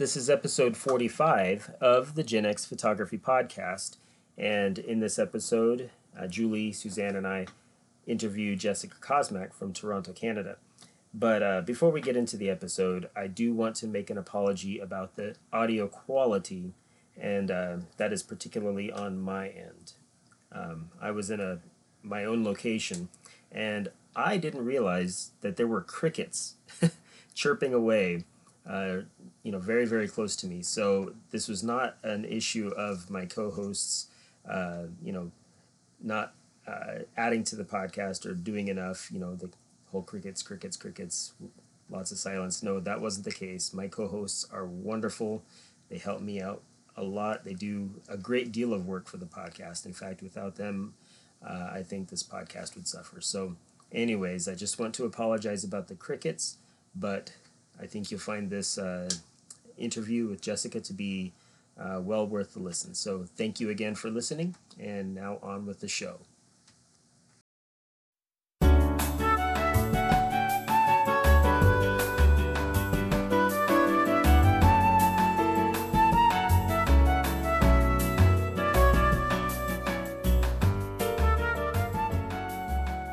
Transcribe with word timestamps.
This 0.00 0.16
is 0.16 0.30
episode 0.30 0.78
45 0.78 1.74
of 1.78 2.14
the 2.14 2.22
Gen 2.22 2.46
X 2.46 2.64
Photography 2.64 3.18
Podcast. 3.18 3.98
And 4.38 4.78
in 4.78 5.00
this 5.00 5.18
episode, 5.18 5.90
uh, 6.18 6.26
Julie, 6.26 6.72
Suzanne, 6.72 7.16
and 7.16 7.26
I 7.26 7.44
interview 8.06 8.56
Jessica 8.56 8.96
Kosmak 8.98 9.52
from 9.52 9.74
Toronto, 9.74 10.14
Canada. 10.14 10.56
But 11.12 11.42
uh, 11.42 11.60
before 11.60 11.90
we 11.90 12.00
get 12.00 12.16
into 12.16 12.38
the 12.38 12.48
episode, 12.48 13.10
I 13.14 13.26
do 13.26 13.52
want 13.52 13.76
to 13.76 13.86
make 13.86 14.08
an 14.08 14.16
apology 14.16 14.78
about 14.78 15.16
the 15.16 15.34
audio 15.52 15.86
quality, 15.86 16.72
and 17.20 17.50
uh, 17.50 17.76
that 17.98 18.10
is 18.10 18.22
particularly 18.22 18.90
on 18.90 19.20
my 19.20 19.48
end. 19.48 19.92
Um, 20.50 20.88
I 20.98 21.10
was 21.10 21.30
in 21.30 21.40
a 21.40 21.58
my 22.02 22.24
own 22.24 22.42
location, 22.42 23.10
and 23.52 23.90
I 24.16 24.38
didn't 24.38 24.64
realize 24.64 25.32
that 25.42 25.58
there 25.58 25.66
were 25.66 25.82
crickets 25.82 26.54
chirping 27.34 27.74
away, 27.74 28.24
uh, 28.66 29.00
you 29.42 29.52
know, 29.52 29.58
very 29.58 29.86
very 29.86 30.08
close 30.08 30.36
to 30.36 30.46
me. 30.46 30.62
So 30.62 31.14
this 31.30 31.48
was 31.48 31.62
not 31.62 31.96
an 32.02 32.24
issue 32.24 32.68
of 32.76 33.10
my 33.10 33.26
co-hosts, 33.26 34.08
uh, 34.48 34.84
you 35.02 35.12
know, 35.12 35.30
not 36.02 36.34
uh, 36.66 37.00
adding 37.16 37.44
to 37.44 37.56
the 37.56 37.64
podcast 37.64 38.26
or 38.26 38.34
doing 38.34 38.68
enough. 38.68 39.10
You 39.10 39.20
know, 39.20 39.34
the 39.34 39.50
whole 39.90 40.02
crickets, 40.02 40.42
crickets, 40.42 40.76
crickets, 40.76 41.32
lots 41.88 42.12
of 42.12 42.18
silence. 42.18 42.62
No, 42.62 42.80
that 42.80 43.00
wasn't 43.00 43.24
the 43.24 43.32
case. 43.32 43.72
My 43.72 43.88
co 43.88 44.08
hosts 44.08 44.46
are 44.52 44.64
wonderful. 44.64 45.42
They 45.88 45.98
help 45.98 46.20
me 46.20 46.40
out 46.40 46.62
a 46.96 47.02
lot. 47.02 47.44
They 47.44 47.54
do 47.54 47.90
a 48.08 48.16
great 48.16 48.52
deal 48.52 48.72
of 48.72 48.86
work 48.86 49.08
for 49.08 49.16
the 49.16 49.26
podcast. 49.26 49.86
In 49.86 49.92
fact, 49.92 50.22
without 50.22 50.56
them, 50.56 50.94
uh, 51.44 51.70
I 51.72 51.82
think 51.82 52.08
this 52.08 52.22
podcast 52.22 52.74
would 52.74 52.86
suffer. 52.86 53.20
So, 53.20 53.56
anyways, 53.92 54.48
I 54.48 54.54
just 54.54 54.78
want 54.78 54.94
to 54.96 55.04
apologize 55.04 55.64
about 55.64 55.88
the 55.88 55.94
crickets, 55.94 56.58
but 56.94 57.32
I 57.80 57.86
think 57.86 58.10
you'll 58.10 58.20
find 58.20 58.50
this 58.50 58.78
uh, 58.78 59.08
interview 59.80 60.28
with 60.28 60.40
Jessica 60.40 60.80
to 60.80 60.92
be 60.92 61.32
uh, 61.78 62.00
well 62.00 62.26
worth 62.26 62.54
the 62.54 62.60
listen. 62.60 62.94
So, 62.94 63.24
thank 63.36 63.58
you 63.60 63.70
again 63.70 63.94
for 63.94 64.10
listening, 64.10 64.54
and 64.78 65.14
now 65.14 65.38
on 65.42 65.66
with 65.66 65.80
the 65.80 65.88
show. 65.88 66.18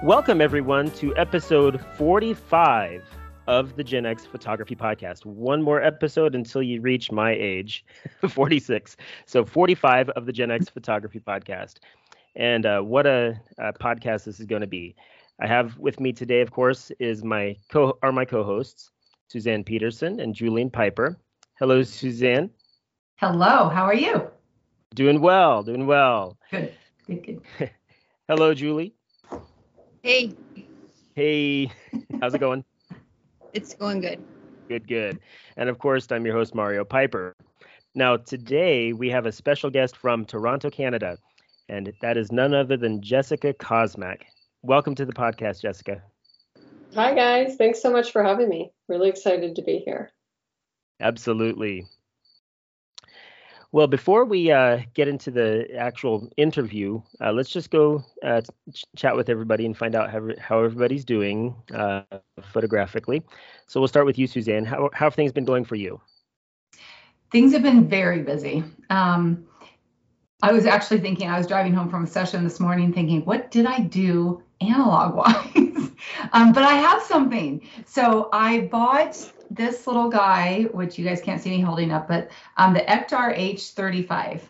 Welcome, 0.08 0.40
everyone, 0.40 0.90
to 0.92 1.14
episode 1.18 1.84
45 1.98 3.04
of 3.48 3.76
the 3.76 3.84
Gen 3.84 4.06
X 4.06 4.26
Photography 4.26 4.76
Podcast. 4.76 5.26
One 5.26 5.62
more 5.62 5.82
episode 5.82 6.36
until 6.36 6.62
you 6.62 6.82
reach 6.82 7.12
my 7.12 7.32
age, 7.32 7.86
46. 8.30 8.98
So, 9.26 9.46
45 9.46 10.10
of 10.10 10.26
the 10.26 10.34
Gen 10.34 10.52
X 10.52 10.70
Photography 10.70 11.20
Podcast. 11.20 11.76
And 12.36 12.66
uh, 12.66 12.82
what 12.82 13.08
a, 13.08 13.40
a, 13.58 13.74
podcast 13.74 14.26
this 14.26 14.40
is 14.40 14.46
going 14.46 14.62
to 14.62 14.68
be. 14.68 14.96
I 15.42 15.48
have 15.48 15.78
with 15.80 16.00
me 16.00 16.14
today, 16.14 16.42
of 16.42 16.52
course, 16.52 16.92
is 17.00 17.24
my 17.24 17.56
co 17.72 17.98
are 18.04 18.12
my 18.12 18.26
co-hosts, 18.26 18.92
Suzanne 19.28 19.64
Peterson 19.64 20.20
and 20.20 20.36
Julian 20.36 20.70
Piper. 20.70 21.18
Hello, 21.58 21.82
Suzanne. 21.84 22.52
Hello. 23.16 23.70
How 23.70 23.84
are 23.84 23.96
you? 23.96 24.30
Doing 24.94 25.22
well. 25.22 25.64
Doing 25.64 25.88
well. 25.88 26.38
Good. 26.52 26.74
Good. 27.08 27.42
Good. 27.58 27.72
Hello, 28.28 28.54
Julie. 28.54 28.94
Hey. 30.04 30.36
Hey. 31.16 31.72
How's 32.22 32.34
it 32.34 32.40
going? 32.40 32.64
It's 33.54 33.74
going 33.76 34.02
good. 34.02 34.24
Good, 34.70 34.88
good. 34.88 35.20
And 35.56 35.70
of 35.70 35.80
course, 35.80 36.12
I'm 36.12 36.26
your 36.26 36.36
host, 36.36 36.54
Mario 36.54 36.84
Piper. 36.84 37.36
Now, 37.96 38.18
today 38.18 38.94
we 38.94 39.10
have 39.10 39.26
a 39.26 39.32
special 39.32 39.70
guest 39.70 39.98
from 39.98 40.26
Toronto, 40.26 40.70
Canada, 40.70 41.18
and 41.70 41.92
that 42.02 42.18
is 42.18 42.32
none 42.32 42.54
other 42.54 42.78
than 42.78 43.02
Jessica 43.02 43.54
Kosmak. 43.54 44.22
Welcome 44.62 44.96
to 44.96 45.06
the 45.06 45.14
podcast, 45.14 45.62
Jessica. 45.62 46.04
Hi, 46.94 47.14
guys. 47.14 47.56
Thanks 47.56 47.82
so 47.82 47.92
much 47.92 48.12
for 48.12 48.24
having 48.24 48.50
me. 48.50 48.72
Really 48.88 49.10
excited 49.10 49.56
to 49.56 49.62
be 49.62 49.80
here. 49.80 50.12
Absolutely. 51.00 51.86
Well, 53.74 53.88
before 53.88 54.24
we 54.26 54.52
uh, 54.52 54.80
get 54.94 55.08
into 55.08 55.30
the 55.30 55.68
actual 55.76 56.30
interview, 56.38 57.02
uh, 57.20 57.32
let's 57.34 57.50
just 57.50 57.70
go 57.70 58.04
uh, 58.24 58.42
ch- 58.74 58.86
chat 58.96 59.16
with 59.16 59.30
everybody 59.30 59.66
and 59.66 59.78
find 59.78 59.94
out 59.94 60.10
how, 60.10 60.30
how 60.40 60.64
everybody's 60.64 61.04
doing 61.04 61.56
uh, 61.74 62.04
photographically. 62.54 63.24
So 63.68 63.80
we'll 63.82 63.90
start 63.90 64.06
with 64.06 64.18
you, 64.18 64.28
Suzanne. 64.28 64.64
How, 64.66 64.90
how 64.94 65.08
have 65.08 65.16
things 65.16 65.32
been 65.32 65.46
going 65.46 65.66
for 65.66 65.76
you? 65.76 66.00
Things 67.32 67.52
have 67.54 67.64
been 67.64 67.88
very 67.88 68.22
busy. 68.22 68.64
Um, 68.90 69.47
I 70.42 70.52
was 70.52 70.66
actually 70.68 71.00
thinking, 71.00 71.30
I 71.30 71.38
was 71.38 71.48
driving 71.48 71.74
home 71.74 71.90
from 71.90 72.04
a 72.04 72.08
session 72.08 72.44
this 72.44 72.60
morning 72.60 72.94
thinking, 72.94 73.26
what 73.26 73.50
did 73.50 73.66
I 73.66 73.80
do 73.80 74.44
analog 74.62 75.16
wise? 75.16 75.92
um, 76.34 76.54
but 76.54 76.64
I 76.64 76.74
have 76.74 77.02
something. 77.02 77.68
So 77.86 78.30
I 78.32 78.62
bought 78.62 79.18
this 79.50 79.88
little 79.88 80.10
guy, 80.10 80.64
which 80.74 81.00
you 81.00 81.06
guys 81.06 81.22
can't 81.22 81.42
see 81.42 81.50
me 81.50 81.62
holding 81.62 81.92
up, 81.92 82.08
but 82.08 82.30
um, 82.58 82.76
the 82.76 82.82
Ektar 82.82 83.36
H35, 83.36 84.42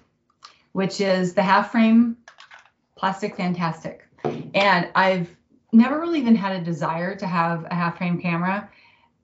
which 0.73 0.99
is 0.99 1.33
the 1.33 1.43
half 1.43 1.71
frame 1.71 2.17
plastic 2.97 3.37
fantastic. 3.37 4.05
And 4.53 4.89
I've 4.93 5.29
never 5.71 5.99
really 5.99 6.19
even 6.19 6.35
had 6.35 6.59
a 6.59 6.65
desire 6.65 7.15
to 7.15 7.27
have 7.27 7.65
a 7.65 7.75
half 7.75 7.97
frame 7.97 8.19
camera 8.19 8.69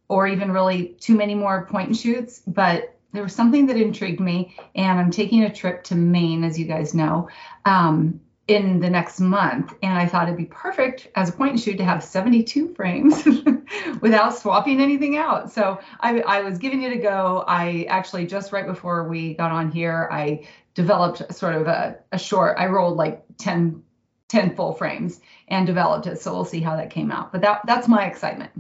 or 0.08 0.28
even 0.28 0.52
really 0.52 0.90
too 1.00 1.16
many 1.16 1.36
more 1.36 1.66
point 1.66 1.88
and 1.88 1.98
shoots, 1.98 2.42
but 2.46 2.93
there 3.14 3.24
was 3.24 3.34
something 3.34 3.68
that 3.68 3.78
intrigued 3.78 4.20
me. 4.20 4.56
And 4.76 5.00
I'm 5.00 5.12
taking 5.12 5.44
a 5.44 5.54
trip 5.54 5.84
to 5.86 5.96
Maine, 5.96 6.44
as 6.44 6.60
you 6.60 6.66
guys 6.66 6.94
know. 6.94 7.30
Um, 7.66 8.20
in 8.48 8.80
the 8.80 8.90
next 8.90 9.20
month. 9.20 9.74
And 9.82 9.98
I 9.98 10.06
thought 10.06 10.28
it'd 10.28 10.38
be 10.38 10.46
perfect 10.46 11.08
as 11.16 11.30
a 11.30 11.32
point 11.32 11.52
and 11.52 11.62
shoot 11.62 11.78
to 11.78 11.86
have 11.86 12.04
72 12.04 12.74
frames 12.76 13.26
without 14.02 14.38
swapping 14.38 14.82
anything 14.82 15.16
out. 15.16 15.52
So 15.52 15.80
I, 16.02 16.20
I, 16.22 16.42
was 16.42 16.58
giving 16.58 16.84
it 16.84 16.92
a 16.92 16.98
go. 16.98 17.46
I 17.48 17.86
actually, 17.88 18.28
just 18.28 18.52
right 18.52 18.66
before 18.66 19.08
we 19.08 19.36
got 19.36 19.52
on 19.52 19.72
here, 19.72 20.10
I 20.12 20.46
developed 20.74 21.34
sort 21.34 21.56
of 21.56 21.68
a, 21.68 21.98
a 22.12 22.20
short, 22.20 22.58
I 22.60 22.68
rolled 22.68 22.98
like 22.98 23.24
10, 23.38 23.82
10 24.28 24.56
full 24.56 24.74
frames 24.74 25.22
and 25.48 25.66
developed 25.66 26.08
it. 26.08 26.20
So 26.20 26.34
we'll 26.34 26.44
see 26.44 26.60
how 26.60 26.76
that 26.76 26.90
came 26.90 27.12
out. 27.12 27.32
But 27.32 27.42
that 27.42 27.62
that's 27.66 27.88
my 27.88 28.06
excitement. 28.08 28.52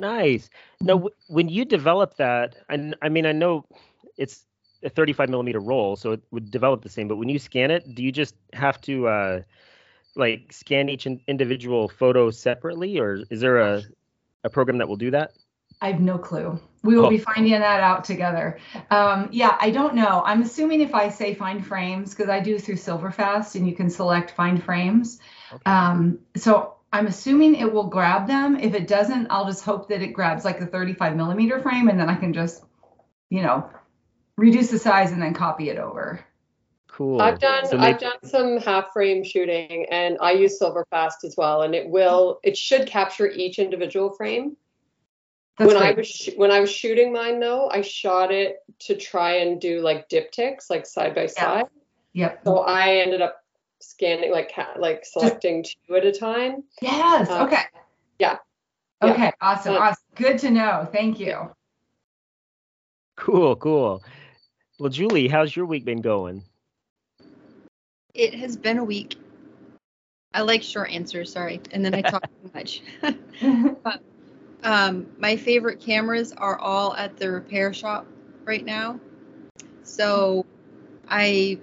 Nice. 0.00 0.50
Now, 0.80 1.08
when 1.28 1.48
you 1.48 1.64
develop 1.64 2.16
that, 2.16 2.56
I, 2.68 2.92
I 3.00 3.08
mean, 3.08 3.26
I 3.26 3.32
know 3.32 3.64
it's 4.16 4.44
a 4.82 4.90
35 4.90 5.28
millimeter 5.28 5.60
roll, 5.60 5.96
so 5.96 6.12
it 6.12 6.22
would 6.30 6.50
develop 6.50 6.82
the 6.82 6.88
same. 6.88 7.08
But 7.08 7.16
when 7.16 7.28
you 7.28 7.38
scan 7.38 7.70
it, 7.70 7.94
do 7.94 8.02
you 8.02 8.12
just 8.12 8.34
have 8.52 8.80
to 8.82 9.08
uh, 9.08 9.42
like 10.14 10.52
scan 10.52 10.88
each 10.88 11.06
individual 11.06 11.88
photo 11.88 12.30
separately, 12.30 12.98
or 12.98 13.22
is 13.30 13.40
there 13.40 13.58
a 13.58 13.82
a 14.44 14.50
program 14.50 14.78
that 14.78 14.88
will 14.88 14.96
do 14.96 15.10
that? 15.10 15.32
I 15.80 15.90
have 15.90 16.00
no 16.00 16.16
clue. 16.16 16.58
We 16.82 16.96
will 16.96 17.06
oh. 17.06 17.10
be 17.10 17.18
finding 17.18 17.52
that 17.52 17.80
out 17.80 18.04
together. 18.04 18.58
Um, 18.90 19.28
yeah, 19.32 19.58
I 19.60 19.70
don't 19.70 19.94
know. 19.94 20.22
I'm 20.24 20.40
assuming 20.42 20.80
if 20.80 20.94
I 20.94 21.08
say 21.08 21.34
find 21.34 21.66
frames, 21.66 22.14
because 22.14 22.30
I 22.30 22.40
do 22.40 22.58
through 22.58 22.76
Silverfast 22.76 23.56
and 23.56 23.68
you 23.68 23.74
can 23.74 23.90
select 23.90 24.30
find 24.30 24.62
frames. 24.62 25.18
Okay. 25.52 25.62
Um, 25.66 26.20
so 26.36 26.75
I'm 26.96 27.08
assuming 27.08 27.56
it 27.56 27.70
will 27.70 27.88
grab 27.88 28.26
them. 28.26 28.56
If 28.56 28.72
it 28.72 28.88
doesn't, 28.88 29.26
I'll 29.28 29.44
just 29.44 29.62
hope 29.62 29.86
that 29.90 30.00
it 30.00 30.14
grabs 30.14 30.46
like 30.46 30.58
the 30.58 30.64
35 30.64 31.14
millimeter 31.14 31.60
frame 31.60 31.88
and 31.88 32.00
then 32.00 32.08
I 32.08 32.14
can 32.14 32.32
just, 32.32 32.64
you 33.28 33.42
know, 33.42 33.68
reduce 34.38 34.70
the 34.70 34.78
size 34.78 35.12
and 35.12 35.20
then 35.20 35.34
copy 35.34 35.68
it 35.68 35.76
over. 35.76 36.24
Cool. 36.88 37.20
I've 37.20 37.38
done 37.38 37.66
so 37.66 37.76
I've 37.76 37.98
done 37.98 38.16
some 38.24 38.56
half 38.56 38.94
frame 38.94 39.22
shooting 39.22 39.84
and 39.90 40.16
I 40.22 40.32
use 40.32 40.58
Silverfast 40.58 41.24
as 41.24 41.34
well 41.36 41.60
and 41.62 41.74
it 41.74 41.86
will 41.86 42.40
it 42.42 42.56
should 42.56 42.86
capture 42.86 43.30
each 43.30 43.58
individual 43.58 44.14
frame. 44.14 44.56
That's 45.58 45.68
when 45.68 45.76
great. 45.76 45.88
I 45.88 45.98
was 45.98 46.08
sh- 46.08 46.30
when 46.36 46.50
I 46.50 46.60
was 46.60 46.70
shooting 46.70 47.12
mine 47.12 47.40
though, 47.40 47.68
I 47.68 47.82
shot 47.82 48.32
it 48.32 48.60
to 48.78 48.96
try 48.96 49.36
and 49.36 49.60
do 49.60 49.82
like 49.82 50.08
diptychs 50.08 50.70
like 50.70 50.86
side 50.86 51.14
by 51.14 51.26
side. 51.26 51.66
Yep. 52.14 52.40
So 52.44 52.60
I 52.60 52.94
ended 53.00 53.20
up 53.20 53.42
scanning 53.80 54.32
like 54.32 54.52
like 54.78 55.04
selecting 55.04 55.62
Just, 55.62 55.76
two 55.86 55.96
at 55.96 56.04
a 56.04 56.12
time. 56.12 56.64
Yes. 56.80 57.30
Um, 57.30 57.46
okay. 57.46 57.62
Yeah. 58.18 58.38
Okay. 59.02 59.24
Yeah. 59.24 59.30
Awesome. 59.40 59.74
Um, 59.74 59.82
awesome. 59.82 60.04
Good 60.14 60.38
to 60.40 60.50
know. 60.50 60.88
Thank 60.90 61.20
you. 61.20 61.50
Cool. 63.16 63.56
Cool. 63.56 64.02
Well, 64.78 64.90
Julie, 64.90 65.28
how's 65.28 65.56
your 65.56 65.66
week 65.66 65.84
been 65.84 66.02
going? 66.02 66.42
It 68.14 68.34
has 68.34 68.56
been 68.56 68.78
a 68.78 68.84
week. 68.84 69.16
I 70.34 70.42
like 70.42 70.62
short 70.62 70.90
answers, 70.90 71.32
sorry, 71.32 71.60
and 71.72 71.82
then 71.82 71.94
I 71.94 72.02
talk 72.02 72.22
too 72.42 72.50
much. 72.54 72.82
but, 73.82 74.02
um, 74.62 75.06
my 75.18 75.36
favorite 75.36 75.80
cameras 75.80 76.32
are 76.34 76.58
all 76.58 76.94
at 76.94 77.16
the 77.16 77.30
repair 77.30 77.72
shop 77.72 78.06
right 78.44 78.64
now. 78.64 79.00
So 79.82 80.44
I, 81.08 81.58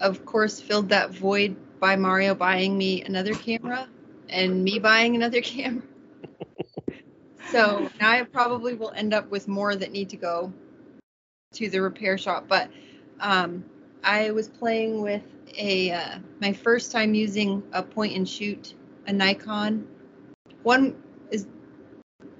of 0.00 0.24
course, 0.24 0.60
filled 0.60 0.88
that 0.90 1.10
void 1.10 1.56
by 1.80 1.96
Mario 1.96 2.34
buying 2.34 2.76
me 2.76 3.02
another 3.02 3.34
camera 3.34 3.88
and 4.28 4.62
me 4.62 4.78
buying 4.78 5.14
another 5.14 5.40
camera. 5.42 5.82
so 7.50 7.88
now 8.00 8.10
I 8.10 8.22
probably 8.22 8.74
will 8.74 8.92
end 8.92 9.14
up 9.14 9.30
with 9.30 9.48
more 9.48 9.74
that 9.74 9.92
need 9.92 10.10
to 10.10 10.16
go 10.16 10.52
to 11.54 11.70
the 11.70 11.80
repair 11.80 12.18
shop, 12.18 12.46
but 12.48 12.70
um, 13.20 13.64
I 14.02 14.30
was 14.30 14.48
playing 14.48 15.02
with 15.02 15.22
a 15.56 15.90
uh, 15.92 16.18
my 16.40 16.52
first 16.52 16.92
time 16.92 17.14
using 17.14 17.62
a 17.72 17.82
point 17.82 18.16
and 18.16 18.28
shoot, 18.28 18.74
a 19.06 19.12
Nikon. 19.12 19.86
One 20.62 21.02
is 21.30 21.46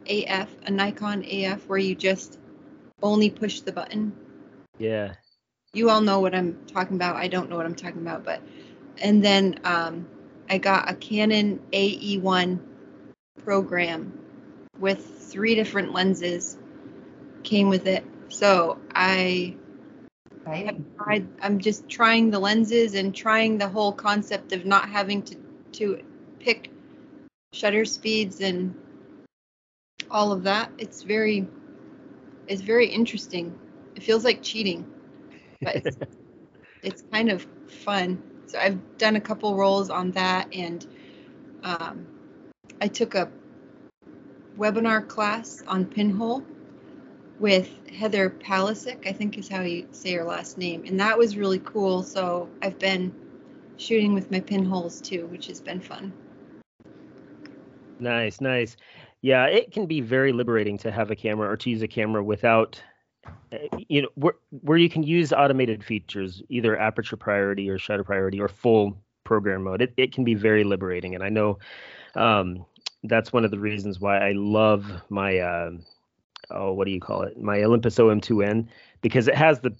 AF, 0.08 0.54
a 0.66 0.70
Nikon 0.70 1.24
AF, 1.24 1.66
where 1.66 1.78
you 1.78 1.94
just 1.94 2.38
only 3.02 3.30
push 3.30 3.60
the 3.60 3.72
button. 3.72 4.12
Yeah. 4.78 5.14
You 5.72 5.90
all 5.90 6.00
know 6.00 6.20
what 6.20 6.34
I'm 6.34 6.64
talking 6.66 6.96
about. 6.96 7.16
I 7.16 7.28
don't 7.28 7.50
know 7.50 7.56
what 7.56 7.66
I'm 7.66 7.74
talking 7.74 8.00
about, 8.00 8.24
but 8.24 8.40
and 8.98 9.22
then 9.24 9.60
um, 9.64 10.08
I 10.48 10.58
got 10.58 10.90
a 10.90 10.94
Canon 10.94 11.60
AE1 11.72 12.58
program 13.44 14.18
with 14.78 15.30
three 15.30 15.54
different 15.54 15.92
lenses 15.92 16.56
came 17.42 17.68
with 17.68 17.86
it. 17.86 18.04
So 18.28 18.78
I 18.94 19.56
I, 20.46 21.24
I'm 21.42 21.58
just 21.58 21.88
trying 21.88 22.30
the 22.30 22.38
lenses 22.38 22.94
and 22.94 23.14
trying 23.14 23.58
the 23.58 23.68
whole 23.68 23.92
concept 23.92 24.52
of 24.52 24.64
not 24.64 24.88
having 24.88 25.22
to 25.22 25.36
to 25.72 26.02
pick 26.38 26.70
shutter 27.52 27.84
speeds 27.84 28.40
and 28.40 28.74
all 30.10 30.32
of 30.32 30.44
that. 30.44 30.70
It's 30.78 31.02
very 31.02 31.46
it's 32.46 32.62
very 32.62 32.86
interesting. 32.86 33.58
It 33.96 34.02
feels 34.02 34.24
like 34.24 34.42
cheating, 34.42 34.86
but 35.62 35.76
it's, 35.76 35.96
it's 36.82 37.02
kind 37.12 37.30
of 37.30 37.46
fun. 37.66 38.22
So 38.46 38.58
I've 38.58 38.78
done 38.98 39.16
a 39.16 39.20
couple 39.20 39.56
rolls 39.56 39.90
on 39.90 40.12
that, 40.12 40.54
and 40.54 40.86
um, 41.62 42.06
I 42.80 42.88
took 42.88 43.14
a 43.14 43.30
webinar 44.58 45.06
class 45.06 45.62
on 45.66 45.84
pinhole 45.84 46.44
with 47.38 47.70
Heather 47.90 48.30
Palisic, 48.30 49.06
I 49.06 49.12
think 49.12 49.36
is 49.36 49.48
how 49.48 49.62
you 49.62 49.86
say 49.92 50.14
her 50.14 50.24
last 50.24 50.56
name, 50.58 50.84
and 50.86 50.98
that 51.00 51.18
was 51.18 51.36
really 51.36 51.58
cool. 51.60 52.02
So 52.02 52.48
I've 52.62 52.78
been 52.78 53.12
shooting 53.76 54.14
with 54.14 54.30
my 54.30 54.40
pinholes 54.40 55.00
too, 55.00 55.26
which 55.26 55.46
has 55.48 55.60
been 55.60 55.80
fun. 55.80 56.12
Nice, 57.98 58.40
nice. 58.40 58.76
Yeah, 59.22 59.46
it 59.46 59.72
can 59.72 59.86
be 59.86 60.00
very 60.00 60.32
liberating 60.32 60.78
to 60.78 60.90
have 60.90 61.10
a 61.10 61.16
camera 61.16 61.50
or 61.50 61.56
to 61.56 61.70
use 61.70 61.82
a 61.82 61.88
camera 61.88 62.22
without 62.22 62.80
you 63.88 64.02
know 64.02 64.08
where 64.14 64.34
where 64.62 64.78
you 64.78 64.88
can 64.88 65.02
use 65.02 65.32
automated 65.32 65.84
features, 65.84 66.42
either 66.48 66.78
aperture 66.78 67.16
priority 67.16 67.68
or 67.68 67.78
shutter 67.78 68.04
priority 68.04 68.40
or 68.40 68.48
full 68.48 68.96
program 69.24 69.64
mode. 69.64 69.82
It 69.82 69.94
it 69.96 70.12
can 70.12 70.24
be 70.24 70.34
very 70.34 70.64
liberating, 70.64 71.14
and 71.14 71.22
I 71.22 71.28
know 71.28 71.58
um, 72.14 72.64
that's 73.04 73.32
one 73.32 73.44
of 73.44 73.50
the 73.50 73.58
reasons 73.58 74.00
why 74.00 74.18
I 74.18 74.32
love 74.32 74.84
my 75.08 75.38
uh, 75.38 75.70
oh 76.50 76.72
what 76.72 76.86
do 76.86 76.90
you 76.90 77.00
call 77.00 77.22
it 77.22 77.40
my 77.40 77.62
Olympus 77.62 77.96
OM2N 77.96 78.66
because 79.00 79.28
it 79.28 79.34
has 79.34 79.60
the 79.60 79.74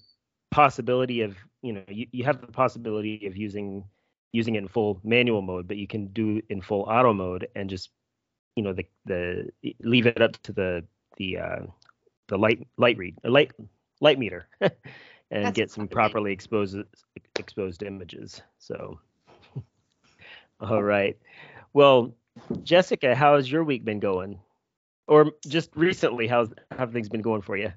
possibility 0.51 1.21
of 1.21 1.35
you 1.61 1.73
know 1.73 1.83
you, 1.87 2.07
you 2.11 2.23
have 2.23 2.41
the 2.41 2.47
possibility 2.47 3.25
of 3.27 3.35
using 3.35 3.83
using 4.33 4.55
it 4.55 4.59
in 4.59 4.67
full 4.67 4.99
manual 5.03 5.41
mode, 5.41 5.67
but 5.67 5.77
you 5.77 5.87
can 5.87 6.07
do 6.07 6.41
in 6.49 6.61
full 6.61 6.81
auto 6.83 7.13
mode 7.13 7.47
and 7.55 7.69
just 7.69 7.89
you 8.55 8.63
know 8.63 8.73
the 8.73 8.85
the 9.05 9.49
leave 9.81 10.05
it 10.05 10.21
up 10.21 10.41
to 10.43 10.53
the 10.53 10.83
the 11.17 11.37
uh, 11.37 11.59
the 12.27 12.37
light 12.37 12.67
light 12.77 12.97
read 12.97 13.17
light 13.23 13.51
light 14.01 14.19
meter 14.19 14.47
and 15.31 15.45
That's 15.45 15.55
get 15.55 15.71
some 15.71 15.87
properly 15.87 16.31
exposed 16.31 16.77
exposed 17.37 17.83
images. 17.83 18.41
So 18.59 18.99
all 20.59 20.83
right. 20.83 21.17
Well, 21.73 22.13
Jessica, 22.63 23.15
how 23.15 23.35
has 23.35 23.51
your 23.51 23.63
week 23.63 23.83
been 23.83 23.99
going? 23.99 24.39
Or 25.07 25.31
just 25.47 25.69
recently, 25.75 26.27
how's 26.27 26.49
have 26.77 26.91
things 26.91 27.09
been 27.09 27.21
going 27.21 27.41
for 27.41 27.55
you? 27.55 27.71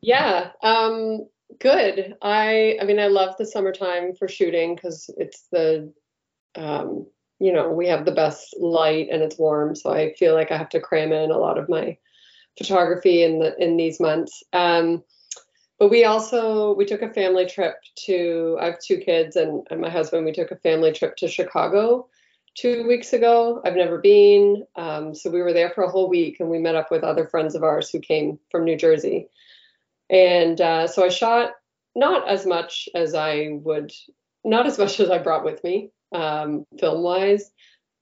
Yeah, 0.00 0.50
um, 0.62 1.26
good. 1.58 2.16
I 2.22 2.78
I 2.80 2.84
mean, 2.84 3.00
I 3.00 3.08
love 3.08 3.34
the 3.36 3.46
summertime 3.46 4.14
for 4.14 4.28
shooting 4.28 4.74
because 4.74 5.10
it's 5.16 5.48
the 5.50 5.92
um, 6.54 7.06
you 7.40 7.52
know, 7.52 7.70
we 7.70 7.86
have 7.88 8.04
the 8.04 8.12
best 8.12 8.56
light 8.58 9.08
and 9.10 9.22
it's 9.22 9.38
warm, 9.38 9.74
so 9.76 9.92
I 9.92 10.14
feel 10.14 10.34
like 10.34 10.50
I 10.50 10.56
have 10.56 10.70
to 10.70 10.80
cram 10.80 11.12
in 11.12 11.30
a 11.30 11.38
lot 11.38 11.58
of 11.58 11.68
my 11.68 11.96
photography 12.58 13.22
in 13.22 13.38
the 13.38 13.56
in 13.62 13.76
these 13.76 14.00
months. 14.00 14.42
Um, 14.52 15.02
but 15.78 15.90
we 15.90 16.04
also 16.04 16.74
we 16.74 16.84
took 16.84 17.02
a 17.02 17.12
family 17.12 17.46
trip 17.46 17.76
to 18.06 18.58
I 18.60 18.66
have 18.66 18.80
two 18.80 18.98
kids 18.98 19.36
and, 19.36 19.66
and 19.70 19.80
my 19.80 19.88
husband. 19.88 20.24
We 20.24 20.32
took 20.32 20.50
a 20.50 20.56
family 20.56 20.92
trip 20.92 21.16
to 21.16 21.28
Chicago 21.28 22.08
two 22.56 22.86
weeks 22.86 23.12
ago. 23.12 23.62
I've 23.64 23.76
never 23.76 23.98
been, 23.98 24.64
um, 24.74 25.14
so 25.14 25.30
we 25.30 25.42
were 25.42 25.52
there 25.52 25.70
for 25.70 25.84
a 25.84 25.90
whole 25.90 26.08
week, 26.08 26.40
and 26.40 26.50
we 26.50 26.58
met 26.58 26.74
up 26.74 26.90
with 26.90 27.04
other 27.04 27.28
friends 27.28 27.54
of 27.54 27.62
ours 27.62 27.88
who 27.90 28.00
came 28.00 28.40
from 28.50 28.64
New 28.64 28.76
Jersey. 28.76 29.28
And 30.10 30.60
uh, 30.60 30.88
so 30.88 31.04
I 31.04 31.08
shot 31.08 31.52
not 31.94 32.28
as 32.28 32.44
much 32.46 32.88
as 32.94 33.14
I 33.14 33.50
would, 33.52 33.92
not 34.44 34.66
as 34.66 34.78
much 34.78 34.98
as 35.00 35.10
I 35.10 35.18
brought 35.18 35.44
with 35.44 35.62
me 35.62 35.90
um, 36.12 36.66
film 36.80 37.02
wise 37.02 37.50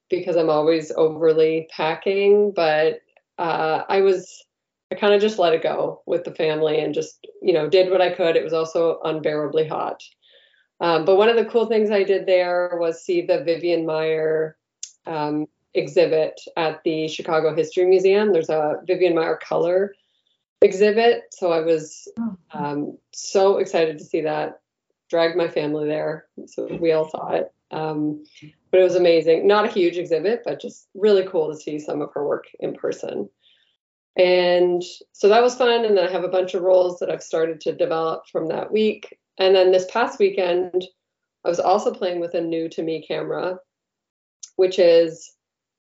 because 0.09 0.37
I'm 0.37 0.51
always 0.51 0.93
overly 0.97 1.69
packing, 1.71 2.53
but 2.55 3.01
uh, 3.39 3.83
I 3.89 4.01
was 4.01 4.46
I 4.93 4.95
kind 4.95 5.15
of 5.15 5.21
just 5.21 5.39
let 5.39 5.53
it 5.53 5.63
go 5.63 6.03
with 6.07 6.25
the 6.25 6.35
family 6.35 6.81
and 6.81 6.95
just 6.95 7.27
you 7.43 7.53
know 7.53 7.69
did 7.69 7.91
what 7.91 8.01
I 8.01 8.13
could. 8.13 8.37
It 8.37 8.45
was 8.45 8.53
also 8.53 9.01
unbearably 9.05 9.67
hot. 9.67 10.03
Um, 10.81 11.05
but 11.05 11.17
one 11.17 11.29
of 11.29 11.37
the 11.37 11.47
cool 11.47 11.67
things 11.67 11.91
I 11.91 12.03
did 12.03 12.27
there 12.27 12.77
was 12.79 13.03
see 13.03 13.23
the 13.23 13.43
Vivian 13.43 13.87
Maier 13.87 14.55
um, 15.07 15.47
exhibit 15.75 16.41
at 16.57 16.83
the 16.85 17.09
Chicago 17.09 17.55
History 17.55 17.87
Museum. 17.87 18.33
There's 18.33 18.51
a 18.51 18.81
Vivian 18.87 19.15
Maier 19.15 19.41
color 19.41 19.95
exhibit, 20.61 21.25
so 21.31 21.53
I 21.53 21.61
was 21.61 22.09
oh. 22.19 22.37
um, 22.53 22.99
so 23.13 23.59
excited 23.59 23.99
to 23.99 24.05
see 24.05 24.23
that. 24.23 24.61
Dragged 25.09 25.37
my 25.37 25.47
family 25.47 25.87
there, 25.87 26.27
so 26.47 26.67
we 26.81 26.91
all 26.91 27.09
saw 27.09 27.31
it. 27.31 27.53
Um, 27.71 28.25
but 28.73 28.81
it 28.81 28.85
was 28.85 28.97
amazing. 28.97 29.47
Not 29.47 29.65
a 29.65 29.71
huge 29.71 29.99
exhibit, 29.99 30.43
but 30.45 30.61
just 30.61 30.89
really 30.95 31.25
cool 31.27 31.53
to 31.53 31.57
see 31.57 31.79
some 31.79 32.03
of 32.03 32.13
her 32.15 32.27
work 32.27 32.47
in 32.59 32.75
person. 32.75 33.29
And 34.17 34.83
so 35.13 35.29
that 35.29 35.43
was 35.43 35.57
fun. 35.57 35.85
And 35.85 35.97
then 35.97 36.09
I 36.09 36.11
have 36.11 36.25
a 36.25 36.29
bunch 36.29 36.55
of 36.55 36.63
rolls 36.63 36.99
that 37.01 37.11
I've 37.11 37.23
started 37.23 37.61
to 37.63 37.75
develop 37.75 38.27
from 38.33 38.49
that 38.49 38.73
week. 38.73 39.19
And 39.39 39.55
then 39.55 39.73
this 39.73 39.87
past 39.91 40.19
weekend, 40.19 40.85
I 41.45 41.49
was 41.49 41.61
also 41.61 41.93
playing 41.93 42.21
with 42.21 42.35
a 42.35 42.41
new 42.41 42.69
to 42.71 42.83
me 42.83 43.05
camera, 43.07 43.59
which 44.57 44.79
is 44.79 45.35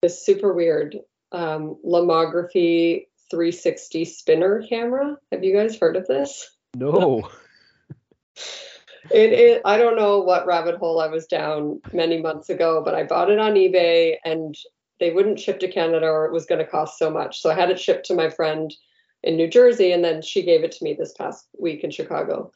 this 0.01 0.25
super 0.25 0.53
weird 0.53 0.97
um, 1.31 1.77
Lomography 1.85 3.05
360 3.29 4.05
spinner 4.05 4.63
camera. 4.67 5.17
Have 5.31 5.43
you 5.43 5.55
guys 5.55 5.77
heard 5.77 5.95
of 5.95 6.07
this? 6.07 6.49
No. 6.75 7.29
it, 9.11 9.33
it 9.33 9.61
I 9.65 9.77
don't 9.77 9.95
know 9.95 10.19
what 10.19 10.45
rabbit 10.45 10.75
hole 10.75 10.99
I 10.99 11.07
was 11.07 11.27
down 11.27 11.81
many 11.93 12.21
months 12.21 12.49
ago, 12.49 12.81
but 12.83 12.95
I 12.95 13.03
bought 13.03 13.31
it 13.31 13.39
on 13.39 13.53
eBay 13.53 14.17
and 14.25 14.55
they 15.03 15.11
wouldn't 15.11 15.37
ship 15.37 15.59
to 15.59 15.67
Canada 15.67 16.07
or 16.07 16.25
it 16.25 16.31
was 16.31 16.45
going 16.45 16.59
to 16.59 16.71
cost 16.71 16.97
so 16.97 17.09
much. 17.09 17.41
So 17.41 17.51
I 17.51 17.55
had 17.55 17.69
it 17.69 17.77
shipped 17.77 18.05
to 18.05 18.15
my 18.15 18.29
friend 18.29 18.73
in 19.21 19.35
New 19.35 19.49
Jersey 19.49 19.91
and 19.91 20.01
then 20.01 20.21
she 20.21 20.43
gave 20.43 20.63
it 20.63 20.71
to 20.71 20.83
me 20.85 20.93
this 20.93 21.11
past 21.11 21.49
week 21.59 21.83
in 21.83 21.91
Chicago. 21.91 22.53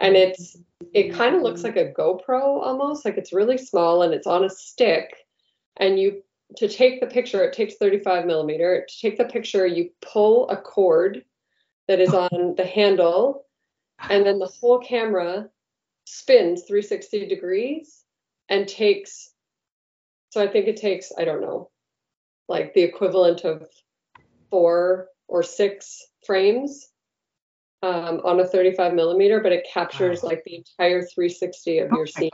And 0.00 0.16
it's 0.16 0.56
it 0.92 1.14
kind 1.14 1.36
of 1.36 1.42
looks 1.42 1.60
mm. 1.60 1.64
like 1.64 1.76
a 1.76 1.92
GoPro 1.92 2.42
almost, 2.42 3.04
like 3.04 3.16
it's 3.16 3.32
really 3.32 3.56
small 3.56 4.02
and 4.02 4.12
it's 4.12 4.26
on 4.26 4.42
a 4.42 4.50
stick 4.50 5.14
and 5.76 5.96
you 5.96 6.24
to 6.56 6.68
take 6.68 7.00
the 7.00 7.06
picture, 7.06 7.44
it 7.44 7.52
takes 7.52 7.76
35 7.76 8.26
millimeter. 8.26 8.84
To 8.88 9.00
take 9.00 9.16
the 9.16 9.24
picture, 9.24 9.66
you 9.66 9.90
pull 10.02 10.48
a 10.50 10.56
cord 10.56 11.24
that 11.86 12.00
is 12.00 12.12
on 12.12 12.54
the 12.56 12.66
handle, 12.66 13.46
and 14.10 14.26
then 14.26 14.40
the 14.40 14.50
whole 14.60 14.80
camera 14.80 15.48
spins 16.06 16.64
360 16.64 17.26
degrees 17.28 18.04
and 18.48 18.68
takes 18.68 19.30
so 20.30 20.42
i 20.42 20.46
think 20.46 20.66
it 20.66 20.76
takes 20.76 21.12
i 21.18 21.24
don't 21.24 21.40
know 21.40 21.70
like 22.48 22.74
the 22.74 22.82
equivalent 22.82 23.44
of 23.44 23.66
four 24.50 25.08
or 25.28 25.42
six 25.42 26.06
frames 26.26 26.88
um, 27.82 28.20
on 28.24 28.40
a 28.40 28.46
35 28.46 28.94
millimeter 28.94 29.40
but 29.40 29.52
it 29.52 29.66
captures 29.72 30.22
wow. 30.22 30.30
like 30.30 30.42
the 30.44 30.56
entire 30.56 31.02
360 31.02 31.78
of 31.78 31.92
oh 31.92 31.96
your 31.96 32.06
scene 32.06 32.30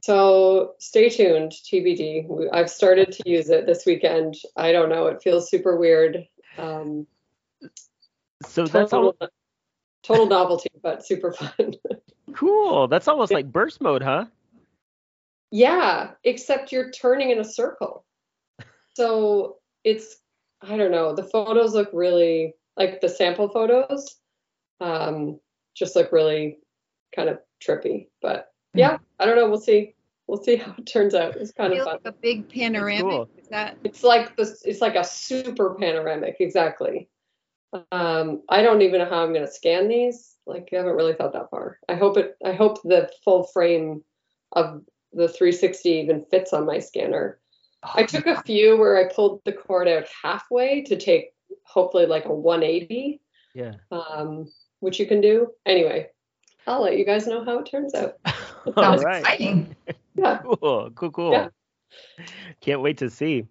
so 0.00 0.74
stay 0.78 1.08
tuned 1.08 1.52
tbd 1.52 2.48
i've 2.52 2.70
started 2.70 3.12
to 3.12 3.22
use 3.28 3.50
it 3.50 3.66
this 3.66 3.84
weekend 3.86 4.34
i 4.56 4.72
don't 4.72 4.88
know 4.88 5.06
it 5.06 5.22
feels 5.22 5.50
super 5.50 5.76
weird 5.76 6.26
um, 6.58 7.06
so 8.46 8.66
that's 8.66 8.92
all 8.92 9.14
total 10.02 10.26
novelty, 10.26 10.70
but 10.82 11.04
super 11.06 11.32
fun. 11.32 11.74
cool. 12.34 12.88
That's 12.88 13.08
almost 13.08 13.32
like 13.32 13.50
burst 13.50 13.80
mode, 13.80 14.02
huh? 14.02 14.26
Yeah, 15.52 16.12
except 16.24 16.72
you're 16.72 16.90
turning 16.90 17.30
in 17.30 17.38
a 17.38 17.44
circle. 17.44 18.04
So 18.96 19.58
it's 19.84 20.16
I 20.62 20.76
don't 20.76 20.90
know. 20.90 21.14
The 21.14 21.24
photos 21.24 21.74
look 21.74 21.90
really 21.92 22.54
like 22.76 23.00
the 23.00 23.08
sample 23.08 23.48
photos. 23.48 24.16
Um, 24.80 25.38
just 25.74 25.94
look 25.94 26.10
really 26.10 26.58
kind 27.14 27.28
of 27.28 27.38
trippy. 27.62 28.08
But 28.22 28.52
yeah, 28.74 28.96
I 29.18 29.26
don't 29.26 29.36
know. 29.36 29.48
We'll 29.48 29.60
see. 29.60 29.94
We'll 30.26 30.42
see 30.42 30.56
how 30.56 30.74
it 30.78 30.86
turns 30.86 31.14
out. 31.14 31.36
It's 31.36 31.52
kind 31.52 31.72
of 31.74 31.84
fun. 31.84 31.86
Like 31.86 32.00
a 32.06 32.12
big 32.12 32.48
panoramic. 32.48 33.02
Cool. 33.02 33.28
Is 33.36 33.48
that? 33.48 33.76
It's 33.84 34.02
like 34.02 34.36
this. 34.36 34.62
It's 34.64 34.80
like 34.80 34.94
a 34.94 35.04
super 35.04 35.74
panoramic. 35.74 36.36
Exactly. 36.40 37.08
Um, 37.90 38.42
I 38.48 38.62
don't 38.62 38.82
even 38.82 39.00
know 39.00 39.08
how 39.08 39.22
I'm 39.22 39.32
going 39.32 39.46
to 39.46 39.52
scan 39.52 39.88
these. 39.88 40.36
Like, 40.46 40.68
I 40.72 40.76
haven't 40.76 40.96
really 40.96 41.14
thought 41.14 41.32
that 41.32 41.50
far. 41.50 41.78
I 41.88 41.94
hope 41.94 42.16
it. 42.16 42.36
I 42.44 42.52
hope 42.52 42.82
the 42.82 43.10
full 43.24 43.44
frame 43.44 44.02
of 44.52 44.82
the 45.12 45.28
360 45.28 45.88
even 45.88 46.24
fits 46.30 46.52
on 46.52 46.66
my 46.66 46.78
scanner. 46.78 47.38
Oh, 47.84 47.90
I 47.94 48.04
took 48.04 48.26
a 48.26 48.42
few 48.42 48.76
where 48.76 48.96
I 48.98 49.12
pulled 49.12 49.42
the 49.44 49.52
cord 49.52 49.88
out 49.88 50.06
halfway 50.22 50.82
to 50.82 50.96
take 50.96 51.34
hopefully 51.64 52.06
like 52.06 52.26
a 52.26 52.34
180. 52.34 53.20
Yeah. 53.54 53.74
Um, 53.90 54.50
which 54.80 54.98
you 54.98 55.06
can 55.06 55.20
do. 55.20 55.48
Anyway, 55.66 56.08
I'll 56.66 56.82
let 56.82 56.96
you 56.98 57.04
guys 57.04 57.26
know 57.26 57.44
how 57.44 57.58
it 57.58 57.66
turns 57.66 57.94
out. 57.94 58.18
Sounds 58.78 59.04
right. 59.04 59.20
exciting. 59.20 59.76
Yeah. 60.14 60.40
Cool. 60.42 60.90
Cool. 60.94 61.10
Cool. 61.10 61.32
Yeah. 61.32 61.48
Can't 62.60 62.80
wait 62.80 62.98
to 62.98 63.10
see. 63.10 63.46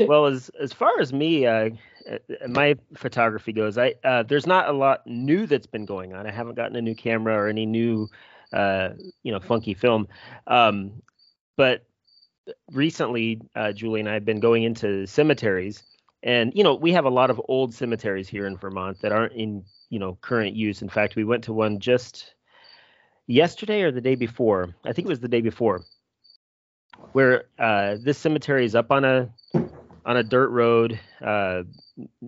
Well, 0.00 0.26
as 0.26 0.50
as 0.60 0.72
far 0.72 1.00
as 1.00 1.12
me, 1.12 1.46
uh, 1.46 1.70
uh, 2.10 2.18
my 2.48 2.76
photography 2.96 3.52
goes, 3.52 3.78
I 3.78 3.94
uh, 4.04 4.22
there's 4.22 4.46
not 4.46 4.68
a 4.68 4.72
lot 4.72 5.06
new 5.06 5.46
that's 5.46 5.66
been 5.66 5.84
going 5.84 6.12
on. 6.14 6.26
I 6.26 6.30
haven't 6.30 6.54
gotten 6.56 6.76
a 6.76 6.82
new 6.82 6.94
camera 6.94 7.36
or 7.36 7.48
any 7.48 7.66
new, 7.66 8.08
uh, 8.54 8.90
you 9.22 9.32
know, 9.32 9.40
funky 9.40 9.74
film. 9.74 10.08
Um, 10.46 11.02
but 11.56 11.84
recently, 12.72 13.40
uh, 13.54 13.72
Julie 13.72 14.00
and 14.00 14.08
I 14.08 14.14
have 14.14 14.24
been 14.24 14.40
going 14.40 14.62
into 14.62 15.06
cemeteries, 15.06 15.82
and 16.22 16.52
you 16.54 16.62
know, 16.62 16.74
we 16.74 16.92
have 16.92 17.04
a 17.04 17.10
lot 17.10 17.30
of 17.30 17.40
old 17.48 17.74
cemeteries 17.74 18.28
here 18.28 18.46
in 18.46 18.56
Vermont 18.56 19.00
that 19.02 19.12
aren't 19.12 19.34
in 19.34 19.64
you 19.90 19.98
know 19.98 20.16
current 20.20 20.54
use. 20.54 20.82
In 20.82 20.88
fact, 20.88 21.16
we 21.16 21.24
went 21.24 21.44
to 21.44 21.52
one 21.52 21.80
just 21.80 22.34
yesterday 23.26 23.82
or 23.82 23.90
the 23.90 24.00
day 24.00 24.14
before. 24.14 24.74
I 24.84 24.92
think 24.92 25.06
it 25.06 25.10
was 25.10 25.20
the 25.20 25.28
day 25.28 25.40
before, 25.40 25.82
where 27.12 27.44
uh, 27.58 27.96
this 28.00 28.18
cemetery 28.18 28.64
is 28.64 28.74
up 28.74 28.90
on 28.90 29.04
a 29.04 29.30
on 30.06 30.16
a 30.16 30.22
dirt 30.22 30.50
road, 30.50 31.00
uh, 31.22 31.62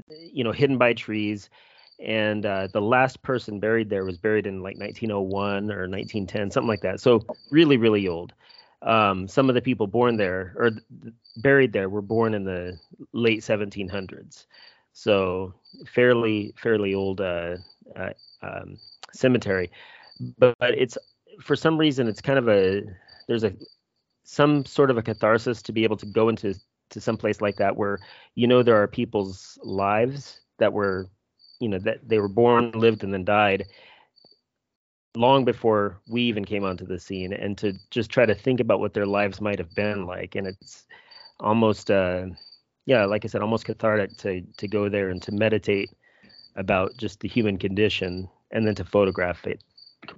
you 0.08 0.44
know, 0.44 0.52
hidden 0.52 0.78
by 0.78 0.92
trees. 0.94 1.50
And 1.98 2.44
uh, 2.44 2.68
the 2.72 2.80
last 2.80 3.22
person 3.22 3.58
buried 3.58 3.88
there 3.88 4.04
was 4.04 4.18
buried 4.18 4.46
in 4.46 4.62
like 4.62 4.78
1901 4.78 5.70
or 5.70 5.88
1910, 5.88 6.50
something 6.50 6.68
like 6.68 6.82
that. 6.82 7.00
So 7.00 7.24
really, 7.50 7.76
really 7.76 8.06
old. 8.06 8.34
Um, 8.82 9.26
some 9.26 9.48
of 9.48 9.54
the 9.54 9.62
people 9.62 9.86
born 9.86 10.16
there 10.16 10.54
or 10.56 10.70
buried 11.38 11.72
there 11.72 11.88
were 11.88 12.02
born 12.02 12.34
in 12.34 12.44
the 12.44 12.78
late 13.12 13.40
1700s. 13.40 14.46
So 14.92 15.54
fairly, 15.86 16.54
fairly 16.56 16.94
old 16.94 17.20
uh, 17.20 17.56
uh, 17.96 18.10
um, 18.42 18.76
cemetery. 19.12 19.70
But, 20.38 20.54
but 20.58 20.74
it's 20.78 20.98
for 21.40 21.56
some 21.56 21.78
reason 21.78 22.08
it's 22.08 22.20
kind 22.20 22.38
of 22.38 22.48
a 22.48 22.82
there's 23.28 23.44
a 23.44 23.52
some 24.24 24.64
sort 24.64 24.90
of 24.90 24.98
a 24.98 25.02
catharsis 25.02 25.62
to 25.62 25.72
be 25.72 25.84
able 25.84 25.96
to 25.96 26.06
go 26.06 26.28
into 26.28 26.54
to 26.90 27.00
some 27.00 27.16
place 27.16 27.40
like 27.40 27.56
that 27.56 27.76
where 27.76 27.98
you 28.34 28.46
know 28.46 28.62
there 28.62 28.80
are 28.80 28.88
people's 28.88 29.58
lives 29.62 30.40
that 30.58 30.72
were 30.72 31.08
you 31.60 31.68
know 31.68 31.78
that 31.78 32.06
they 32.08 32.18
were 32.18 32.28
born 32.28 32.70
lived 32.72 33.02
and 33.04 33.12
then 33.12 33.24
died 33.24 33.66
long 35.14 35.44
before 35.44 35.98
we 36.08 36.22
even 36.22 36.44
came 36.44 36.64
onto 36.64 36.84
the 36.86 36.98
scene 36.98 37.32
and 37.32 37.56
to 37.56 37.72
just 37.90 38.10
try 38.10 38.26
to 38.26 38.34
think 38.34 38.60
about 38.60 38.80
what 38.80 38.92
their 38.92 39.06
lives 39.06 39.40
might 39.40 39.58
have 39.58 39.74
been 39.74 40.06
like 40.06 40.34
and 40.34 40.46
it's 40.46 40.86
almost 41.40 41.90
uh 41.90 42.26
yeah 42.84 43.04
like 43.04 43.24
i 43.24 43.28
said 43.28 43.40
almost 43.40 43.64
cathartic 43.64 44.14
to 44.16 44.42
to 44.58 44.68
go 44.68 44.88
there 44.88 45.08
and 45.08 45.22
to 45.22 45.32
meditate 45.32 45.90
about 46.56 46.96
just 46.96 47.20
the 47.20 47.28
human 47.28 47.56
condition 47.58 48.28
and 48.50 48.66
then 48.66 48.74
to 48.74 48.84
photograph 48.84 49.46
it 49.46 49.62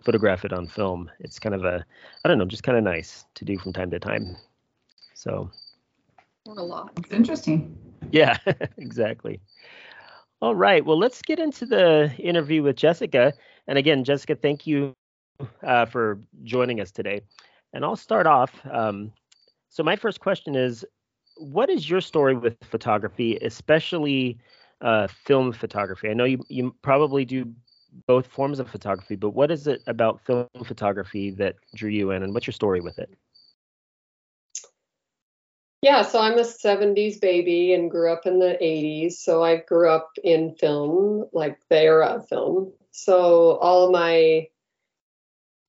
photograph 0.05 0.45
it 0.45 0.53
on 0.53 0.67
film 0.67 1.11
it's 1.21 1.39
kind 1.39 1.55
of 1.55 1.65
a 1.65 1.85
i 2.25 2.29
don't 2.29 2.39
know 2.39 2.45
just 2.45 2.65
kind 2.65 2.77
of 2.77 2.85
nice 2.85 3.25
to 3.35 3.45
do 3.45 3.57
from 3.59 3.73
time 3.73 3.91
to 3.91 3.99
time 4.01 4.37
so 5.15 5.49
a 6.57 6.63
lot. 6.63 6.93
It's 6.97 7.13
interesting. 7.13 7.77
Yeah, 8.11 8.39
exactly. 8.79 9.41
All 10.41 10.55
right. 10.55 10.85
Well, 10.85 10.99
let's 10.99 11.21
get 11.23 11.41
into 11.41 11.67
the 11.67 12.13
interview 12.19 12.63
with 12.63 12.77
Jessica. 12.77 13.35
And 13.67 13.77
again, 13.79 14.05
Jessica, 14.05 14.37
thank 14.37 14.67
you 14.67 14.95
uh, 15.63 15.87
for 15.87 16.21
joining 16.45 16.81
us 16.81 16.93
today. 16.93 17.23
And 17.73 17.85
I'll 17.85 17.97
start 17.97 18.27
off. 18.27 18.53
Um, 18.71 19.13
so, 19.69 19.83
my 19.83 19.97
first 19.97 20.21
question 20.21 20.55
is 20.55 20.85
What 21.37 21.71
is 21.71 21.91
your 21.91 22.01
story 22.01 22.37
with 22.37 22.57
photography, 22.71 23.37
especially 23.43 24.39
uh, 24.81 25.09
film 25.09 25.53
photography? 25.53 26.09
I 26.09 26.15
know 26.15 26.25
you, 26.25 26.45
you 26.49 26.75
probably 26.83 27.25
do 27.25 27.53
both 28.07 28.27
forms 28.29 28.61
of 28.61 28.71
photography, 28.71 29.17
but 29.17 29.31
what 29.31 29.51
is 29.51 29.67
it 29.67 29.83
about 29.89 30.21
film 30.25 30.47
photography 30.65 31.31
that 31.33 31.57
drew 31.75 31.91
you 31.91 32.13
in, 32.13 32.23
and 32.23 32.33
what's 32.33 32.47
your 32.47 32.53
story 32.53 32.81
with 32.81 32.99
it? 32.99 33.11
Yeah, 35.81 36.03
so 36.03 36.21
I'm 36.21 36.39
a 36.39 36.43
70s 36.43 37.21
baby 37.21 37.73
and 37.73 37.91
grew 37.91 38.13
up 38.13 38.27
in 38.27 38.41
the 38.41 38.59
80s. 38.61 39.13
So 39.13 39.45
I 39.45 39.57
grew 39.59 39.89
up 39.89 40.11
in 40.25 40.55
film, 40.57 41.27
like 41.33 41.59
the 41.71 41.79
era 41.79 42.07
of 42.07 42.29
film. 42.29 42.73
So 42.91 43.59
all 43.59 43.87
of 43.87 43.93
my 43.93 44.49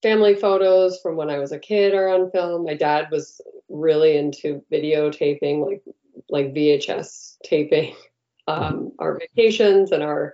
family 0.01 0.33
photos 0.33 0.99
from 1.01 1.15
when 1.15 1.29
I 1.29 1.37
was 1.37 1.51
a 1.51 1.59
kid 1.59 1.93
are 1.93 2.09
on 2.09 2.31
film. 2.31 2.63
My 2.65 2.73
dad 2.73 3.09
was 3.11 3.39
really 3.69 4.17
into 4.17 4.63
videotaping, 4.71 5.65
like 5.65 5.83
like 6.29 6.53
VHS 6.53 7.37
taping 7.43 7.95
um, 8.47 8.91
our 8.99 9.19
vacations 9.19 9.91
and 9.91 10.01
our 10.01 10.33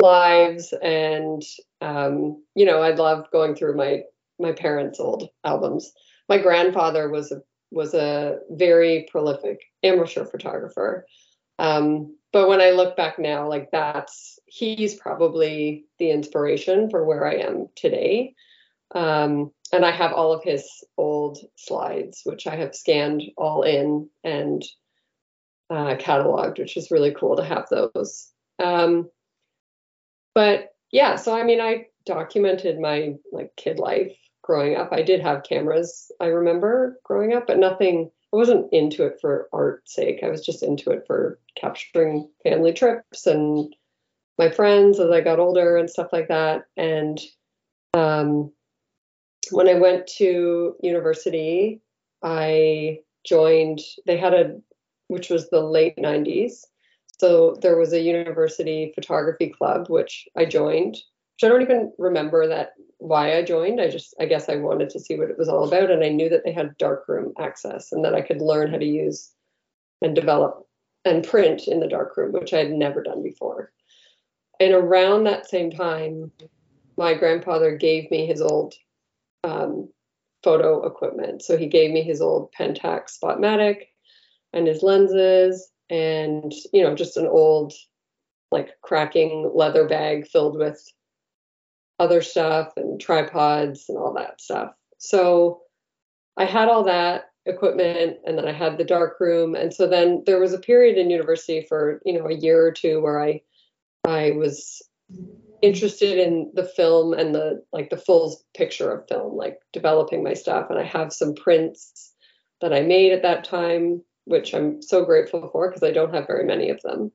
lives. 0.00 0.74
And 0.82 1.42
um, 1.80 2.42
you 2.54 2.66
know, 2.66 2.82
I 2.82 2.90
love 2.90 3.30
going 3.32 3.54
through 3.54 3.76
my 3.76 4.02
my 4.38 4.52
parents' 4.52 5.00
old 5.00 5.30
albums. 5.44 5.92
My 6.28 6.38
grandfather 6.38 7.08
was 7.08 7.32
a 7.32 7.42
was 7.72 7.94
a 7.94 8.38
very 8.50 9.08
prolific 9.10 9.60
amateur 9.82 10.24
photographer. 10.24 11.06
Um, 11.58 12.16
but 12.32 12.48
when 12.48 12.60
I 12.60 12.70
look 12.70 12.96
back 12.96 13.18
now, 13.18 13.48
like 13.48 13.70
that's 13.72 14.38
he's 14.46 14.94
probably 14.94 15.84
the 15.98 16.10
inspiration 16.10 16.90
for 16.90 17.04
where 17.04 17.26
I 17.26 17.36
am 17.36 17.68
today. 17.76 18.34
Um, 18.94 19.52
and 19.72 19.84
I 19.84 19.90
have 19.90 20.12
all 20.12 20.32
of 20.32 20.44
his 20.44 20.68
old 20.98 21.38
slides, 21.56 22.22
which 22.24 22.46
I 22.46 22.56
have 22.56 22.74
scanned 22.74 23.22
all 23.38 23.62
in 23.62 24.08
and 24.22 24.62
uh, 25.70 25.96
cataloged, 25.96 26.58
which 26.58 26.76
is 26.76 26.90
really 26.90 27.14
cool 27.14 27.36
to 27.36 27.44
have 27.44 27.66
those. 27.70 28.30
Um, 28.62 29.10
but 30.34 30.74
yeah, 30.90 31.16
so 31.16 31.34
I 31.34 31.42
mean, 31.42 31.60
I 31.60 31.86
documented 32.04 32.78
my 32.78 33.14
like 33.30 33.52
kid 33.56 33.78
life 33.78 34.16
growing 34.42 34.76
up. 34.76 34.90
I 34.92 35.02
did 35.02 35.20
have 35.20 35.44
cameras, 35.44 36.10
I 36.20 36.26
remember 36.26 36.98
growing 37.04 37.32
up, 37.32 37.46
but 37.46 37.58
nothing, 37.58 38.10
I 38.32 38.36
wasn't 38.36 38.72
into 38.72 39.04
it 39.04 39.18
for 39.20 39.48
art's 39.52 39.94
sake. 39.94 40.20
I 40.22 40.28
was 40.28 40.44
just 40.44 40.62
into 40.62 40.90
it 40.90 41.04
for 41.06 41.38
capturing 41.56 42.28
family 42.42 42.72
trips 42.72 43.26
and 43.26 43.74
my 44.38 44.50
friends 44.50 44.98
as 44.98 45.10
I 45.10 45.20
got 45.20 45.38
older 45.38 45.76
and 45.76 45.88
stuff 45.88 46.08
like 46.12 46.28
that. 46.28 46.64
And 46.76 47.20
um, 47.94 48.52
when 49.50 49.68
I 49.68 49.74
went 49.74 50.06
to 50.18 50.74
university, 50.82 51.80
I 52.22 53.00
joined, 53.24 53.80
they 54.06 54.16
had 54.16 54.34
a, 54.34 54.56
which 55.08 55.30
was 55.30 55.50
the 55.50 55.60
late 55.60 55.96
90s. 55.96 56.64
So 57.18 57.56
there 57.62 57.76
was 57.76 57.92
a 57.92 58.00
university 58.00 58.92
photography 58.94 59.50
club, 59.50 59.88
which 59.88 60.26
I 60.36 60.44
joined 60.44 60.96
which 61.42 61.48
I 61.48 61.52
don't 61.52 61.62
even 61.62 61.92
remember 61.98 62.46
that 62.46 62.74
why 62.98 63.36
I 63.36 63.42
joined. 63.42 63.80
I 63.80 63.88
just 63.88 64.14
I 64.20 64.26
guess 64.26 64.48
I 64.48 64.56
wanted 64.56 64.90
to 64.90 65.00
see 65.00 65.16
what 65.16 65.30
it 65.30 65.38
was 65.38 65.48
all 65.48 65.66
about, 65.66 65.90
and 65.90 66.04
I 66.04 66.08
knew 66.08 66.28
that 66.28 66.44
they 66.44 66.52
had 66.52 66.76
darkroom 66.78 67.32
access 67.38 67.90
and 67.90 68.04
that 68.04 68.14
I 68.14 68.20
could 68.20 68.40
learn 68.40 68.70
how 68.70 68.78
to 68.78 68.84
use 68.84 69.32
and 70.00 70.14
develop 70.14 70.66
and 71.04 71.26
print 71.26 71.66
in 71.66 71.80
the 71.80 71.88
darkroom, 71.88 72.32
which 72.32 72.52
I 72.52 72.58
had 72.58 72.70
never 72.70 73.02
done 73.02 73.22
before. 73.22 73.72
And 74.60 74.72
around 74.72 75.24
that 75.24 75.48
same 75.48 75.72
time, 75.72 76.30
my 76.96 77.14
grandfather 77.14 77.76
gave 77.76 78.08
me 78.10 78.26
his 78.26 78.40
old 78.40 78.74
um, 79.42 79.88
photo 80.44 80.86
equipment. 80.86 81.42
So 81.42 81.56
he 81.56 81.66
gave 81.66 81.90
me 81.90 82.02
his 82.02 82.20
old 82.20 82.52
Pentax 82.56 83.18
Spotmatic 83.20 83.86
and 84.52 84.68
his 84.68 84.84
lenses, 84.84 85.70
and 85.90 86.52
you 86.72 86.84
know, 86.84 86.94
just 86.94 87.16
an 87.16 87.26
old 87.26 87.72
like 88.52 88.80
cracking 88.82 89.50
leather 89.54 89.88
bag 89.88 90.28
filled 90.28 90.56
with 90.56 90.80
other 92.02 92.20
stuff 92.20 92.72
and 92.76 93.00
tripods 93.00 93.88
and 93.88 93.96
all 93.96 94.12
that 94.14 94.40
stuff. 94.40 94.72
So 94.98 95.60
I 96.36 96.44
had 96.44 96.68
all 96.68 96.82
that 96.84 97.30
equipment 97.46 98.18
and 98.26 98.36
then 98.36 98.46
I 98.46 98.52
had 98.52 98.76
the 98.76 98.84
dark 98.84 99.20
room. 99.20 99.54
And 99.54 99.72
so 99.72 99.86
then 99.86 100.24
there 100.26 100.40
was 100.40 100.52
a 100.52 100.58
period 100.58 100.98
in 100.98 101.10
university 101.10 101.64
for, 101.68 102.00
you 102.04 102.18
know, 102.18 102.26
a 102.26 102.34
year 102.34 102.66
or 102.66 102.72
two 102.72 103.00
where 103.00 103.22
I 103.22 103.42
I 104.04 104.32
was 104.32 104.82
interested 105.62 106.18
in 106.18 106.50
the 106.54 106.64
film 106.64 107.12
and 107.12 107.32
the 107.32 107.62
like 107.72 107.90
the 107.90 107.96
full 107.96 108.36
picture 108.56 108.90
of 108.90 109.06
film, 109.08 109.36
like 109.36 109.60
developing 109.72 110.24
my 110.24 110.34
stuff. 110.34 110.66
And 110.70 110.78
I 110.78 110.84
have 110.84 111.12
some 111.12 111.34
prints 111.34 112.12
that 112.60 112.72
I 112.72 112.80
made 112.80 113.12
at 113.12 113.22
that 113.22 113.44
time, 113.44 114.02
which 114.24 114.54
I'm 114.54 114.82
so 114.82 115.04
grateful 115.04 115.48
for 115.52 115.68
because 115.68 115.84
I 115.84 115.92
don't 115.92 116.14
have 116.14 116.26
very 116.26 116.44
many 116.44 116.70
of 116.70 116.82
them. 116.82 117.12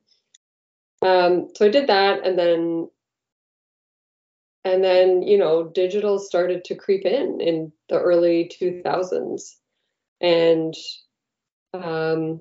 Um, 1.02 1.48
so 1.54 1.66
I 1.66 1.68
did 1.68 1.86
that, 1.88 2.26
and 2.26 2.38
then 2.38 2.88
and 4.64 4.82
then 4.82 5.22
you 5.22 5.38
know 5.38 5.68
digital 5.68 6.18
started 6.18 6.64
to 6.64 6.74
creep 6.74 7.04
in 7.04 7.40
in 7.40 7.72
the 7.88 7.98
early 7.98 8.50
2000s 8.60 9.56
and 10.20 10.74
um, 11.74 12.40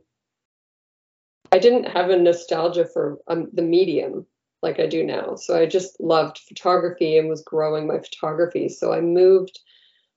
i 1.52 1.60
didn't 1.60 1.86
have 1.86 2.10
a 2.10 2.18
nostalgia 2.18 2.86
for 2.86 3.20
um, 3.28 3.50
the 3.54 3.62
medium 3.62 4.26
like 4.62 4.80
I 4.80 4.88
do 4.88 5.04
now. 5.04 5.36
So 5.36 5.58
I 5.58 5.66
just 5.66 6.00
loved 6.00 6.40
photography 6.40 7.18
and 7.18 7.30
was 7.30 7.44
growing 7.44 7.88
my 7.88 8.00
photography. 8.00 8.70
So 8.70 8.94
I 8.94 9.02
moved 9.02 9.60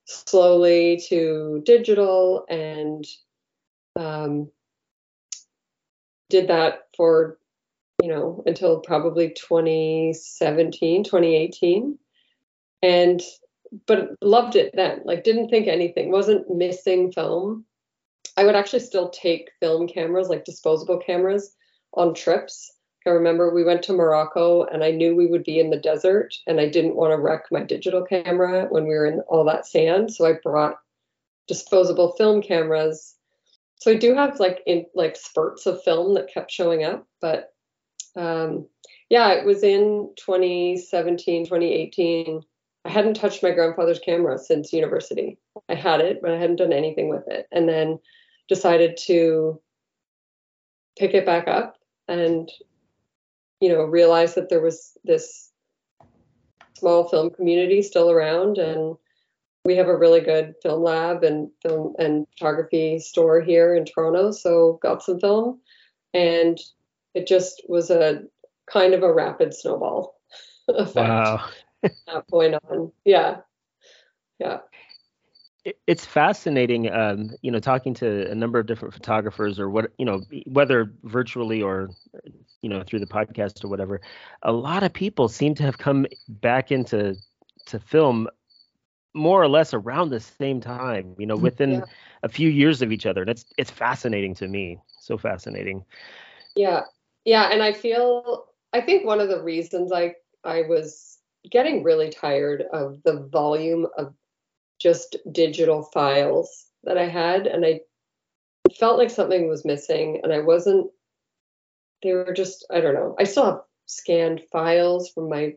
slowly 0.05 1.01
to 1.09 1.61
digital 1.65 2.45
and 2.49 3.05
um, 3.95 4.49
did 6.29 6.47
that 6.47 6.87
for, 6.95 7.37
you 8.01 8.09
know, 8.09 8.43
until 8.45 8.79
probably 8.79 9.29
2017, 9.29 11.03
2018. 11.03 11.97
And, 12.83 13.21
but 13.85 14.09
loved 14.21 14.55
it 14.55 14.71
then, 14.75 15.01
like, 15.05 15.23
didn't 15.23 15.49
think 15.49 15.67
anything, 15.67 16.11
wasn't 16.11 16.49
missing 16.49 17.11
film. 17.11 17.65
I 18.37 18.45
would 18.45 18.55
actually 18.55 18.79
still 18.79 19.09
take 19.09 19.51
film 19.59 19.87
cameras, 19.87 20.29
like 20.29 20.45
disposable 20.45 20.97
cameras, 20.97 21.55
on 21.93 22.13
trips 22.13 22.71
I 23.05 23.09
remember 23.09 23.53
we 23.53 23.63
went 23.63 23.81
to 23.83 23.93
Morocco 23.93 24.63
and 24.65 24.83
I 24.83 24.91
knew 24.91 25.15
we 25.15 25.25
would 25.25 25.43
be 25.43 25.59
in 25.59 25.71
the 25.71 25.77
desert 25.77 26.35
and 26.45 26.59
I 26.59 26.69
didn't 26.69 26.95
want 26.95 27.11
to 27.11 27.17
wreck 27.17 27.45
my 27.51 27.63
digital 27.63 28.03
camera 28.03 28.67
when 28.69 28.83
we 28.83 28.93
were 28.93 29.07
in 29.07 29.21
all 29.21 29.43
that 29.45 29.65
sand. 29.65 30.13
So 30.13 30.25
I 30.25 30.33
brought 30.43 30.75
disposable 31.47 32.11
film 32.13 32.43
cameras. 32.43 33.15
So 33.77 33.91
I 33.91 33.95
do 33.95 34.13
have 34.13 34.39
like 34.39 34.61
in 34.67 34.85
like 34.93 35.15
spurts 35.15 35.65
of 35.65 35.83
film 35.83 36.13
that 36.13 36.31
kept 36.31 36.51
showing 36.51 36.83
up, 36.83 37.07
but 37.21 37.53
um, 38.15 38.67
yeah, 39.09 39.31
it 39.31 39.45
was 39.45 39.63
in 39.63 40.09
2017, 40.17 41.45
2018. 41.45 42.41
I 42.83 42.89
hadn't 42.89 43.15
touched 43.15 43.43
my 43.43 43.51
grandfather's 43.51 43.99
camera 43.99 44.37
since 44.37 44.73
university. 44.73 45.37
I 45.69 45.75
had 45.75 46.01
it, 46.01 46.21
but 46.21 46.31
I 46.31 46.37
hadn't 46.37 46.55
done 46.57 46.73
anything 46.73 47.09
with 47.09 47.27
it. 47.27 47.47
And 47.51 47.69
then 47.69 47.99
decided 48.47 48.97
to 49.05 49.61
pick 50.97 51.13
it 51.13 51.25
back 51.25 51.47
up 51.47 51.77
and 52.07 52.49
you 53.61 53.69
know, 53.69 53.83
realized 53.83 54.35
that 54.35 54.49
there 54.49 54.59
was 54.59 54.97
this 55.05 55.51
small 56.77 57.07
film 57.07 57.29
community 57.29 57.81
still 57.83 58.09
around 58.09 58.57
and 58.57 58.97
we 59.63 59.75
have 59.75 59.87
a 59.87 59.95
really 59.95 60.19
good 60.19 60.55
film 60.63 60.81
lab 60.81 61.23
and 61.23 61.49
film 61.61 61.93
and 61.99 62.25
photography 62.31 62.97
store 62.97 63.39
here 63.39 63.75
in 63.75 63.85
Toronto. 63.85 64.31
So 64.31 64.79
got 64.81 65.03
some 65.03 65.19
film 65.19 65.61
and 66.15 66.59
it 67.13 67.27
just 67.27 67.61
was 67.67 67.89
a 67.89 68.23
kind 68.69 68.93
of 68.93 69.03
a 69.03 69.13
rapid 69.13 69.53
snowball 69.53 70.15
effect. 70.67 70.95
Wow. 70.95 71.45
that 71.81 72.27
point 72.29 72.55
on. 72.69 72.91
Yeah. 73.05 73.37
Yeah 74.39 74.59
it's 75.85 76.05
fascinating 76.05 76.91
um, 76.91 77.31
you 77.41 77.51
know 77.51 77.59
talking 77.59 77.93
to 77.93 78.29
a 78.29 78.35
number 78.35 78.57
of 78.59 78.65
different 78.65 78.93
photographers 78.93 79.59
or 79.59 79.69
what 79.69 79.91
you 79.97 80.05
know 80.05 80.21
whether 80.47 80.91
virtually 81.03 81.61
or 81.61 81.89
you 82.61 82.69
know 82.69 82.83
through 82.83 82.99
the 82.99 83.05
podcast 83.05 83.63
or 83.63 83.67
whatever 83.67 84.01
a 84.41 84.51
lot 84.51 84.83
of 84.83 84.91
people 84.91 85.27
seem 85.27 85.53
to 85.53 85.63
have 85.63 85.77
come 85.77 86.07
back 86.27 86.71
into 86.71 87.15
to 87.67 87.79
film 87.79 88.27
more 89.13 89.41
or 89.41 89.47
less 89.47 89.73
around 89.73 90.09
the 90.09 90.19
same 90.19 90.59
time 90.59 91.15
you 91.19 91.27
know 91.27 91.35
within 91.35 91.71
yeah. 91.71 91.81
a 92.23 92.29
few 92.29 92.49
years 92.49 92.81
of 92.81 92.91
each 92.91 93.05
other 93.05 93.21
and 93.21 93.29
it's 93.29 93.45
it's 93.57 93.71
fascinating 93.71 94.33
to 94.33 94.47
me 94.47 94.79
so 94.99 95.17
fascinating 95.17 95.85
yeah 96.55 96.81
yeah 97.25 97.49
and 97.51 97.61
i 97.61 97.71
feel 97.71 98.45
i 98.73 98.81
think 98.81 99.05
one 99.05 99.19
of 99.19 99.29
the 99.29 99.41
reasons 99.41 99.91
i 99.91 100.13
i 100.43 100.61
was 100.63 101.19
getting 101.49 101.83
really 101.83 102.09
tired 102.09 102.63
of 102.71 103.01
the 103.03 103.27
volume 103.31 103.87
of 103.97 104.13
just 104.79 105.17
digital 105.31 105.83
files 105.83 106.65
that 106.83 106.97
I 106.97 107.07
had, 107.07 107.47
and 107.47 107.65
I 107.65 107.81
felt 108.79 108.97
like 108.97 109.09
something 109.09 109.47
was 109.47 109.65
missing, 109.65 110.19
and 110.23 110.33
I 110.33 110.39
wasn't. 110.39 110.89
They 112.03 112.13
were 112.13 112.33
just 112.33 112.65
I 112.71 112.81
don't 112.81 112.95
know. 112.95 113.15
I 113.19 113.25
still 113.25 113.45
have 113.45 113.61
scanned 113.85 114.41
files 114.51 115.09
from 115.09 115.29
my 115.29 115.55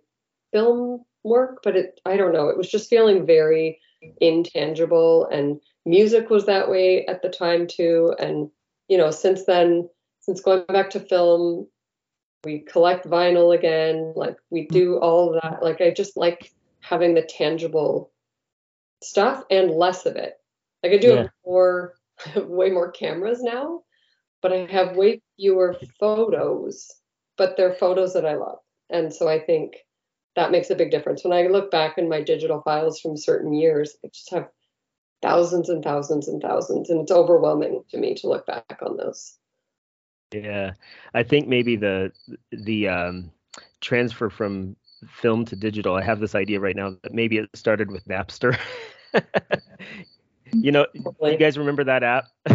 film 0.52 1.04
work, 1.22 1.60
but 1.62 1.76
it 1.76 2.00
I 2.04 2.16
don't 2.16 2.34
know. 2.34 2.48
It 2.48 2.58
was 2.58 2.70
just 2.70 2.90
feeling 2.90 3.26
very 3.26 3.80
intangible, 4.20 5.26
and 5.26 5.60
music 5.86 6.28
was 6.30 6.46
that 6.46 6.70
way 6.70 7.06
at 7.06 7.22
the 7.22 7.30
time 7.30 7.66
too. 7.66 8.14
And 8.18 8.50
you 8.88 8.98
know, 8.98 9.10
since 9.10 9.46
then, 9.46 9.88
since 10.24 10.40
going 10.40 10.64
back 10.68 10.90
to 10.90 11.00
film, 11.00 11.66
we 12.44 12.60
collect 12.60 13.06
vinyl 13.06 13.54
again. 13.54 14.12
Like 14.16 14.36
we 14.50 14.62
mm-hmm. 14.62 14.74
do 14.74 14.98
all 14.98 15.38
that. 15.42 15.62
Like 15.62 15.80
I 15.80 15.90
just 15.90 16.16
like 16.16 16.52
having 16.80 17.14
the 17.14 17.22
tangible 17.22 18.10
stuff 19.02 19.44
and 19.50 19.70
less 19.70 20.06
of 20.06 20.16
it. 20.16 20.34
Like 20.82 20.92
I 20.92 20.98
do 20.98 21.14
yeah. 21.14 21.26
more, 21.44 21.94
way 22.36 22.70
more 22.70 22.90
cameras 22.90 23.42
now, 23.42 23.82
but 24.40 24.52
I 24.52 24.66
have 24.70 24.96
way 24.96 25.20
fewer 25.36 25.76
photos, 26.00 26.90
but 27.36 27.56
they're 27.56 27.74
photos 27.74 28.14
that 28.14 28.26
I 28.26 28.34
love. 28.34 28.58
And 28.90 29.12
so 29.12 29.28
I 29.28 29.38
think 29.40 29.76
that 30.36 30.50
makes 30.50 30.70
a 30.70 30.74
big 30.74 30.90
difference. 30.90 31.22
When 31.22 31.32
I 31.32 31.48
look 31.48 31.70
back 31.70 31.98
in 31.98 32.08
my 32.08 32.22
digital 32.22 32.62
files 32.62 33.00
from 33.00 33.16
certain 33.16 33.52
years, 33.52 33.96
I 34.04 34.08
just 34.08 34.30
have 34.30 34.48
thousands 35.22 35.68
and 35.68 35.82
thousands 35.82 36.28
and 36.28 36.40
thousands, 36.40 36.90
and 36.90 37.00
it's 37.00 37.12
overwhelming 37.12 37.82
to 37.90 37.98
me 37.98 38.14
to 38.16 38.28
look 38.28 38.46
back 38.46 38.78
on 38.82 38.96
those. 38.96 39.38
Yeah, 40.34 40.72
I 41.14 41.22
think 41.22 41.46
maybe 41.46 41.76
the 41.76 42.12
the 42.50 42.88
um, 42.88 43.30
transfer 43.80 44.28
from 44.28 44.76
film 45.08 45.44
to 45.46 45.56
digital. 45.56 45.94
I 45.94 46.02
have 46.02 46.20
this 46.20 46.34
idea 46.34 46.60
right 46.60 46.74
now 46.74 46.96
that 47.02 47.12
maybe 47.12 47.38
it 47.38 47.48
started 47.54 47.90
with 47.90 48.04
Napster. 48.06 48.58
you 50.52 50.72
know, 50.72 50.86
you 50.94 51.36
guys 51.38 51.56
remember 51.58 51.84
that 51.84 52.02
app? 52.02 52.24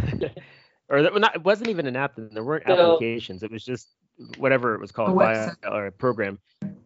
or 0.89 1.01
that, 1.01 1.11
well, 1.13 1.21
not, 1.21 1.35
it 1.35 1.43
wasn't 1.43 1.69
even 1.69 1.85
an 1.85 1.95
app. 1.95 2.15
Then. 2.15 2.29
There 2.33 2.43
weren't 2.43 2.67
no. 2.67 2.93
applications. 2.93 3.43
It 3.43 3.51
was 3.51 3.63
just 3.63 3.89
whatever 4.37 4.75
it 4.75 4.81
was 4.81 4.91
called, 4.91 5.19
a 5.21 5.55
or 5.71 5.87
a 5.87 5.91
program. 5.91 6.39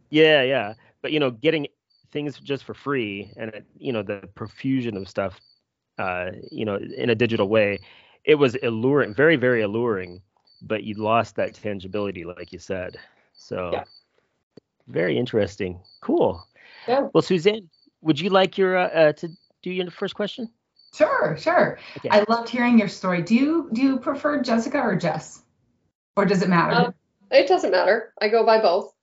Yeah, 0.09 0.43
yeah. 0.43 0.73
But 1.01 1.11
you 1.11 1.19
know, 1.19 1.31
getting 1.31 1.67
things 2.11 2.39
just 2.39 2.63
for 2.63 2.75
free 2.75 3.31
and 3.37 3.51
you 3.77 3.91
know 3.91 4.03
the 4.03 4.29
profusion 4.35 4.95
of 4.95 5.09
stuff, 5.09 5.39
uh, 5.97 6.31
you 6.51 6.65
know, 6.65 6.75
in 6.75 7.09
a 7.09 7.15
digital 7.15 7.49
way, 7.49 7.79
it 8.23 8.35
was 8.35 8.55
alluring, 8.63 9.13
very, 9.13 9.35
very 9.35 9.61
alluring. 9.61 10.21
But 10.65 10.83
you 10.83 10.95
lost 10.95 11.35
that 11.35 11.53
tangibility, 11.55 12.23
like 12.23 12.53
you 12.53 12.59
said. 12.59 12.97
So, 13.33 13.71
yeah. 13.73 13.83
very 14.87 15.17
interesting. 15.17 15.79
Cool. 16.01 16.41
Yeah. 16.87 17.07
Well, 17.13 17.21
Suzanne, 17.21 17.69
would 18.01 18.19
you 18.19 18.29
like 18.29 18.57
your 18.57 18.77
uh, 18.77 18.87
uh, 18.87 19.13
to 19.13 19.29
do 19.61 19.71
your 19.71 19.91
first 19.91 20.15
question? 20.15 20.49
Sure, 20.93 21.35
sure. 21.37 21.79
Okay. 21.97 22.09
I 22.09 22.23
loved 22.29 22.49
hearing 22.49 22.77
your 22.77 22.87
story. 22.87 23.21
Do 23.23 23.33
you 23.35 23.69
do 23.73 23.81
you 23.81 23.99
prefer 23.99 24.41
Jessica 24.41 24.79
or 24.79 24.95
Jess, 24.95 25.41
or 26.15 26.25
does 26.25 26.43
it 26.43 26.49
matter? 26.49 26.75
Um, 26.75 26.93
it 27.31 27.47
doesn't 27.47 27.71
matter. 27.71 28.13
I 28.21 28.29
go 28.29 28.45
by 28.45 28.61
both. 28.61 28.93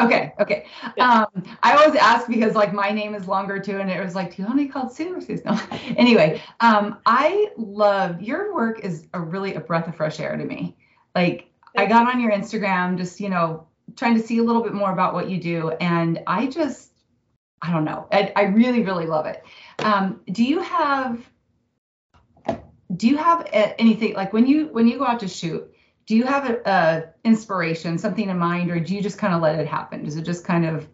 Okay, 0.00 0.32
okay. 0.40 0.66
Yeah. 0.96 1.24
Um, 1.34 1.44
I 1.62 1.74
always 1.74 1.94
ask 1.96 2.28
because 2.28 2.54
like 2.54 2.72
my 2.72 2.90
name 2.90 3.14
is 3.14 3.28
longer 3.28 3.58
too, 3.58 3.78
and 3.78 3.90
it 3.90 4.02
was 4.02 4.14
like, 4.14 4.34
do 4.34 4.42
you 4.42 4.46
want 4.46 4.58
to 4.58 4.64
be 4.64 4.70
called 4.70 4.92
Sue 4.92 5.16
or 5.16 5.20
Sue? 5.20 5.40
No. 5.44 5.58
anyway, 5.96 6.42
um, 6.60 6.98
I 7.06 7.50
love 7.56 8.20
your 8.22 8.54
work 8.54 8.80
is 8.80 9.06
a 9.14 9.20
really 9.20 9.54
a 9.54 9.60
breath 9.60 9.88
of 9.88 9.96
fresh 9.96 10.20
air 10.20 10.36
to 10.36 10.44
me. 10.44 10.76
Like 11.14 11.50
I 11.76 11.86
got 11.86 12.12
on 12.12 12.20
your 12.20 12.32
Instagram, 12.32 12.96
just 12.96 13.20
you 13.20 13.28
know, 13.28 13.66
trying 13.96 14.14
to 14.16 14.22
see 14.22 14.38
a 14.38 14.42
little 14.42 14.62
bit 14.62 14.74
more 14.74 14.92
about 14.92 15.14
what 15.14 15.28
you 15.28 15.40
do, 15.40 15.70
and 15.80 16.22
I 16.26 16.46
just, 16.46 16.92
I 17.62 17.72
don't 17.72 17.84
know, 17.84 18.06
I, 18.12 18.32
I 18.36 18.42
really, 18.42 18.82
really 18.82 19.06
love 19.06 19.26
it. 19.26 19.42
Um, 19.78 20.20
do 20.30 20.44
you 20.44 20.60
have 20.60 21.20
do 22.96 23.06
you 23.06 23.16
have 23.16 23.46
anything 23.52 24.14
like 24.14 24.32
when 24.32 24.46
you 24.46 24.68
when 24.68 24.86
you 24.86 24.98
go 24.98 25.04
out 25.04 25.20
to 25.20 25.28
shoot? 25.28 25.70
Do 26.06 26.16
you 26.16 26.24
have 26.24 26.48
a, 26.48 26.62
a 26.64 27.04
inspiration, 27.28 27.98
something 27.98 28.30
in 28.30 28.38
mind, 28.38 28.70
or 28.70 28.80
do 28.80 28.94
you 28.94 29.02
just 29.02 29.18
kind 29.18 29.34
of 29.34 29.42
let 29.42 29.58
it 29.58 29.66
happen? 29.66 30.04
Does 30.04 30.16
it 30.16 30.22
just 30.22 30.44
kind 30.44 30.64
of 30.64 30.88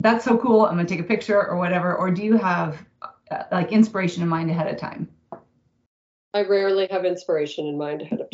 that's 0.00 0.24
so 0.24 0.36
cool, 0.36 0.66
I'm 0.66 0.76
gonna 0.76 0.88
take 0.88 1.00
a 1.00 1.04
picture 1.04 1.42
or 1.46 1.56
whatever, 1.56 1.96
or 1.96 2.10
do 2.10 2.22
you 2.22 2.36
have 2.36 2.84
uh, 3.02 3.44
like 3.50 3.72
inspiration 3.72 4.22
in 4.22 4.28
mind 4.28 4.50
ahead 4.50 4.68
of 4.68 4.78
time? 4.78 5.08
I 6.34 6.42
rarely 6.42 6.86
have 6.90 7.06
inspiration 7.06 7.66
in 7.66 7.78
mind 7.78 8.02
ahead 8.02 8.20
of 8.20 8.28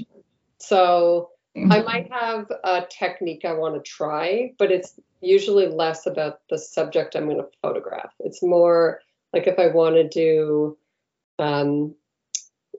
So 0.63 1.31
I 1.71 1.83
might 1.83 2.11
have 2.13 2.47
a 2.65 2.87
technique 2.89 3.45
I 3.45 3.53
want 3.53 3.75
to 3.75 3.91
try, 3.91 4.53
but 4.59 4.71
it's 4.71 4.99
usually 5.21 5.67
less 5.67 6.07
about 6.07 6.41
the 6.49 6.57
subject 6.57 7.17
I'm 7.17 7.27
going 7.27 7.39
to 7.39 7.49
photograph. 7.61 8.13
It's 8.21 8.43
more 8.43 9.01
like 9.33 9.47
if 9.49 9.59
I 9.59 9.69
want 9.69 9.97
to 9.97 10.09
do 10.09 10.79
um, 11.39 11.95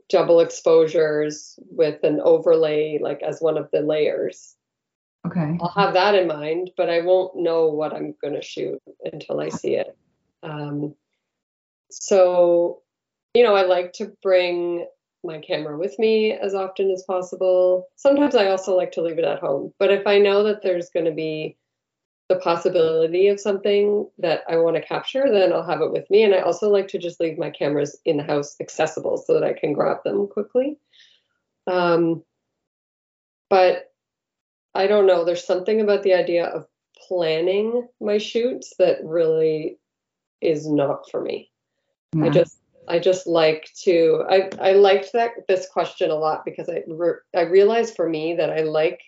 double 0.10 0.40
exposures 0.40 1.60
with 1.72 2.04
an 2.04 2.22
overlay, 2.22 3.00
like 3.02 3.22
as 3.22 3.42
one 3.42 3.58
of 3.58 3.70
the 3.72 3.82
layers. 3.82 4.56
Okay. 5.28 5.58
I'll 5.62 5.70
have 5.70 5.94
that 5.94 6.16
in 6.16 6.28
mind, 6.28 6.72
but 6.78 6.90
I 6.90 7.02
won't 7.02 7.36
know 7.36 7.68
what 7.68 7.94
I'm 7.94 8.16
going 8.22 8.34
to 8.34 8.42
shoot 8.42 8.82
until 9.04 9.40
I 9.40 9.50
see 9.50 9.76
it. 9.76 9.96
Um, 10.42 10.96
so, 11.92 12.82
you 13.34 13.44
know, 13.44 13.56
I 13.56 13.64
like 13.64 13.94
to 13.94 14.14
bring 14.22 14.88
my 15.24 15.40
camera 15.40 15.78
with 15.78 15.98
me 16.00 16.34
as 16.34 16.54
often 16.54 16.92
as 16.92 17.04
possible. 17.04 17.88
Sometimes 17.96 18.36
I 18.36 18.48
also 18.48 18.76
like 18.76 18.92
to 18.94 19.02
leave 19.02 19.20
it 19.20 19.26
at 19.26 19.40
home, 19.40 19.74
but 19.80 19.92
if 19.92 20.06
I 20.06 20.20
know 20.20 20.44
that 20.44 20.62
there's 20.62 20.90
going 20.90 21.06
to 21.06 21.12
be 21.12 21.58
the 22.30 22.36
possibility 22.38 23.28
of 23.28 23.40
something 23.40 24.08
that 24.18 24.44
I 24.48 24.58
want 24.58 24.76
to 24.76 24.82
capture, 24.82 25.30
then 25.30 25.52
I'll 25.52 25.66
have 25.66 25.82
it 25.82 25.92
with 25.92 26.10
me. 26.10 26.24
And 26.24 26.34
I 26.34 26.40
also 26.40 26.70
like 26.70 26.88
to 26.90 26.98
just 26.98 27.20
leave 27.20 27.38
my 27.38 27.50
cameras 27.50 27.98
in 28.06 28.18
the 28.18 28.24
house 28.24 28.56
accessible 28.60 29.18
so 29.18 29.34
that 29.34 29.44
I 29.44 29.54
can 29.54 29.74
grab 29.74 30.04
them 30.04 30.28
quickly. 30.28 30.78
Um, 31.68 32.24
but 33.50 33.94
I 34.74 34.88
don't 34.88 35.06
know, 35.06 35.26
there's 35.26 35.46
something 35.46 35.82
about 35.82 36.04
the 36.04 36.14
idea 36.14 36.46
of 36.46 36.66
planning 37.08 37.88
my 38.00 38.18
shoots 38.18 38.74
that 38.80 39.04
really 39.04 39.78
is 40.42 40.68
not 40.68 41.10
for 41.12 41.22
me. 41.22 41.52
Yeah. 42.16 42.26
I 42.26 42.30
just 42.30 42.58
I 42.88 43.00
just 43.00 43.28
like 43.28 43.70
to 43.84 44.24
I 44.30 44.50
I 44.60 44.74
liked 44.74 45.14
that 45.14 45.48
this 45.48 45.68
question 45.70 46.12
a 46.12 46.16
lot 46.16 46.46
because 46.46 46.70
I 46.70 46.84
re, 46.88 47.14
I 47.36 47.42
realized 47.42 47.96
for 47.96 48.08
me 48.08 48.36
that 48.36 48.50
I 48.50 48.62
like 48.62 49.02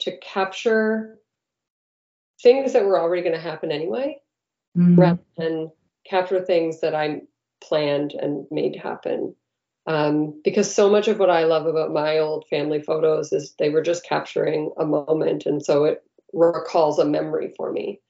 to 0.00 0.16
capture 0.18 1.18
things 2.42 2.72
that 2.72 2.84
were 2.84 3.00
already 3.00 3.22
going 3.22 3.34
to 3.34 3.40
happen 3.40 3.70
anyway 3.72 4.20
Mhm. 4.76 4.98
rather 4.98 5.22
than 5.36 5.72
capture 6.04 6.44
things 6.44 6.80
that 6.80 6.94
I 6.94 7.22
planned 7.60 8.12
and 8.12 8.46
made 8.50 8.76
happen. 8.76 9.34
Um, 9.86 10.40
because 10.42 10.72
so 10.72 10.90
much 10.90 11.08
of 11.08 11.18
what 11.18 11.30
I 11.30 11.44
love 11.44 11.66
about 11.66 11.92
my 11.92 12.18
old 12.18 12.46
family 12.48 12.82
photos 12.82 13.32
is 13.32 13.54
they 13.58 13.70
were 13.70 13.82
just 13.82 14.04
capturing 14.04 14.72
a 14.76 14.84
moment, 14.84 15.46
and 15.46 15.64
so 15.64 15.84
it 15.84 16.02
recalls 16.32 16.98
a 16.98 17.04
memory 17.04 17.54
for 17.56 17.72
me. 17.72 18.00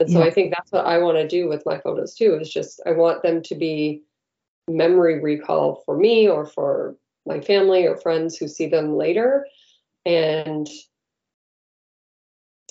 And 0.00 0.10
so 0.10 0.20
Yeah. 0.20 0.24
I 0.24 0.30
think 0.30 0.52
that's 0.52 0.72
what 0.72 0.86
I 0.86 0.98
want 0.98 1.18
to 1.18 1.28
do 1.28 1.46
with 1.48 1.66
my 1.66 1.78
photos 1.78 2.14
too. 2.14 2.34
Is 2.40 2.50
just 2.52 2.80
I 2.86 2.92
want 2.92 3.22
them 3.22 3.42
to 3.42 3.54
be 3.54 4.02
memory 4.76 5.20
recall 5.20 5.82
for 5.84 5.96
me 5.96 6.28
or 6.28 6.46
for 6.46 6.96
my 7.26 7.40
family 7.40 7.86
or 7.86 7.96
friends 7.96 8.36
who 8.36 8.48
see 8.48 8.66
them 8.66 8.96
later, 8.96 9.46
and 10.06 10.68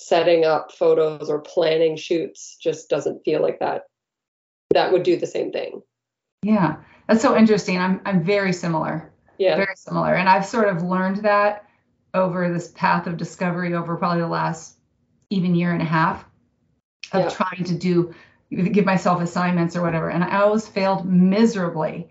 setting 0.00 0.44
up 0.44 0.72
photos 0.72 1.28
or 1.30 1.40
planning 1.40 1.96
shoots 1.96 2.56
just 2.60 2.88
doesn't 2.88 3.24
feel 3.24 3.42
like 3.42 3.60
that. 3.60 3.84
That 4.70 4.92
would 4.92 5.02
do 5.02 5.16
the 5.16 5.26
same 5.26 5.52
thing. 5.52 5.82
Yeah, 6.42 6.76
that's 7.06 7.22
so 7.22 7.36
interesting. 7.36 7.78
I'm 7.78 8.00
I'm 8.04 8.24
very 8.24 8.52
similar, 8.52 9.12
yeah. 9.38 9.56
Very 9.56 9.76
similar, 9.76 10.14
and 10.14 10.28
I've 10.28 10.46
sort 10.46 10.68
of 10.68 10.82
learned 10.82 11.18
that 11.18 11.66
over 12.14 12.52
this 12.52 12.68
path 12.72 13.06
of 13.06 13.16
discovery 13.16 13.74
over 13.74 13.96
probably 13.96 14.22
the 14.22 14.28
last 14.28 14.76
even 15.30 15.54
year 15.54 15.72
and 15.72 15.82
a 15.82 15.84
half 15.84 16.24
of 17.12 17.24
Yeah. 17.24 17.30
trying 17.30 17.64
to 17.64 17.74
do 17.74 18.14
give 18.50 18.84
myself 18.84 19.22
assignments 19.22 19.76
or 19.76 19.82
whatever, 19.82 20.10
and 20.10 20.24
I 20.24 20.40
always 20.40 20.66
failed 20.66 21.06
miserably. 21.06 22.10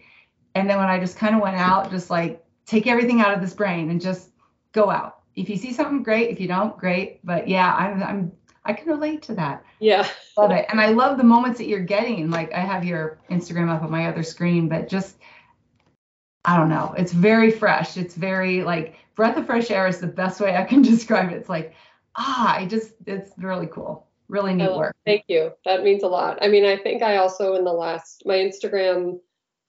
And 0.56 0.70
then 0.70 0.78
when 0.78 0.90
I 0.90 1.00
just 1.00 1.18
kind 1.18 1.36
of 1.36 1.42
went 1.42 1.58
out, 1.58 1.92
just 1.92 2.10
like 2.10 2.44
take 2.66 2.88
everything 2.88 3.22
out 3.22 3.34
of 3.34 3.42
this 3.42 3.54
brain 3.54 3.90
and 3.90 4.02
just 4.02 4.30
go 4.72 4.90
out. 4.90 5.20
If 5.36 5.50
you 5.50 5.58
see 5.58 5.74
something, 5.74 6.04
great. 6.04 6.30
If 6.30 6.40
you 6.40 6.48
don't, 6.48 6.78
great. 6.78 7.26
But 7.26 7.48
yeah, 7.48 7.74
I'm 7.74 8.04
I'm 8.04 8.32
I 8.66 8.74
can 8.74 8.90
relate 8.90 9.22
to 9.24 9.36
that. 9.36 9.64
yeah 9.80 10.08
Love 10.38 10.52
it. 10.52 10.66
And 10.70 10.80
I 10.80 10.90
love 10.90 11.18
the 11.18 11.24
moments 11.24 11.58
that 11.60 11.68
you're 11.68 11.80
getting. 11.80 12.30
Like 12.30 12.54
I 12.54 12.60
have 12.60 12.86
your 12.86 13.20
Instagram 13.30 13.70
up 13.70 13.84
on 13.84 13.92
my 13.92 14.08
other 14.08 14.24
screen, 14.24 14.70
but 14.70 14.88
just 14.88 15.18
I 16.46 16.58
don't 16.58 16.70
know. 16.70 16.94
It's 16.98 17.12
very 17.12 17.52
fresh. 17.52 17.98
It's 17.98 18.16
very 18.16 18.64
like 18.64 18.96
breath 19.16 19.38
of 19.38 19.46
fresh 19.46 19.72
air 19.72 19.88
is 19.88 20.00
the 20.00 20.08
best 20.08 20.40
way 20.40 20.56
I 20.56 20.64
can 20.64 20.82
describe 20.94 21.32
it. 21.32 21.36
It's 21.36 21.50
like, 21.50 21.74
ah, 22.16 22.56
I 22.56 22.66
just 22.66 22.94
it's 23.06 23.32
really 23.38 23.68
cool. 23.68 24.09
Really 24.30 24.54
neat 24.54 24.68
Oh, 24.70 24.78
work. 24.78 24.96
thank 25.06 25.24
you 25.28 25.52
that 25.66 25.84
means 25.84 26.04
a 26.04 26.08
lot 26.08 26.38
i 26.42 26.48
mean 26.48 26.64
i 26.64 26.78
think 26.78 27.02
i 27.02 27.18
also 27.18 27.56
in 27.56 27.64
the 27.64 27.74
last 27.74 28.22
my 28.26 28.36
instagram 28.36 29.20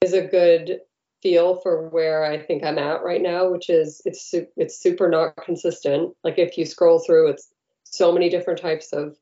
is 0.02 0.12
a 0.12 0.20
good 0.26 0.80
feel 1.22 1.56
for 1.60 1.88
where 1.88 2.24
i 2.24 2.38
think 2.38 2.62
i'm 2.62 2.78
at 2.78 3.02
right 3.02 3.22
now 3.22 3.48
which 3.50 3.70
is 3.70 4.00
it's 4.04 4.34
it's 4.56 4.78
super 4.78 5.08
not 5.08 5.34
consistent 5.44 6.14
like 6.24 6.38
if 6.38 6.58
you 6.58 6.64
scroll 6.66 6.98
through 6.98 7.28
it's 7.28 7.48
so 7.84 8.12
many 8.12 8.28
different 8.28 8.60
types 8.60 8.92
of 8.92 9.16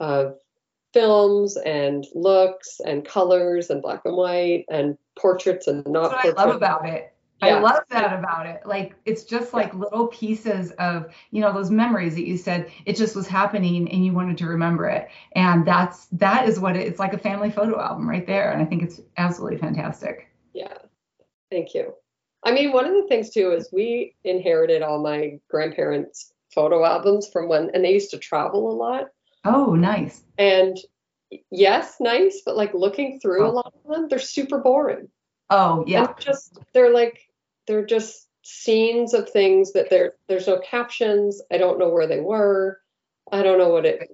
of 0.00 0.36
films 0.92 1.56
and 1.56 2.06
looks 2.14 2.80
and 2.84 3.04
colors 3.06 3.70
and 3.70 3.80
black 3.80 4.02
and 4.04 4.16
white 4.16 4.64
and 4.70 4.98
portraits 5.18 5.66
and 5.66 5.86
not 5.86 6.10
That's 6.10 6.24
what 6.26 6.38
I 6.38 6.44
love 6.44 6.56
about 6.56 6.86
it. 6.88 7.11
Yeah. 7.42 7.56
I 7.56 7.60
love 7.60 7.82
that 7.90 8.16
about 8.18 8.46
it. 8.46 8.62
Like 8.64 8.94
it's 9.04 9.24
just 9.24 9.52
like 9.52 9.74
little 9.74 10.06
pieces 10.08 10.70
of, 10.72 11.12
you 11.30 11.40
know, 11.40 11.52
those 11.52 11.70
memories 11.70 12.14
that 12.14 12.26
you 12.26 12.36
said 12.36 12.70
it 12.86 12.96
just 12.96 13.16
was 13.16 13.26
happening 13.26 13.90
and 13.90 14.04
you 14.06 14.12
wanted 14.12 14.38
to 14.38 14.46
remember 14.46 14.86
it. 14.88 15.08
And 15.32 15.66
that's 15.66 16.06
that 16.12 16.48
is 16.48 16.60
what 16.60 16.76
it, 16.76 16.86
it's 16.86 17.00
like 17.00 17.12
a 17.14 17.18
family 17.18 17.50
photo 17.50 17.80
album 17.80 18.08
right 18.08 18.26
there. 18.26 18.52
And 18.52 18.62
I 18.62 18.64
think 18.64 18.82
it's 18.82 19.00
absolutely 19.16 19.58
fantastic. 19.58 20.28
Yeah, 20.52 20.78
thank 21.50 21.74
you. 21.74 21.94
I 22.44 22.52
mean, 22.52 22.72
one 22.72 22.86
of 22.86 22.94
the 22.94 23.06
things 23.08 23.30
too 23.30 23.52
is 23.52 23.68
we 23.72 24.14
inherited 24.24 24.82
all 24.82 25.00
my 25.02 25.38
grandparents' 25.48 26.32
photo 26.54 26.84
albums 26.84 27.28
from 27.28 27.48
when, 27.48 27.70
and 27.72 27.84
they 27.84 27.92
used 27.92 28.10
to 28.10 28.18
travel 28.18 28.70
a 28.70 28.74
lot. 28.74 29.06
Oh, 29.44 29.74
nice. 29.74 30.22
And 30.38 30.76
yes, 31.50 31.96
nice, 31.98 32.42
but 32.44 32.56
like 32.56 32.74
looking 32.74 33.18
through 33.20 33.46
a 33.46 33.48
Oh. 33.48 33.52
lot 33.54 33.74
of 33.84 33.90
them, 33.90 34.08
they're 34.08 34.18
super 34.18 34.58
boring. 34.58 35.08
Oh, 35.50 35.84
yeah. 35.86 36.06
And 36.06 36.18
just 36.18 36.58
they're 36.72 36.92
like 36.92 37.28
they're 37.66 37.86
just 37.86 38.28
scenes 38.42 39.14
of 39.14 39.28
things 39.30 39.72
that 39.72 39.88
there 39.90 40.14
there's 40.28 40.46
no 40.48 40.58
captions. 40.60 41.40
I 41.52 41.58
don't 41.58 41.78
know 41.78 41.90
where 41.90 42.06
they 42.06 42.20
were. 42.20 42.80
I 43.30 43.42
don't 43.42 43.58
know 43.58 43.68
what 43.70 43.86
it. 43.86 44.08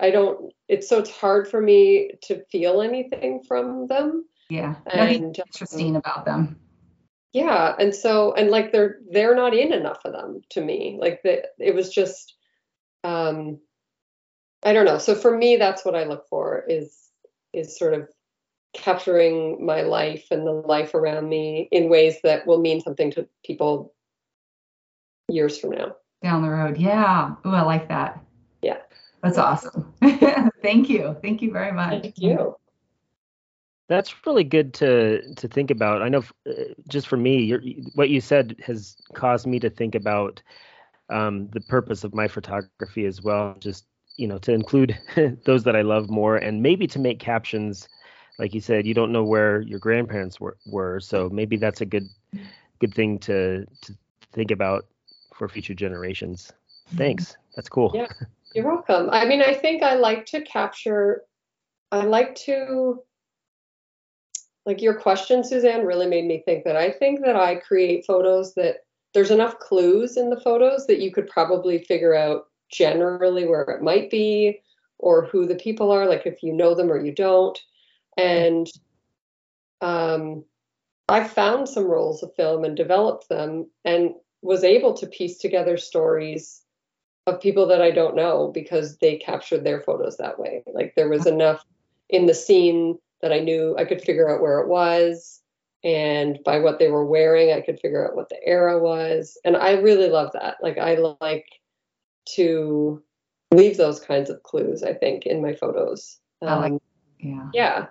I 0.00 0.10
don't. 0.10 0.52
It's 0.68 0.88
so 0.88 0.98
it's 0.98 1.10
hard 1.10 1.48
for 1.48 1.60
me 1.60 2.12
to 2.24 2.44
feel 2.50 2.82
anything 2.82 3.42
from 3.46 3.86
them. 3.86 4.24
Yeah. 4.50 4.76
Nothing 4.86 5.24
And 5.24 5.38
um, 5.38 5.44
interesting 5.46 5.96
about 5.96 6.24
them. 6.24 6.58
yeah 7.32 7.74
and 7.78 7.94
so 7.94 8.32
and 8.32 8.50
like 8.50 8.72
they're 8.72 8.98
they're 9.12 9.36
not 9.36 9.54
in 9.54 9.72
enough 9.72 10.00
of 10.06 10.12
them 10.12 10.40
to 10.50 10.60
me 10.62 10.98
like 11.00 11.20
the, 11.22 11.42
it 11.58 11.74
was 11.74 11.90
just 11.90 12.34
um 13.04 13.58
i 14.62 14.72
don't 14.72 14.86
know 14.86 14.96
so 14.98 15.14
for 15.14 15.36
me 15.36 15.56
that's 15.56 15.84
what 15.84 15.94
i 15.94 16.04
look 16.04 16.26
for 16.30 16.64
is 16.68 16.96
is 17.52 17.78
sort 17.78 17.92
of 17.92 18.08
capturing 18.72 19.64
my 19.64 19.82
life 19.82 20.26
and 20.30 20.46
the 20.46 20.52
life 20.52 20.94
around 20.94 21.28
me 21.28 21.68
in 21.72 21.88
ways 21.88 22.16
that 22.22 22.46
will 22.46 22.60
mean 22.60 22.80
something 22.80 23.10
to 23.12 23.28
people 23.44 23.94
years 25.28 25.58
from 25.58 25.70
now 25.70 25.96
Down 26.22 26.42
the 26.42 26.50
road. 26.50 26.78
Yeah. 26.78 27.34
Oh, 27.44 27.50
I 27.50 27.62
like 27.62 27.88
that. 27.88 28.20
Yeah. 28.62 28.78
That's 29.22 29.38
awesome. 29.38 29.92
Thank 30.62 30.88
you. 30.88 31.16
Thank 31.22 31.42
you 31.42 31.52
very 31.52 31.72
much. 31.72 32.02
thank 32.02 32.18
you 32.18 32.56
That's 33.88 34.14
really 34.26 34.44
good 34.44 34.74
to 34.74 35.34
to 35.34 35.48
think 35.48 35.70
about. 35.70 36.02
I 36.02 36.08
know, 36.08 36.18
f- 36.18 36.32
uh, 36.48 36.74
just 36.88 37.08
for 37.08 37.16
me, 37.16 37.42
you 37.42 37.90
what 37.94 38.10
you 38.10 38.20
said 38.20 38.56
has 38.64 38.96
caused 39.14 39.46
me 39.46 39.58
to 39.60 39.70
think 39.70 39.94
about 39.94 40.42
um, 41.10 41.48
the 41.52 41.60
purpose 41.62 42.04
of 42.04 42.14
my 42.14 42.28
photography 42.28 43.06
as 43.06 43.22
well. 43.22 43.56
Just 43.60 43.86
you 44.16 44.26
know, 44.26 44.38
to 44.38 44.52
include 44.52 44.98
those 45.44 45.64
that 45.64 45.76
I 45.76 45.82
love 45.82 46.10
more, 46.10 46.36
and 46.36 46.62
maybe 46.62 46.86
to 46.88 46.98
make 46.98 47.18
captions. 47.18 47.88
Like 48.38 48.54
you 48.54 48.60
said, 48.60 48.86
you 48.86 48.94
don't 48.94 49.12
know 49.12 49.24
where 49.24 49.60
your 49.62 49.78
grandparents 49.78 50.40
were, 50.40 50.56
were 50.66 51.00
so 51.00 51.28
maybe 51.28 51.56
that's 51.56 51.80
a 51.80 51.86
good 51.86 52.08
good 52.78 52.94
thing 52.94 53.18
to 53.20 53.66
to 53.82 53.94
think 54.32 54.50
about 54.50 54.86
for 55.34 55.48
future 55.48 55.74
generations. 55.74 56.52
Mm-hmm. 56.88 56.98
Thanks. 56.98 57.36
That's 57.56 57.68
cool. 57.68 57.92
Yeah. 57.94 58.08
You're 58.54 58.66
welcome. 58.66 59.10
I 59.10 59.24
mean, 59.26 59.42
I 59.42 59.54
think 59.54 59.82
I 59.82 59.94
like 59.94 60.24
to 60.26 60.40
capture, 60.40 61.22
I 61.92 62.04
like 62.04 62.34
to, 62.46 63.02
like 64.64 64.80
your 64.80 64.94
question, 64.94 65.44
Suzanne, 65.44 65.84
really 65.84 66.06
made 66.06 66.24
me 66.24 66.42
think 66.44 66.64
that 66.64 66.76
I 66.76 66.90
think 66.90 67.20
that 67.24 67.36
I 67.36 67.56
create 67.56 68.06
photos 68.06 68.54
that 68.54 68.84
there's 69.12 69.30
enough 69.30 69.58
clues 69.58 70.16
in 70.16 70.30
the 70.30 70.40
photos 70.40 70.86
that 70.86 70.98
you 70.98 71.12
could 71.12 71.28
probably 71.28 71.84
figure 71.84 72.14
out 72.14 72.48
generally 72.70 73.46
where 73.46 73.62
it 73.62 73.82
might 73.82 74.10
be 74.10 74.60
or 74.98 75.26
who 75.26 75.46
the 75.46 75.54
people 75.56 75.90
are, 75.90 76.06
like 76.06 76.26
if 76.26 76.42
you 76.42 76.52
know 76.52 76.74
them 76.74 76.90
or 76.90 76.98
you 76.98 77.12
don't. 77.12 77.58
And 78.18 78.66
um, 79.80 80.44
I 81.08 81.24
found 81.24 81.68
some 81.68 81.84
rolls 81.84 82.22
of 82.22 82.34
film 82.34 82.64
and 82.64 82.76
developed 82.76 83.28
them 83.28 83.70
and 83.84 84.10
was 84.42 84.64
able 84.64 84.92
to 84.94 85.06
piece 85.06 85.38
together 85.38 85.76
stories 85.76 86.62
of 87.26 87.40
people 87.40 87.66
that 87.68 87.80
I 87.82 87.90
don't 87.90 88.16
know 88.16 88.50
because 88.52 88.98
they 88.98 89.16
captured 89.16 89.64
their 89.64 89.80
photos 89.80 90.16
that 90.16 90.38
way. 90.38 90.62
Like 90.72 90.94
there 90.96 91.08
was 91.08 91.26
enough 91.26 91.64
in 92.08 92.26
the 92.26 92.34
scene 92.34 92.98
that 93.20 93.32
I 93.32 93.38
knew 93.40 93.76
I 93.78 93.84
could 93.84 94.02
figure 94.02 94.28
out 94.32 94.40
where 94.40 94.60
it 94.60 94.68
was. 94.68 95.40
And 95.84 96.38
by 96.44 96.58
what 96.58 96.78
they 96.78 96.88
were 96.88 97.04
wearing, 97.06 97.52
I 97.52 97.60
could 97.60 97.78
figure 97.80 98.06
out 98.08 98.16
what 98.16 98.28
the 98.30 98.38
era 98.44 98.78
was. 98.80 99.38
And 99.44 99.56
I 99.56 99.72
really 99.72 100.08
love 100.08 100.32
that. 100.32 100.56
Like 100.62 100.78
I 100.78 100.96
like 101.20 101.46
to 102.34 103.02
leave 103.52 103.76
those 103.76 104.00
kinds 104.00 104.28
of 104.30 104.42
clues, 104.42 104.82
I 104.82 104.94
think, 104.94 105.24
in 105.26 105.40
my 105.40 105.54
photos. 105.54 106.18
I 106.42 106.54
like- 106.56 106.72
Um, 106.72 106.80
Yeah. 107.20 107.50
yeah. 107.52 107.86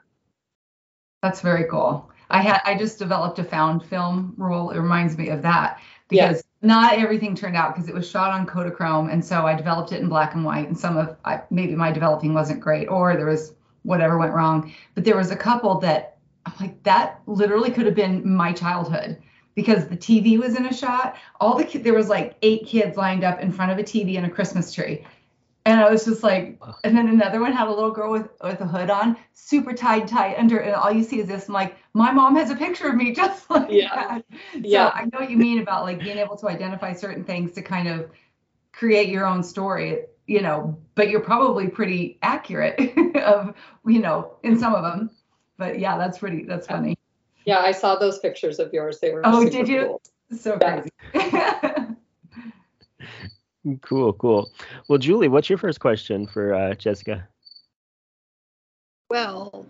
That's 1.23 1.41
very 1.41 1.65
cool. 1.65 2.09
I 2.29 2.41
had 2.41 2.61
I 2.65 2.77
just 2.77 2.99
developed 2.99 3.39
a 3.39 3.43
found 3.43 3.83
film 3.83 4.33
rule. 4.37 4.71
It 4.71 4.77
reminds 4.77 5.17
me 5.17 5.29
of 5.29 5.41
that 5.43 5.79
Yeah. 6.09 6.27
because 6.29 6.43
not 6.61 6.93
everything 6.97 7.35
turned 7.35 7.55
out 7.55 7.73
because 7.73 7.87
it 7.89 7.95
was 7.95 8.09
shot 8.09 8.31
on 8.31 8.45
Kodachrome, 8.45 9.11
and 9.11 9.23
so 9.23 9.45
I 9.45 9.55
developed 9.55 9.91
it 9.91 10.01
in 10.01 10.09
black 10.09 10.33
and 10.35 10.43
white. 10.43 10.67
And 10.67 10.77
some 10.77 10.97
of 10.97 11.15
I, 11.25 11.41
maybe 11.49 11.75
my 11.75 11.91
developing 11.91 12.33
wasn't 12.33 12.59
great, 12.59 12.87
or 12.87 13.15
there 13.15 13.25
was 13.27 13.53
whatever 13.83 14.17
went 14.17 14.33
wrong. 14.33 14.73
But 14.95 15.05
there 15.05 15.15
was 15.17 15.31
a 15.31 15.35
couple 15.35 15.79
that 15.79 16.17
I'm 16.45 16.53
like 16.59 16.83
that 16.83 17.21
literally 17.25 17.71
could 17.71 17.85
have 17.85 17.95
been 17.95 18.27
my 18.35 18.51
childhood 18.53 19.17
because 19.55 19.87
the 19.87 19.97
TV 19.97 20.37
was 20.37 20.55
in 20.55 20.65
a 20.67 20.73
shot. 20.73 21.15
All 21.39 21.57
the 21.57 21.65
there 21.79 21.93
was 21.93 22.09
like 22.09 22.35
eight 22.41 22.65
kids 22.67 22.97
lined 22.97 23.23
up 23.23 23.39
in 23.39 23.51
front 23.51 23.71
of 23.71 23.77
a 23.79 23.83
TV 23.83 24.17
and 24.17 24.25
a 24.25 24.29
Christmas 24.29 24.73
tree. 24.73 25.05
And 25.67 25.79
I 25.81 25.89
was 25.91 26.05
just 26.05 26.23
like, 26.23 26.59
and 26.85 26.95
then 26.97 27.09
another 27.09 27.41
one 27.41 27.51
had 27.51 27.67
a 27.67 27.69
little 27.69 27.91
girl 27.91 28.09
with 28.11 28.29
with 28.41 28.61
a 28.61 28.65
hood 28.65 28.89
on, 28.89 29.17
super 29.33 29.73
tied 29.73 30.07
tight 30.07 30.37
under, 30.39 30.57
and 30.59 30.73
all 30.73 30.91
you 30.91 31.03
see 31.03 31.19
is 31.19 31.27
this. 31.27 31.49
I'm 31.49 31.53
like, 31.53 31.75
my 31.93 32.11
mom 32.11 32.35
has 32.37 32.49
a 32.49 32.55
picture 32.55 32.87
of 32.87 32.95
me 32.95 33.11
just 33.21 33.49
like 33.49 33.67
Yeah. 33.69 33.93
that. 33.93 34.25
So 34.53 34.59
Yeah. 34.63 34.91
I 34.93 35.03
know 35.05 35.19
what 35.19 35.29
you 35.29 35.37
mean 35.37 35.59
about 35.59 35.83
like 35.83 35.99
being 36.01 36.17
able 36.19 36.37
to 36.37 36.47
identify 36.47 36.93
certain 36.93 37.25
things 37.25 37.51
to 37.53 37.61
kind 37.61 37.87
of 37.89 38.09
create 38.71 39.09
your 39.09 39.25
own 39.25 39.43
story. 39.43 40.05
you 40.25 40.41
know, 40.41 40.77
but 40.95 41.09
you're 41.09 41.21
probably 41.21 41.67
pretty 41.69 42.17
accurate 42.21 42.79
of, 43.15 43.53
you 43.85 43.99
know, 43.99 44.33
in 44.43 44.57
some 44.59 44.73
of 44.75 44.83
them. 44.83 45.09
But 45.57 45.79
yeah, 45.79 45.97
that's 45.97 46.17
pretty, 46.17 46.43
that's 46.43 46.67
funny. 46.67 46.97
Yeah, 47.45 47.59
I 47.59 47.71
saw 47.71 47.95
those 47.97 48.19
pictures 48.19 48.59
of 48.59 48.73
yours. 48.73 48.99
They 48.99 49.11
were 49.13 49.21
Oh, 49.23 49.49
did 49.49 49.67
you? 49.69 49.85
Cool. 49.85 50.01
So 50.37 50.57
crazy. 50.59 50.89
cool, 53.81 54.13
cool. 54.13 54.51
Well, 54.87 54.97
Julie, 54.97 55.27
what's 55.27 55.49
your 55.49 55.57
first 55.57 55.79
question 55.79 56.27
for 56.27 56.53
uh, 56.53 56.73
Jessica? 56.75 57.27
Well, 59.09 59.65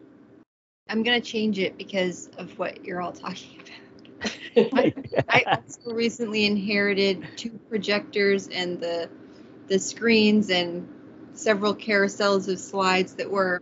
I'm 0.89 1.03
gonna 1.03 1.21
change 1.21 1.59
it 1.59 1.77
because 1.77 2.29
of 2.37 2.57
what 2.57 2.83
you're 2.85 3.01
all 3.01 3.11
talking 3.11 3.59
about. 3.59 4.37
I, 4.73 4.93
I 5.29 5.43
also 5.57 5.93
recently 5.93 6.45
inherited 6.45 7.27
two 7.35 7.59
projectors 7.69 8.47
and 8.47 8.79
the 8.79 9.09
the 9.67 9.77
screens 9.79 10.49
and 10.49 10.87
several 11.33 11.75
carousels 11.75 12.47
of 12.51 12.59
slides 12.59 13.13
that 13.15 13.29
were 13.29 13.61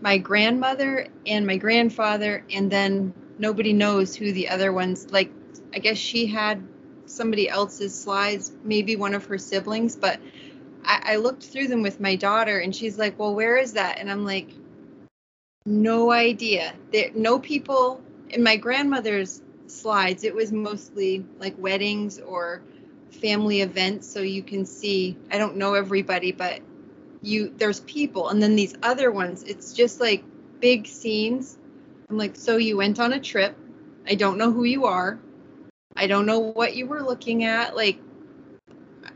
my 0.00 0.18
grandmother 0.18 1.06
and 1.26 1.46
my 1.46 1.56
grandfather, 1.56 2.44
and 2.52 2.70
then 2.70 3.14
nobody 3.38 3.72
knows 3.72 4.14
who 4.14 4.32
the 4.32 4.48
other 4.48 4.72
ones. 4.72 5.10
Like, 5.10 5.32
I 5.74 5.78
guess 5.78 5.96
she 5.96 6.26
had 6.26 6.62
somebody 7.10 7.48
else's 7.48 7.98
slides, 7.98 8.52
maybe 8.64 8.96
one 8.96 9.14
of 9.14 9.26
her 9.26 9.38
siblings, 9.38 9.96
but 9.96 10.20
I, 10.84 11.14
I 11.14 11.16
looked 11.16 11.42
through 11.42 11.68
them 11.68 11.82
with 11.82 12.00
my 12.00 12.16
daughter, 12.16 12.58
and 12.58 12.74
she's 12.74 12.98
like, 12.98 13.18
"Well, 13.18 13.34
where 13.34 13.56
is 13.56 13.74
that?" 13.74 13.98
And 13.98 14.10
I'm 14.10 14.24
like, 14.24 14.48
"No 15.66 16.10
idea. 16.10 16.74
There, 16.92 17.10
no 17.14 17.38
people 17.38 18.02
in 18.30 18.42
my 18.42 18.56
grandmother's 18.56 19.42
slides. 19.66 20.24
It 20.24 20.34
was 20.34 20.52
mostly 20.52 21.24
like 21.38 21.54
weddings 21.58 22.18
or." 22.18 22.62
family 23.10 23.62
events 23.62 24.06
so 24.06 24.20
you 24.20 24.42
can 24.42 24.64
see 24.64 25.16
i 25.30 25.38
don't 25.38 25.56
know 25.56 25.74
everybody 25.74 26.32
but 26.32 26.60
you 27.22 27.52
there's 27.56 27.80
people 27.80 28.28
and 28.28 28.42
then 28.42 28.54
these 28.54 28.74
other 28.82 29.10
ones 29.10 29.42
it's 29.42 29.72
just 29.72 30.00
like 30.00 30.22
big 30.60 30.86
scenes 30.86 31.58
i'm 32.08 32.18
like 32.18 32.36
so 32.36 32.56
you 32.56 32.76
went 32.76 33.00
on 33.00 33.12
a 33.12 33.20
trip 33.20 33.56
i 34.06 34.14
don't 34.14 34.38
know 34.38 34.52
who 34.52 34.64
you 34.64 34.84
are 34.84 35.18
i 35.98 36.06
don't 36.06 36.26
know 36.26 36.38
what 36.38 36.74
you 36.74 36.86
were 36.86 37.02
looking 37.02 37.44
at 37.44 37.76
like 37.76 37.98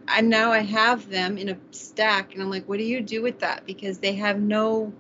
and 0.09 0.29
now 0.29 0.53
i 0.53 0.59
have 0.59 1.09
them 1.09 1.39
in 1.39 1.49
a 1.49 1.57
stack 1.71 2.35
and 2.35 2.43
i'm 2.43 2.51
like 2.51 2.69
what 2.69 2.79
do 2.79 2.85
you 2.85 3.01
do 3.01 3.23
with 3.23 3.39
that 3.39 3.65
because 3.67 3.99
they 3.99 4.15
have 4.15 4.41
no 4.41 4.93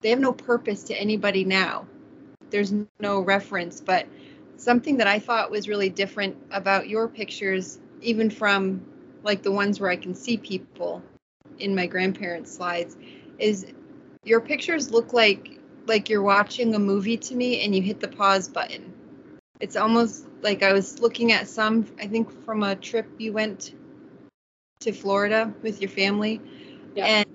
they 0.00 0.10
have 0.10 0.20
no 0.20 0.32
purpose 0.32 0.82
to 0.84 0.94
anybody 0.94 1.44
now 1.44 1.86
there's 2.50 2.72
no 2.98 3.20
reference 3.20 3.80
but 3.80 4.06
something 4.56 4.96
that 4.96 5.06
i 5.06 5.18
thought 5.18 5.50
was 5.50 5.68
really 5.68 5.88
different 5.88 6.36
about 6.50 6.88
your 6.88 7.06
pictures 7.06 7.78
even 8.02 8.30
from 8.30 8.84
like 9.22 9.42
the 9.42 9.52
ones 9.52 9.80
where 9.80 9.90
I 9.90 9.96
can 9.96 10.14
see 10.14 10.36
people 10.36 11.02
in 11.58 11.74
my 11.74 11.86
grandparents' 11.86 12.52
slides, 12.52 12.96
is 13.38 13.66
your 14.24 14.40
pictures 14.40 14.90
look 14.90 15.12
like 15.12 15.58
like 15.86 16.08
you're 16.08 16.22
watching 16.22 16.74
a 16.74 16.78
movie 16.78 17.16
to 17.16 17.34
me 17.34 17.64
and 17.64 17.74
you 17.74 17.82
hit 17.82 18.00
the 18.00 18.08
pause 18.08 18.48
button. 18.48 18.89
It's 19.60 19.76
almost 19.76 20.26
like 20.42 20.62
I 20.62 20.72
was 20.72 21.00
looking 21.00 21.32
at 21.32 21.48
some 21.48 21.86
I 22.00 22.06
think 22.06 22.44
from 22.44 22.62
a 22.62 22.74
trip 22.76 23.06
you 23.18 23.32
went 23.32 23.74
to 24.80 24.92
Florida 24.92 25.52
with 25.62 25.80
your 25.80 25.90
family. 25.90 26.40
Yeah. 26.94 27.06
And 27.06 27.26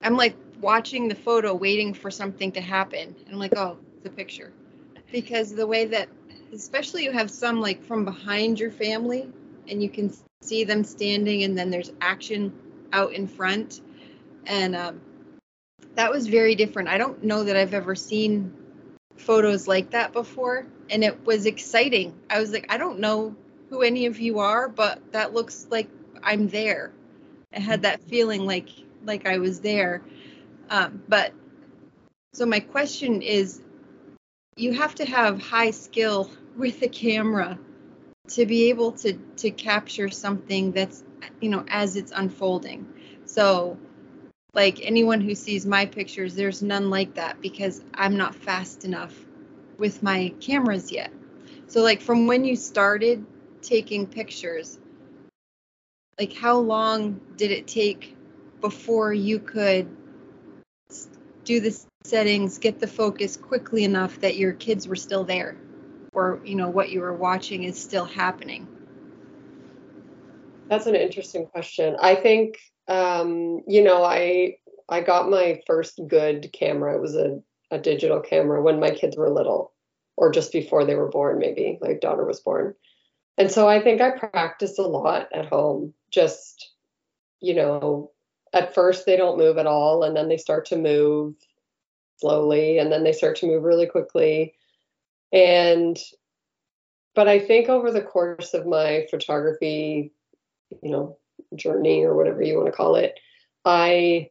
I'm 0.00 0.16
like 0.16 0.36
watching 0.60 1.08
the 1.08 1.14
photo 1.14 1.54
waiting 1.54 1.92
for 1.92 2.10
something 2.10 2.52
to 2.52 2.60
happen. 2.60 3.16
And 3.24 3.28
I'm 3.32 3.38
like, 3.38 3.56
oh, 3.56 3.78
the 4.04 4.10
picture. 4.10 4.52
Because 5.10 5.52
the 5.54 5.66
way 5.66 5.84
that 5.86 6.08
especially 6.52 7.04
you 7.04 7.12
have 7.12 7.30
some 7.30 7.60
like 7.60 7.82
from 7.82 8.04
behind 8.04 8.60
your 8.60 8.70
family 8.70 9.28
and 9.68 9.82
you 9.82 9.88
can 9.88 10.12
see 10.42 10.64
them 10.64 10.84
standing 10.84 11.44
and 11.44 11.56
then 11.56 11.70
there's 11.70 11.92
action 12.00 12.52
out 12.92 13.12
in 13.12 13.26
front 13.26 13.80
and 14.46 14.76
um, 14.76 15.00
that 15.94 16.10
was 16.10 16.26
very 16.26 16.54
different 16.54 16.88
i 16.88 16.98
don't 16.98 17.22
know 17.24 17.44
that 17.44 17.56
i've 17.56 17.74
ever 17.74 17.94
seen 17.94 18.52
photos 19.16 19.66
like 19.66 19.90
that 19.90 20.12
before 20.12 20.66
and 20.92 21.02
it 21.02 21.24
was 21.24 21.46
exciting. 21.46 22.14
I 22.30 22.38
was 22.38 22.52
like 22.52 22.66
i 22.70 22.76
don't 22.76 23.00
know 23.00 23.34
who 23.70 23.80
any 23.80 24.06
of 24.06 24.20
you 24.20 24.38
are 24.38 24.68
but 24.68 25.00
that 25.12 25.34
looks 25.34 25.66
like 25.70 25.88
i'm 26.22 26.48
there. 26.48 26.92
I 27.52 27.60
had 27.60 27.82
that 27.82 28.00
feeling 28.02 28.46
like 28.46 28.68
like 29.04 29.26
i 29.26 29.38
was 29.38 29.60
there. 29.60 30.02
Um, 30.70 31.02
but 31.08 31.32
so 32.34 32.46
my 32.46 32.60
question 32.60 33.22
is 33.22 33.60
you 34.56 34.72
have 34.74 34.94
to 34.96 35.04
have 35.04 35.42
high 35.42 35.70
skill 35.72 36.30
with 36.56 36.82
a 36.82 36.88
camera 36.88 37.58
to 38.28 38.46
be 38.46 38.68
able 38.68 38.92
to 38.92 39.14
to 39.38 39.50
capture 39.50 40.10
something 40.10 40.72
that's 40.72 41.02
you 41.40 41.48
know 41.48 41.64
as 41.68 41.96
it's 41.96 42.12
unfolding. 42.14 42.86
So 43.24 43.78
like 44.54 44.80
anyone 44.82 45.22
who 45.22 45.34
sees 45.34 45.64
my 45.64 45.86
pictures 45.86 46.34
there's 46.34 46.62
none 46.62 46.90
like 46.90 47.14
that 47.14 47.40
because 47.40 47.82
i'm 47.94 48.18
not 48.18 48.34
fast 48.34 48.84
enough 48.84 49.14
with 49.82 50.00
my 50.00 50.32
cameras 50.38 50.92
yet. 50.92 51.12
So 51.66 51.82
like 51.82 52.00
from 52.00 52.28
when 52.28 52.44
you 52.44 52.54
started 52.54 53.26
taking 53.62 54.06
pictures 54.06 54.78
like 56.20 56.32
how 56.34 56.56
long 56.56 57.20
did 57.36 57.50
it 57.50 57.66
take 57.66 58.16
before 58.60 59.12
you 59.12 59.40
could 59.40 59.88
do 61.42 61.58
the 61.58 61.76
settings 62.04 62.58
get 62.58 62.78
the 62.78 62.86
focus 62.86 63.36
quickly 63.36 63.82
enough 63.82 64.20
that 64.20 64.36
your 64.36 64.52
kids 64.52 64.86
were 64.86 64.94
still 64.94 65.24
there? 65.24 65.56
Or 66.12 66.40
you 66.44 66.54
know 66.54 66.68
what 66.68 66.90
you 66.90 67.00
were 67.00 67.12
watching 67.12 67.64
is 67.64 67.76
still 67.76 68.04
happening? 68.04 68.68
That's 70.68 70.86
an 70.86 70.94
interesting 70.94 71.46
question. 71.46 71.96
I 72.00 72.14
think 72.14 72.56
um, 72.86 73.62
you 73.66 73.82
know 73.82 74.04
i 74.04 74.58
i 74.88 75.00
got 75.00 75.28
my 75.28 75.60
first 75.66 76.00
good 76.06 76.52
camera. 76.52 76.94
It 76.94 77.00
was 77.00 77.16
a, 77.16 77.40
a 77.72 77.80
digital 77.80 78.20
camera 78.20 78.62
when 78.62 78.78
my 78.78 78.90
kids 78.90 79.16
were 79.16 79.28
little 79.28 79.71
or 80.16 80.30
just 80.30 80.52
before 80.52 80.84
they 80.84 80.94
were 80.94 81.08
born 81.08 81.38
maybe 81.38 81.78
my 81.80 81.94
daughter 81.94 82.24
was 82.24 82.40
born 82.40 82.74
and 83.38 83.50
so 83.50 83.68
i 83.68 83.80
think 83.80 84.00
i 84.00 84.10
practiced 84.10 84.78
a 84.78 84.82
lot 84.82 85.28
at 85.34 85.46
home 85.46 85.92
just 86.10 86.70
you 87.40 87.54
know 87.54 88.10
at 88.52 88.74
first 88.74 89.06
they 89.06 89.16
don't 89.16 89.38
move 89.38 89.58
at 89.58 89.66
all 89.66 90.02
and 90.02 90.16
then 90.16 90.28
they 90.28 90.36
start 90.36 90.66
to 90.66 90.76
move 90.76 91.34
slowly 92.18 92.78
and 92.78 92.92
then 92.92 93.04
they 93.04 93.12
start 93.12 93.36
to 93.36 93.46
move 93.46 93.62
really 93.62 93.86
quickly 93.86 94.54
and 95.32 95.98
but 97.14 97.28
I 97.28 97.38
think 97.38 97.68
over 97.68 97.90
the 97.90 98.02
course 98.02 98.54
of 98.54 98.66
my 98.66 99.06
photography, 99.10 100.12
you 100.82 100.90
know, 100.90 101.18
journey 101.54 102.02
or 102.02 102.16
whatever 102.16 102.42
you 102.42 102.56
want 102.56 102.66
to 102.66 102.72
call 102.72 102.96
it, 102.96 103.18
I 103.64 104.30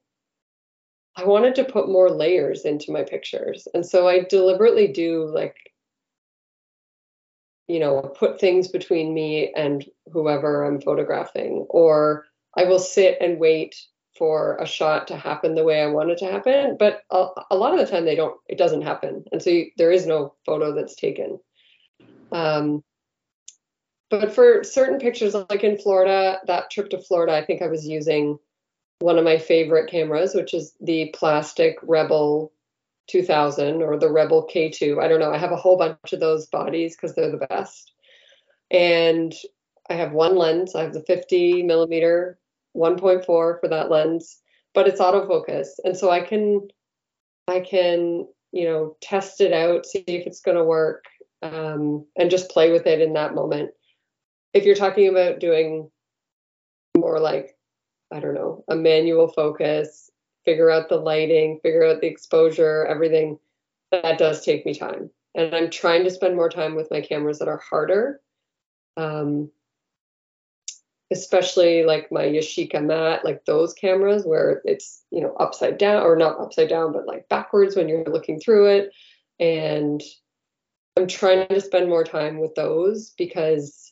I 1.16 1.26
wanted 1.26 1.56
to 1.56 1.66
put 1.66 1.90
more 1.90 2.10
layers 2.10 2.64
into 2.64 2.92
my 2.92 3.04
pictures. 3.04 3.68
And 3.74 3.86
so 3.86 4.08
I 4.08 4.24
deliberately 4.30 4.88
do 4.88 5.26
like 5.26 5.56
you 7.72 7.80
know, 7.80 8.02
put 8.02 8.40
things 8.40 8.68
between 8.68 9.14
me 9.14 9.54
and 9.56 9.86
whoever 10.12 10.66
I'm 10.66 10.82
photographing 10.82 11.66
or 11.70 12.26
I 12.58 12.66
will 12.66 12.80
sit 12.80 13.18
and 13.22 13.40
wait 13.40 13.76
for 14.18 14.58
a 14.58 14.66
shot 14.66 15.08
to 15.08 15.16
happen 15.16 15.56
the 15.56 15.64
way 15.64 15.82
I 15.82 15.88
want 15.88 16.12
it 16.12 16.18
to 16.18 16.30
happen. 16.30 16.76
But 16.78 17.02
a, 17.10 17.28
a 17.50 17.56
lot 17.56 17.74
of 17.74 17.80
the 17.80 17.86
time, 17.90 18.04
they 18.04 18.16
don't. 18.16 18.38
It 18.50 18.58
doesn't 18.58 18.82
happen, 18.82 19.24
and 19.32 19.42
so 19.42 19.50
you, 19.50 19.72
there 19.78 19.92
is 19.92 20.06
no 20.06 20.36
photo 20.46 20.76
that's 20.76 20.96
taken. 20.96 21.40
Um, 22.34 22.84
but 24.10 24.36
for 24.36 24.66
certain 24.66 25.00
pictures, 25.00 25.34
like 25.34 25.64
in 25.64 25.78
Florida, 25.78 26.40
that 26.48 26.70
trip 26.70 26.90
to 26.90 27.02
Florida, 27.02 27.34
I 27.34 27.46
think 27.46 27.62
I 27.62 27.68
was 27.68 27.88
using 27.88 28.38
one 29.00 29.18
of 29.18 29.24
my 29.24 29.38
favorite 29.38 29.90
cameras, 29.90 30.36
which 30.36 30.54
is 30.54 30.74
the 30.82 31.10
plastic 31.16 31.78
Rebel 31.82 32.52
2000 33.08 33.82
or 33.82 33.98
the 33.98 34.12
Rebel 34.12 34.48
K2. 34.54 35.02
I 35.02 35.08
don't 35.08 35.20
know. 35.20 35.34
I 35.34 35.38
have 35.38 35.52
a 35.52 35.58
whole 35.58 35.78
bunch 35.78 36.14
of 36.14 36.20
those 36.20 36.48
bodies 36.48 36.96
because 36.96 37.16
they're 37.16 37.32
the 37.32 37.46
best. 37.48 37.92
And 38.70 39.34
I 39.90 39.96
have 39.96 40.14
one 40.14 40.36
lens. 40.36 40.76
I 40.76 40.84
have 40.84 40.94
the 40.94 41.04
50 41.04 41.64
millimeter 41.64 42.40
1.4 42.76 43.26
for 43.26 43.60
that 43.64 43.90
lens, 43.90 44.40
but 44.74 44.88
it's 44.88 45.02
autofocus. 45.02 45.68
And 45.84 45.98
so 45.98 46.10
I 46.10 46.22
can 46.22 46.68
I 47.48 47.60
can, 47.60 48.28
you 48.52 48.66
know, 48.66 48.96
test 49.02 49.42
it 49.42 49.52
out, 49.52 49.86
see 49.86 50.04
if 50.08 50.28
it's 50.28 50.42
going 50.42 50.58
to 50.58 50.64
work, 50.64 51.06
um, 51.42 52.06
and 52.16 52.30
just 52.30 52.52
play 52.52 52.72
with 52.72 52.86
it 52.86 53.02
in 53.02 53.14
that 53.14 53.36
moment. 53.36 53.72
If 54.54 54.64
you're 54.64 54.76
talking 54.76 55.10
about 55.10 55.40
doing 55.40 55.90
more 56.98 57.20
like, 57.20 57.58
I 58.12 58.20
don't 58.20 58.36
know, 58.36 58.64
a 58.70 58.76
manual 58.76 59.28
focus, 59.28 60.11
figure 60.46 60.70
out 60.72 60.90
the 60.90 60.98
lighting, 60.98 61.60
figure 61.62 61.86
out 61.86 62.02
the 62.02 62.08
exposure, 62.08 62.86
everything, 62.86 63.40
that 63.92 64.18
does 64.18 64.44
take 64.44 64.66
me 64.66 64.74
time. 64.74 65.10
And 65.36 65.56
I'm 65.56 65.70
trying 65.70 66.04
to 66.04 66.12
spend 66.12 66.36
more 66.36 66.50
time 66.50 66.76
with 66.76 66.92
my 66.92 67.02
cameras 67.02 67.40
that 67.40 67.48
are 67.48 67.62
harder. 67.70 68.22
Um, 68.98 69.52
especially 71.12 71.84
like 71.84 72.12
my 72.12 72.24
Yashica 72.24 72.82
mat, 72.84 73.26
like 73.26 73.44
those 73.46 73.74
cameras 73.74 74.26
where 74.26 74.62
it's, 74.64 75.04
you 75.12 75.22
know, 75.22 75.34
upside 75.40 75.78
down 75.78 76.04
or 76.04 76.16
not 76.16 76.40
upside 76.40 76.70
down, 76.70 76.94
but 76.94 77.06
like 77.06 77.28
backwards 77.28 77.76
when 77.76 77.90
you're 77.90 78.06
looking 78.06 78.40
through 78.40 78.68
it. 78.68 78.92
And 79.40 80.02
I'm 80.98 81.08
trying 81.08 81.48
to 81.50 81.60
spend 81.62 81.90
more 81.90 82.04
time 82.06 82.40
with 82.40 82.56
those 82.56 83.14
because 83.18 83.92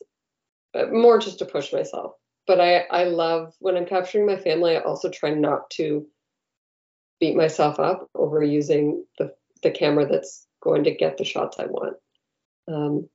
uh, 0.74 0.86
more 0.86 1.18
just 1.18 1.38
to 1.40 1.44
push 1.44 1.72
myself. 1.72 2.14
but 2.46 2.60
I 2.60 2.80
I 2.90 3.04
love 3.04 3.54
when 3.60 3.76
I'm 3.76 3.86
capturing 3.86 4.26
my 4.26 4.36
family. 4.36 4.76
I 4.76 4.80
also 4.80 5.08
try 5.10 5.30
not 5.30 5.70
to 5.70 6.06
beat 7.20 7.36
myself 7.36 7.78
up 7.78 8.08
over 8.14 8.42
using 8.42 9.04
the 9.18 9.34
the 9.62 9.70
camera 9.70 10.06
that's 10.06 10.46
going 10.62 10.84
to 10.84 10.94
get 10.94 11.18
the 11.18 11.24
shots 11.24 11.58
I 11.58 11.66
want. 11.66 11.96
Um, 12.66 13.08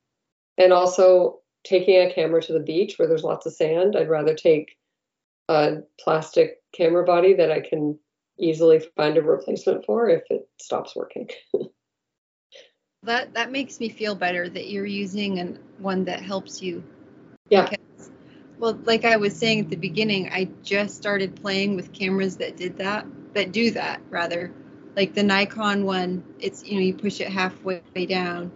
and 0.57 0.71
also 0.71 1.39
taking 1.63 1.95
a 1.99 2.13
camera 2.13 2.41
to 2.43 2.53
the 2.53 2.59
beach 2.59 2.97
where 2.97 3.07
there's 3.07 3.23
lots 3.23 3.45
of 3.45 3.53
sand. 3.53 3.95
I'd 3.95 4.09
rather 4.09 4.35
take 4.35 4.77
a 5.49 5.77
plastic 5.99 6.61
camera 6.73 7.03
body 7.03 7.33
that 7.35 7.51
I 7.51 7.61
can 7.61 7.97
easily 8.37 8.79
find 8.95 9.17
a 9.17 9.21
replacement 9.21 9.85
for 9.85 10.09
if 10.09 10.23
it 10.29 10.47
stops 10.59 10.95
working. 10.95 11.29
that 13.03 13.33
that 13.33 13.51
makes 13.51 13.79
me 13.79 13.89
feel 13.89 14.15
better 14.15 14.47
that 14.49 14.69
you're 14.69 14.85
using 14.85 15.39
an 15.39 15.59
one 15.79 16.05
that 16.05 16.21
helps 16.21 16.61
you. 16.61 16.83
Yeah. 17.49 17.69
Because, 17.69 18.11
well, 18.57 18.79
like 18.83 19.05
I 19.05 19.17
was 19.17 19.35
saying 19.35 19.61
at 19.61 19.69
the 19.69 19.75
beginning, 19.75 20.29
I 20.29 20.49
just 20.63 20.95
started 20.95 21.35
playing 21.35 21.75
with 21.75 21.93
cameras 21.93 22.37
that 22.37 22.57
did 22.57 22.77
that, 22.77 23.05
that 23.35 23.51
do 23.51 23.71
that 23.71 24.01
rather. 24.09 24.51
Like 24.95 25.13
the 25.13 25.23
Nikon 25.23 25.85
one, 25.85 26.23
it's 26.39 26.63
you 26.65 26.75
know 26.75 26.81
you 26.81 26.93
push 26.93 27.21
it 27.21 27.27
halfway 27.27 27.81
down, 28.07 28.51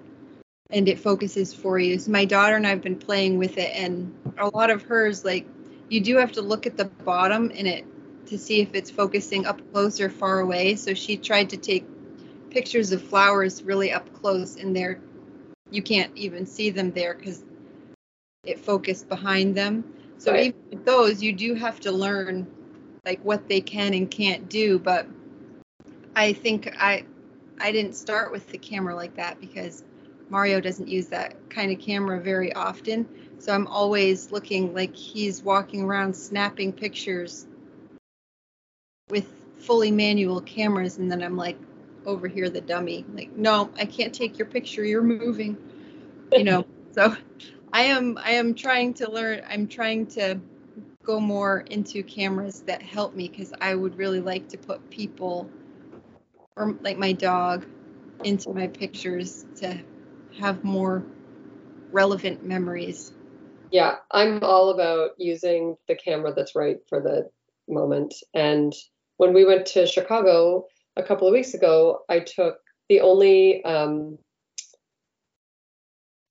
and 0.72 0.88
it 0.88 1.00
focuses 1.00 1.54
for 1.54 1.78
you. 1.78 2.00
So 2.00 2.12
my 2.12 2.26
daughter 2.26 2.56
and 2.56 2.66
I've 2.66 2.82
been 2.82 2.98
playing 2.98 3.38
with 3.38 3.58
it, 3.58 3.72
and 3.76 4.18
a 4.38 4.50
lot 4.56 4.72
of 4.72 4.82
hers 4.84 5.24
like 5.24 5.46
you 5.90 6.02
do 6.02 6.18
have 6.18 6.32
to 6.34 6.42
look 6.42 6.66
at 6.66 6.78
the 6.78 6.86
bottom 6.86 7.52
in 7.52 7.68
it 7.68 7.86
to 8.28 8.38
see 8.38 8.62
if 8.62 8.74
it's 8.74 8.90
focusing 8.90 9.46
up 9.46 9.62
close 9.74 10.00
or 10.00 10.10
far 10.10 10.40
away. 10.40 10.76
So 10.76 10.94
she 10.94 11.18
tried 11.18 11.50
to 11.52 11.58
take 11.58 11.86
pictures 12.50 12.92
of 12.92 13.04
flowers 13.04 13.62
really 13.64 13.92
up 13.92 14.12
close 14.14 14.56
and 14.56 14.76
there 14.76 15.00
you 15.72 15.84
can't 15.84 16.16
even 16.16 16.46
see 16.46 16.70
them 16.72 16.92
there 16.92 17.14
because 17.14 17.44
it 18.44 18.60
focused 18.60 19.08
behind 19.08 19.56
them. 19.56 19.84
So 20.18 20.32
right. 20.32 20.48
even 20.48 20.62
with 20.70 20.86
those, 20.86 21.22
you 21.22 21.34
do 21.34 21.54
have 21.54 21.80
to 21.82 21.92
learn 21.92 22.48
like 23.10 23.26
what 23.26 23.50
they 23.50 23.60
can 23.60 23.96
and 23.96 24.12
can't 24.12 24.48
do. 24.50 24.78
But 24.78 25.08
I 26.16 26.32
think 26.34 26.72
I 26.80 27.06
I 27.60 27.72
didn't 27.72 27.94
start 27.94 28.32
with 28.32 28.48
the 28.50 28.58
camera 28.60 28.96
like 28.96 29.16
that 29.16 29.42
because 29.42 29.84
Mario 30.30 30.62
doesn't 30.62 30.88
use 30.88 31.08
that 31.08 31.50
kind 31.50 31.72
of 31.72 31.80
camera 31.80 32.22
very 32.22 32.54
often. 32.54 33.08
So 33.40 33.52
I'm 33.52 33.66
always 33.66 34.32
looking 34.32 34.76
like 34.76 34.96
he's 34.96 35.42
walking 35.42 35.82
around 35.82 36.16
snapping 36.16 36.72
pictures 36.72 37.48
with 39.10 39.28
fully 39.58 39.90
manual 39.90 40.42
cameras 40.42 40.98
and 41.00 41.12
then 41.12 41.24
I'm 41.24 41.36
like 41.36 41.58
over 42.06 42.28
here 42.28 42.48
the 42.50 42.62
dummy 42.62 43.06
like 43.16 43.36
no 43.36 43.72
I 43.76 43.86
can't 43.86 44.14
take 44.14 44.38
your 44.38 44.48
picture 44.48 44.86
you're 44.86 45.02
moving 45.02 45.58
you 46.32 46.44
know 46.44 46.66
so 46.92 47.16
I 47.74 47.82
am 47.82 48.18
I 48.20 48.32
am 48.32 48.54
trying 48.54 48.94
to 48.96 49.12
learn 49.12 49.42
I'm 49.50 49.68
trying 49.68 50.06
to 50.08 50.40
go 51.10 51.20
more 51.20 51.64
into 51.72 52.04
cameras 52.04 52.62
that 52.68 52.84
help 52.84 53.16
me 53.16 53.28
cuz 53.28 53.52
I 53.60 53.74
would 53.74 53.98
really 53.98 54.20
like 54.20 54.48
to 54.50 54.60
put 54.60 54.80
people 54.92 55.50
or 56.56 56.76
like 56.84 57.00
my 57.00 57.14
dog 57.14 57.66
into 58.24 58.54
my 58.54 58.68
pictures 58.68 59.44
to 59.56 59.76
have 60.38 60.64
more 60.64 61.02
relevant 61.92 62.46
memories. 62.46 63.12
Yeah, 63.72 63.96
I'm 64.12 64.44
all 64.44 64.70
about 64.70 65.12
using 65.18 65.78
the 65.88 65.96
camera 65.96 66.32
that's 66.32 66.56
right 66.56 66.78
for 66.88 67.02
the 67.02 67.28
moment 67.68 68.14
and 68.36 68.72
when 69.18 69.34
we 69.34 69.46
went 69.46 69.66
to 69.66 69.88
Chicago 69.88 70.68
a 70.96 71.02
couple 71.02 71.28
of 71.28 71.34
weeks 71.34 71.56
ago, 71.56 72.02
I 72.08 72.20
took 72.20 72.60
the 72.88 73.02
only 73.02 73.64
um, 73.66 74.20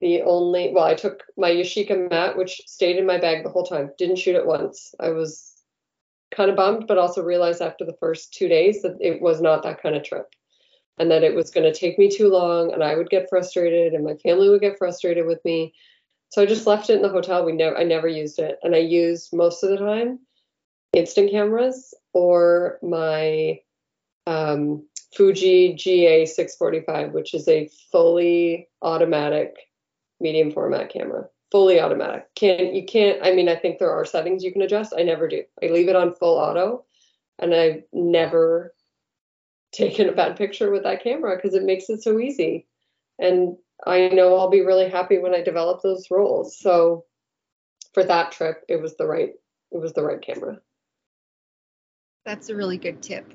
the 0.01 0.23
only 0.23 0.73
well, 0.73 0.85
I 0.85 0.95
took 0.95 1.25
my 1.37 1.51
Yashica 1.51 2.11
mat, 2.11 2.37
which 2.37 2.61
stayed 2.67 2.97
in 2.97 3.07
my 3.07 3.19
bag 3.19 3.43
the 3.43 3.51
whole 3.51 3.65
time. 3.65 3.91
Didn't 3.99 4.17
shoot 4.17 4.37
it 4.37 4.47
once. 4.47 4.95
I 5.01 5.11
was 5.11 5.55
kind 6.35 6.51
of 6.51 6.57
bummed, 6.57 6.87
but 6.87 6.99
also 6.99 7.23
realized 7.23 7.63
after 7.63 7.85
the 7.85 7.97
first 7.99 8.33
two 8.33 8.49
days 8.49 8.83
that 8.83 8.97
it 9.01 9.21
was 9.21 9.41
not 9.41 9.63
that 9.63 9.83
kind 9.83 9.97
of 9.97 10.05
trip, 10.05 10.27
and 10.99 11.11
that 11.11 11.25
it 11.25 11.35
was 11.35 11.51
going 11.51 11.71
to 11.71 11.79
take 11.79 11.99
me 11.99 12.09
too 12.09 12.29
long, 12.29 12.73
and 12.73 12.85
I 12.85 12.95
would 12.95 13.11
get 13.11 13.29
frustrated, 13.29 13.93
and 13.93 14.05
my 14.05 14.15
family 14.17 14.49
would 14.49 14.61
get 14.61 14.79
frustrated 14.79 15.27
with 15.27 15.45
me. 15.45 15.75
So 16.31 16.43
I 16.43 16.47
just 16.47 16.67
left 16.67 16.91
it 16.91 16.97
in 16.97 17.03
the 17.03 17.09
hotel. 17.09 17.45
We 17.45 17.53
never, 17.53 17.77
I 17.77 17.85
never 17.85 18.09
used 18.09 18.39
it, 18.39 18.59
and 18.63 18.75
I 18.75 18.79
used 18.79 19.33
most 19.33 19.65
of 19.65 19.71
the 19.71 19.79
time 19.79 20.21
instant 20.93 21.31
cameras 21.31 21.93
or 22.15 22.79
my 22.83 23.61
um, 24.27 24.87
Fuji 25.15 25.75
GA645, 25.75 27.13
which 27.13 27.35
is 27.35 27.49
a 27.49 27.71
fully 27.91 28.69
automatic 28.83 29.57
medium 30.21 30.51
format 30.51 30.93
camera. 30.93 31.29
Fully 31.51 31.81
automatic. 31.81 32.27
Can 32.35 32.75
you 32.75 32.85
can't 32.85 33.19
I 33.23 33.33
mean 33.33 33.49
I 33.49 33.57
think 33.57 33.79
there 33.79 33.91
are 33.91 34.05
settings 34.05 34.45
you 34.45 34.53
can 34.53 34.63
adjust. 34.63 34.93
I 34.97 35.03
never 35.03 35.29
do. 35.29 35.45
I 35.63 35.67
leave 35.67 35.89
it 35.89 35.97
on 35.97 36.15
full 36.15 36.37
auto 36.37 36.85
and 37.39 37.55
I've 37.55 37.83
never 37.93 38.75
taken 39.73 40.09
a 40.09 40.13
bad 40.13 40.37
picture 40.37 40.71
with 40.71 40.83
that 40.83 41.03
camera 41.03 41.37
because 41.37 41.55
it 41.55 41.63
makes 41.63 41.89
it 41.89 42.03
so 42.03 42.19
easy. 42.19 42.67
And 43.19 43.57
I 43.87 44.09
know 44.09 44.37
I'll 44.37 44.51
be 44.51 44.65
really 44.65 44.89
happy 44.89 45.19
when 45.19 45.35
I 45.35 45.43
develop 45.43 45.83
those 45.83 46.11
rolls. 46.11 46.59
So 46.59 47.05
for 47.95 48.05
that 48.05 48.33
trip, 48.33 48.65
it 48.69 48.81
was 48.81 48.97
the 48.97 49.07
right 49.07 49.33
it 49.71 49.79
was 49.79 49.93
the 49.93 50.03
right 50.03 50.21
camera. 50.21 50.59
That's 52.25 52.49
a 52.49 52.57
really 52.57 52.79
good 52.79 53.03
tip. 53.03 53.33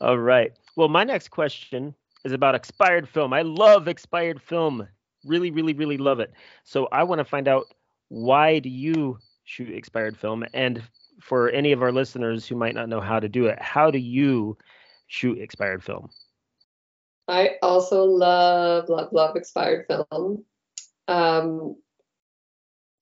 All 0.00 0.18
right. 0.18 0.52
Well, 0.76 0.88
my 0.88 1.04
next 1.04 1.28
question 1.28 1.94
is 2.24 2.32
about 2.32 2.54
expired 2.54 3.08
film. 3.08 3.32
I 3.32 3.42
love 3.42 3.88
expired 3.88 4.40
film. 4.40 4.88
Really, 5.24 5.50
really, 5.50 5.72
really 5.72 5.98
love 5.98 6.20
it. 6.20 6.32
So 6.64 6.88
I 6.92 7.04
want 7.04 7.18
to 7.20 7.24
find 7.24 7.48
out 7.48 7.66
why 8.08 8.58
do 8.58 8.68
you 8.68 9.18
shoot 9.44 9.70
expired 9.70 10.16
film? 10.16 10.44
And 10.52 10.82
for 11.20 11.50
any 11.50 11.72
of 11.72 11.82
our 11.82 11.92
listeners 11.92 12.46
who 12.46 12.56
might 12.56 12.74
not 12.74 12.88
know 12.88 13.00
how 13.00 13.20
to 13.20 13.28
do 13.28 13.46
it, 13.46 13.60
how 13.60 13.90
do 13.90 13.98
you 13.98 14.56
shoot 15.06 15.38
expired 15.38 15.82
film? 15.82 16.10
I 17.28 17.52
also 17.62 18.04
love, 18.04 18.88
love, 18.88 19.12
love 19.12 19.36
expired 19.36 19.86
film. 19.86 20.44
Um, 21.08 21.76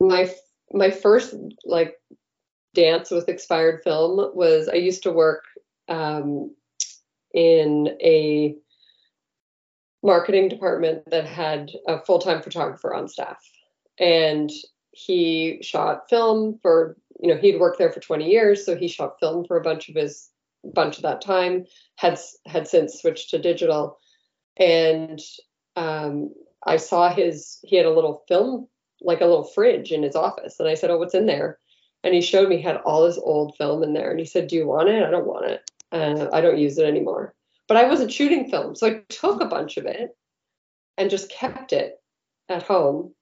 my 0.01 0.33
my 0.73 0.91
first 0.91 1.35
like 1.65 1.95
dance 2.75 3.11
with 3.11 3.29
expired 3.29 3.83
film 3.83 4.31
was 4.35 4.69
I 4.69 4.77
used 4.77 5.03
to 5.03 5.13
work 5.13 5.45
um, 5.89 6.55
in 7.35 7.97
a 8.01 8.57
marketing 10.03 10.49
department 10.49 11.03
that 11.11 11.27
had 11.27 11.71
a 11.87 12.01
full-time 12.05 12.43
photographer 12.43 12.95
on 12.95 13.09
staff. 13.09 13.39
And 13.99 14.51
he 14.93 15.59
shot 15.63 16.09
film 16.09 16.59
for 16.63 16.97
you 17.21 17.33
know 17.33 17.41
he'd 17.41 17.61
worked 17.61 17.79
there 17.79 17.93
for 17.93 18.01
20 18.01 18.29
years 18.29 18.65
so 18.65 18.77
he 18.77 18.89
shot 18.89 19.21
film 19.21 19.45
for 19.45 19.57
a 19.57 19.63
bunch 19.63 19.89
of 19.89 19.95
his 19.95 20.31
bunch 20.75 20.97
of 20.97 21.03
that 21.03 21.21
time 21.21 21.65
had 21.97 22.19
had 22.47 22.67
since 22.67 23.01
switched 23.01 23.31
to 23.31 23.39
digital. 23.39 23.99
And 24.57 25.21
um, 25.77 26.35
i 26.67 26.77
saw 26.77 27.13
his 27.13 27.59
he 27.63 27.77
had 27.77 27.87
a 27.87 27.95
little 27.95 28.25
film 28.29 28.69
like 29.01 29.21
a 29.21 29.27
little 29.27 29.45
fridge 29.45 29.93
in 29.93 30.03
his 30.03 30.17
office 30.17 30.61
and 30.61 30.69
i 30.69 30.75
said 30.75 30.91
oh 30.91 30.99
what's 30.99 31.15
in 31.15 31.27
there? 31.27 31.59
And 32.03 32.15
he 32.15 32.23
showed 32.23 32.49
me 32.49 32.61
had 32.61 32.79
all 32.79 33.05
his 33.05 33.19
old 33.19 33.57
film 33.57 33.83
in 33.83 33.93
there 33.93 34.11
and 34.11 34.19
he 34.19 34.27
said 34.27 34.49
do 34.49 34.57
you 34.57 34.67
want 34.67 34.89
it? 34.89 35.03
I 35.03 35.11
don't 35.11 35.27
want 35.27 35.47
it. 35.47 35.71
Uh, 35.93 36.29
i 36.33 36.41
don't 36.41 36.59
use 36.59 36.79
it 36.79 36.87
anymore 36.87 37.35
but 37.71 37.77
i 37.77 37.89
wasn't 37.89 38.13
shooting 38.13 38.51
film 38.51 38.75
so 38.75 38.89
i 38.89 39.01
took 39.09 39.41
a 39.41 39.47
bunch 39.47 39.77
of 39.77 39.87
it 39.87 40.11
and 40.99 41.09
just 41.09 41.31
kept 41.31 41.73
it 41.73 42.01
at 42.49 42.65
home 42.65 43.15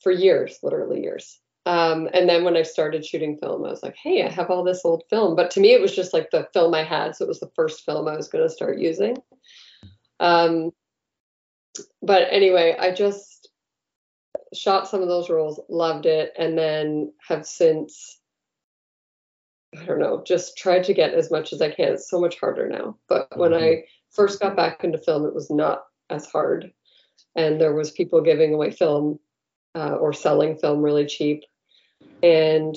for 0.00 0.10
years 0.10 0.58
literally 0.62 1.02
years. 1.02 1.38
Um, 1.66 2.08
and 2.12 2.26
then 2.26 2.42
when 2.42 2.56
i 2.56 2.62
started 2.62 3.04
shooting 3.04 3.36
film 3.36 3.64
i 3.66 3.68
was 3.68 3.82
like 3.82 3.94
hey 4.02 4.24
i 4.24 4.30
have 4.30 4.50
all 4.50 4.64
this 4.64 4.80
old 4.84 5.04
film. 5.10 5.36
But 5.36 5.50
to 5.52 5.60
me 5.60 5.74
it 5.74 5.80
was 5.80 5.94
just 5.94 6.14
like 6.14 6.30
the 6.30 6.48
film 6.54 6.74
i 6.74 6.82
had 6.82 7.14
so 7.14 7.26
it 7.26 7.28
was 7.28 7.38
the 7.38 7.52
first 7.54 7.84
film 7.84 8.08
i 8.08 8.16
was 8.16 8.28
going 8.28 8.42
to 8.42 8.52
start 8.52 8.78
using. 8.78 9.18
Um, 10.18 10.70
but 12.00 12.28
anyway 12.30 12.74
i 12.78 12.92
just 12.92 13.48
shot 14.54 14.88
some 14.88 15.02
of 15.02 15.08
those 15.08 15.30
rolls, 15.30 15.60
loved 15.68 16.06
it, 16.06 16.32
and 16.38 16.56
then 16.56 17.12
have 17.28 17.46
since 17.46 18.20
I 19.80 19.84
don't 19.84 20.00
know, 20.00 20.22
just 20.24 20.56
tried 20.58 20.84
to 20.84 20.94
get 20.94 21.14
as 21.14 21.30
much 21.30 21.52
as 21.52 21.62
I 21.62 21.70
can. 21.70 21.94
It's 21.94 22.10
so 22.10 22.20
much 22.20 22.38
harder 22.38 22.68
now. 22.68 22.96
But 23.08 23.28
when 23.36 23.52
mm-hmm. 23.52 23.64
I 23.64 23.84
first 24.10 24.40
got 24.40 24.56
back 24.56 24.84
into 24.84 24.98
film, 24.98 25.24
it 25.24 25.34
was 25.34 25.50
not 25.50 25.84
as 26.10 26.26
hard. 26.26 26.72
And 27.34 27.60
there 27.60 27.74
was 27.74 27.90
people 27.90 28.20
giving 28.20 28.52
away 28.52 28.70
film 28.70 29.18
uh, 29.74 29.94
or 29.94 30.12
selling 30.12 30.56
film 30.56 30.82
really 30.82 31.06
cheap. 31.06 31.44
And 32.22 32.76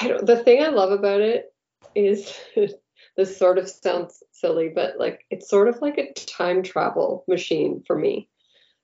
I 0.00 0.08
don't, 0.08 0.26
the 0.26 0.42
thing 0.42 0.62
I 0.62 0.68
love 0.68 0.90
about 0.90 1.20
it 1.20 1.52
is 1.94 2.34
this 3.16 3.36
sort 3.36 3.58
of 3.58 3.68
sounds 3.68 4.22
silly, 4.32 4.68
but 4.68 4.98
like 4.98 5.24
it's 5.30 5.48
sort 5.48 5.68
of 5.68 5.80
like 5.80 5.98
a 5.98 6.12
time 6.12 6.62
travel 6.62 7.24
machine 7.28 7.82
for 7.86 7.96
me 7.96 8.28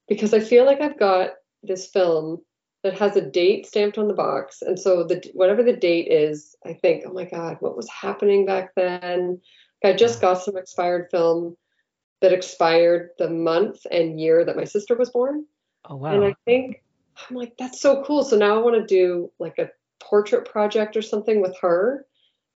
because 0.09 0.33
I 0.33 0.41
feel 0.41 0.65
like 0.65 0.81
I've 0.81 0.99
got 0.99 1.31
this 1.63 1.87
film 1.87 2.43
that 2.83 2.99
has 2.99 3.17
a 3.17 3.21
date 3.21 3.67
stamped 3.67 3.99
on 3.99 4.09
the 4.09 4.15
box. 4.15 4.63
And 4.63 4.79
so 4.79 5.05
the 5.05 5.23
whatever 5.35 5.63
the 5.63 5.77
date 5.77 6.09
is, 6.11 6.57
I 6.67 6.75
think, 6.75 7.05
oh 7.07 7.13
my 7.13 7.25
God, 7.25 7.59
what 7.61 7.77
was 7.77 7.89
happening 7.89 8.45
back 8.45 8.75
then? 8.75 9.41
I 9.85 9.93
just 9.93 10.21
got 10.21 10.43
some 10.43 10.57
expired 10.57 11.09
film 11.11 11.57
that 12.21 12.33
expired 12.33 13.11
the 13.19 13.29
month 13.29 13.85
and 13.91 14.21
year 14.21 14.45
that 14.45 14.57
my 14.57 14.65
sister 14.65 14.97
was 14.97 15.11
born. 15.11 15.45
Oh 15.85 15.97
wow. 15.97 16.15
And 16.15 16.25
I 16.25 16.35
think 16.45 16.83
I'm 17.29 17.37
like, 17.37 17.57
that's 17.59 17.81
so 17.81 18.05
cool. 18.05 18.25
So 18.25 18.37
now 18.37 18.57
I 18.57 18.63
want 18.63 18.77
to 18.77 18.87
do 18.87 19.31
like 19.39 19.59
a 19.59 19.71
portrait 20.01 20.49
project 20.51 20.97
or 20.97 21.03
something 21.03 21.41
with 21.41 21.57
her 21.61 22.07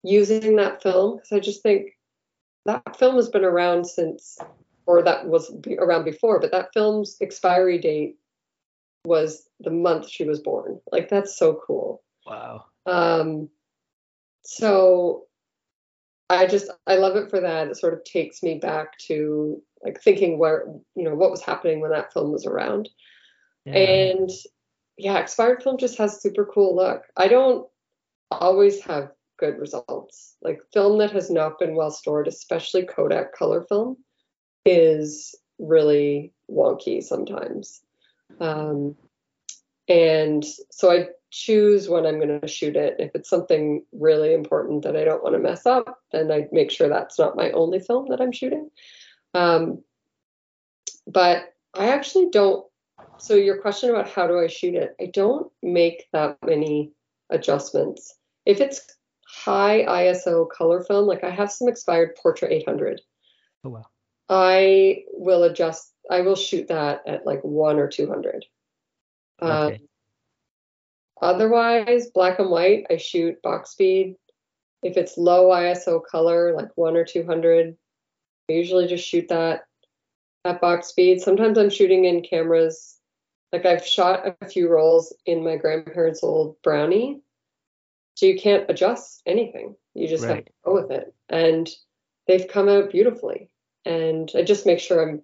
using 0.04 0.56
that 0.58 0.84
film 0.84 1.16
because 1.16 1.32
I 1.32 1.40
just 1.40 1.64
think 1.64 1.98
that 2.66 2.98
film 2.98 3.16
has 3.16 3.30
been 3.30 3.46
around 3.46 3.86
since, 3.86 4.38
or 4.86 5.02
that 5.04 5.28
was 5.28 5.54
around 5.80 6.06
before, 6.06 6.40
but 6.40 6.52
that 6.52 6.74
film's 6.74 7.18
expiry 7.22 7.78
date 7.78 8.18
was 9.06 9.48
the 9.60 9.72
month 9.72 10.10
she 10.10 10.24
was 10.24 10.40
born. 10.40 10.80
Like 10.92 11.10
that's 11.10 11.38
so 11.38 11.62
cool. 11.66 12.04
Wow. 12.26 12.66
Um, 12.86 13.50
so 14.44 15.26
I 16.30 16.48
just 16.48 16.70
I 16.88 16.96
love 16.96 17.16
it 17.16 17.30
for 17.30 17.40
that. 17.40 17.68
It 17.68 17.78
sort 17.78 17.94
of 17.94 18.04
takes 18.04 18.44
me 18.44 18.60
back 18.60 18.98
to 19.08 19.62
like 19.84 20.02
thinking 20.02 20.38
where 20.38 20.66
you 20.96 21.04
know 21.04 21.16
what 21.16 21.32
was 21.32 21.44
happening 21.44 21.80
when 21.80 21.92
that 21.92 22.14
film 22.14 22.32
was 22.32 22.46
around. 22.46 22.90
Yeah. 23.66 23.74
And 23.74 24.30
yeah, 24.98 25.18
expired 25.18 25.64
film 25.64 25.78
just 25.78 25.98
has 25.98 26.22
super 26.22 26.46
cool 26.46 26.76
look. 26.76 27.04
I 27.18 27.28
don't 27.28 27.68
always 28.32 28.82
have 28.82 29.12
good 29.38 29.58
results. 29.58 30.36
Like 30.42 30.62
film 30.74 30.98
that 31.00 31.12
has 31.12 31.30
not 31.30 31.60
been 31.60 31.76
well 31.76 31.92
stored, 31.92 32.28
especially 32.28 32.86
Kodak 32.86 33.34
color 33.34 33.64
film, 33.64 33.98
is 34.66 35.36
really 35.60 36.32
wonky 36.50 37.02
sometimes. 37.04 37.82
Um, 38.40 38.96
and 39.88 40.44
so 40.72 40.92
I 40.92 41.08
choose 41.32 41.90
when 41.90 42.06
I'm 42.06 42.20
going 42.20 42.40
to 42.40 42.48
shoot 42.48 42.76
it. 42.76 42.96
If 43.00 43.12
it's 43.16 43.30
something 43.30 43.84
really 43.92 44.34
important 44.34 44.84
that 44.84 44.96
I 44.96 45.04
don't 45.04 45.24
want 45.24 45.36
to 45.36 45.42
mess 45.42 45.66
up, 45.66 46.00
then 46.12 46.32
I 46.32 46.48
make 46.52 46.72
sure 46.72 46.88
that's 46.88 47.20
not 47.20 47.36
my 47.36 47.52
only 47.52 47.80
film 47.80 48.08
that 48.10 48.22
I'm 48.22 48.32
shooting. 48.32 48.70
Um, 49.34 49.84
but 51.08 51.54
I 51.74 51.90
actually 51.90 52.30
don't. 52.30 52.66
So, 53.18 53.36
your 53.36 53.62
question 53.62 53.90
about 53.90 54.10
how 54.10 54.28
do 54.28 54.40
I 54.40 54.48
shoot 54.48 54.76
it, 54.76 54.96
I 55.02 55.08
don't 55.08 55.52
make 55.62 56.08
that 56.14 56.38
many 56.46 56.92
adjustments. 57.30 58.16
If 58.46 58.62
it's 58.62 58.86
high 59.28 59.84
ISO 59.86 60.50
color 60.50 60.84
film, 60.84 61.08
like 61.08 61.24
I 61.24 61.30
have 61.30 61.52
some 61.52 61.68
expired 61.68 62.16
Portra 62.24 62.50
800. 62.52 63.02
Oh, 63.64 63.70
wow. 63.70 63.86
I 64.30 65.04
will 65.14 65.44
adjust, 65.44 65.92
I 66.10 66.22
will 66.22 66.36
shoot 66.36 66.68
that 66.70 67.02
at 67.08 67.26
like 67.26 67.42
one 67.42 67.78
or 67.78 67.88
200. 67.88 68.46
Okay. 69.42 69.76
Um, 69.76 69.78
Otherwise, 71.24 72.08
black 72.08 72.40
and 72.40 72.50
white, 72.50 72.86
I 72.90 72.98
shoot 72.98 73.42
box 73.42 73.72
speed. 73.72 74.18
If 74.84 74.98
it's 74.98 75.18
low 75.18 75.52
ISO 75.52 76.04
color, 76.04 76.54
like 76.54 76.68
one 76.76 76.98
or 76.98 77.06
200, 77.06 77.78
I 78.50 78.54
usually 78.54 78.88
just 78.88 79.08
shoot 79.08 79.30
that 79.30 79.62
at 80.44 80.60
box 80.60 80.88
speed. 80.88 81.22
Sometimes 81.22 81.58
I'm 81.58 81.70
shooting 81.70 82.04
in 82.04 82.24
cameras. 82.24 82.98
Like 83.54 83.66
I've 83.66 83.88
shot 83.88 84.36
a 84.42 84.46
few 84.48 84.68
rolls 84.68 85.16
in 85.26 85.46
my 85.46 85.56
grandparents' 85.56 86.24
old 86.24 86.58
Brownie. 86.62 87.22
So 88.16 88.26
you 88.26 88.38
can't 88.38 88.70
adjust 88.70 89.22
anything. 89.26 89.76
You 89.94 90.10
just 90.10 90.26
right. 90.26 90.36
have 90.36 90.46
to 90.46 90.52
go 90.66 90.74
with 90.74 90.92
it. 90.92 91.14
And 91.30 91.70
they've 92.28 92.50
come 92.50 92.68
out 92.68 92.92
beautifully. 92.92 93.50
And 93.86 94.32
I 94.36 94.44
just 94.44 94.66
make 94.66 94.80
sure 94.80 95.02
I'm 95.02 95.22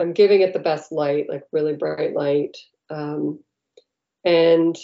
I'm 0.00 0.12
giving 0.12 0.42
it 0.42 0.52
the 0.52 0.58
best 0.60 0.92
light, 0.92 1.28
like 1.28 1.44
really 1.52 1.74
bright 1.74 2.14
light. 2.14 2.56
Um, 2.88 3.40
and 4.24 4.76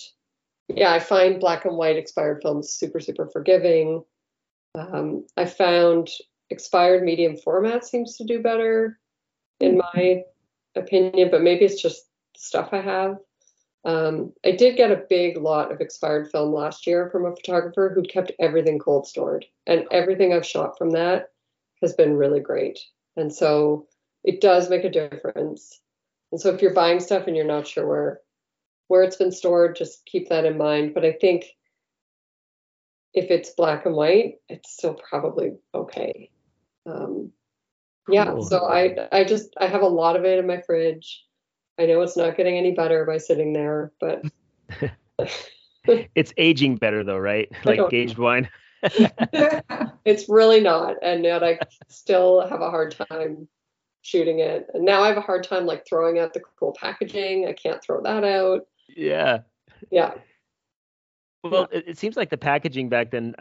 yeah, 0.68 0.92
I 0.92 0.98
find 0.98 1.40
black 1.40 1.64
and 1.64 1.76
white 1.76 1.96
expired 1.96 2.40
films 2.42 2.70
super, 2.70 2.98
super 3.00 3.28
forgiving. 3.28 4.02
Um, 4.76 5.26
I 5.36 5.44
found 5.44 6.08
expired 6.50 7.04
medium 7.04 7.36
format 7.36 7.84
seems 7.84 8.16
to 8.16 8.24
do 8.24 8.42
better 8.42 8.98
in 9.60 9.78
my 9.78 10.24
opinion, 10.74 11.30
but 11.30 11.42
maybe 11.42 11.64
it's 11.64 11.80
just 11.80 12.06
stuff 12.36 12.70
I 12.72 12.80
have. 12.80 13.18
Um, 13.84 14.32
I 14.44 14.52
did 14.52 14.76
get 14.76 14.90
a 14.90 15.04
big 15.08 15.36
lot 15.36 15.70
of 15.70 15.80
expired 15.80 16.30
film 16.30 16.52
last 16.52 16.86
year 16.86 17.10
from 17.10 17.26
a 17.26 17.36
photographer 17.36 17.92
who 17.94 18.02
kept 18.02 18.32
everything 18.40 18.78
cold 18.78 19.06
stored, 19.06 19.44
and 19.66 19.84
everything 19.90 20.32
I've 20.32 20.46
shot 20.46 20.76
from 20.78 20.90
that 20.90 21.30
has 21.84 21.94
been 21.94 22.16
really 22.16 22.40
great. 22.40 22.80
And 23.16 23.32
so 23.32 23.86
it 24.24 24.40
does 24.40 24.70
make 24.70 24.84
a 24.84 24.90
difference. 24.90 25.80
And 26.32 26.40
so 26.40 26.52
if 26.52 26.60
you're 26.60 26.74
buying 26.74 27.00
stuff 27.00 27.26
and 27.26 27.36
you're 27.36 27.46
not 27.46 27.66
sure 27.66 27.86
where 27.86 28.20
where 28.88 29.02
it's 29.02 29.16
been 29.16 29.32
stored, 29.32 29.76
just 29.76 30.04
keep 30.04 30.28
that 30.28 30.44
in 30.44 30.58
mind. 30.58 30.92
But 30.94 31.04
I 31.04 31.12
think 31.12 31.46
if 33.14 33.30
it's 33.30 33.50
black 33.50 33.86
and 33.86 33.94
white, 33.94 34.34
it's 34.48 34.72
still 34.72 34.94
probably 34.94 35.52
okay. 35.74 36.30
Um, 36.86 37.30
yeah, 38.08 38.38
so 38.40 38.66
I 38.66 39.08
I 39.12 39.24
just 39.24 39.54
I 39.58 39.66
have 39.66 39.82
a 39.82 39.86
lot 39.86 40.16
of 40.16 40.24
it 40.24 40.38
in 40.38 40.46
my 40.46 40.60
fridge. 40.60 41.24
I 41.78 41.86
know 41.86 42.02
it's 42.02 42.16
not 42.16 42.36
getting 42.36 42.56
any 42.56 42.72
better 42.72 43.04
by 43.04 43.18
sitting 43.18 43.52
there, 43.52 43.92
but 44.00 44.22
it's 46.14 46.34
aging 46.36 46.76
better 46.76 47.02
though, 47.02 47.18
right? 47.18 47.50
Like 47.64 47.80
aged 47.92 48.18
wine. 48.18 48.48
it's 50.04 50.28
really 50.28 50.60
not, 50.60 50.96
and 51.02 51.24
yet 51.24 51.42
I 51.42 51.58
still 51.88 52.46
have 52.46 52.60
a 52.60 52.70
hard 52.70 52.96
time 53.10 53.48
shooting 54.02 54.40
it. 54.40 54.68
And 54.74 54.84
now 54.84 55.02
I 55.02 55.08
have 55.08 55.16
a 55.16 55.22
hard 55.22 55.44
time 55.44 55.66
like 55.66 55.86
throwing 55.86 56.18
out 56.18 56.34
the 56.34 56.42
cool 56.58 56.74
packaging. 56.78 57.46
I 57.48 57.52
can't 57.52 57.82
throw 57.82 58.02
that 58.02 58.22
out. 58.22 58.66
Yeah. 58.94 59.38
Yeah. 59.90 60.14
Well, 61.42 61.68
it, 61.72 61.84
it, 61.86 61.98
seems 61.98 62.16
like 62.16 62.30
the 62.30 62.38
packaging 62.38 62.88
back 62.88 63.10
then, 63.10 63.34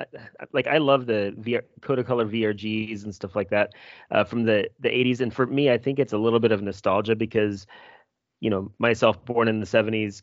like 0.51 0.67
I 0.67 0.77
love 0.77 1.05
the 1.05 1.33
VR, 1.39 1.61
Kodacolor 1.79 2.29
VRGs 2.29 3.05
and 3.05 3.15
stuff 3.15 3.33
like 3.33 3.49
that 3.49 3.73
uh, 4.11 4.25
from 4.25 4.43
the 4.43 4.69
the 4.81 4.89
80s. 4.89 5.21
And 5.21 5.33
for 5.33 5.45
me, 5.45 5.71
I 5.71 5.77
think 5.77 5.99
it's 5.99 6.11
a 6.11 6.17
little 6.17 6.41
bit 6.41 6.51
of 6.51 6.61
nostalgia 6.61 7.15
because, 7.15 7.65
you 8.41 8.49
know, 8.49 8.71
myself 8.77 9.23
born 9.23 9.47
in 9.47 9.61
the 9.61 9.65
70s, 9.65 10.21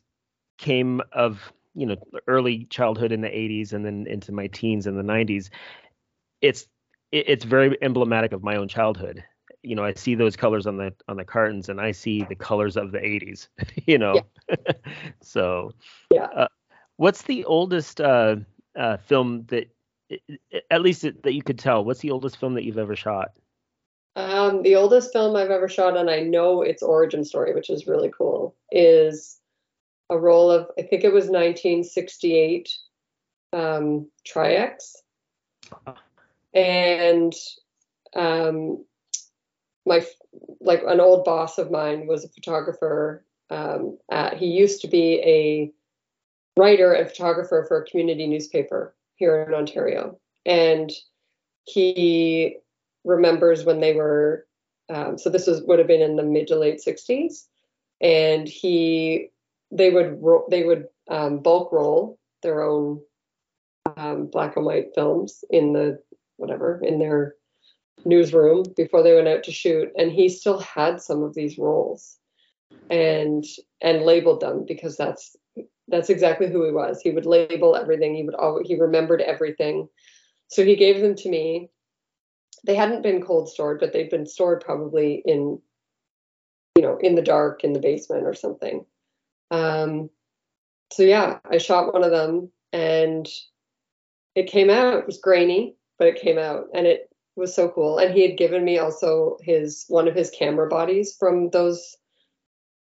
came 0.58 1.00
of 1.12 1.52
you 1.74 1.86
know 1.86 1.96
early 2.26 2.64
childhood 2.66 3.12
in 3.12 3.22
the 3.22 3.28
80s 3.28 3.72
and 3.72 3.84
then 3.84 4.06
into 4.06 4.30
my 4.30 4.46
teens 4.48 4.86
in 4.86 4.96
the 4.96 5.02
90s. 5.02 5.48
It's 6.40 6.66
it, 7.12 7.28
it's 7.28 7.44
very 7.44 7.76
emblematic 7.82 8.32
of 8.32 8.42
my 8.42 8.56
own 8.56 8.68
childhood 8.68 9.24
you 9.62 9.74
know, 9.74 9.84
I 9.84 9.94
see 9.94 10.14
those 10.14 10.36
colors 10.36 10.66
on 10.66 10.76
the 10.76 10.94
on 11.08 11.16
the 11.16 11.24
cartons, 11.24 11.68
and 11.68 11.80
I 11.80 11.92
see 11.92 12.22
the 12.22 12.34
colors 12.34 12.76
of 12.76 12.92
the 12.92 12.98
'80s. 12.98 13.48
You 13.86 13.98
know, 13.98 14.22
yeah. 14.48 14.56
so 15.20 15.72
yeah. 16.12 16.24
Uh, 16.24 16.48
what's 16.96 17.22
the 17.22 17.44
oldest 17.44 18.00
uh, 18.00 18.36
uh, 18.78 18.98
film 18.98 19.46
that, 19.48 19.68
at 20.70 20.82
least 20.82 21.02
that 21.02 21.32
you 21.32 21.42
could 21.42 21.58
tell? 21.58 21.84
What's 21.84 22.00
the 22.00 22.10
oldest 22.10 22.36
film 22.36 22.54
that 22.54 22.64
you've 22.64 22.78
ever 22.78 22.94
shot? 22.94 23.32
Um, 24.16 24.62
the 24.62 24.76
oldest 24.76 25.12
film 25.12 25.36
I've 25.36 25.50
ever 25.50 25.68
shot, 25.68 25.96
and 25.96 26.10
I 26.10 26.20
know 26.20 26.62
its 26.62 26.82
origin 26.82 27.24
story, 27.24 27.54
which 27.54 27.70
is 27.70 27.86
really 27.86 28.10
cool, 28.16 28.54
is 28.70 29.40
a 30.08 30.18
roll 30.18 30.50
of 30.50 30.68
I 30.78 30.82
think 30.82 31.04
it 31.04 31.12
was 31.12 31.24
1968 31.24 32.70
um, 33.52 34.08
Tri-X, 34.24 34.96
and 36.54 37.32
um, 38.14 38.84
my 39.86 40.04
like 40.60 40.82
an 40.86 41.00
old 41.00 41.24
boss 41.24 41.58
of 41.58 41.70
mine 41.70 42.06
was 42.06 42.24
a 42.24 42.28
photographer. 42.28 43.24
Um, 43.50 43.98
at, 44.10 44.36
he 44.36 44.46
used 44.46 44.80
to 44.82 44.88
be 44.88 45.20
a 45.24 45.72
writer 46.60 46.92
and 46.92 47.08
photographer 47.08 47.64
for 47.66 47.78
a 47.78 47.86
community 47.86 48.26
newspaper 48.26 48.94
here 49.16 49.42
in 49.42 49.54
Ontario, 49.54 50.18
and 50.46 50.90
he 51.64 52.56
remembers 53.04 53.64
when 53.64 53.80
they 53.80 53.94
were. 53.94 54.46
Um, 54.88 55.18
so 55.18 55.30
this 55.30 55.46
was 55.46 55.62
would 55.62 55.78
have 55.78 55.88
been 55.88 56.02
in 56.02 56.16
the 56.16 56.22
mid 56.22 56.48
to 56.48 56.56
late 56.56 56.82
'60s, 56.84 57.46
and 58.00 58.48
he 58.48 59.28
they 59.70 59.90
would 59.90 60.20
they 60.50 60.64
would 60.64 60.86
um, 61.08 61.38
bulk 61.38 61.72
roll 61.72 62.18
their 62.42 62.62
own 62.62 63.00
um, 63.96 64.26
black 64.26 64.56
and 64.56 64.64
white 64.64 64.94
films 64.94 65.44
in 65.50 65.72
the 65.72 66.00
whatever 66.40 66.80
in 66.82 66.98
their 66.98 67.34
newsroom 68.04 68.64
before 68.76 69.02
they 69.02 69.14
went 69.14 69.28
out 69.28 69.44
to 69.44 69.52
shoot. 69.52 69.90
And 69.96 70.10
he 70.10 70.28
still 70.28 70.58
had 70.58 71.00
some 71.00 71.22
of 71.22 71.34
these 71.34 71.58
rolls 71.58 72.18
and 72.88 73.44
and 73.80 74.02
labeled 74.02 74.40
them 74.40 74.64
because 74.66 74.96
that's 74.96 75.36
that's 75.88 76.10
exactly 76.10 76.48
who 76.50 76.64
he 76.64 76.72
was. 76.72 77.00
He 77.00 77.10
would 77.10 77.26
label 77.26 77.76
everything. 77.76 78.14
He 78.14 78.22
would 78.22 78.34
always 78.34 78.66
he 78.66 78.80
remembered 78.80 79.20
everything. 79.20 79.88
So 80.48 80.64
he 80.64 80.76
gave 80.76 81.00
them 81.00 81.14
to 81.16 81.28
me. 81.28 81.70
They 82.66 82.74
hadn't 82.74 83.02
been 83.02 83.22
cold 83.22 83.48
stored 83.48 83.80
but 83.80 83.92
they'd 83.92 84.10
been 84.10 84.26
stored 84.26 84.62
probably 84.64 85.22
in 85.24 85.60
you 86.76 86.82
know 86.82 86.98
in 87.00 87.14
the 87.14 87.22
dark 87.22 87.64
in 87.64 87.72
the 87.72 87.80
basement 87.80 88.24
or 88.24 88.34
something. 88.34 88.84
Um 89.50 90.10
so 90.92 91.04
yeah 91.04 91.38
i 91.48 91.56
shot 91.56 91.92
one 91.92 92.02
of 92.02 92.10
them 92.10 92.50
and 92.72 93.28
it 94.34 94.46
came 94.50 94.70
out. 94.70 94.94
It 94.94 95.06
was 95.06 95.18
grainy 95.18 95.76
but 96.00 96.08
it 96.08 96.20
came 96.20 96.38
out 96.38 96.64
and 96.72 96.86
it 96.86 97.10
was 97.36 97.54
so 97.54 97.68
cool. 97.68 97.98
And 97.98 98.12
he 98.12 98.26
had 98.26 98.38
given 98.38 98.64
me 98.64 98.78
also 98.78 99.36
his 99.42 99.84
one 99.88 100.08
of 100.08 100.14
his 100.14 100.30
camera 100.30 100.66
bodies 100.66 101.14
from 101.16 101.50
those 101.50 101.94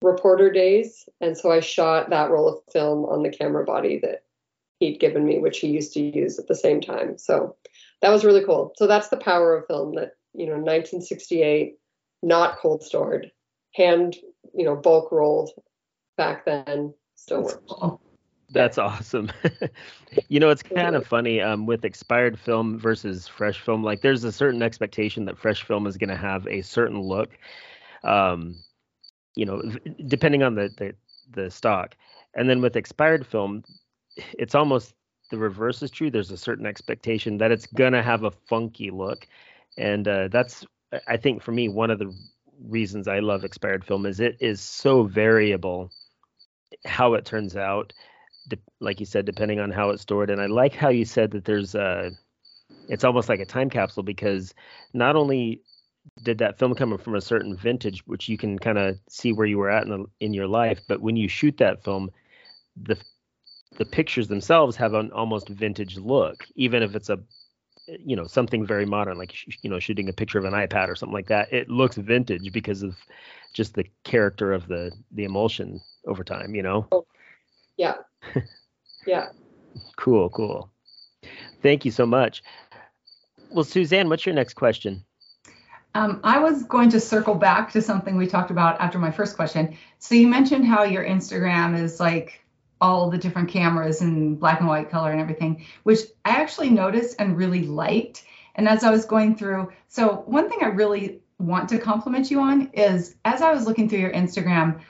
reporter 0.01 0.49
days. 0.49 1.07
And 1.19 1.37
so 1.37 1.51
I 1.51 1.59
shot 1.59 2.09
that 2.09 2.31
roll 2.31 2.47
of 2.47 2.63
film 2.71 3.03
on 3.03 3.21
the 3.21 3.29
camera 3.29 3.65
body 3.65 3.99
that 3.99 4.23
he'd 4.79 5.01
given 5.01 5.25
me, 5.25 5.37
which 5.37 5.59
he 5.59 5.67
used 5.67 5.91
to 5.93 5.99
use 6.01 6.39
at 6.39 6.47
the 6.47 6.55
same 6.55 6.79
time. 6.79 7.17
So 7.17 7.57
that 8.01 8.09
was 8.09 8.23
really 8.23 8.45
cool. 8.45 8.71
So 8.77 8.87
that's 8.87 9.09
the 9.09 9.17
power 9.17 9.57
of 9.57 9.67
film 9.67 9.95
that, 9.95 10.13
you 10.33 10.45
know, 10.45 10.53
1968, 10.53 11.75
not 12.23 12.57
cold 12.59 12.83
stored, 12.83 13.29
hand, 13.75 14.15
you 14.55 14.63
know, 14.63 14.77
bulk 14.77 15.11
rolled 15.11 15.49
back 16.15 16.45
then 16.45 16.93
still 17.15 17.43
works. 17.43 17.59
Cool. 17.67 18.01
That's 18.51 18.77
awesome. 18.77 19.31
you 20.27 20.39
know, 20.39 20.49
it's 20.49 20.63
kind 20.63 20.95
of 20.95 21.05
funny 21.05 21.39
um, 21.41 21.65
with 21.65 21.85
expired 21.85 22.39
film 22.39 22.79
versus 22.79 23.27
fresh 23.27 23.59
film. 23.59 23.83
Like, 23.83 24.01
there's 24.01 24.23
a 24.23 24.31
certain 24.31 24.63
expectation 24.63 25.25
that 25.25 25.37
fresh 25.37 25.63
film 25.63 25.85
is 25.85 25.97
going 25.97 26.09
to 26.09 26.17
have 26.17 26.47
a 26.47 26.61
certain 26.61 26.99
look. 26.99 27.37
Um, 28.03 28.55
you 29.35 29.45
know, 29.45 29.61
depending 30.07 30.43
on 30.43 30.55
the, 30.55 30.69
the 30.77 30.95
the 31.31 31.51
stock, 31.51 31.95
and 32.33 32.49
then 32.49 32.61
with 32.61 32.75
expired 32.75 33.25
film, 33.25 33.63
it's 34.37 34.55
almost 34.55 34.95
the 35.29 35.37
reverse 35.37 35.83
is 35.83 35.91
true. 35.91 36.09
There's 36.09 36.31
a 36.31 36.37
certain 36.37 36.65
expectation 36.65 37.37
that 37.37 37.51
it's 37.51 37.67
gonna 37.67 38.01
have 38.01 38.23
a 38.23 38.31
funky 38.31 38.89
look, 38.89 39.27
and 39.77 40.07
uh, 40.07 40.27
that's 40.29 40.65
I 41.07 41.17
think 41.17 41.41
for 41.43 41.51
me 41.51 41.69
one 41.69 41.91
of 41.91 41.99
the 41.99 42.13
reasons 42.67 43.07
I 43.07 43.19
love 43.19 43.45
expired 43.45 43.85
film 43.85 44.05
is 44.05 44.19
it 44.19 44.37
is 44.39 44.59
so 44.59 45.03
variable 45.03 45.91
how 46.85 47.13
it 47.13 47.25
turns 47.25 47.55
out 47.55 47.93
de- 48.49 48.59
like 48.79 48.99
you 48.99 49.05
said 49.05 49.25
depending 49.25 49.59
on 49.59 49.71
how 49.71 49.89
it's 49.89 50.01
stored. 50.01 50.29
And 50.29 50.41
I 50.41 50.47
like 50.47 50.75
how 50.75 50.89
you 50.89 51.05
said 51.05 51.31
that 51.31 51.45
there's 51.45 51.75
a 51.75 52.11
it's 52.87 53.03
almost 53.03 53.29
like 53.29 53.39
a 53.39 53.45
time 53.45 53.69
capsule 53.69 54.03
because 54.03 54.53
not 54.93 55.15
only 55.15 55.61
did 56.23 56.39
that 56.39 56.57
film 56.57 56.75
come 56.75 56.97
from 56.97 57.15
a 57.15 57.21
certain 57.21 57.55
vintage 57.55 58.01
which 58.05 58.27
you 58.27 58.37
can 58.37 58.57
kind 58.57 58.77
of 58.77 58.97
see 59.09 59.31
where 59.31 59.45
you 59.45 59.57
were 59.57 59.69
at 59.69 59.83
in, 59.83 59.89
the, 59.89 60.05
in 60.19 60.33
your 60.33 60.47
life 60.47 60.79
but 60.87 61.01
when 61.01 61.15
you 61.15 61.27
shoot 61.27 61.57
that 61.57 61.83
film 61.83 62.09
the 62.81 62.97
the 63.77 63.85
pictures 63.85 64.27
themselves 64.27 64.75
have 64.75 64.93
an 64.93 65.11
almost 65.11 65.49
vintage 65.49 65.97
look 65.97 66.45
even 66.55 66.81
if 66.81 66.95
it's 66.95 67.09
a 67.09 67.19
you 67.87 68.15
know 68.15 68.25
something 68.27 68.65
very 68.65 68.85
modern 68.85 69.17
like 69.17 69.33
you 69.63 69.69
know 69.69 69.79
shooting 69.79 70.09
a 70.09 70.13
picture 70.13 70.37
of 70.37 70.45
an 70.45 70.53
ipad 70.53 70.89
or 70.89 70.95
something 70.95 71.13
like 71.13 71.27
that. 71.27 71.51
It 71.51 71.69
looks 71.69 71.95
vintage 71.97 72.51
because 72.51 72.83
of 72.83 72.95
just 73.53 73.73
the 73.73 73.85
character 74.03 74.53
of 74.53 74.67
the 74.67 74.91
the 75.11 75.23
emulsion 75.23 75.81
over 76.05 76.23
time 76.23 76.55
you 76.55 76.63
know? 76.63 76.87
Oh, 76.91 77.05
yeah 77.77 77.95
yeah 79.05 79.27
cool 79.97 80.29
cool 80.29 80.71
thank 81.61 81.85
you 81.85 81.91
so 81.91 82.05
much 82.05 82.43
well 83.51 83.63
suzanne 83.63 84.09
what's 84.09 84.25
your 84.25 84.35
next 84.35 84.53
question 84.53 85.03
um, 85.95 86.19
I 86.23 86.39
was 86.39 86.63
going 86.63 86.89
to 86.91 86.99
circle 86.99 87.33
back 87.33 87.71
to 87.71 87.81
something 87.81 88.15
we 88.15 88.27
talked 88.27 88.51
about 88.51 88.79
after 88.79 88.99
my 88.99 89.09
first 89.09 89.35
question. 89.35 89.75
So 89.97 90.13
you 90.13 90.27
mentioned 90.27 90.65
how 90.65 90.83
your 90.83 91.03
Instagram 91.03 91.77
is 91.77 91.99
like 91.99 92.45
all 92.79 93.09
the 93.09 93.17
different 93.17 93.49
cameras 93.49 94.01
and 94.01 94.39
black 94.39 94.59
and 94.59 94.69
white 94.69 94.89
color 94.89 95.11
and 95.11 95.19
everything, 95.19 95.65
which 95.83 95.99
I 96.25 96.29
actually 96.29 96.69
noticed 96.69 97.15
and 97.19 97.35
really 97.35 97.63
liked. 97.65 98.23
And 98.55 98.67
as 98.67 98.83
I 98.83 98.91
was 98.91 99.05
going 99.05 99.35
through, 99.35 99.71
so 99.87 100.23
one 100.25 100.49
thing 100.49 100.59
I 100.61 100.67
really 100.67 101.21
want 101.39 101.69
to 101.69 101.79
compliment 101.79 102.29
you 102.29 102.39
on 102.39 102.69
is 102.73 103.15
as 103.25 103.41
I 103.41 103.51
was 103.51 103.65
looking 103.65 103.89
through 103.89 103.99
your 103.99 104.11
Instagram, 104.11 104.81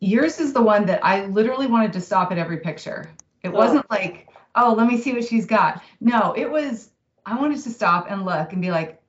yours 0.00 0.40
is 0.40 0.52
the 0.52 0.62
one 0.62 0.86
that 0.86 1.04
I 1.04 1.26
literally 1.26 1.66
wanted 1.66 1.92
to 1.94 2.00
stop 2.00 2.32
at 2.32 2.38
every 2.38 2.58
picture. 2.58 3.10
It 3.42 3.48
oh. 3.48 3.52
wasn't 3.52 3.90
like, 3.90 4.28
oh, 4.54 4.74
let 4.76 4.86
me 4.86 4.98
see 4.98 5.12
what 5.12 5.24
she's 5.24 5.46
got. 5.46 5.82
No, 6.00 6.34
it 6.36 6.50
was, 6.50 6.90
I 7.26 7.38
wanted 7.38 7.62
to 7.62 7.70
stop 7.70 8.10
and 8.10 8.24
look 8.24 8.52
and 8.52 8.62
be 8.62 8.70
like, 8.70 9.00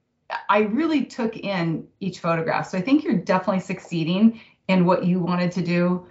I 0.48 0.60
really 0.60 1.06
took 1.06 1.38
in 1.38 1.88
each 2.00 2.20
photograph. 2.20 2.70
So 2.70 2.78
I 2.78 2.82
think 2.82 3.04
you're 3.04 3.18
definitely 3.18 3.62
succeeding 3.62 4.40
in 4.68 4.86
what 4.86 5.04
you 5.04 5.20
wanted 5.20 5.52
to 5.54 5.62
do 5.62 6.08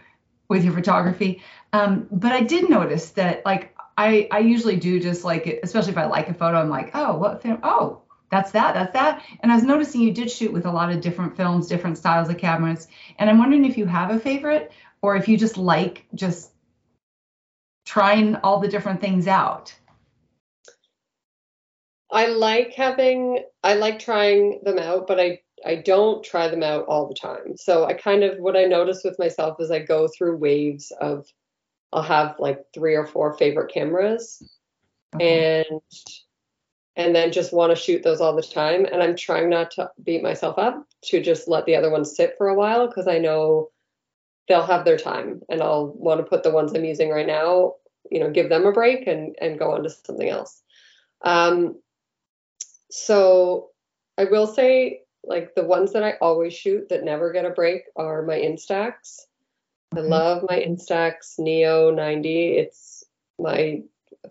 with 0.48 0.64
your 0.64 0.74
photography. 0.74 1.42
Um, 1.72 2.08
but 2.10 2.32
I 2.32 2.40
did 2.40 2.68
notice 2.68 3.10
that 3.10 3.44
like 3.44 3.76
I 3.96 4.28
I 4.30 4.38
usually 4.40 4.76
do 4.76 4.98
just 4.98 5.24
like 5.24 5.46
it, 5.46 5.60
especially 5.62 5.92
if 5.92 5.98
I 5.98 6.06
like 6.06 6.28
a 6.28 6.34
photo, 6.34 6.58
I'm 6.58 6.70
like, 6.70 6.90
oh, 6.94 7.16
what 7.16 7.42
film? 7.42 7.60
Oh, 7.62 8.02
that's 8.30 8.50
that, 8.52 8.74
that's 8.74 8.92
that. 8.92 9.24
And 9.40 9.50
I 9.50 9.54
was 9.54 9.64
noticing 9.64 10.02
you 10.02 10.12
did 10.12 10.30
shoot 10.30 10.52
with 10.52 10.66
a 10.66 10.70
lot 10.70 10.92
of 10.92 11.00
different 11.00 11.36
films, 11.36 11.66
different 11.66 11.98
styles 11.98 12.28
of 12.28 12.38
cameras. 12.38 12.88
And 13.18 13.30
I'm 13.30 13.38
wondering 13.38 13.64
if 13.64 13.78
you 13.78 13.86
have 13.86 14.10
a 14.10 14.20
favorite 14.20 14.72
or 15.02 15.16
if 15.16 15.28
you 15.28 15.36
just 15.36 15.56
like 15.56 16.04
just 16.14 16.52
trying 17.86 18.36
all 18.36 18.60
the 18.60 18.68
different 18.68 19.00
things 19.00 19.26
out. 19.26 19.74
I 22.10 22.26
like 22.26 22.74
having 22.74 23.44
I 23.62 23.74
like 23.74 23.98
trying 23.98 24.60
them 24.62 24.78
out, 24.78 25.06
but 25.06 25.20
I 25.20 25.40
I 25.64 25.76
don't 25.76 26.22
try 26.22 26.48
them 26.48 26.62
out 26.62 26.86
all 26.86 27.08
the 27.08 27.14
time. 27.14 27.56
So 27.56 27.84
I 27.84 27.94
kind 27.94 28.24
of 28.24 28.38
what 28.38 28.56
I 28.56 28.64
notice 28.64 29.02
with 29.04 29.18
myself 29.18 29.56
is 29.60 29.70
I 29.70 29.80
go 29.80 30.08
through 30.08 30.36
waves 30.36 30.92
of 31.00 31.26
I'll 31.92 32.02
have 32.02 32.36
like 32.38 32.64
three 32.74 32.94
or 32.94 33.06
four 33.06 33.36
favorite 33.38 33.72
cameras 33.72 34.42
okay. 35.14 35.64
and 35.70 35.80
and 36.98 37.14
then 37.14 37.30
just 37.30 37.52
want 37.52 37.70
to 37.70 37.80
shoot 37.80 38.02
those 38.02 38.20
all 38.20 38.34
the 38.34 38.42
time 38.42 38.84
and 38.84 39.02
I'm 39.02 39.16
trying 39.16 39.48
not 39.48 39.70
to 39.72 39.90
beat 40.02 40.22
myself 40.22 40.58
up 40.58 40.84
to 41.04 41.22
just 41.22 41.48
let 41.48 41.64
the 41.64 41.76
other 41.76 41.90
ones 41.90 42.14
sit 42.14 42.34
for 42.36 42.48
a 42.48 42.54
while 42.54 42.88
because 42.88 43.06
I 43.06 43.18
know 43.18 43.70
they'll 44.48 44.66
have 44.66 44.84
their 44.84 44.98
time 44.98 45.40
and 45.48 45.62
I'll 45.62 45.86
want 45.86 46.18
to 46.18 46.28
put 46.28 46.42
the 46.42 46.50
ones 46.50 46.74
I'm 46.74 46.84
using 46.84 47.08
right 47.08 47.26
now, 47.26 47.74
you 48.10 48.18
know, 48.18 48.30
give 48.30 48.48
them 48.48 48.66
a 48.66 48.72
break 48.72 49.06
and 49.06 49.36
and 49.40 49.58
go 49.58 49.70
on 49.72 49.84
to 49.84 49.90
something 49.90 50.28
else. 50.28 50.60
Um 51.22 51.80
so 52.90 53.70
I 54.18 54.24
will 54.24 54.48
say 54.48 55.02
like 55.22 55.54
the 55.54 55.64
ones 55.64 55.92
that 55.92 56.02
I 56.02 56.14
always 56.20 56.54
shoot 56.54 56.88
that 56.88 57.04
never 57.04 57.32
get 57.32 57.44
a 57.44 57.50
break 57.50 57.82
are 57.94 58.22
my 58.22 58.36
Instax. 58.36 59.20
I 59.96 60.00
love 60.00 60.44
my 60.48 60.58
Instax 60.58 61.38
Neo 61.38 61.90
90. 61.90 62.56
It's 62.56 63.04
my 63.38 63.82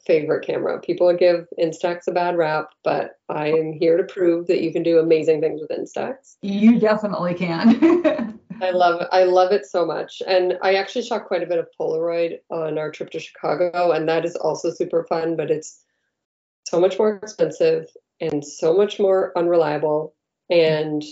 favorite 0.05 0.45
camera. 0.45 0.79
People 0.79 1.13
give 1.15 1.47
Instax 1.59 2.07
a 2.07 2.11
bad 2.11 2.37
rap, 2.37 2.69
but 2.83 3.19
I 3.29 3.47
am 3.47 3.73
here 3.73 3.97
to 3.97 4.03
prove 4.03 4.47
that 4.47 4.61
you 4.61 4.71
can 4.71 4.83
do 4.83 4.99
amazing 4.99 5.41
things 5.41 5.61
with 5.61 5.77
Instax. 5.77 6.35
You 6.41 6.79
definitely 6.79 7.33
can. 7.33 8.39
I 8.61 8.71
love 8.71 9.01
it. 9.01 9.07
I 9.11 9.23
love 9.23 9.51
it 9.51 9.65
so 9.65 9.85
much. 9.85 10.21
And 10.25 10.57
I 10.61 10.75
actually 10.75 11.03
shot 11.03 11.25
quite 11.25 11.43
a 11.43 11.47
bit 11.47 11.59
of 11.59 11.67
Polaroid 11.79 12.39
on 12.49 12.77
our 12.77 12.91
trip 12.91 13.11
to 13.11 13.19
Chicago, 13.19 13.91
and 13.91 14.07
that 14.09 14.25
is 14.25 14.35
also 14.35 14.71
super 14.71 15.05
fun, 15.07 15.35
but 15.35 15.51
it's 15.51 15.83
so 16.65 16.79
much 16.79 16.97
more 16.99 17.15
expensive 17.17 17.87
and 18.19 18.43
so 18.43 18.73
much 18.73 18.99
more 18.99 19.31
unreliable. 19.37 20.15
And 20.49 21.03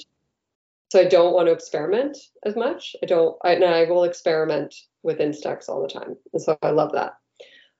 so 0.91 0.99
I 0.99 1.05
don't 1.05 1.33
want 1.33 1.47
to 1.47 1.53
experiment 1.53 2.17
as 2.45 2.55
much. 2.55 2.95
I 3.03 3.05
don't, 3.05 3.37
I, 3.43 3.53
and 3.53 3.63
I 3.63 3.85
will 3.85 4.03
experiment 4.03 4.75
with 5.03 5.19
Instax 5.19 5.69
all 5.69 5.81
the 5.81 5.87
time. 5.87 6.15
And 6.33 6.41
so 6.41 6.57
I 6.61 6.71
love 6.71 6.91
that. 6.93 7.13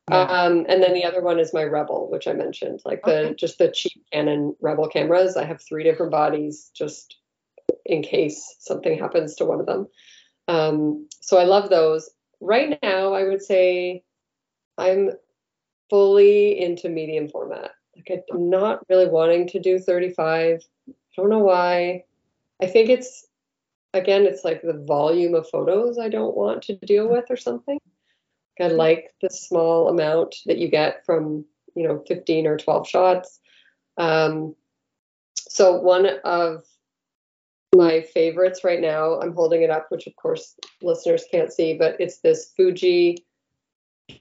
Yeah. 0.09 0.21
Um, 0.21 0.65
and 0.69 0.83
then 0.83 0.93
the 0.93 1.03
other 1.03 1.21
one 1.21 1.39
is 1.39 1.53
my 1.53 1.63
Rebel, 1.63 2.09
which 2.11 2.27
I 2.27 2.33
mentioned, 2.33 2.81
like 2.85 3.01
the 3.03 3.19
okay. 3.27 3.35
just 3.35 3.57
the 3.57 3.71
cheap 3.71 4.03
Canon 4.13 4.55
Rebel 4.61 4.87
cameras. 4.87 5.35
I 5.35 5.45
have 5.45 5.61
three 5.61 5.83
different 5.83 6.11
bodies 6.11 6.69
just 6.75 7.17
in 7.85 8.03
case 8.03 8.55
something 8.59 8.99
happens 8.99 9.35
to 9.35 9.45
one 9.45 9.59
of 9.59 9.65
them. 9.65 9.87
Um, 10.47 11.07
so 11.21 11.37
I 11.39 11.45
love 11.45 11.69
those. 11.69 12.09
Right 12.39 12.77
now, 12.83 13.13
I 13.13 13.23
would 13.23 13.41
say 13.41 14.03
I'm 14.77 15.11
fully 15.89 16.59
into 16.59 16.89
medium 16.89 17.27
format. 17.27 17.71
Like 17.95 18.25
I'm 18.31 18.49
not 18.49 18.87
really 18.89 19.07
wanting 19.07 19.47
to 19.49 19.59
do 19.59 19.79
35. 19.79 20.59
I 20.87 20.93
don't 21.15 21.29
know 21.29 21.39
why. 21.39 22.03
I 22.61 22.67
think 22.67 22.89
it's 22.89 23.25
again, 23.93 24.25
it's 24.25 24.43
like 24.43 24.61
the 24.61 24.83
volume 24.85 25.33
of 25.33 25.49
photos 25.49 25.97
I 25.97 26.09
don't 26.09 26.35
want 26.35 26.61
to 26.63 26.75
deal 26.75 27.09
with 27.09 27.25
or 27.29 27.37
something. 27.37 27.79
I 28.59 28.67
like 28.67 29.13
the 29.21 29.29
small 29.29 29.89
amount 29.89 30.35
that 30.45 30.57
you 30.57 30.69
get 30.69 31.05
from 31.05 31.45
you 31.75 31.87
know 31.87 32.03
15 32.07 32.47
or 32.47 32.57
12 32.57 32.87
shots. 32.87 33.39
Um, 33.97 34.55
so 35.37 35.79
one 35.79 36.07
of 36.23 36.63
my 37.75 38.01
favorites 38.01 38.63
right 38.63 38.79
now, 38.79 39.19
I'm 39.19 39.33
holding 39.33 39.61
it 39.61 39.69
up, 39.69 39.87
which 39.89 40.07
of 40.07 40.15
course 40.15 40.55
listeners 40.81 41.25
can't 41.29 41.51
see, 41.51 41.73
but 41.77 41.99
it's 41.99 42.19
this 42.19 42.51
Fuji 42.55 43.25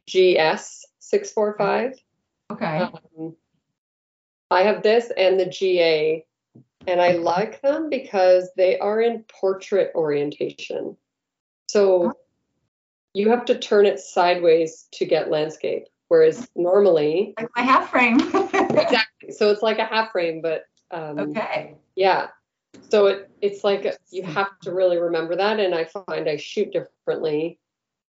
GS 0.09 0.87
645. 0.99 1.99
Okay. 2.53 2.79
Um, 2.79 3.37
I 4.51 4.63
have 4.63 4.83
this 4.83 5.11
and 5.17 5.39
the 5.39 5.47
GA 5.47 6.25
and 6.87 7.01
I 7.01 7.13
like 7.13 7.63
them 7.63 7.89
because 7.89 8.51
they 8.57 8.79
are 8.79 9.01
in 9.01 9.25
portrait 9.25 9.93
orientation. 9.95 10.97
So 11.69 12.13
you 13.15 13.31
have 13.31 13.45
to 13.47 13.59
turn 13.59 13.87
it 13.87 14.01
sideways 14.01 14.89
to 14.93 15.07
get 15.07 15.31
landscape, 15.31 15.87
whereas 16.09 16.47
normally 16.57 17.33
like 17.39 17.49
my 17.57 17.63
half 17.63 17.91
frame. 17.91 18.21
exactly. 18.53 19.31
So 19.31 19.51
it's 19.51 19.63
like 19.63 19.79
a 19.79 19.85
half 19.85 20.13
frame, 20.13 20.43
but 20.43 20.65
um, 20.91 21.19
okay. 21.19 21.77
Yeah. 21.95 22.29
So 22.91 23.07
it 23.07 23.31
it's 23.41 23.65
like 23.65 23.97
you 24.11 24.25
have 24.25 24.59
to 24.63 24.73
really 24.73 24.99
remember 24.99 25.37
that, 25.37 25.61
and 25.61 25.75
I 25.75 25.85
find 25.85 26.29
I 26.29 26.37
shoot 26.37 26.73
differently, 26.73 27.59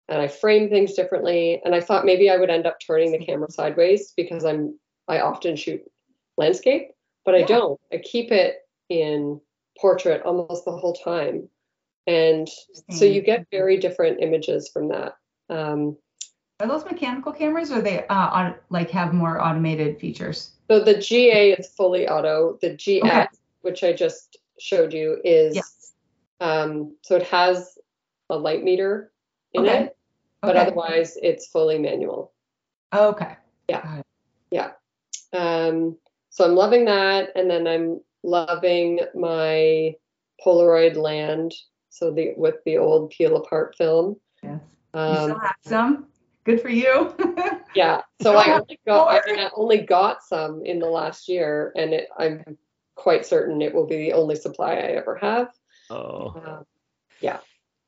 and 0.09 0.23
I 0.23 0.29
frame 0.29 0.71
things 0.71 0.95
differently, 0.95 1.61
and 1.65 1.75
I 1.75 1.81
thought 1.81 2.05
maybe 2.05 2.31
I 2.31 2.37
would 2.37 2.51
end 2.51 2.67
up 2.67 2.79
turning 2.81 3.11
the 3.11 3.19
camera 3.19 3.51
sideways 3.51 4.13
because 4.17 4.45
I'm 4.45 4.79
I 5.09 5.21
often 5.21 5.57
shoot 5.57 5.83
landscape, 6.37 6.93
but 7.25 7.35
I 7.35 7.43
don't. 7.43 7.81
I 7.93 7.99
keep 7.99 8.31
it 8.31 8.59
in 8.89 9.41
portrait 9.79 10.23
almost 10.23 10.65
the 10.65 10.73
whole 10.73 10.95
time. 10.95 11.49
And 12.07 12.49
so 12.91 13.05
you 13.05 13.23
get 13.23 13.47
very 13.51 13.77
different 13.77 14.21
images 14.21 14.69
from 14.73 14.89
that. 14.89 15.17
Um, 15.49 15.97
are 16.61 16.67
those 16.67 16.85
mechanical 16.85 17.33
cameras 17.33 17.73
or 17.73 17.81
they 17.81 18.07
uh, 18.09 18.53
like 18.71 18.91
have 18.91 19.13
more 19.13 19.41
automated 19.41 19.99
features? 19.99 20.53
So 20.71 20.81
the 20.81 20.99
GA 20.99 21.53
is 21.53 21.69
fully 21.69 22.09
auto. 22.09 22.59
The 22.61 22.75
GS, 22.75 23.05
okay. 23.05 23.27
which 23.63 23.85
I 23.85 23.93
just 23.93 24.39
showed 24.59 24.93
you, 24.93 25.21
is 25.25 25.57
yes. 25.57 25.93
um, 26.41 26.97
so 27.03 27.17
it 27.17 27.25
has 27.25 27.79
a 28.31 28.37
light 28.37 28.63
meter 28.63 29.13
in 29.53 29.67
okay. 29.67 29.85
it. 29.85 29.97
but 30.41 30.57
Okay. 30.57 30.67
otherwise 30.67 31.19
it's 31.23 31.47
fully 31.49 31.79
manual. 31.79 32.33
Okay. 32.95 33.37
Yeah. 33.69 34.03
Yeah. 34.51 34.71
Um, 35.33 35.97
so 36.31 36.45
I'm 36.45 36.55
loving 36.55 36.85
that, 36.87 37.31
and 37.35 37.51
then 37.51 37.67
I'm 37.67 38.01
loving 38.23 39.01
my 39.15 39.95
Polaroid 40.45 40.97
Land. 40.97 41.53
So 41.93 42.11
the 42.11 42.33
with 42.37 42.57
the 42.65 42.79
old 42.79 43.11
peel 43.11 43.37
apart 43.37 43.77
film. 43.77 44.17
Yes. 44.43 44.61
You 44.95 45.01
Um, 45.01 45.23
still 45.31 45.39
have 45.41 45.57
some. 45.63 46.07
Good 46.45 46.61
for 46.61 46.71
you. 46.71 47.15
yeah. 47.75 48.01
So 48.23 48.35
I 48.37 48.53
only 48.53 48.81
got 48.87 49.09
I, 49.09 49.31
mean, 49.31 49.39
I 49.39 49.51
only 49.55 49.79
got 49.83 50.23
some 50.25 50.65
in 50.65 50.79
the 50.79 50.87
last 50.89 51.29
year, 51.29 51.73
and 51.77 51.93
it, 51.93 52.09
I'm 52.19 52.57
quite 52.97 53.27
certain 53.27 53.63
it 53.63 53.75
will 53.75 53.87
be 53.87 53.97
the 53.97 54.15
only 54.15 54.37
supply 54.37 54.73
I 54.73 54.97
ever 54.97 55.17
have. 55.17 55.49
Oh, 55.91 56.35
Um, 56.35 56.65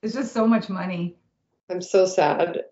it's 0.03 0.13
just 0.15 0.35
so 0.35 0.47
much 0.47 0.69
money. 0.69 1.17
I'm 1.71 1.81
so 1.81 2.05
sad 2.05 2.65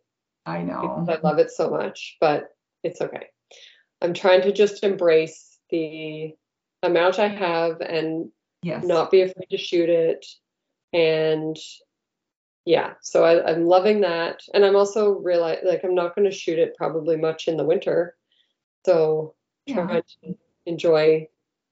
I 0.44 0.60
know. 0.62 1.06
I 1.08 1.18
love 1.22 1.38
it 1.38 1.50
so 1.50 1.70
much, 1.70 2.18
but 2.20 2.54
it's 2.82 3.00
okay. 3.00 3.28
I'm 4.02 4.12
trying 4.12 4.42
to 4.42 4.52
just 4.52 4.84
embrace 4.84 5.58
the 5.70 6.34
amount 6.82 7.18
I 7.18 7.28
have 7.28 7.80
and 7.80 8.30
Yes. 8.62 8.84
not 8.84 9.10
be 9.10 9.22
afraid 9.22 9.48
to 9.50 9.58
shoot 9.58 9.88
it. 9.88 10.24
And 10.92 11.56
yeah, 12.64 12.94
so 13.02 13.24
I, 13.24 13.50
I'm 13.50 13.64
loving 13.66 14.02
that. 14.02 14.42
And 14.54 14.64
I'm 14.64 14.76
also 14.76 15.18
realize 15.18 15.58
like 15.64 15.82
I'm 15.84 15.94
not 15.94 16.14
going 16.14 16.30
to 16.30 16.36
shoot 16.36 16.58
it 16.58 16.76
probably 16.76 17.16
much 17.16 17.48
in 17.48 17.56
the 17.56 17.64
winter. 17.64 18.16
So 18.86 19.34
Yeah. 19.66 19.86
trying 19.86 20.02
to 20.24 20.36
enjoy 20.66 21.28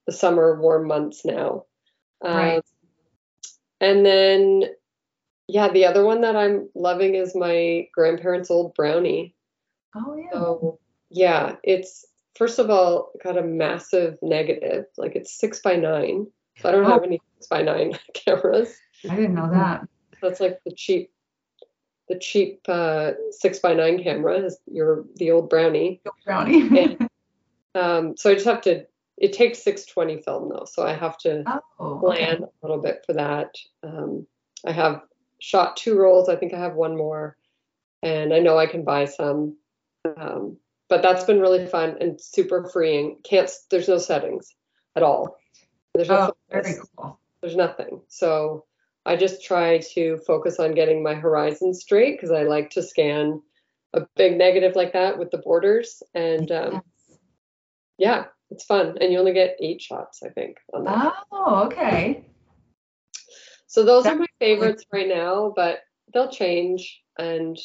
the 0.06 0.12
summer 0.12 0.60
warm 0.60 0.86
months 0.86 1.24
now. 1.24 1.64
Right. 2.22 2.56
Um, 2.56 2.62
and 3.80 4.04
then, 4.04 4.64
yeah, 5.46 5.68
the 5.72 5.86
other 5.86 6.04
one 6.04 6.20
that 6.22 6.36
I'm 6.36 6.68
loving 6.74 7.14
is 7.14 7.34
my 7.34 7.88
grandparents' 7.94 8.50
old 8.50 8.74
brownie. 8.74 9.34
Oh 9.94 10.16
yeah. 10.16 10.30
So 10.32 10.78
yeah, 11.10 11.56
it's 11.62 12.04
first 12.36 12.58
of 12.58 12.70
all 12.70 13.12
got 13.22 13.38
a 13.38 13.42
massive 13.42 14.18
negative, 14.22 14.86
like 14.96 15.16
it's 15.16 15.38
six 15.38 15.60
by 15.60 15.76
nine. 15.76 16.26
I 16.68 16.72
don't 16.72 16.84
Oh. 16.84 16.90
have 16.90 17.04
any 17.04 17.20
six 17.36 17.48
by 17.48 17.62
nine 17.62 17.92
cameras. 18.14 18.76
I 19.08 19.14
didn't 19.16 19.34
know 19.34 19.50
that. 19.50 19.86
That's 20.22 20.40
like 20.40 20.60
the 20.64 20.72
cheap, 20.72 21.10
the 22.08 22.18
cheap 22.18 22.60
uh, 22.68 23.12
six 23.30 23.58
by 23.58 23.72
nine 23.74 24.02
camera 24.02 24.38
is 24.38 24.58
your 24.66 25.04
the 25.16 25.30
old 25.30 25.48
brownie. 25.48 26.00
Brownie. 26.24 26.98
Um, 27.74 28.16
so 28.16 28.30
I 28.30 28.34
just 28.34 28.46
have 28.46 28.62
to. 28.62 28.84
It 29.16 29.32
takes 29.32 29.62
620 29.62 30.22
film 30.22 30.48
though, 30.48 30.64
so 30.64 30.82
I 30.84 30.94
have 30.94 31.16
to 31.18 31.44
oh. 31.46 32.00
okay. 32.04 32.24
plan 32.26 32.42
a 32.42 32.66
little 32.66 32.82
bit 32.82 33.04
for 33.06 33.12
that. 33.12 33.54
Um, 33.84 34.26
I 34.66 34.72
have 34.72 35.02
shot 35.40 35.76
two 35.76 35.96
rolls. 35.96 36.28
I 36.28 36.36
think 36.36 36.52
I 36.54 36.58
have 36.58 36.74
one 36.74 36.96
more, 36.96 37.36
and 38.02 38.32
I 38.34 38.40
know 38.40 38.58
I 38.58 38.66
can 38.66 38.82
buy 38.82 39.04
some. 39.04 39.56
Um, 40.16 40.56
but 40.88 41.02
that's 41.02 41.24
been 41.24 41.38
really 41.38 41.66
fun 41.66 41.96
and 42.00 42.20
super 42.20 42.68
freeing. 42.68 43.18
Can't 43.22 43.48
there's 43.70 43.88
no 43.88 43.98
settings 43.98 44.54
at 44.96 45.02
all. 45.02 45.36
There's 45.94 46.08
no 46.08 46.16
Oh, 46.16 46.32
very 46.50 46.74
cool. 46.96 47.18
there's 47.40 47.56
nothing. 47.56 48.00
So 48.08 48.64
I 49.06 49.16
just 49.16 49.42
try 49.42 49.78
to 49.94 50.18
focus 50.26 50.60
on 50.60 50.74
getting 50.74 51.02
my 51.02 51.14
horizon 51.14 51.74
straight 51.74 52.16
because 52.16 52.30
I 52.30 52.42
like 52.42 52.70
to 52.70 52.82
scan 52.82 53.42
a 53.94 54.06
big 54.16 54.36
negative 54.36 54.76
like 54.76 54.92
that 54.92 55.18
with 55.18 55.30
the 55.30 55.38
borders. 55.38 56.02
And 56.14 56.50
um, 56.52 56.72
Yes. 56.72 57.18
yeah, 57.98 58.24
it's 58.50 58.64
fun. 58.64 58.98
And 59.00 59.12
you 59.12 59.18
only 59.18 59.32
get 59.32 59.56
eight 59.60 59.80
shots, 59.80 60.22
I 60.22 60.28
think, 60.28 60.58
on 60.72 60.84
that. 60.84 61.14
Oh, 61.32 61.64
okay. 61.66 62.24
So 63.66 63.84
those 63.84 64.06
are 64.06 64.16
my 64.16 64.26
favorites 64.38 64.84
right 64.92 65.08
now, 65.08 65.52
but 65.54 65.80
they'll 66.12 66.30
change. 66.30 67.02
And 67.18 67.56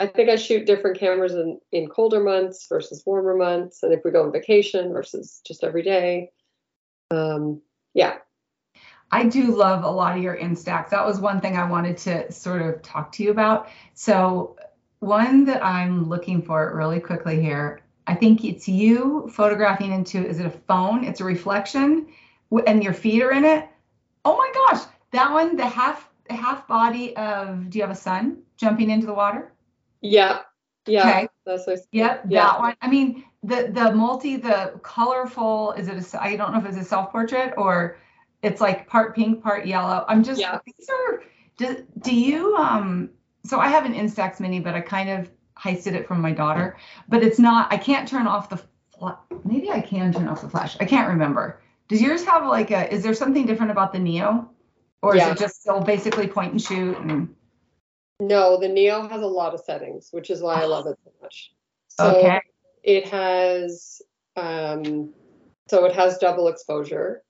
I 0.00 0.06
think 0.06 0.28
I 0.30 0.36
shoot 0.36 0.66
different 0.66 0.98
cameras 0.98 1.34
in, 1.34 1.60
in 1.72 1.88
colder 1.88 2.22
months 2.22 2.66
versus 2.68 3.02
warmer 3.04 3.36
months. 3.36 3.82
And 3.82 3.92
if 3.92 4.00
we 4.04 4.10
go 4.12 4.24
on 4.24 4.32
vacation 4.32 4.92
versus 4.92 5.40
just 5.46 5.62
every 5.64 5.82
day. 5.82 6.30
Um, 7.10 7.60
yeah. 7.94 8.18
I 9.10 9.24
do 9.24 9.56
love 9.56 9.84
a 9.84 9.90
lot 9.90 10.16
of 10.16 10.22
your 10.22 10.36
Instax. 10.36 10.90
That 10.90 11.06
was 11.06 11.18
one 11.18 11.40
thing 11.40 11.56
I 11.56 11.68
wanted 11.68 11.96
to 11.98 12.30
sort 12.30 12.60
of 12.60 12.82
talk 12.82 13.10
to 13.12 13.22
you 13.22 13.30
about. 13.30 13.68
So, 13.94 14.56
one 15.00 15.44
that 15.44 15.64
I'm 15.64 16.08
looking 16.08 16.42
for 16.42 16.74
really 16.76 17.00
quickly 17.00 17.40
here, 17.40 17.80
I 18.06 18.14
think 18.14 18.44
it's 18.44 18.68
you 18.68 19.30
photographing 19.32 19.92
into, 19.92 20.18
is 20.26 20.40
it 20.40 20.46
a 20.46 20.50
phone? 20.50 21.04
It's 21.04 21.20
a 21.20 21.24
reflection 21.24 22.08
and 22.66 22.82
your 22.82 22.92
feet 22.92 23.22
are 23.22 23.32
in 23.32 23.44
it. 23.44 23.68
Oh 24.24 24.36
my 24.36 24.50
gosh, 24.52 24.84
that 25.12 25.32
one, 25.32 25.56
the 25.56 25.66
half 25.66 26.08
the 26.28 26.34
half 26.34 26.66
body 26.68 27.16
of, 27.16 27.70
do 27.70 27.78
you 27.78 27.84
have 27.84 27.90
a 27.90 27.98
son 27.98 28.42
jumping 28.56 28.90
into 28.90 29.06
the 29.06 29.14
water? 29.14 29.52
Yeah. 30.00 30.40
Yeah. 30.86 31.08
Okay. 31.08 31.28
That's 31.46 31.66
what 31.66 31.80
Yep, 31.92 32.24
Yeah. 32.28 32.42
that 32.42 32.58
one. 32.60 32.76
I 32.82 32.88
mean, 32.88 33.24
the 33.42 33.70
the 33.72 33.92
multi, 33.92 34.36
the 34.36 34.78
colorful. 34.82 35.72
Is 35.72 35.88
it 35.88 36.14
a? 36.14 36.22
I 36.22 36.36
don't 36.36 36.52
know 36.52 36.58
if 36.58 36.66
it's 36.66 36.76
a 36.76 36.84
self 36.84 37.10
portrait 37.12 37.54
or 37.56 37.96
it's 38.42 38.60
like 38.60 38.86
part 38.86 39.14
pink, 39.14 39.42
part 39.42 39.66
yellow. 39.66 40.04
I'm 40.08 40.22
just. 40.22 40.40
Yeah. 40.40 40.58
These 40.64 40.88
are. 40.88 41.22
Do, 41.56 41.86
do 42.00 42.14
you 42.14 42.56
um? 42.56 43.10
So 43.44 43.60
I 43.60 43.68
have 43.68 43.84
an 43.84 43.94
Instax 43.94 44.40
Mini, 44.40 44.60
but 44.60 44.74
I 44.74 44.80
kind 44.80 45.08
of 45.08 45.30
heisted 45.56 45.94
it 45.94 46.06
from 46.06 46.20
my 46.20 46.32
daughter. 46.32 46.76
But 47.08 47.22
it's 47.22 47.38
not. 47.38 47.72
I 47.72 47.76
can't 47.76 48.08
turn 48.08 48.26
off 48.26 48.48
the. 48.48 48.62
Maybe 49.44 49.70
I 49.70 49.80
can 49.80 50.12
turn 50.12 50.28
off 50.28 50.42
the 50.42 50.48
flash. 50.48 50.76
I 50.80 50.84
can't 50.84 51.08
remember. 51.08 51.60
Does 51.86 52.02
yours 52.02 52.24
have 52.24 52.44
like 52.46 52.70
a? 52.70 52.92
Is 52.92 53.02
there 53.02 53.14
something 53.14 53.46
different 53.46 53.70
about 53.70 53.92
the 53.92 53.98
Neo, 53.98 54.50
or 55.02 55.16
is 55.16 55.22
it 55.22 55.38
just 55.38 55.60
still 55.60 55.80
basically 55.80 56.26
point 56.26 56.52
and 56.52 56.60
shoot? 56.60 56.98
And 56.98 57.34
No, 58.20 58.58
the 58.58 58.68
Neo 58.68 59.06
has 59.08 59.22
a 59.22 59.26
lot 59.26 59.54
of 59.54 59.60
settings, 59.60 60.08
which 60.10 60.28
is 60.30 60.42
why 60.42 60.60
I 60.60 60.64
love 60.64 60.86
it 60.86 60.98
so 61.04 61.12
much. 61.22 61.52
So 61.88 62.16
okay. 62.16 62.40
It 62.88 63.06
has 63.06 64.00
um 64.36 65.12
so 65.68 65.84
it 65.84 65.94
has 65.94 66.16
double 66.16 66.48
exposure 66.48 67.22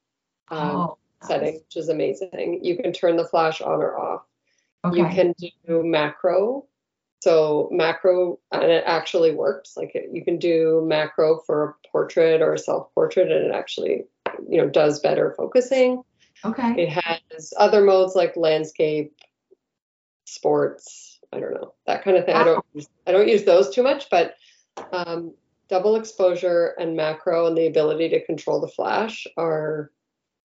um, 0.50 0.76
oh, 0.76 0.98
setting, 1.22 1.54
which 1.54 1.76
is 1.76 1.88
amazing. 1.88 2.60
You 2.62 2.76
can 2.76 2.92
turn 2.92 3.16
the 3.16 3.24
flash 3.26 3.60
on 3.60 3.80
or 3.82 3.98
off. 3.98 4.22
Okay. 4.84 4.98
You 4.98 5.06
can 5.08 5.34
do 5.66 5.82
macro. 5.82 6.64
So 7.20 7.68
macro 7.72 8.38
and 8.52 8.62
it 8.70 8.84
actually 8.86 9.34
works. 9.34 9.76
Like 9.76 9.96
it, 9.96 10.10
you 10.12 10.24
can 10.24 10.38
do 10.38 10.84
macro 10.86 11.40
for 11.44 11.64
a 11.70 11.88
portrait 11.88 12.40
or 12.40 12.54
a 12.54 12.58
self-portrait 12.58 13.30
and 13.32 13.46
it 13.46 13.52
actually 13.52 14.04
you 14.48 14.58
know 14.58 14.68
does 14.68 15.00
better 15.00 15.34
focusing. 15.36 16.02
okay. 16.44 16.82
It 16.84 16.90
has 16.90 17.52
other 17.58 17.82
modes 17.82 18.14
like 18.14 18.36
landscape, 18.36 19.12
sports. 20.24 21.18
I 21.32 21.40
don't 21.40 21.52
know 21.54 21.74
that 21.86 22.04
kind 22.04 22.16
of 22.16 22.24
thing. 22.24 22.36
I 22.36 22.44
don't. 22.44 22.64
use- 22.72 22.88
I 23.08 23.12
don't 23.12 23.26
use 23.28 23.42
those 23.44 23.74
too 23.74 23.82
much, 23.82 24.08
but 24.10 24.34
um, 24.92 25.34
double 25.68 25.96
exposure 25.96 26.74
and 26.78 26.96
macro 26.96 27.46
and 27.46 27.56
the 27.56 27.66
ability 27.66 28.08
to 28.08 28.24
control 28.24 28.60
the 28.60 28.68
flash 28.68 29.26
are 29.36 29.90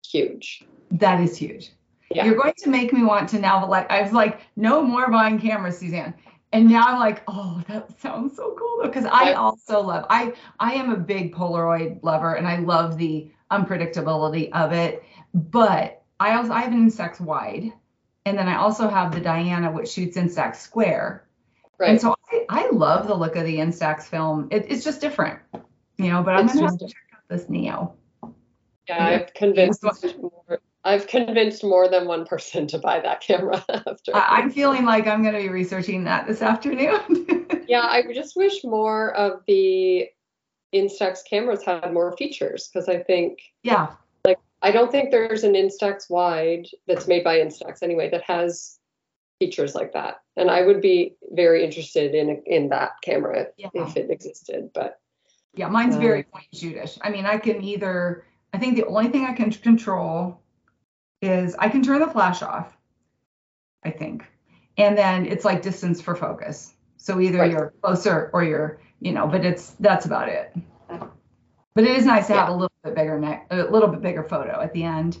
huge. 0.04 0.64
That 0.90 1.20
is 1.20 1.36
huge. 1.36 1.72
Yeah. 2.10 2.24
You're 2.24 2.36
going 2.36 2.54
to 2.58 2.70
make 2.70 2.92
me 2.92 3.02
want 3.02 3.28
to 3.30 3.38
now 3.38 3.66
like 3.68 3.90
I 3.90 4.02
was 4.02 4.12
like, 4.12 4.40
no 4.56 4.82
more 4.82 5.10
buying 5.10 5.40
cameras, 5.40 5.78
Suzanne. 5.78 6.14
And 6.52 6.68
now 6.68 6.84
I'm 6.86 7.00
like, 7.00 7.22
oh, 7.26 7.62
that 7.68 8.00
sounds 8.00 8.36
so 8.36 8.54
cool. 8.58 8.80
Because 8.82 9.04
I 9.04 9.32
also 9.32 9.80
love 9.80 10.06
I 10.08 10.34
I 10.60 10.74
am 10.74 10.90
a 10.90 10.96
big 10.96 11.34
Polaroid 11.34 12.02
lover 12.02 12.34
and 12.34 12.46
I 12.46 12.58
love 12.58 12.96
the 12.96 13.30
unpredictability 13.50 14.50
of 14.52 14.72
it. 14.72 15.02
But 15.34 16.02
I 16.20 16.36
also 16.36 16.52
I 16.52 16.60
have 16.60 16.72
an 16.72 16.88
Instax 16.88 17.20
wide, 17.20 17.72
and 18.24 18.38
then 18.38 18.48
I 18.48 18.56
also 18.56 18.88
have 18.88 19.12
the 19.12 19.20
Diana 19.20 19.70
which 19.70 19.90
shoots 19.90 20.16
Instax 20.16 20.56
square. 20.56 21.25
Right. 21.78 21.90
And 21.90 22.00
so 22.00 22.14
I, 22.32 22.44
I 22.48 22.70
love 22.70 23.06
the 23.06 23.14
look 23.14 23.36
of 23.36 23.44
the 23.44 23.56
Instax 23.56 24.04
film. 24.04 24.48
It, 24.50 24.66
it's 24.68 24.84
just 24.84 25.00
different, 25.00 25.40
you 25.98 26.10
know. 26.10 26.22
But 26.22 26.36
I'm 26.36 26.46
It's 26.46 26.54
gonna 26.54 26.66
have 26.66 26.78
to 26.78 26.86
check 26.86 26.96
out 27.14 27.20
this 27.28 27.48
Neo. 27.48 27.94
yeah, 28.88 29.06
I've 29.06 29.34
convinced. 29.34 29.82
More, 29.82 30.60
I've 30.84 31.06
convinced 31.06 31.64
more 31.64 31.88
than 31.88 32.06
one 32.06 32.24
person 32.24 32.66
to 32.68 32.78
buy 32.78 33.00
that 33.00 33.20
camera 33.20 33.64
after. 33.68 34.14
I, 34.14 34.38
I'm 34.38 34.50
feeling 34.50 34.84
like 34.84 35.06
I'm 35.06 35.22
gonna 35.22 35.38
be 35.38 35.48
researching 35.48 36.04
that 36.04 36.26
this 36.26 36.40
afternoon. 36.40 37.64
yeah, 37.68 37.82
I 37.82 38.04
just 38.14 38.36
wish 38.36 38.64
more 38.64 39.14
of 39.14 39.42
the 39.46 40.08
Instax 40.74 41.18
cameras 41.28 41.64
had 41.64 41.92
more 41.92 42.16
features 42.16 42.68
because 42.72 42.88
I 42.88 43.02
think 43.02 43.40
yeah. 43.62 43.94
Like 44.24 44.38
I 44.62 44.70
don't 44.70 44.90
think 44.90 45.10
there's 45.10 45.44
an 45.44 45.52
Instax 45.52 46.08
wide 46.08 46.66
that's 46.86 47.06
made 47.06 47.22
by 47.22 47.38
Instax 47.38 47.82
anyway 47.82 48.08
that 48.10 48.22
has 48.22 48.78
features 49.38 49.74
like 49.74 49.92
that. 49.92 50.22
And 50.36 50.50
I 50.50 50.62
would 50.62 50.80
be 50.82 51.16
very 51.32 51.64
interested 51.64 52.14
in 52.14 52.42
in 52.46 52.68
that 52.68 52.92
camera 53.02 53.48
Yeah. 53.56 53.68
if 53.74 53.96
it 53.96 54.10
existed. 54.10 54.70
But 54.74 55.00
Yeah, 55.54 55.68
mine's 55.68 55.96
very 55.96 56.22
point 56.24 56.46
shootish. 56.54 56.98
I 57.00 57.08
mean, 57.10 57.24
I 57.24 57.38
can 57.38 57.62
either, 57.62 58.24
I 58.52 58.58
think 58.58 58.76
the 58.76 58.84
only 58.86 59.08
thing 59.08 59.24
I 59.24 59.32
can 59.32 59.50
control 59.50 60.40
is 61.22 61.54
I 61.58 61.70
can 61.70 61.82
turn 61.82 62.00
the 62.00 62.06
flash 62.08 62.42
off, 62.42 62.76
I 63.82 63.90
think. 63.90 64.24
And 64.76 64.96
then 64.98 65.24
it's 65.24 65.46
like 65.46 65.62
distance 65.62 66.02
for 66.02 66.14
focus. 66.14 66.74
So 66.98 67.20
either 67.20 67.38
Right. 67.38 67.50
you're 67.50 67.72
closer 67.80 68.30
or 68.34 68.44
you're, 68.44 68.80
you 69.00 69.12
know, 69.12 69.26
but 69.26 69.44
it's, 69.46 69.70
that's 69.80 70.04
about 70.04 70.28
it. 70.28 70.54
But 70.88 71.84
it 71.84 71.96
is 71.96 72.04
nice 72.04 72.26
to 72.26 72.34
have 72.34 72.48
a 72.50 72.52
little 72.52 72.72
bit 72.84 72.94
bigger 72.94 73.18
neck, 73.18 73.46
a 73.50 73.64
little 73.64 73.88
bit 73.88 74.02
bigger 74.02 74.22
photo 74.22 74.60
at 74.60 74.72
the 74.74 74.82
end. 74.82 75.18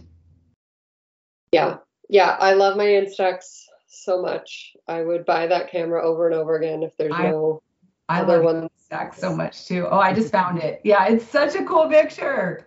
yeah, 1.52 1.78
yeah, 2.10 2.36
I 2.38 2.52
love 2.52 2.76
my 2.76 2.84
Instax 2.84 3.65
so 4.04 4.20
much. 4.22 4.76
I 4.88 5.02
would 5.02 5.24
buy 5.24 5.46
that 5.46 5.70
camera 5.70 6.02
over 6.04 6.26
and 6.26 6.34
over 6.34 6.56
again 6.56 6.82
if 6.82 6.96
there's 6.96 7.12
I, 7.14 7.30
no 7.30 7.62
I 8.08 8.20
other 8.20 8.42
love 8.42 8.62
one. 8.62 8.68
Instax 8.90 9.16
so 9.16 9.34
much 9.34 9.66
too. 9.66 9.86
Oh, 9.90 9.98
I 9.98 10.12
just 10.12 10.30
found 10.32 10.58
it. 10.62 10.80
Yeah, 10.84 11.06
it's 11.06 11.26
such 11.26 11.54
a 11.54 11.64
cool 11.64 11.88
picture. 11.88 12.66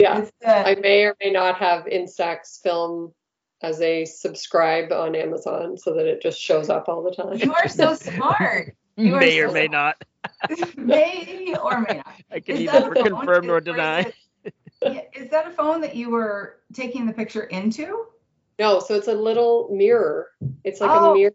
Yeah, 0.00 0.18
It's 0.18 0.32
the- 0.40 0.66
I 0.66 0.74
may 0.76 1.04
or 1.04 1.14
may 1.22 1.30
not 1.30 1.56
have 1.58 1.84
Instax 1.84 2.60
film 2.62 3.12
as 3.62 3.80
a 3.80 4.04
subscribe 4.04 4.92
on 4.92 5.14
Amazon 5.14 5.78
so 5.78 5.94
that 5.94 6.06
it 6.06 6.20
just 6.20 6.40
shows 6.40 6.68
up 6.68 6.88
all 6.88 7.02
the 7.02 7.12
time. 7.12 7.36
you 7.38 7.52
are 7.54 7.68
so 7.68 7.94
smart. 7.94 8.74
You 8.96 9.16
may 9.16 9.38
or 9.40 9.48
so 9.48 9.54
may 9.54 9.66
smart. 9.68 9.96
not. 10.50 10.76
may 10.76 11.54
or 11.62 11.80
may 11.80 11.94
not. 11.96 12.14
I 12.32 12.40
can 12.40 12.56
Is 12.56 12.66
that 12.70 12.88
neither 12.88 13.02
confirm 13.10 13.46
nor 13.46 13.58
Is- 13.58 13.66
or 13.66 13.70
is 13.70 13.74
deny. 13.76 14.12
is 15.14 15.30
that 15.30 15.46
a 15.46 15.50
phone 15.52 15.80
that 15.80 15.94
you 15.96 16.10
were 16.10 16.56
taking 16.74 17.06
the 17.06 17.12
picture 17.12 17.44
into? 17.44 18.06
No, 18.58 18.78
so 18.80 18.94
it's 18.94 19.08
a 19.08 19.14
little 19.14 19.68
mirror. 19.70 20.30
It's 20.62 20.80
like 20.80 20.90
Oh. 20.90 21.10
a 21.12 21.14
mirror 21.14 21.34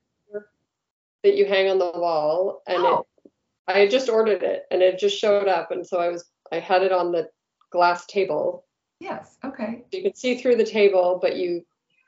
that 1.23 1.35
you 1.35 1.45
hang 1.45 1.69
on 1.69 1.79
the 1.79 1.91
wall, 1.95 2.61
and 2.67 2.83
Oh. 2.83 3.05
it, 3.25 3.31
I 3.67 3.87
just 3.87 4.09
ordered 4.09 4.41
it, 4.43 4.65
and 4.71 4.81
it 4.81 4.97
just 4.97 5.17
showed 5.17 5.47
up, 5.47 5.71
and 5.71 5.85
so 5.85 5.99
I 5.99 6.09
was 6.09 6.29
I 6.51 6.59
had 6.59 6.81
it 6.81 6.91
on 6.91 7.11
the 7.11 7.29
glass 7.69 8.05
table. 8.07 8.65
Yes. 8.99 9.37
Okay. 9.43 9.85
You 9.91 10.01
can 10.01 10.15
see 10.15 10.37
through 10.37 10.55
the 10.55 10.65
table, 10.65 11.19
but 11.21 11.35
you, 11.35 11.65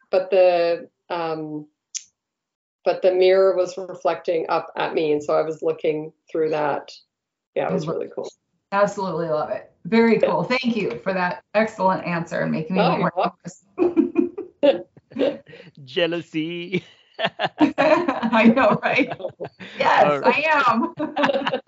but 0.09 0.32
the 0.32 0.89
um, 1.09 1.68
but 2.84 3.01
the 3.03 3.14
mirror 3.14 3.55
was 3.55 3.78
reflecting 3.78 4.45
up 4.49 4.72
at 4.76 4.93
me, 4.95 5.12
and 5.12 5.24
so 5.24 5.36
I 5.38 5.41
was 5.41 5.62
looking 5.62 6.12
through 6.32 6.49
that. 6.49 6.91
Yeah, 7.53 7.70
it 7.70 7.74
was 7.74 7.86
really 7.88 8.09
cool. 8.16 8.30
Absolutely 8.72 9.28
love 9.28 9.49
it. 9.51 9.72
Very 9.86 10.18
cool. 10.20 10.43
Thank 10.43 10.76
you 10.76 10.97
for 11.03 11.14
that 11.14 11.43
excellent 11.53 12.05
answer 12.07 12.39
and 12.39 12.51
making 12.51 12.78
me 12.78 12.82
Oh, 12.82 12.97
more. 12.97 13.34
Jealousy. 15.92 16.84
I 17.60 18.52
know, 18.56 18.80
right? 18.82 19.14
Yes, 19.78 20.04
All 20.06 20.22
I 20.24 20.44
am. 20.48 21.60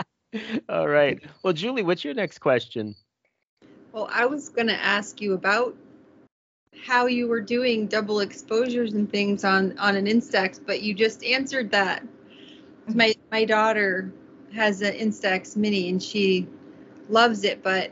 All 0.69 0.87
right. 0.87 1.21
Well, 1.43 1.53
Julie, 1.53 1.83
what's 1.83 2.03
your 2.03 2.13
next 2.13 2.39
question? 2.39 2.95
Well, 3.91 4.09
I 4.11 4.25
was 4.25 4.49
going 4.49 4.67
to 4.67 4.73
ask 4.75 5.21
you 5.21 5.33
about 5.33 5.75
how 6.85 7.05
you 7.05 7.27
were 7.27 7.41
doing 7.41 7.87
double 7.87 8.19
exposures 8.19 8.93
and 8.93 9.09
things 9.09 9.43
on 9.43 9.77
on 9.77 9.95
an 9.95 10.05
Instax, 10.05 10.59
but 10.65 10.81
you 10.81 10.93
just 10.93 11.23
answered 11.23 11.71
that. 11.71 12.03
Mm-hmm. 12.03 12.97
My 12.97 13.13
my 13.31 13.45
daughter 13.45 14.11
has 14.53 14.81
an 14.81 14.93
Instax 14.93 15.55
Mini 15.55 15.89
and 15.89 16.01
she 16.01 16.47
loves 17.09 17.43
it, 17.43 17.63
but 17.63 17.91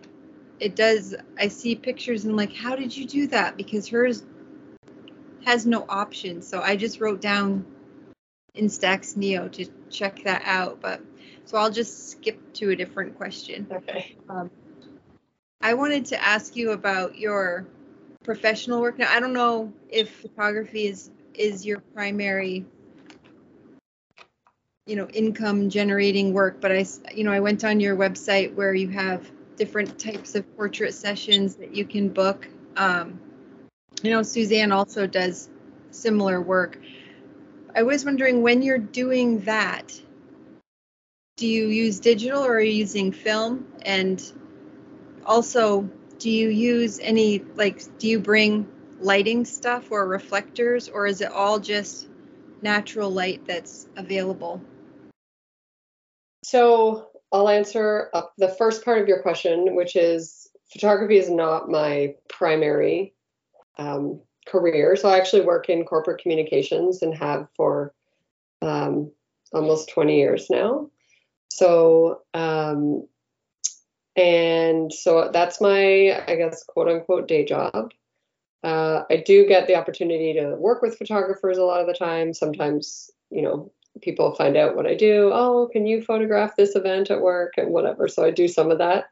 it 0.59 0.75
does. 0.75 1.15
I 1.37 1.47
see 1.47 1.75
pictures 1.75 2.25
and 2.25 2.35
like, 2.35 2.53
how 2.53 2.75
did 2.75 2.95
you 2.95 3.05
do 3.05 3.27
that? 3.27 3.57
Because 3.57 3.87
hers 3.87 4.23
has 5.45 5.65
no 5.65 5.85
options. 5.87 6.47
So 6.47 6.61
I 6.61 6.75
just 6.75 6.99
wrote 6.99 7.21
down 7.21 7.65
Instax 8.55 9.15
Neo 9.15 9.47
to 9.49 9.65
check 9.89 10.23
that 10.23 10.43
out. 10.45 10.81
But 10.81 11.01
so 11.45 11.57
I'll 11.57 11.71
just 11.71 12.11
skip 12.11 12.53
to 12.53 12.69
a 12.69 12.75
different 12.75 13.17
question. 13.17 13.67
Okay. 13.71 14.15
I 15.61 15.75
wanted 15.75 16.05
to 16.05 16.21
ask 16.21 16.55
you 16.55 16.71
about 16.71 17.17
your 17.17 17.67
professional 18.23 18.81
work. 18.81 18.97
Now, 18.97 19.11
I 19.11 19.19
don't 19.19 19.33
know 19.33 19.71
if 19.89 20.09
photography 20.21 20.87
is 20.87 21.11
is 21.33 21.65
your 21.65 21.79
primary, 21.79 22.65
you 24.85 24.95
know, 24.95 25.07
income 25.07 25.69
generating 25.69 26.33
work, 26.33 26.59
but 26.59 26.71
i 26.71 26.85
you 27.13 27.23
know, 27.23 27.31
I 27.31 27.39
went 27.39 27.63
on 27.63 27.79
your 27.79 27.95
website 27.95 28.53
where 28.53 28.73
you 28.73 28.89
have 28.89 29.31
different 29.55 29.99
types 29.99 30.35
of 30.35 30.55
portrait 30.57 30.93
sessions 30.93 31.55
that 31.55 31.75
you 31.75 31.85
can 31.85 32.09
book. 32.09 32.47
Um, 32.75 33.19
you 34.03 34.11
know, 34.11 34.23
Suzanne 34.23 34.71
also 34.71 35.07
does 35.07 35.49
similar 35.91 36.41
work. 36.41 36.79
I 37.75 37.83
was 37.83 38.03
wondering 38.03 38.41
when 38.41 38.61
you're 38.61 38.77
doing 38.77 39.41
that, 39.41 39.99
do 41.37 41.47
you 41.47 41.67
use 41.67 41.99
digital 41.99 42.43
or 42.43 42.55
are 42.55 42.59
you 42.59 42.73
using 42.73 43.11
film? 43.11 43.67
And 43.83 44.21
also, 45.25 45.89
do 46.19 46.29
you 46.29 46.49
use 46.49 46.99
any 46.99 47.39
like 47.55 47.81
do 47.97 48.07
you 48.07 48.19
bring 48.19 48.67
lighting 48.99 49.45
stuff 49.45 49.91
or 49.91 50.07
reflectors 50.07 50.87
or 50.87 51.07
is 51.07 51.21
it 51.21 51.31
all 51.31 51.59
just 51.59 52.07
natural 52.61 53.09
light 53.09 53.45
that's 53.47 53.87
available? 53.95 54.61
So 56.43 57.07
I'll 57.31 57.49
answer 57.49 58.09
uh, 58.13 58.23
the 58.37 58.49
first 58.49 58.83
part 58.83 59.01
of 59.01 59.07
your 59.07 59.21
question, 59.21 59.75
which 59.75 59.95
is 59.95 60.49
photography 60.71 61.17
is 61.17 61.29
not 61.29 61.69
my 61.69 62.15
primary 62.27 63.13
um, 63.77 64.21
career. 64.47 64.95
So 64.95 65.09
I 65.09 65.17
actually 65.17 65.41
work 65.41 65.69
in 65.69 65.85
corporate 65.85 66.21
communications 66.21 67.01
and 67.01 67.13
have 67.15 67.47
for 67.55 67.93
um, 68.61 69.11
almost 69.53 69.89
20 69.89 70.17
years 70.17 70.47
now. 70.49 70.89
So, 71.49 72.21
um, 72.33 73.07
and 74.15 74.91
so 74.91 75.29
that's 75.31 75.61
my, 75.61 76.23
I 76.27 76.35
guess, 76.35 76.63
quote 76.63 76.87
unquote 76.87 77.27
day 77.27 77.45
job. 77.45 77.91
Uh, 78.63 79.03
I 79.09 79.17
do 79.25 79.47
get 79.47 79.67
the 79.67 79.75
opportunity 79.75 80.33
to 80.33 80.55
work 80.55 80.81
with 80.81 80.97
photographers 80.97 81.57
a 81.57 81.63
lot 81.63 81.81
of 81.81 81.87
the 81.87 81.93
time. 81.93 82.33
Sometimes, 82.33 83.09
you 83.29 83.41
know, 83.41 83.71
people 84.01 84.35
find 84.35 84.55
out 84.55 84.75
what 84.75 84.85
I 84.85 84.95
do. 84.95 85.31
Oh, 85.33 85.69
can 85.71 85.85
you 85.85 86.03
photograph 86.03 86.55
this 86.55 86.75
event 86.75 87.09
at 87.09 87.21
work 87.21 87.53
and 87.57 87.71
whatever? 87.71 88.07
So 88.07 88.23
I 88.23 88.31
do 88.31 88.47
some 88.47 88.69
of 88.71 88.77
that. 88.77 89.05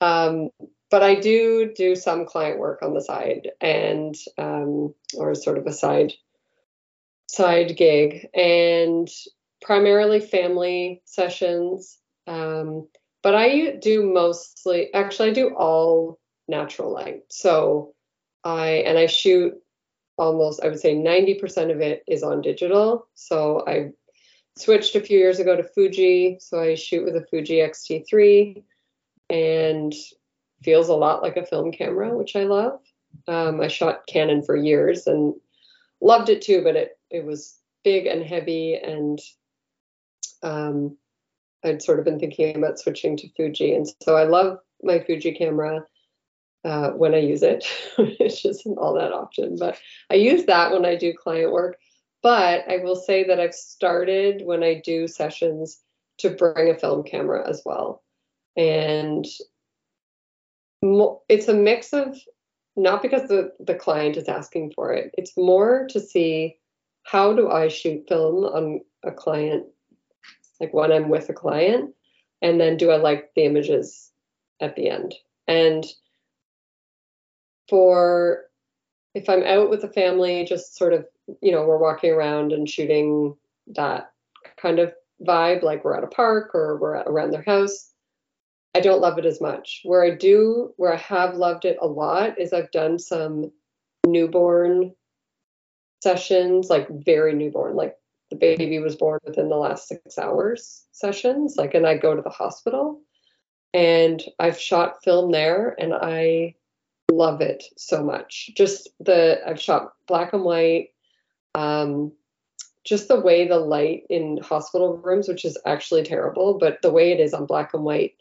Um, 0.00 0.50
but 0.90 1.02
I 1.02 1.14
do 1.14 1.72
do 1.74 1.94
some 1.94 2.26
client 2.26 2.58
work 2.58 2.82
on 2.82 2.94
the 2.94 3.00
side 3.00 3.50
and 3.60 4.14
um, 4.36 4.94
or 5.16 5.34
sort 5.34 5.58
of 5.58 5.66
a 5.66 5.72
side 5.72 6.12
side 7.28 7.76
gig 7.76 8.26
and 8.34 9.08
primarily 9.62 10.20
family 10.20 11.00
sessions. 11.04 11.98
Um, 12.26 12.88
but 13.22 13.34
I 13.34 13.76
do 13.80 14.12
mostly 14.12 14.92
actually 14.92 15.30
I 15.30 15.34
do 15.34 15.54
all 15.54 16.18
natural 16.48 16.92
light. 16.92 17.22
So 17.28 17.94
I 18.42 18.82
and 18.86 18.98
I 18.98 19.06
shoot 19.06 19.54
almost 20.18 20.62
I 20.62 20.68
would 20.68 20.80
say 20.80 20.94
90% 20.94 21.70
of 21.70 21.80
it 21.80 22.02
is 22.08 22.22
on 22.22 22.42
digital. 22.42 23.06
So 23.14 23.64
I 23.66 23.90
switched 24.56 24.96
a 24.96 25.00
few 25.00 25.18
years 25.18 25.38
ago 25.38 25.54
to 25.54 25.62
Fuji. 25.62 26.38
So 26.40 26.60
I 26.60 26.74
shoot 26.74 27.04
with 27.04 27.14
a 27.14 27.24
Fuji 27.30 27.60
X-T3 27.60 28.62
and 29.30 29.94
feels 30.62 30.88
a 30.88 30.94
lot 30.94 31.22
like 31.22 31.36
a 31.36 31.46
film 31.46 31.72
camera, 31.72 32.16
which 32.16 32.36
I 32.36 32.44
love. 32.44 32.80
Um, 33.26 33.60
I 33.60 33.68
shot 33.68 34.06
Canon 34.06 34.42
for 34.42 34.56
years 34.56 35.06
and 35.06 35.34
loved 36.00 36.28
it 36.28 36.42
too, 36.42 36.62
but 36.62 36.76
it 36.76 36.98
it 37.10 37.24
was 37.24 37.58
big 37.84 38.06
and 38.06 38.22
heavy, 38.22 38.74
and 38.74 39.18
um, 40.42 40.96
I'd 41.64 41.82
sort 41.82 41.98
of 41.98 42.04
been 42.04 42.20
thinking 42.20 42.56
about 42.56 42.78
switching 42.78 43.16
to 43.18 43.28
Fuji, 43.36 43.74
and 43.74 43.86
so 44.02 44.16
I 44.16 44.24
love 44.24 44.58
my 44.82 45.00
Fuji 45.00 45.32
camera 45.32 45.84
uh, 46.64 46.90
when 46.90 47.14
I 47.14 47.18
use 47.18 47.42
it, 47.42 47.64
which 47.98 48.44
isn't 48.44 48.78
all 48.78 48.94
that 48.94 49.12
often, 49.12 49.56
but 49.58 49.78
I 50.10 50.14
use 50.14 50.44
that 50.44 50.72
when 50.72 50.84
I 50.84 50.96
do 50.96 51.14
client 51.14 51.52
work. 51.52 51.76
But 52.22 52.68
I 52.68 52.78
will 52.78 52.96
say 52.96 53.24
that 53.24 53.40
I've 53.40 53.54
started 53.54 54.42
when 54.44 54.62
I 54.62 54.82
do 54.84 55.08
sessions 55.08 55.80
to 56.18 56.28
bring 56.28 56.68
a 56.68 56.78
film 56.78 57.02
camera 57.02 57.48
as 57.48 57.62
well, 57.64 58.02
and 58.56 59.24
it's 60.82 61.48
a 61.48 61.54
mix 61.54 61.92
of 61.92 62.16
not 62.76 63.02
because 63.02 63.28
the, 63.28 63.52
the 63.60 63.74
client 63.74 64.16
is 64.16 64.28
asking 64.28 64.72
for 64.74 64.92
it. 64.92 65.10
It's 65.18 65.36
more 65.36 65.86
to 65.90 66.00
see 66.00 66.56
how 67.02 67.32
do 67.32 67.50
i 67.50 67.68
shoot 67.68 68.04
film 68.08 68.44
on 68.44 68.80
a 69.04 69.10
client 69.10 69.64
like 70.60 70.72
when 70.74 70.92
i'm 70.92 71.08
with 71.08 71.28
a 71.30 71.32
client 71.32 71.94
and 72.42 72.60
then 72.60 72.76
do 72.76 72.90
i 72.90 72.96
like 72.96 73.30
the 73.34 73.44
images 73.44 74.10
at 74.60 74.76
the 74.76 74.88
end? 74.88 75.14
And 75.48 75.84
for 77.68 78.44
if 79.14 79.28
i'm 79.28 79.42
out 79.44 79.70
with 79.70 79.80
the 79.80 79.88
family 79.88 80.44
just 80.44 80.76
sort 80.76 80.92
of 80.92 81.06
you 81.40 81.52
know 81.52 81.64
we're 81.64 81.78
walking 81.78 82.10
around 82.10 82.52
and 82.52 82.68
shooting 82.68 83.34
that 83.68 84.12
kind 84.60 84.78
of 84.78 84.92
vibe 85.26 85.62
like 85.62 85.84
we're 85.84 85.96
at 85.96 86.04
a 86.04 86.08
park 86.08 86.54
or 86.54 86.78
we're 86.78 86.96
at, 86.96 87.06
around 87.06 87.30
their 87.30 87.42
house 87.42 87.89
I 88.74 88.80
don't 88.80 89.00
love 89.00 89.18
it 89.18 89.26
as 89.26 89.40
much. 89.40 89.80
Where 89.84 90.04
I 90.04 90.14
do, 90.14 90.72
where 90.76 90.92
I 90.92 90.98
have 90.98 91.34
loved 91.34 91.64
it 91.64 91.78
a 91.80 91.86
lot, 91.86 92.38
is 92.38 92.52
I've 92.52 92.70
done 92.70 92.98
some 92.98 93.50
newborn 94.06 94.94
sessions, 96.02 96.70
like 96.70 96.88
very 96.88 97.34
newborn, 97.34 97.74
like 97.74 97.96
the 98.30 98.36
baby 98.36 98.78
was 98.78 98.96
born 98.96 99.18
within 99.24 99.48
the 99.48 99.56
last 99.56 99.88
six 99.88 100.16
hours 100.16 100.86
sessions. 100.92 101.56
Like, 101.56 101.74
and 101.74 101.86
I 101.86 101.96
go 101.96 102.14
to 102.14 102.22
the 102.22 102.30
hospital 102.30 103.00
and 103.74 104.22
I've 104.38 104.58
shot 104.58 105.02
film 105.02 105.32
there 105.32 105.74
and 105.78 105.92
I 105.92 106.54
love 107.10 107.40
it 107.40 107.64
so 107.76 108.04
much. 108.04 108.50
Just 108.56 108.88
the, 109.00 109.40
I've 109.46 109.60
shot 109.60 109.92
black 110.06 110.32
and 110.32 110.44
white. 110.44 110.90
Um, 111.56 112.12
just 112.84 113.08
the 113.08 113.20
way 113.20 113.46
the 113.46 113.58
light 113.58 114.04
in 114.08 114.38
hospital 114.38 114.96
rooms, 114.96 115.28
which 115.28 115.44
is 115.44 115.58
actually 115.66 116.04
terrible, 116.04 116.56
but 116.58 116.80
the 116.82 116.92
way 116.92 117.12
it 117.12 117.20
is 117.20 117.34
on 117.34 117.44
black 117.44 117.74
and 117.74 117.84
white 117.84 118.14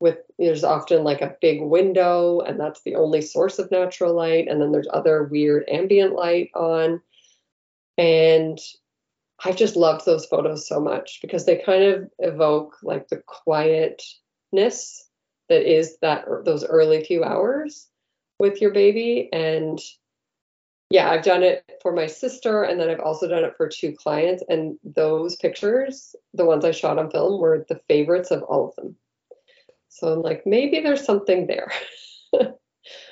with 0.00 0.18
there's 0.38 0.64
often 0.64 1.04
like 1.04 1.20
a 1.20 1.36
big 1.40 1.62
window 1.62 2.40
and 2.40 2.58
that's 2.58 2.82
the 2.82 2.96
only 2.96 3.22
source 3.22 3.58
of 3.58 3.70
natural 3.70 4.14
light. 4.14 4.48
And 4.48 4.60
then 4.60 4.72
there's 4.72 4.88
other 4.92 5.24
weird 5.24 5.64
ambient 5.68 6.14
light 6.14 6.50
on. 6.54 7.00
And 7.96 8.58
I've 9.44 9.56
just 9.56 9.76
loved 9.76 10.04
those 10.04 10.26
photos 10.26 10.68
so 10.68 10.80
much 10.80 11.20
because 11.22 11.46
they 11.46 11.56
kind 11.56 11.84
of 11.84 12.10
evoke 12.18 12.76
like 12.82 13.08
the 13.08 13.22
quietness 13.26 15.08
that 15.48 15.70
is 15.70 15.98
that 15.98 16.24
those 16.44 16.64
early 16.64 17.04
few 17.04 17.22
hours 17.22 17.88
with 18.38 18.60
your 18.60 18.72
baby. 18.72 19.28
And 19.32 19.80
yeah 20.90 21.10
i've 21.10 21.24
done 21.24 21.42
it 21.42 21.64
for 21.80 21.92
my 21.92 22.06
sister 22.06 22.62
and 22.62 22.78
then 22.78 22.90
i've 22.90 23.00
also 23.00 23.26
done 23.26 23.42
it 23.42 23.56
for 23.56 23.68
two 23.68 23.92
clients. 23.92 24.42
And 24.48 24.78
those 24.84 25.36
pictures 25.36 26.14
the 26.34 26.44
ones 26.44 26.64
i 26.64 26.72
shot 26.72 26.98
on 26.98 27.10
film 27.10 27.40
were 27.40 27.64
the 27.68 27.80
favorites 27.88 28.30
of 28.30 28.42
all 28.42 28.68
of 28.68 28.76
them 28.76 28.96
so 29.94 30.12
i'm 30.12 30.22
like 30.22 30.44
maybe 30.46 30.80
there's 30.80 31.04
something 31.04 31.46
there 31.46 31.70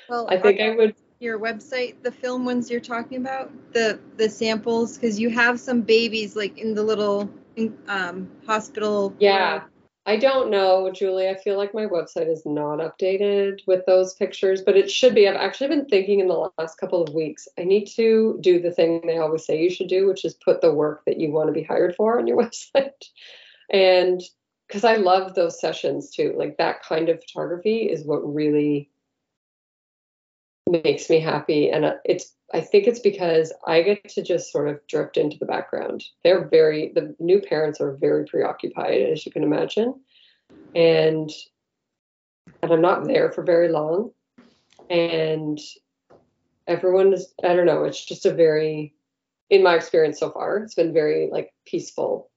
well 0.09 0.27
i 0.29 0.37
think 0.37 0.59
i 0.59 0.75
would 0.75 0.93
your 1.19 1.39
website 1.39 1.95
the 2.03 2.11
film 2.11 2.43
ones 2.45 2.69
you're 2.69 2.81
talking 2.81 3.17
about 3.17 3.51
the 3.71 3.99
the 4.17 4.29
samples 4.29 4.97
because 4.97 5.19
you 5.19 5.29
have 5.29 5.59
some 5.59 5.81
babies 5.81 6.35
like 6.35 6.57
in 6.57 6.75
the 6.75 6.83
little 6.83 7.29
um, 7.87 8.29
hospital 8.45 9.13
yeah 9.19 9.63
I 10.05 10.17
don't 10.17 10.51
know, 10.51 10.91
Julie. 10.91 11.29
I 11.29 11.35
feel 11.35 11.57
like 11.57 11.73
my 11.73 11.85
website 11.85 12.29
is 12.29 12.45
not 12.45 12.79
updated 12.79 13.61
with 13.67 13.85
those 13.85 14.13
pictures, 14.15 14.61
but 14.61 14.75
it 14.75 14.91
should 14.91 15.15
be. 15.15 15.29
I've 15.29 15.37
actually 15.37 15.69
been 15.69 15.85
thinking 15.85 16.19
in 16.19 16.27
the 16.27 16.49
last 16.57 16.77
couple 16.77 17.01
of 17.01 17.13
weeks, 17.13 17.47
I 17.57 17.63
need 17.63 17.85
to 17.95 18.37
do 18.41 18.59
the 18.61 18.71
thing 18.71 19.01
they 19.05 19.17
always 19.17 19.45
say 19.45 19.61
you 19.61 19.69
should 19.69 19.87
do, 19.87 20.05
which 20.05 20.25
is 20.25 20.33
put 20.33 20.59
the 20.59 20.73
work 20.73 21.03
that 21.05 21.21
you 21.21 21.31
want 21.31 21.47
to 21.47 21.53
be 21.53 21.63
hired 21.63 21.95
for 21.95 22.19
on 22.19 22.27
your 22.27 22.37
website. 22.43 22.91
And 23.69 24.21
because 24.73 24.83
I 24.83 24.95
love 24.95 25.35
those 25.35 25.61
sessions 25.61 26.09
too, 26.09 26.33
like 26.35 26.57
that 26.57 26.81
kind 26.81 27.07
of 27.07 27.21
photography 27.21 27.83
is 27.83 28.05
what 28.05 28.21
really 28.25 28.89
makes 30.67 31.11
me 31.11 31.19
happy. 31.19 31.69
And 31.69 31.85
uh, 31.85 31.93
it's, 32.05 32.33
I 32.55 32.61
think 32.61 32.87
it's 32.87 32.99
because 32.99 33.53
I 33.67 33.83
get 33.83 34.09
to 34.09 34.23
just 34.23 34.51
sort 34.51 34.67
of 34.67 34.79
drift 34.87 35.17
into 35.17 35.37
the 35.37 35.45
background. 35.45 36.03
They're 36.23 36.47
very, 36.47 36.91
the 36.95 37.15
new 37.19 37.39
parents 37.39 37.79
are 37.81 37.91
very 37.91 38.25
preoccupied, 38.25 38.99
as 39.11 39.23
you 39.27 39.31
can 39.31 39.43
imagine. 39.43 39.93
And, 40.73 41.29
and 42.63 42.71
I'm 42.71 42.81
not 42.81 43.05
there 43.05 43.31
for 43.31 43.43
very 43.43 43.69
long. 43.69 44.09
And 44.89 45.59
everyone 46.65 47.13
is, 47.13 47.31
I 47.43 47.55
don't 47.55 47.67
know, 47.67 47.83
it's 47.83 48.03
just 48.03 48.25
a 48.25 48.33
very, 48.33 48.95
in 49.51 49.61
my 49.61 49.75
experience 49.75 50.19
so 50.19 50.31
far, 50.31 50.57
it's 50.57 50.73
been 50.73 50.93
very 50.93 51.29
like 51.31 51.53
peaceful 51.63 52.31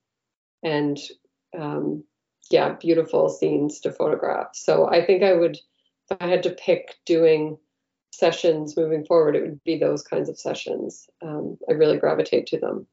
and, 0.62 0.98
um, 1.58 2.04
yeah, 2.50 2.74
beautiful 2.74 3.28
scenes 3.28 3.80
to 3.80 3.92
photograph. 3.92 4.48
So 4.54 4.88
I 4.88 5.04
think 5.04 5.22
I 5.22 5.32
would, 5.32 5.56
if 5.56 6.16
I 6.20 6.28
had 6.28 6.42
to 6.44 6.50
pick 6.50 6.94
doing 7.04 7.58
sessions 8.12 8.76
moving 8.76 9.04
forward, 9.04 9.36
it 9.36 9.42
would 9.42 9.64
be 9.64 9.78
those 9.78 10.02
kinds 10.02 10.28
of 10.28 10.38
sessions. 10.38 11.08
Um, 11.22 11.58
I 11.68 11.72
really 11.72 11.98
gravitate 11.98 12.46
to 12.48 12.58
them. 12.58 12.86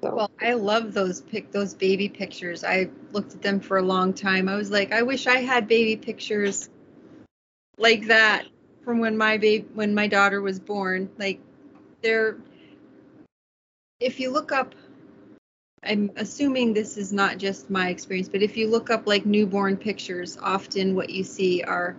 So. 0.00 0.14
Well, 0.16 0.30
I 0.40 0.54
love 0.54 0.94
those 0.94 1.20
pic 1.20 1.52
those 1.52 1.74
baby 1.74 2.08
pictures. 2.08 2.64
I 2.64 2.90
looked 3.12 3.34
at 3.34 3.42
them 3.42 3.60
for 3.60 3.78
a 3.78 3.82
long 3.82 4.12
time. 4.12 4.48
I 4.48 4.56
was 4.56 4.70
like, 4.70 4.92
I 4.92 5.02
wish 5.02 5.26
I 5.26 5.36
had 5.36 5.68
baby 5.68 5.96
pictures 5.96 6.68
like 7.78 8.06
that 8.08 8.46
from 8.84 8.98
when 8.98 9.16
my 9.16 9.38
baby 9.38 9.66
when 9.74 9.94
my 9.94 10.08
daughter 10.08 10.40
was 10.40 10.58
born. 10.58 11.08
Like 11.18 11.40
they're 12.02 12.36
if 14.00 14.18
you 14.18 14.32
look 14.32 14.50
up 14.50 14.74
I'm 15.84 16.12
assuming 16.16 16.72
this 16.72 16.96
is 16.96 17.12
not 17.12 17.38
just 17.38 17.68
my 17.68 17.88
experience, 17.88 18.28
but 18.28 18.42
if 18.42 18.56
you 18.56 18.68
look 18.68 18.88
up 18.90 19.06
like 19.06 19.26
newborn 19.26 19.76
pictures, 19.76 20.38
often 20.40 20.94
what 20.94 21.10
you 21.10 21.24
see 21.24 21.62
are 21.62 21.96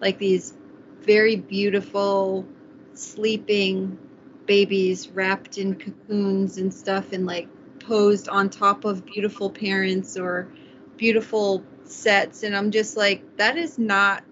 like 0.00 0.18
these 0.18 0.54
very 1.00 1.36
beautiful 1.36 2.46
sleeping 2.94 3.98
babies 4.46 5.08
wrapped 5.08 5.58
in 5.58 5.74
cocoons 5.74 6.58
and 6.58 6.72
stuff 6.72 7.12
and 7.12 7.26
like 7.26 7.48
posed 7.80 8.28
on 8.28 8.48
top 8.48 8.84
of 8.84 9.04
beautiful 9.04 9.50
parents 9.50 10.16
or 10.16 10.48
beautiful 10.96 11.64
sets. 11.82 12.44
And 12.44 12.56
I'm 12.56 12.70
just 12.70 12.96
like 12.96 13.36
that 13.38 13.56
is 13.56 13.76
not 13.76 14.22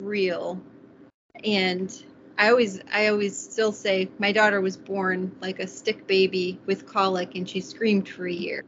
real. 0.00 0.60
And 1.44 2.02
I 2.38 2.50
always 2.50 2.80
I 2.92 3.08
always 3.08 3.38
still 3.38 3.72
say 3.72 4.08
my 4.18 4.32
daughter 4.32 4.60
was 4.60 4.76
born 4.76 5.36
like 5.40 5.58
a 5.58 5.66
stick 5.66 6.06
baby 6.06 6.58
with 6.66 6.86
colic 6.86 7.34
and 7.34 7.48
she 7.48 7.60
screamed 7.60 8.08
for 8.08 8.26
a 8.26 8.32
year. 8.32 8.64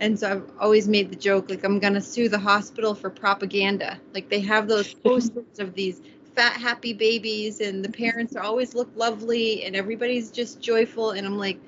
And 0.00 0.18
so 0.18 0.30
I've 0.30 0.50
always 0.60 0.86
made 0.88 1.10
the 1.10 1.16
joke 1.16 1.50
like 1.50 1.64
I'm 1.64 1.78
gonna 1.78 2.00
sue 2.00 2.28
the 2.28 2.38
hospital 2.38 2.94
for 2.94 3.10
propaganda. 3.10 4.00
Like 4.12 4.28
they 4.28 4.40
have 4.40 4.68
those 4.68 4.92
posters 5.04 5.58
of 5.58 5.74
these 5.74 6.00
fat 6.38 6.52
happy 6.52 6.92
babies 6.92 7.60
and 7.60 7.84
the 7.84 7.88
parents 7.88 8.36
always 8.36 8.72
look 8.72 8.88
lovely 8.94 9.64
and 9.64 9.74
everybody's 9.74 10.30
just 10.30 10.60
joyful 10.60 11.10
and 11.10 11.26
i'm 11.26 11.36
like 11.36 11.58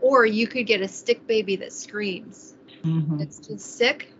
or 0.00 0.24
you 0.24 0.46
could 0.46 0.64
get 0.66 0.80
a 0.80 0.88
stick 0.88 1.26
baby 1.26 1.56
that 1.56 1.70
screams 1.70 2.54
mm-hmm. 2.82 3.20
it's 3.20 3.38
just 3.40 3.76
sick 3.76 4.10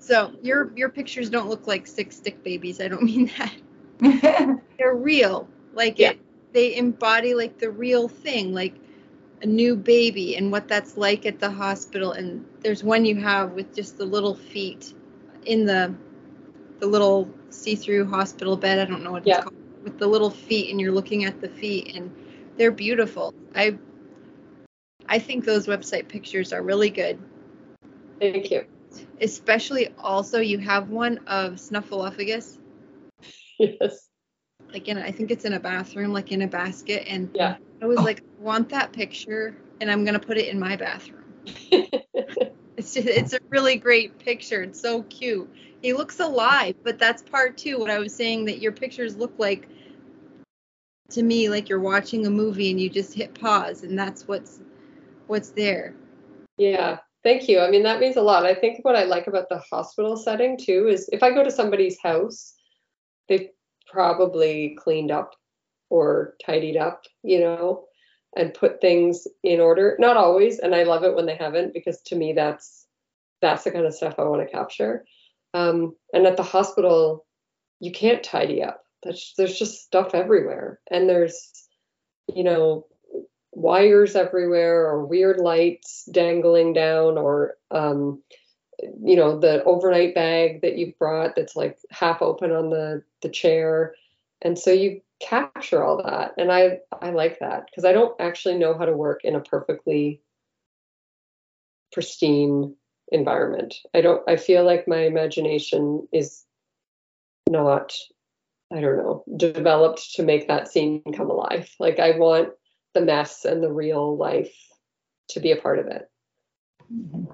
so 0.00 0.32
your 0.42 0.72
your 0.74 0.88
pictures 0.88 1.30
don't 1.30 1.48
look 1.48 1.68
like 1.68 1.86
sick 1.86 2.10
stick 2.10 2.42
babies 2.42 2.80
i 2.80 2.88
don't 2.88 3.04
mean 3.04 3.30
that 3.38 3.54
they're 4.78 4.94
real 4.94 5.48
like 5.74 5.98
yeah. 5.98 6.10
it 6.10 6.20
they 6.52 6.76
embody 6.76 7.34
like 7.34 7.58
the 7.58 7.70
real 7.70 8.08
thing 8.08 8.52
like 8.52 8.74
a 9.42 9.46
new 9.46 9.76
baby 9.76 10.36
and 10.36 10.50
what 10.50 10.68
that's 10.68 10.96
like 10.96 11.24
at 11.24 11.38
the 11.38 11.50
hospital 11.50 12.12
and 12.12 12.44
there's 12.60 12.82
one 12.82 13.04
you 13.04 13.16
have 13.16 13.52
with 13.52 13.74
just 13.74 13.96
the 13.98 14.04
little 14.04 14.34
feet 14.34 14.92
in 15.46 15.64
the 15.64 15.94
the 16.80 16.86
little 16.86 17.28
see-through 17.50 18.06
hospital 18.06 18.56
bed. 18.56 18.78
I 18.78 18.84
don't 18.90 19.04
know 19.04 19.12
what 19.12 19.26
yeah. 19.26 19.36
it's 19.36 19.44
called 19.44 19.56
with 19.84 19.98
the 19.98 20.06
little 20.06 20.30
feet, 20.30 20.70
and 20.70 20.80
you're 20.80 20.92
looking 20.92 21.24
at 21.24 21.40
the 21.40 21.48
feet, 21.48 21.94
and 21.94 22.14
they're 22.56 22.72
beautiful. 22.72 23.34
I 23.54 23.78
I 25.08 25.18
think 25.18 25.44
those 25.44 25.66
website 25.66 26.08
pictures 26.08 26.52
are 26.52 26.62
really 26.62 26.90
good. 26.90 27.18
Thank 28.18 28.50
you. 28.50 28.64
Especially 29.20 29.88
also, 29.98 30.40
you 30.40 30.58
have 30.58 30.90
one 30.90 31.18
of 31.26 31.54
Snuffleupagus. 31.54 32.58
Yes. 33.60 34.08
Like 34.72 34.88
in, 34.88 34.96
I 34.96 35.10
think 35.10 35.30
it's 35.30 35.44
in 35.44 35.52
a 35.52 35.60
bathroom, 35.60 36.12
like 36.12 36.32
in 36.32 36.42
a 36.42 36.46
basket, 36.46 37.04
and 37.06 37.28
yeah. 37.34 37.56
I 37.82 37.86
was 37.86 37.98
oh. 37.98 38.02
like, 38.02 38.20
I 38.20 38.42
want 38.42 38.68
that 38.70 38.92
picture, 38.92 39.56
and 39.80 39.90
I'm 39.90 40.04
gonna 40.04 40.20
put 40.20 40.38
it 40.38 40.48
in 40.48 40.58
my 40.58 40.76
bathroom. 40.76 41.24
it's 41.46 42.94
just, 42.94 43.06
it's 43.06 43.32
a 43.34 43.40
really 43.48 43.76
great 43.76 44.18
picture. 44.18 44.62
It's 44.62 44.80
so 44.80 45.02
cute 45.04 45.50
he 45.82 45.92
looks 45.92 46.20
alive, 46.20 46.76
but 46.82 46.98
that's 46.98 47.22
part 47.22 47.56
two. 47.56 47.78
What 47.78 47.90
I 47.90 47.98
was 47.98 48.14
saying 48.14 48.46
that 48.46 48.60
your 48.60 48.72
pictures 48.72 49.16
look 49.16 49.32
like 49.38 49.68
to 51.10 51.22
me 51.22 51.48
like 51.48 51.68
you're 51.68 51.80
watching 51.80 52.26
a 52.26 52.30
movie 52.30 52.70
and 52.70 52.80
you 52.80 52.88
just 52.88 53.14
hit 53.14 53.34
pause 53.34 53.82
and 53.82 53.98
that's 53.98 54.28
what's 54.28 54.60
what's 55.26 55.50
there. 55.50 55.94
Yeah. 56.56 56.98
Thank 57.22 57.48
you. 57.48 57.60
I 57.60 57.70
mean, 57.70 57.82
that 57.82 58.00
means 58.00 58.16
a 58.16 58.22
lot. 58.22 58.46
I 58.46 58.54
think 58.54 58.84
what 58.84 58.96
I 58.96 59.04
like 59.04 59.26
about 59.26 59.48
the 59.48 59.58
hospital 59.70 60.16
setting 60.16 60.56
too 60.58 60.88
is 60.88 61.08
if 61.12 61.22
I 61.22 61.30
go 61.32 61.42
to 61.42 61.50
somebody's 61.50 61.98
house, 62.00 62.54
they've 63.30 63.48
probably 63.90 64.76
cleaned 64.78 65.10
up 65.10 65.34
or 65.88 66.34
tidied 66.44 66.76
up, 66.76 67.04
you 67.22 67.40
know, 67.40 67.84
and 68.36 68.52
put 68.52 68.80
things 68.82 69.26
in 69.42 69.60
order. 69.60 69.96
Not 69.98 70.18
always, 70.18 70.58
and 70.58 70.74
I 70.74 70.82
love 70.82 71.02
it 71.04 71.14
when 71.14 71.24
they 71.24 71.36
haven't 71.36 71.72
because 71.72 72.02
to 72.02 72.16
me 72.16 72.34
that's 72.34 72.86
that's 73.40 73.64
the 73.64 73.70
kind 73.70 73.86
of 73.86 73.94
stuff 73.94 74.16
I 74.18 74.24
want 74.24 74.42
to 74.42 74.54
capture. 74.54 75.06
Um, 75.54 75.96
and 76.12 76.26
at 76.26 76.36
the 76.36 76.42
hospital, 76.42 77.26
you 77.80 77.90
can't 77.90 78.22
tidy 78.22 78.62
up. 78.62 78.84
There's, 79.02 79.32
there's 79.36 79.58
just 79.58 79.82
stuff 79.82 80.14
everywhere. 80.14 80.78
And 80.90 81.08
there's, 81.08 81.50
you 82.34 82.44
know, 82.44 82.86
wires 83.52 84.14
everywhere 84.14 84.86
or 84.86 85.06
weird 85.06 85.40
lights 85.40 86.06
dangling 86.12 86.74
down 86.74 87.16
or, 87.16 87.54
um, 87.70 88.22
you 89.02 89.16
know, 89.16 89.38
the 89.38 89.62
overnight 89.64 90.14
bag 90.14 90.62
that 90.62 90.76
you've 90.76 90.98
brought 90.98 91.36
that's 91.36 91.56
like 91.56 91.78
half 91.90 92.22
open 92.22 92.50
on 92.52 92.70
the, 92.70 93.02
the 93.22 93.28
chair. 93.28 93.94
And 94.42 94.58
so 94.58 94.70
you 94.70 95.00
capture 95.20 95.82
all 95.82 96.02
that. 96.02 96.32
And 96.38 96.50
I, 96.50 96.78
I 97.00 97.10
like 97.10 97.38
that 97.40 97.66
because 97.66 97.84
I 97.84 97.92
don't 97.92 98.18
actually 98.20 98.56
know 98.56 98.76
how 98.76 98.86
to 98.86 98.96
work 98.96 99.20
in 99.24 99.34
a 99.34 99.40
perfectly 99.40 100.22
pristine 101.92 102.74
environment. 103.12 103.74
I 103.94 104.00
don't 104.00 104.22
I 104.28 104.36
feel 104.36 104.64
like 104.64 104.86
my 104.86 105.00
imagination 105.00 106.06
is 106.12 106.44
not 107.48 107.94
I 108.72 108.80
don't 108.80 108.98
know, 108.98 109.24
developed 109.36 110.14
to 110.14 110.22
make 110.22 110.46
that 110.46 110.68
scene 110.68 111.02
come 111.16 111.28
alive. 111.28 111.68
Like 111.80 111.98
I 111.98 112.16
want 112.16 112.50
the 112.94 113.00
mess 113.00 113.44
and 113.44 113.62
the 113.62 113.72
real 113.72 114.16
life 114.16 114.54
to 115.30 115.40
be 115.40 115.50
a 115.50 115.56
part 115.56 115.80
of 115.80 115.86
it. 115.88 116.08
Mm-hmm. 116.92 117.32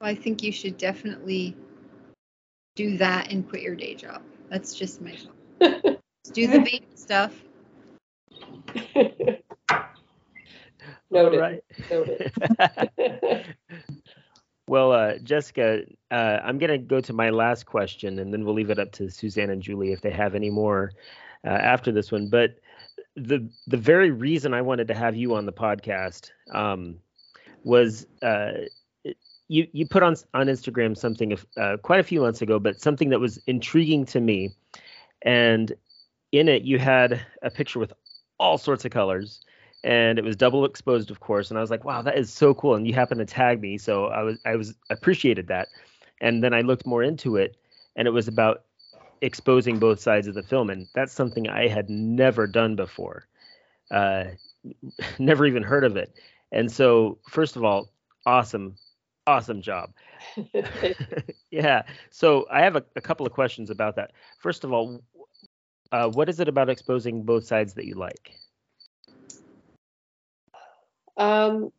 Well, 0.00 0.10
I 0.10 0.14
think 0.14 0.42
you 0.42 0.52
should 0.52 0.78
definitely 0.78 1.56
do 2.76 2.96
that 2.98 3.32
and 3.32 3.48
quit 3.48 3.62
your 3.62 3.74
day 3.74 3.94
job. 3.94 4.22
That's 4.50 4.74
just 4.74 5.02
my 5.02 5.16
thought. 5.16 6.00
do 6.32 6.46
the 6.46 6.60
baby 6.60 6.86
stuff. 6.94 7.34
Noted. 11.10 11.40
Right. 11.40 11.64
Noted. 11.90 12.32
Well, 14.68 14.92
uh, 14.92 15.18
Jessica, 15.20 15.82
uh, 16.10 16.40
I'm 16.44 16.58
going 16.58 16.70
to 16.70 16.78
go 16.78 17.00
to 17.00 17.12
my 17.14 17.30
last 17.30 17.64
question, 17.64 18.18
and 18.18 18.32
then 18.32 18.44
we'll 18.44 18.54
leave 18.54 18.68
it 18.68 18.78
up 18.78 18.92
to 18.92 19.08
Suzanne 19.08 19.48
and 19.48 19.62
Julie 19.62 19.92
if 19.92 20.02
they 20.02 20.10
have 20.10 20.34
any 20.34 20.50
more 20.50 20.92
uh, 21.44 21.48
after 21.48 21.90
this 21.90 22.12
one. 22.12 22.28
But 22.28 22.56
the 23.16 23.48
the 23.66 23.78
very 23.78 24.10
reason 24.10 24.52
I 24.52 24.60
wanted 24.60 24.86
to 24.88 24.94
have 24.94 25.16
you 25.16 25.34
on 25.34 25.46
the 25.46 25.52
podcast 25.52 26.30
um, 26.52 26.96
was 27.64 28.06
uh, 28.20 28.52
you 29.48 29.66
you 29.72 29.86
put 29.86 30.02
on 30.02 30.14
on 30.34 30.46
Instagram 30.46 30.96
something 30.96 31.36
uh, 31.56 31.78
quite 31.82 32.00
a 32.00 32.04
few 32.04 32.20
months 32.20 32.42
ago, 32.42 32.58
but 32.58 32.80
something 32.80 33.08
that 33.10 33.18
was 33.18 33.38
intriguing 33.46 34.04
to 34.06 34.20
me, 34.20 34.54
and 35.22 35.72
in 36.32 36.48
it 36.48 36.62
you 36.62 36.78
had 36.78 37.20
a 37.42 37.50
picture 37.50 37.78
with 37.78 37.92
all 38.38 38.58
sorts 38.58 38.84
of 38.84 38.90
colors, 38.92 39.40
and 39.82 40.18
it 40.18 40.24
was 40.24 40.36
double 40.36 40.64
exposed, 40.64 41.10
of 41.10 41.20
course. 41.20 41.50
And 41.50 41.58
I 41.58 41.62
was 41.62 41.70
like, 41.70 41.84
wow, 41.84 42.02
that 42.02 42.16
is 42.16 42.32
so 42.32 42.54
cool. 42.54 42.74
And 42.74 42.86
you 42.86 42.94
happened 42.94 43.20
to 43.20 43.24
tag 43.24 43.60
me, 43.60 43.78
so 43.78 44.06
I 44.06 44.22
was 44.22 44.38
I 44.44 44.56
was 44.56 44.74
appreciated 44.90 45.48
that. 45.48 45.68
And 46.20 46.42
then 46.44 46.52
I 46.52 46.60
looked 46.60 46.86
more 46.86 47.02
into 47.02 47.36
it, 47.36 47.56
and 47.96 48.06
it 48.06 48.12
was 48.12 48.28
about 48.28 48.64
exposing 49.22 49.78
both 49.78 49.98
sides 49.98 50.26
of 50.28 50.34
the 50.34 50.42
film, 50.42 50.68
and 50.68 50.86
that's 50.94 51.12
something 51.12 51.48
I 51.48 51.68
had 51.68 51.88
never 51.88 52.46
done 52.46 52.76
before, 52.76 53.26
uh, 53.90 54.24
never 55.18 55.46
even 55.46 55.62
heard 55.62 55.84
of 55.84 55.96
it. 55.96 56.12
And 56.52 56.70
so, 56.70 57.18
first 57.28 57.56
of 57.56 57.64
all, 57.64 57.88
awesome 58.26 58.76
awesome 59.28 59.60
job. 59.60 59.92
yeah. 61.50 61.82
So 62.10 62.46
I 62.50 62.62
have 62.62 62.76
a, 62.76 62.84
a, 62.96 63.00
couple 63.00 63.26
of 63.26 63.32
questions 63.32 63.70
about 63.70 63.94
that. 63.96 64.12
First 64.38 64.64
of 64.64 64.72
all, 64.72 65.02
uh, 65.92 66.08
what 66.08 66.28
is 66.28 66.40
it 66.40 66.48
about 66.48 66.70
exposing 66.70 67.22
both 67.22 67.44
sides 67.44 67.74
that 67.74 67.84
you 67.84 67.94
like? 67.94 68.32
Um, 71.16 71.70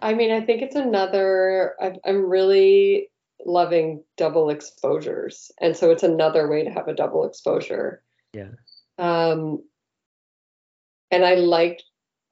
I 0.00 0.14
mean, 0.14 0.32
I 0.32 0.40
think 0.40 0.62
it's 0.62 0.76
another. 0.76 1.74
i 1.80 1.92
I'm 2.06 2.28
really 2.28 3.10
loving 3.44 4.02
double 4.16 4.50
exposures, 4.50 5.52
and 5.60 5.76
so 5.76 5.90
it's 5.90 6.02
another 6.02 6.48
way 6.48 6.64
to 6.64 6.70
have 6.70 6.88
a 6.88 6.94
double 6.94 7.24
exposure. 7.24 8.02
Yeah. 8.32 8.50
Um, 8.98 9.62
and 11.10 11.24
I 11.24 11.34
like 11.34 11.82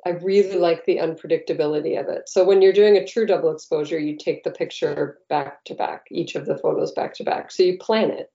I 0.04 0.10
really 0.10 0.56
like 0.56 0.84
the 0.84 0.96
unpredictability 0.96 1.98
of 1.98 2.08
it. 2.08 2.28
So 2.28 2.44
when 2.44 2.60
you're 2.60 2.72
doing 2.72 2.96
a 2.96 3.06
true 3.06 3.24
double 3.24 3.52
exposure, 3.52 3.98
you 3.98 4.16
take 4.16 4.42
the 4.42 4.50
picture 4.50 5.18
back 5.28 5.64
to 5.66 5.74
back, 5.74 6.06
each 6.10 6.34
of 6.34 6.46
the 6.46 6.58
photos 6.58 6.90
back 6.92 7.14
to 7.14 7.24
back. 7.24 7.52
So 7.52 7.62
you 7.62 7.78
plan 7.78 8.10
it. 8.10 8.30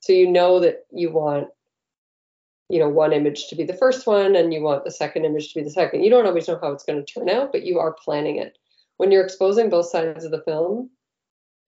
So 0.00 0.14
you 0.14 0.30
know 0.30 0.60
that 0.60 0.86
you 0.90 1.12
want, 1.12 1.48
you 2.70 2.78
know, 2.78 2.88
one 2.88 3.12
image 3.12 3.48
to 3.48 3.56
be 3.56 3.64
the 3.64 3.74
first 3.74 4.06
one 4.06 4.34
and 4.34 4.54
you 4.54 4.62
want 4.62 4.84
the 4.84 4.90
second 4.90 5.26
image 5.26 5.52
to 5.52 5.60
be 5.60 5.64
the 5.64 5.70
second. 5.70 6.02
You 6.02 6.08
don't 6.08 6.26
always 6.26 6.48
know 6.48 6.58
how 6.60 6.72
it's 6.72 6.84
going 6.84 7.04
to 7.04 7.12
turn 7.12 7.28
out, 7.28 7.52
but 7.52 7.64
you 7.64 7.78
are 7.78 7.92
planning 7.92 8.36
it. 8.36 8.56
When 8.96 9.12
you're 9.12 9.24
exposing 9.24 9.68
both 9.68 9.90
sides 9.90 10.24
of 10.24 10.30
the 10.30 10.42
film, 10.42 10.88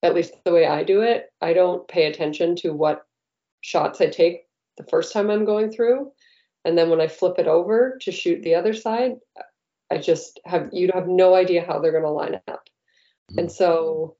at 0.03 0.15
least 0.15 0.33
the 0.45 0.53
way 0.53 0.67
I 0.67 0.83
do 0.83 1.03
it, 1.03 1.31
I 1.43 1.53
don't 1.53 1.87
pay 1.89 2.07
attention 2.07 2.57
to 2.57 2.73
what 2.73 3.07
shots 3.61 4.01
I 4.01 4.07
take 4.07 4.47
the 4.79 4.85
first 4.85 5.13
time 5.13 5.31
I'm 5.31 5.45
going 5.45 5.71
through. 5.71 6.11
And 6.65 6.79
then 6.79 6.91
when 6.91 7.01
I 7.01 7.09
flip 7.09 7.39
it 7.39 7.49
over 7.49 7.99
to 8.03 8.13
shoot 8.13 8.43
the 8.43 8.55
other 8.55 8.73
side, 8.73 9.17
I 9.91 9.99
just 9.99 10.41
have 10.45 10.71
you 10.73 10.91
have 10.95 11.09
no 11.09 11.35
idea 11.35 11.65
how 11.67 11.79
they're 11.79 11.93
going 11.93 12.05
to 12.05 12.11
line 12.11 12.41
up. 12.49 12.69
Mm-hmm. 13.31 13.39
And 13.39 13.53
so 13.53 14.17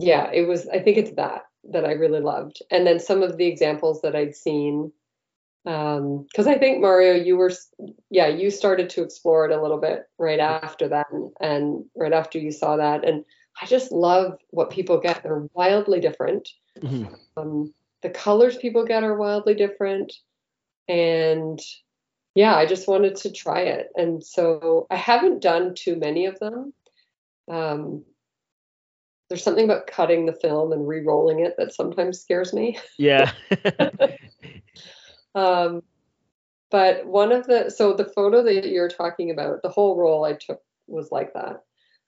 yeah, 0.00 0.30
it 0.32 0.46
was 0.46 0.68
I 0.68 0.78
think 0.80 0.98
it's 0.98 1.12
that 1.12 1.42
that 1.72 1.84
I 1.84 1.92
really 1.92 2.20
loved. 2.20 2.62
And 2.70 2.86
then 2.86 3.00
some 3.00 3.22
of 3.22 3.36
the 3.36 3.46
examples 3.46 4.02
that 4.02 4.14
I'd 4.14 4.36
seen 4.36 4.92
um 5.64 6.26
because 6.30 6.46
I 6.46 6.56
think 6.58 6.80
Mario 6.80 7.14
you 7.14 7.36
were 7.36 7.50
yeah, 8.10 8.28
you 8.28 8.50
started 8.50 8.88
to 8.90 9.02
explore 9.02 9.46
it 9.46 9.56
a 9.56 9.60
little 9.60 9.80
bit 9.80 10.04
right 10.18 10.38
after 10.38 10.88
that 10.88 11.06
and, 11.10 11.32
and 11.40 11.84
right 11.96 12.12
after 12.12 12.38
you 12.38 12.52
saw 12.52 12.76
that 12.76 13.06
and 13.06 13.24
I 13.60 13.66
just 13.66 13.90
love 13.90 14.38
what 14.50 14.70
people 14.70 15.00
get. 15.00 15.22
They're 15.22 15.48
wildly 15.54 15.98
different. 15.98 16.46
Mm-hmm. 16.78 17.14
Um, 17.38 17.74
the 18.02 18.10
colors 18.10 18.58
people 18.58 18.84
get 18.84 19.02
are 19.02 19.16
wildly 19.16 19.54
different 19.54 20.12
and 20.88 21.60
yeah, 22.34 22.54
I 22.54 22.66
just 22.66 22.86
wanted 22.86 23.16
to 23.16 23.32
try 23.32 23.60
it. 23.60 23.88
And 23.96 24.22
so 24.22 24.86
I 24.90 24.96
haven't 24.96 25.42
done 25.42 25.74
too 25.74 25.96
many 25.96 26.26
of 26.26 26.38
them. 26.38 26.74
Um, 27.50 28.04
there's 29.28 29.42
something 29.42 29.64
about 29.64 29.86
cutting 29.86 30.26
the 30.26 30.32
film 30.32 30.72
and 30.72 30.86
re-rolling 30.86 31.40
it 31.40 31.54
that 31.58 31.74
sometimes 31.74 32.20
scares 32.20 32.52
me. 32.52 32.78
Yeah. 32.98 33.32
um, 35.34 35.82
but 36.70 37.06
one 37.06 37.32
of 37.32 37.46
the 37.46 37.70
so 37.70 37.94
the 37.94 38.04
photo 38.14 38.42
that 38.42 38.68
you're 38.68 38.88
talking 38.88 39.30
about, 39.30 39.62
the 39.62 39.68
whole 39.68 39.96
roll 39.96 40.24
I 40.24 40.34
took 40.34 40.60
was 40.86 41.10
like 41.10 41.32
that. 41.34 41.62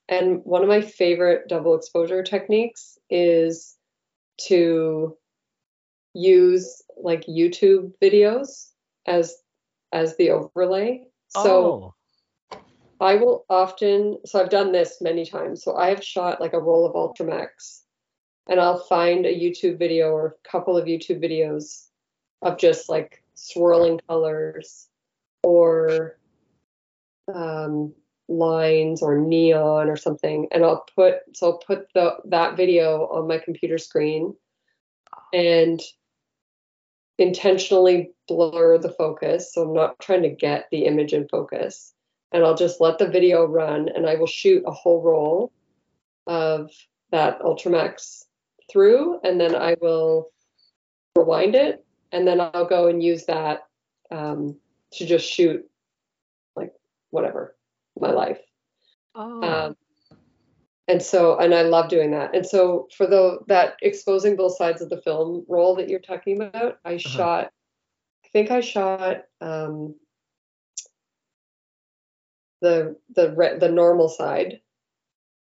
And 0.08 0.40
one 0.44 0.62
of 0.62 0.68
my 0.68 0.80
favorite 0.80 1.48
double 1.48 1.74
exposure 1.74 2.22
techniques 2.22 2.98
is 3.10 3.76
to 4.46 5.16
use 6.14 6.82
like 6.96 7.26
YouTube 7.26 7.92
videos 8.02 8.70
as 9.06 9.36
as 9.92 10.16
the 10.16 10.30
overlay. 10.30 11.04
So 11.28 11.94
oh. 12.52 12.58
I 13.00 13.14
will 13.16 13.44
often 13.48 14.18
so 14.24 14.40
I've 14.40 14.50
done 14.50 14.72
this 14.72 15.00
many 15.00 15.24
times. 15.24 15.62
So 15.62 15.76
I 15.76 15.90
have 15.90 16.04
shot 16.04 16.40
like 16.40 16.52
a 16.52 16.60
roll 16.60 16.86
of 16.86 16.94
Ultramax 16.94 17.82
and 18.48 18.60
I'll 18.60 18.80
find 18.80 19.26
a 19.26 19.34
YouTube 19.34 19.78
video 19.78 20.10
or 20.10 20.26
a 20.26 20.48
couple 20.48 20.76
of 20.76 20.86
YouTube 20.86 21.22
videos 21.22 21.86
of 22.42 22.58
just 22.58 22.88
like 22.88 23.22
swirling 23.34 24.00
colors 24.08 24.88
or 25.42 26.18
um, 27.32 27.92
lines 28.28 29.02
or 29.02 29.18
neon 29.18 29.88
or 29.88 29.96
something 29.96 30.48
and 30.50 30.64
I'll 30.64 30.84
put 30.94 31.16
so 31.34 31.46
I'll 31.46 31.58
put 31.58 31.88
the 31.94 32.16
that 32.26 32.56
video 32.56 33.06
on 33.06 33.26
my 33.26 33.38
computer 33.38 33.78
screen 33.78 34.34
and 35.32 35.80
intentionally 37.18 38.10
blur 38.26 38.78
the 38.78 38.92
focus. 38.92 39.52
So 39.52 39.62
I'm 39.62 39.74
not 39.74 39.98
trying 39.98 40.22
to 40.22 40.28
get 40.28 40.66
the 40.70 40.84
image 40.84 41.12
in 41.12 41.28
focus. 41.28 41.94
And 42.32 42.44
I'll 42.44 42.56
just 42.56 42.80
let 42.80 42.98
the 42.98 43.08
video 43.08 43.44
run 43.44 43.88
and 43.88 44.06
I 44.06 44.16
will 44.16 44.26
shoot 44.26 44.62
a 44.66 44.70
whole 44.70 45.02
roll 45.02 45.52
of 46.26 46.70
that 47.10 47.40
Ultramax 47.40 48.24
through 48.70 49.18
and 49.24 49.40
then 49.40 49.54
I 49.54 49.76
will 49.80 50.30
rewind 51.16 51.54
it 51.54 51.84
and 52.12 52.28
then 52.28 52.40
I'll 52.40 52.66
go 52.66 52.88
and 52.88 53.02
use 53.02 53.24
that 53.26 53.66
um, 54.10 54.56
to 54.92 55.06
just 55.06 55.26
shoot 55.26 55.64
like 56.54 56.72
whatever 57.10 57.56
my 57.98 58.10
life. 58.10 58.40
Oh. 59.14 59.42
Um, 59.42 59.76
and 60.88 61.02
so 61.02 61.38
and 61.38 61.54
i 61.54 61.62
love 61.62 61.88
doing 61.88 62.10
that. 62.10 62.34
And 62.34 62.46
so 62.46 62.88
for 62.96 63.06
the 63.06 63.38
that 63.46 63.76
exposing 63.82 64.36
both 64.36 64.56
sides 64.56 64.80
of 64.80 64.88
the 64.88 65.00
film 65.02 65.44
roll 65.46 65.76
that 65.76 65.88
you're 65.88 66.00
talking 66.00 66.40
about 66.40 66.78
i 66.84 66.94
uh-huh. 66.94 66.98
shot 66.98 67.52
i 68.24 68.28
think 68.32 68.50
i 68.50 68.60
shot 68.60 69.24
um 69.40 69.94
the 72.60 72.96
the 73.14 73.56
the 73.60 73.68
normal 73.70 74.08
side 74.08 74.60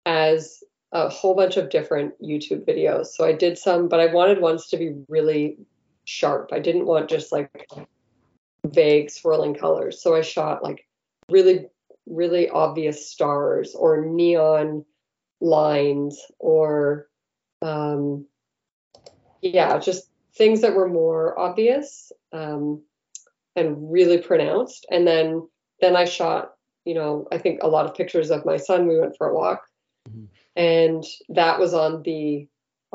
as 0.05 0.63
a 0.93 1.09
whole 1.09 1.35
bunch 1.35 1.57
of 1.57 1.69
different 1.69 2.13
youtube 2.21 2.65
videos. 2.65 3.07
So 3.07 3.25
i 3.25 3.33
did 3.33 3.57
some 3.57 3.89
but 3.89 3.99
i 3.99 4.13
wanted 4.13 4.39
ones 4.39 4.67
to 4.67 4.77
be 4.77 4.93
really 5.09 5.57
sharp. 6.05 6.49
I 6.51 6.59
didn't 6.59 6.87
want 6.87 7.09
just 7.09 7.31
like 7.31 7.67
vague 8.65 9.09
swirling 9.09 9.55
colors. 9.55 10.01
So 10.01 10.15
i 10.15 10.21
shot 10.21 10.63
like 10.63 10.85
really 11.29 11.65
really 12.07 12.49
obvious 12.49 13.09
stars 13.09 13.75
or 13.75 14.05
neon 14.05 14.83
lines 15.41 16.21
or 16.39 17.07
um, 17.61 18.25
yeah 19.41 19.77
just 19.79 20.09
things 20.35 20.61
that 20.61 20.75
were 20.75 20.87
more 20.87 21.37
obvious 21.37 22.11
um, 22.31 22.81
and 23.55 23.91
really 23.91 24.19
pronounced. 24.19 24.85
And 24.89 25.05
then 25.07 25.47
then 25.81 25.95
i 25.95 26.05
shot 26.05 26.53
you 26.85 26.93
know 26.93 27.27
i 27.31 27.37
think 27.37 27.61
a 27.63 27.67
lot 27.67 27.85
of 27.85 27.95
pictures 27.95 28.31
of 28.31 28.45
my 28.45 28.57
son. 28.57 28.87
We 28.87 28.99
went 28.99 29.17
for 29.17 29.27
a 29.27 29.35
walk. 29.35 29.63
Mm-hmm. 30.09 30.25
and 30.55 31.03
that 31.29 31.59
was 31.59 31.75
on 31.75 32.01
the 32.01 32.47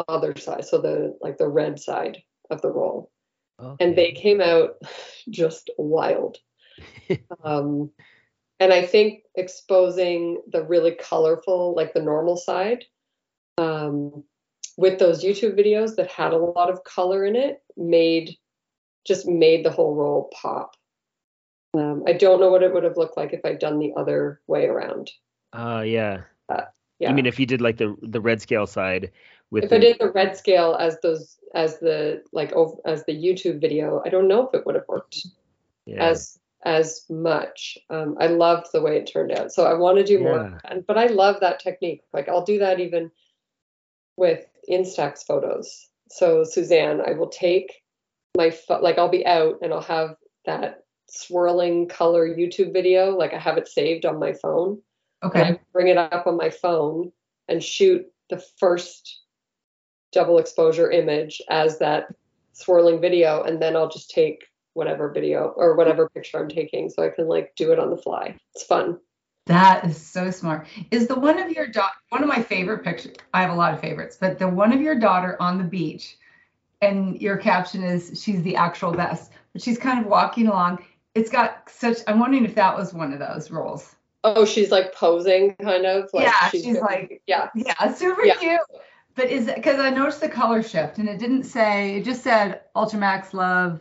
other 0.08 0.34
side 0.36 0.64
so 0.64 0.80
the 0.80 1.16
like 1.20 1.38
the 1.38 1.46
red 1.46 1.78
side 1.78 2.20
of 2.50 2.60
the 2.62 2.70
roll. 2.70 3.10
Okay. 3.60 3.84
and 3.84 3.96
they 3.96 4.12
came 4.12 4.40
out 4.40 4.76
just 5.30 5.70
wild. 5.78 6.38
Um, 7.42 7.90
and 8.60 8.72
I 8.72 8.84
think 8.84 9.22
exposing 9.34 10.42
the 10.50 10.64
really 10.64 10.92
colorful, 10.92 11.74
like 11.74 11.92
the 11.92 12.02
normal 12.02 12.36
side, 12.36 12.84
um, 13.58 14.24
with 14.76 14.98
those 14.98 15.24
YouTube 15.24 15.58
videos 15.58 15.96
that 15.96 16.10
had 16.10 16.32
a 16.32 16.38
lot 16.38 16.70
of 16.70 16.84
color 16.84 17.24
in 17.24 17.36
it, 17.36 17.62
made 17.76 18.36
just 19.06 19.26
made 19.26 19.64
the 19.64 19.70
whole 19.70 19.94
roll 19.94 20.30
pop. 20.40 20.76
Um, 21.74 22.04
I 22.06 22.12
don't 22.12 22.40
know 22.40 22.50
what 22.50 22.62
it 22.62 22.72
would 22.72 22.84
have 22.84 22.96
looked 22.96 23.16
like 23.16 23.32
if 23.32 23.44
I'd 23.44 23.58
done 23.58 23.78
the 23.78 23.92
other 23.96 24.40
way 24.46 24.66
around. 24.66 25.10
Uh, 25.52 25.82
yeah. 25.86 26.22
Uh, 26.48 26.62
yeah. 26.98 27.10
I 27.10 27.12
mean, 27.12 27.26
if 27.26 27.38
you 27.38 27.46
did 27.46 27.60
like 27.60 27.76
the 27.76 27.94
the 28.02 28.20
red 28.20 28.40
scale 28.40 28.66
side 28.66 29.10
with. 29.50 29.64
If 29.64 29.70
the... 29.70 29.76
I 29.76 29.80
did 29.80 29.96
the 30.00 30.10
red 30.10 30.36
scale 30.36 30.76
as 30.80 30.98
those 31.02 31.38
as 31.54 31.78
the 31.78 32.22
like 32.32 32.52
as 32.84 33.04
the 33.04 33.12
YouTube 33.12 33.60
video, 33.60 34.02
I 34.04 34.08
don't 34.08 34.28
know 34.28 34.48
if 34.48 34.54
it 34.54 34.64
would 34.64 34.74
have 34.74 34.88
worked 34.88 35.26
yeah. 35.84 36.02
as 36.02 36.38
as 36.64 37.04
much. 37.08 37.78
Um, 37.90 38.16
I 38.18 38.26
loved 38.26 38.68
the 38.72 38.82
way 38.82 38.96
it 38.96 39.10
turned 39.12 39.32
out. 39.32 39.52
So 39.52 39.64
I 39.64 39.74
want 39.74 39.98
to 39.98 40.04
do 40.04 40.20
more. 40.20 40.58
but 40.86 40.98
I 40.98 41.06
love 41.06 41.36
that 41.40 41.60
technique. 41.60 42.02
Like 42.12 42.28
I'll 42.28 42.44
do 42.44 42.58
that 42.58 42.80
even 42.80 43.10
with 44.16 44.44
Instax 44.68 45.24
photos. 45.24 45.88
So 46.10 46.44
Suzanne, 46.44 47.00
I 47.00 47.12
will 47.12 47.28
take 47.28 47.82
my 48.36 48.50
fo- 48.50 48.80
like 48.80 48.98
I'll 48.98 49.08
be 49.08 49.26
out 49.26 49.58
and 49.62 49.72
I'll 49.72 49.80
have 49.82 50.16
that 50.44 50.84
swirling 51.08 51.88
color 51.88 52.28
YouTube 52.28 52.72
video. 52.72 53.16
Like 53.16 53.32
I 53.32 53.38
have 53.38 53.58
it 53.58 53.68
saved 53.68 54.06
on 54.06 54.18
my 54.18 54.32
phone. 54.32 54.80
Okay. 55.22 55.40
And 55.40 55.56
I 55.56 55.60
bring 55.72 55.88
it 55.88 55.96
up 55.98 56.26
on 56.26 56.36
my 56.36 56.50
phone 56.50 57.12
and 57.48 57.62
shoot 57.62 58.04
the 58.30 58.42
first 58.58 59.22
double 60.12 60.38
exposure 60.38 60.90
image 60.90 61.40
as 61.48 61.78
that 61.78 62.06
swirling 62.52 63.00
video, 63.00 63.42
and 63.42 63.60
then 63.60 63.76
I'll 63.76 63.88
just 63.88 64.10
take 64.10 64.46
whatever 64.76 65.08
video 65.08 65.54
or 65.56 65.74
whatever 65.74 66.08
picture 66.08 66.38
I'm 66.38 66.48
taking, 66.48 66.90
so 66.90 67.02
I 67.02 67.08
can 67.08 67.26
like 67.26 67.54
do 67.56 67.72
it 67.72 67.78
on 67.78 67.90
the 67.90 67.96
fly. 67.96 68.36
It's 68.54 68.64
fun. 68.64 68.98
That 69.46 69.84
is 69.84 69.96
so 69.96 70.30
smart. 70.30 70.66
Is 70.90 71.06
the 71.06 71.18
one 71.18 71.38
of 71.38 71.50
your 71.50 71.68
daughter 71.68 71.94
one 72.10 72.22
of 72.22 72.28
my 72.28 72.42
favorite 72.42 72.84
pictures? 72.84 73.16
I 73.32 73.42
have 73.42 73.50
a 73.50 73.54
lot 73.54 73.72
of 73.72 73.80
favorites, 73.80 74.18
but 74.20 74.38
the 74.38 74.48
one 74.48 74.72
of 74.72 74.80
your 74.80 74.98
daughter 74.98 75.36
on 75.40 75.58
the 75.58 75.64
beach, 75.64 76.18
and 76.82 77.20
your 77.20 77.36
caption 77.36 77.82
is 77.82 78.20
"She's 78.22 78.42
the 78.42 78.56
actual 78.56 78.92
best," 78.92 79.32
but 79.52 79.62
she's 79.62 79.78
kind 79.78 80.00
of 80.00 80.06
walking 80.06 80.48
along. 80.48 80.84
It's 81.14 81.30
got 81.30 81.70
such. 81.70 81.98
I'm 82.06 82.18
wondering 82.18 82.44
if 82.44 82.54
that 82.56 82.76
was 82.76 82.92
one 82.92 83.12
of 83.12 83.18
those 83.18 83.50
rolls. 83.50 83.96
Oh, 84.24 84.44
she's 84.44 84.72
like 84.72 84.92
posing, 84.92 85.54
kind 85.62 85.86
of. 85.86 86.10
Like 86.12 86.24
yeah, 86.24 86.48
she's, 86.50 86.64
she's 86.64 86.80
like, 86.80 87.22
yeah, 87.26 87.48
yeah, 87.54 87.94
super 87.94 88.24
yeah. 88.24 88.34
cute. 88.34 88.60
But 89.14 89.30
is 89.30 89.46
it 89.46 89.54
because 89.56 89.78
I 89.78 89.90
noticed 89.90 90.20
the 90.20 90.28
color 90.28 90.62
shift 90.62 90.98
and 90.98 91.08
it 91.08 91.18
didn't 91.18 91.44
say, 91.44 91.96
it 91.96 92.04
just 92.04 92.22
said 92.22 92.62
Ultramax 92.74 93.32
Love. 93.32 93.80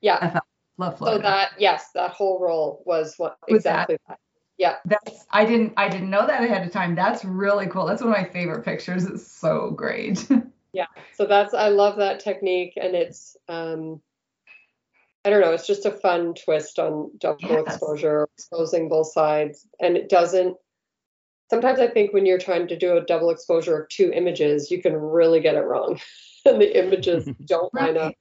Yeah. 0.00 0.40
Love 0.78 0.98
So 0.98 1.18
that, 1.18 1.50
yes, 1.58 1.90
that 1.94 2.12
whole 2.12 2.38
roll 2.40 2.82
was 2.86 3.14
what 3.16 3.36
exactly 3.48 3.96
that? 4.06 4.08
that. 4.08 4.18
Yeah. 4.58 4.76
That's 4.84 5.26
I 5.30 5.44
didn't 5.44 5.72
I 5.76 5.88
didn't 5.88 6.10
know 6.10 6.26
that 6.26 6.42
ahead 6.42 6.64
of 6.64 6.72
time. 6.72 6.94
That's 6.94 7.24
really 7.24 7.66
cool. 7.66 7.86
That's 7.86 8.00
one 8.00 8.12
of 8.12 8.16
my 8.16 8.28
favorite 8.28 8.64
pictures. 8.64 9.04
It's 9.04 9.26
so 9.26 9.70
great. 9.70 10.28
yeah. 10.72 10.86
So 11.14 11.26
that's 11.26 11.52
I 11.52 11.68
love 11.68 11.96
that 11.96 12.20
technique 12.20 12.74
and 12.76 12.94
it's 12.94 13.36
um 13.48 14.00
I 15.24 15.30
don't 15.30 15.40
know, 15.40 15.52
it's 15.52 15.66
just 15.66 15.84
a 15.84 15.90
fun 15.90 16.34
twist 16.34 16.78
on 16.78 17.10
double 17.18 17.38
yes. 17.42 17.62
exposure, 17.66 18.28
exposing 18.36 18.88
both 18.88 19.12
sides. 19.12 19.66
And 19.80 19.96
it 19.96 20.08
doesn't 20.08 20.56
sometimes 21.50 21.80
I 21.80 21.88
think 21.88 22.12
when 22.12 22.26
you're 22.26 22.38
trying 22.38 22.68
to 22.68 22.76
do 22.76 22.96
a 22.96 23.04
double 23.04 23.30
exposure 23.30 23.82
of 23.82 23.88
two 23.88 24.12
images, 24.12 24.70
you 24.70 24.80
can 24.80 24.94
really 24.94 25.40
get 25.40 25.56
it 25.56 25.60
wrong. 25.60 26.00
and 26.44 26.60
the 26.60 26.84
images 26.84 27.28
don't 27.44 27.72
line 27.74 27.96
up. 27.96 28.14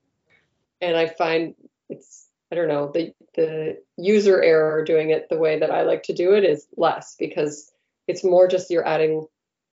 And 0.82 0.96
I 0.96 1.08
find 1.08 1.56
it's 1.90 2.28
I 2.52 2.56
don't 2.56 2.70
know, 2.70 2.92
the 2.94 3.14
the 3.36 3.82
user 3.98 4.42
error 4.42 4.84
doing 4.84 5.10
it 5.10 5.28
the 5.30 5.38
way 5.38 5.60
that 5.60 5.72
I 5.72 5.84
like 5.84 6.04
to 6.04 6.14
do 6.14 6.34
it 6.34 6.44
is 6.44 6.68
less 6.78 7.16
because 7.20 7.72
it's 8.08 8.24
more 8.24 8.48
just 8.48 8.70
you're 8.70 8.88
adding 8.88 9.26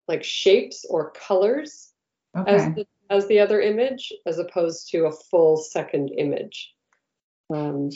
like 0.06 0.22
shapes 0.22 0.84
or 0.88 1.10
colors 1.10 1.92
okay. 2.36 2.54
as 2.54 2.74
the, 2.74 2.86
as 3.10 3.26
the 3.26 3.40
other 3.40 3.60
image 3.60 4.12
as 4.24 4.38
opposed 4.38 4.90
to 4.90 5.06
a 5.06 5.12
full 5.12 5.56
second 5.56 6.10
image. 6.16 6.72
Um, 7.52 7.90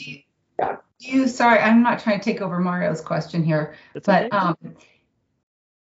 yeah. 0.59 0.77
You 0.99 1.27
sorry, 1.27 1.59
I'm 1.59 1.81
not 1.81 1.99
trying 1.99 2.19
to 2.19 2.25
take 2.25 2.41
over 2.41 2.59
Mario's 2.59 3.01
question 3.01 3.43
here, 3.43 3.75
That's 3.93 4.05
but 4.05 4.25
okay. 4.25 4.37
um, 4.37 4.57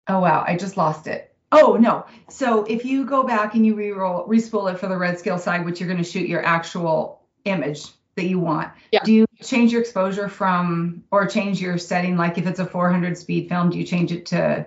oh 0.09 0.21
wow, 0.21 0.45
I 0.47 0.57
just 0.57 0.79
lost 0.79 1.07
it. 1.07 1.35
Oh 1.53 1.77
no. 1.79 2.07
So 2.31 2.65
if 2.65 2.87
you 2.87 3.05
go 3.05 3.23
back 3.23 3.55
and 3.55 3.67
you 3.67 3.75
re-roll, 3.75 4.27
respool 4.27 4.73
it 4.73 4.79
for 4.79 4.87
the 4.87 4.97
red 4.97 5.19
scale 5.19 5.39
side, 5.39 5.65
which 5.65 5.81
you're 5.81 5.89
going 5.89 6.03
to 6.03 6.11
shoot 6.11 6.29
your 6.29 6.45
actual 6.45 7.23
image 7.45 7.87
that 8.19 8.27
you 8.27 8.39
want. 8.39 8.71
Yeah. 8.93 9.01
Do 9.05 9.13
you 9.13 9.27
change 9.43 9.73
your 9.73 9.81
exposure 9.81 10.29
from 10.29 11.05
or 11.11 11.27
change 11.27 11.61
your 11.61 11.79
setting? 11.79 12.17
Like 12.17 12.37
if 12.37 12.47
it's 12.47 12.59
a 12.59 12.67
400 12.67 13.17
speed 13.17 13.49
film, 13.49 13.71
do 13.71 13.79
you 13.79 13.85
change 13.85 14.13
it 14.13 14.27
to? 14.27 14.67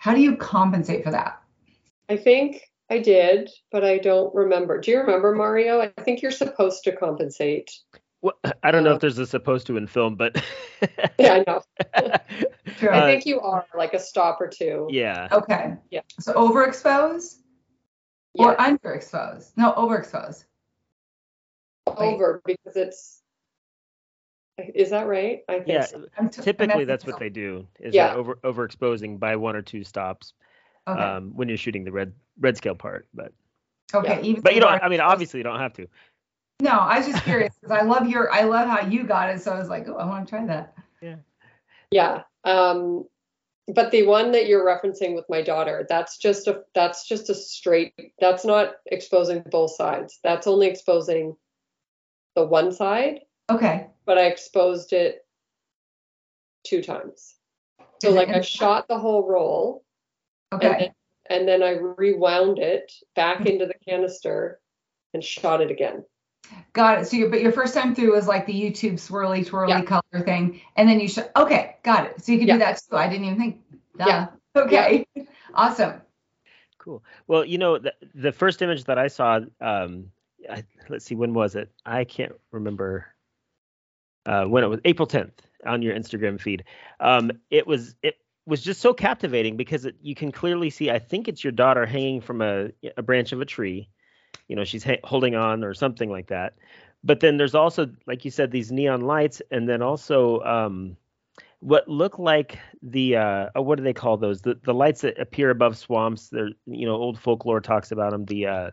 How 0.00 0.14
do 0.14 0.20
you 0.20 0.36
compensate 0.36 1.04
for 1.04 1.10
that? 1.10 1.42
I 2.08 2.16
think 2.16 2.60
I 2.90 2.98
did, 2.98 3.50
but 3.70 3.84
I 3.84 3.98
don't 3.98 4.34
remember. 4.34 4.80
Do 4.80 4.90
you 4.90 4.98
remember 4.98 5.34
Mario? 5.34 5.80
I 5.80 5.88
think 6.02 6.22
you're 6.22 6.30
supposed 6.30 6.84
to 6.84 6.92
compensate. 6.92 7.70
Well, 8.20 8.34
I 8.62 8.70
don't 8.70 8.84
know 8.84 8.90
if 8.90 8.96
uh, 8.96 8.98
there's 8.98 9.18
a 9.18 9.26
supposed 9.26 9.66
to 9.68 9.76
in 9.76 9.86
film, 9.86 10.14
but 10.14 10.42
yeah, 11.18 11.34
I 11.34 11.44
know. 11.46 11.62
True. 12.76 12.90
I 12.90 13.00
think 13.00 13.26
you 13.26 13.40
are 13.40 13.66
like 13.76 13.94
a 13.94 13.98
stop 13.98 14.40
or 14.40 14.46
two. 14.46 14.88
Yeah. 14.90 15.28
Okay. 15.32 15.74
Yeah. 15.90 16.02
So 16.20 16.32
overexpose 16.34 17.38
yeah. 18.34 18.44
or 18.44 18.56
underexpose? 18.56 19.52
No, 19.56 19.72
overexpose. 19.72 20.44
Over 21.98 22.42
because 22.44 22.76
it's. 22.76 23.18
Is 24.58 24.90
that 24.90 25.06
right? 25.06 25.40
I 25.48 25.54
think 25.54 25.68
yeah. 25.68 25.86
So. 25.86 26.04
T- 26.30 26.42
typically, 26.42 26.84
that's 26.84 27.06
what 27.06 27.18
they 27.18 27.30
do. 27.30 27.66
Is 27.80 27.94
yeah. 27.94 28.14
over 28.14 28.36
overexposing 28.44 29.18
by 29.18 29.36
one 29.36 29.56
or 29.56 29.62
two 29.62 29.82
stops 29.82 30.34
okay. 30.86 31.00
um, 31.00 31.32
when 31.34 31.48
you're 31.48 31.56
shooting 31.56 31.84
the 31.84 31.92
red 31.92 32.12
red 32.38 32.56
scale 32.56 32.74
part. 32.74 33.08
But 33.14 33.32
okay, 33.94 34.20
yeah. 34.22 34.40
but 34.42 34.54
you 34.54 34.60
don't. 34.60 34.82
I 34.82 34.88
mean, 34.88 35.00
obviously, 35.00 35.38
you 35.38 35.44
don't 35.44 35.58
have 35.58 35.72
to. 35.74 35.88
No, 36.60 36.70
I 36.70 36.98
was 36.98 37.06
just 37.06 37.24
curious 37.24 37.54
because 37.60 37.76
I 37.76 37.82
love 37.82 38.08
your. 38.08 38.32
I 38.32 38.42
love 38.42 38.68
how 38.68 38.86
you 38.86 39.04
got 39.04 39.30
it. 39.30 39.42
So 39.42 39.52
I 39.52 39.58
was 39.58 39.68
like, 39.68 39.88
oh, 39.88 39.96
I 39.96 40.04
want 40.04 40.28
to 40.28 40.30
try 40.30 40.46
that. 40.46 40.74
Yeah. 41.00 41.16
Yeah. 41.90 42.22
Um, 42.44 43.04
but 43.68 43.90
the 43.90 44.06
one 44.06 44.32
that 44.32 44.46
you're 44.46 44.64
referencing 44.64 45.14
with 45.14 45.24
my 45.28 45.42
daughter, 45.42 45.86
that's 45.88 46.18
just 46.18 46.46
a 46.48 46.62
that's 46.74 47.06
just 47.06 47.30
a 47.30 47.34
straight. 47.34 47.94
That's 48.20 48.44
not 48.44 48.74
exposing 48.86 49.42
both 49.50 49.74
sides. 49.74 50.18
That's 50.22 50.46
only 50.46 50.66
exposing 50.66 51.36
the 52.34 52.44
one 52.44 52.72
side. 52.72 53.20
Okay. 53.50 53.88
But 54.04 54.18
I 54.18 54.26
exposed 54.26 54.92
it 54.92 55.26
two 56.64 56.82
times. 56.82 57.34
So 58.00 58.10
like 58.10 58.28
I 58.28 58.40
shot 58.40 58.88
the 58.88 58.98
whole 58.98 59.28
roll 59.28 59.84
Okay. 60.52 60.66
And 60.66 60.80
then, 60.80 60.90
and 61.30 61.48
then 61.48 61.62
I 61.62 61.70
rewound 61.70 62.58
it 62.58 62.92
back 63.16 63.38
mm-hmm. 63.38 63.48
into 63.48 63.66
the 63.66 63.74
canister 63.88 64.60
and 65.14 65.24
shot 65.24 65.60
it 65.60 65.70
again. 65.70 66.04
Got 66.72 67.00
it. 67.00 67.06
So, 67.06 67.16
you, 67.16 67.28
but 67.28 67.40
your 67.40 67.52
first 67.52 67.72
time 67.72 67.94
through 67.94 68.12
was 68.14 68.26
like 68.26 68.46
the 68.46 68.52
YouTube 68.52 68.94
swirly 68.94 69.46
twirly 69.46 69.72
yeah. 69.72 69.82
color 69.82 70.24
thing, 70.24 70.60
and 70.76 70.88
then 70.88 71.00
you 71.00 71.08
shot. 71.08 71.30
Okay, 71.36 71.76
got 71.82 72.06
it. 72.06 72.22
So 72.22 72.32
you 72.32 72.38
could 72.38 72.48
yeah. 72.48 72.54
do 72.54 72.58
that 72.60 72.82
too. 72.90 72.96
I 72.96 73.08
didn't 73.08 73.24
even 73.26 73.38
think. 73.38 73.60
Duh. 73.96 74.04
Yeah. 74.06 74.26
Okay. 74.56 75.06
Yeah. 75.14 75.22
Awesome. 75.54 76.00
Cool. 76.78 77.04
Well, 77.26 77.44
you 77.44 77.58
know, 77.58 77.76
the, 77.76 77.92
the 78.14 78.32
first 78.32 78.62
image 78.62 78.84
that 78.84 78.98
I 78.98 79.08
saw, 79.08 79.40
um, 79.60 80.06
I, 80.50 80.64
let's 80.88 81.04
see, 81.04 81.14
when 81.14 81.34
was 81.34 81.54
it? 81.54 81.70
I 81.84 82.04
can't 82.04 82.32
remember. 82.50 83.06
Uh, 84.24 84.44
when 84.44 84.62
it 84.62 84.68
was 84.68 84.78
April 84.84 85.08
10th 85.08 85.32
on 85.66 85.82
your 85.82 85.94
Instagram 85.94 86.40
feed. 86.40 86.64
Um, 87.00 87.32
it 87.50 87.66
was 87.66 87.94
it 88.02 88.16
was 88.46 88.62
just 88.62 88.80
so 88.80 88.92
captivating 88.92 89.56
because 89.56 89.84
it, 89.84 89.96
you 90.00 90.14
can 90.14 90.32
clearly 90.32 90.70
see. 90.70 90.90
I 90.90 90.98
think 90.98 91.28
it's 91.28 91.44
your 91.44 91.52
daughter 91.52 91.86
hanging 91.86 92.20
from 92.20 92.42
a 92.42 92.70
a 92.96 93.02
branch 93.02 93.32
of 93.32 93.40
a 93.40 93.44
tree. 93.44 93.88
You 94.48 94.56
know, 94.56 94.64
she's 94.64 94.84
ha- 94.84 95.00
holding 95.04 95.34
on 95.34 95.64
or 95.64 95.74
something 95.74 96.10
like 96.10 96.28
that. 96.28 96.54
But 97.04 97.20
then 97.20 97.36
there's 97.36 97.54
also, 97.54 97.90
like 98.06 98.24
you 98.24 98.30
said, 98.30 98.50
these 98.50 98.70
neon 98.70 99.00
lights, 99.00 99.42
and 99.50 99.68
then 99.68 99.82
also 99.82 100.40
um, 100.42 100.96
what 101.60 101.88
look 101.88 102.18
like 102.18 102.58
the 102.82 103.16
uh, 103.16 103.50
oh, 103.54 103.62
what 103.62 103.78
do 103.78 103.84
they 103.84 103.92
call 103.92 104.16
those? 104.16 104.42
The 104.42 104.58
the 104.62 104.74
lights 104.74 105.02
that 105.02 105.20
appear 105.20 105.50
above 105.50 105.76
swamps. 105.76 106.28
They're 106.28 106.50
you 106.66 106.86
know 106.86 106.94
old 106.94 107.18
folklore 107.18 107.60
talks 107.60 107.92
about 107.92 108.12
them. 108.12 108.24
The 108.24 108.46
uh, 108.46 108.70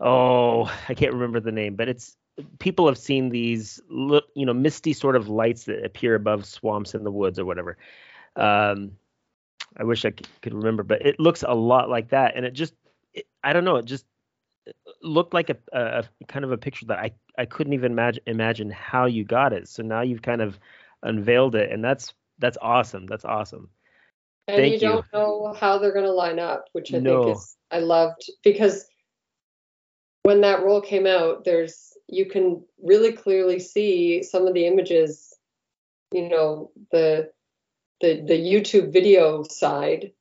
oh, 0.00 0.64
I 0.88 0.94
can't 0.94 1.12
remember 1.12 1.40
the 1.40 1.52
name, 1.52 1.76
but 1.76 1.88
it's 1.88 2.16
people 2.58 2.86
have 2.86 2.98
seen 2.98 3.28
these 3.28 3.80
you 3.90 4.46
know 4.46 4.54
misty 4.54 4.92
sort 4.92 5.16
of 5.16 5.28
lights 5.28 5.64
that 5.64 5.84
appear 5.84 6.14
above 6.14 6.46
swamps 6.46 6.94
in 6.94 7.04
the 7.04 7.10
woods 7.10 7.38
or 7.38 7.44
whatever 7.44 7.76
um, 8.36 8.92
I 9.76 9.84
wish 9.84 10.04
I 10.04 10.10
could 10.10 10.54
remember, 10.54 10.82
but 10.82 11.04
it 11.04 11.20
looks 11.20 11.44
a 11.46 11.54
lot 11.54 11.88
like 11.88 12.08
that, 12.10 12.36
and 12.36 12.44
it 12.44 12.52
just 12.52 12.74
it, 13.14 13.26
I 13.42 13.52
don't 13.52 13.64
know, 13.64 13.76
it 13.76 13.84
just 13.84 14.04
looked 15.02 15.32
like 15.34 15.50
a, 15.50 15.56
a, 15.72 15.80
a, 15.80 16.24
kind 16.26 16.44
of 16.44 16.52
a 16.52 16.58
picture 16.58 16.86
that 16.86 16.98
I 16.98 17.12
I 17.38 17.44
couldn't 17.44 17.72
even 17.72 17.92
imagine 17.92 18.22
imagine 18.26 18.70
how 18.70 19.06
you 19.06 19.24
got 19.24 19.52
it. 19.52 19.68
So 19.68 19.82
now 19.82 20.00
you've 20.00 20.22
kind 20.22 20.42
of 20.42 20.58
unveiled 21.02 21.54
it, 21.54 21.70
and 21.70 21.84
that's 21.84 22.14
that's 22.38 22.58
awesome. 22.60 23.06
That's 23.06 23.24
awesome. 23.24 23.70
And 24.48 24.56
Thank 24.56 24.82
you, 24.82 24.88
you 24.88 24.94
don't 24.94 25.06
know 25.12 25.54
how 25.58 25.78
they're 25.78 25.92
going 25.92 26.04
to 26.04 26.12
line 26.12 26.40
up, 26.40 26.64
which 26.72 26.92
I 26.92 26.98
no. 26.98 27.24
think 27.24 27.36
is 27.36 27.56
I 27.70 27.78
loved 27.78 28.28
because 28.42 28.86
when 30.22 30.42
that 30.42 30.62
roll 30.62 30.80
came 30.80 31.06
out, 31.06 31.44
there's 31.44 31.94
you 32.08 32.26
can 32.26 32.62
really 32.82 33.12
clearly 33.12 33.58
see 33.58 34.22
some 34.22 34.46
of 34.46 34.54
the 34.54 34.66
images. 34.66 35.34
You 36.12 36.28
know 36.28 36.70
the 36.90 37.30
the 38.00 38.22
the 38.26 38.34
YouTube 38.34 38.92
video 38.92 39.44
side 39.44 40.12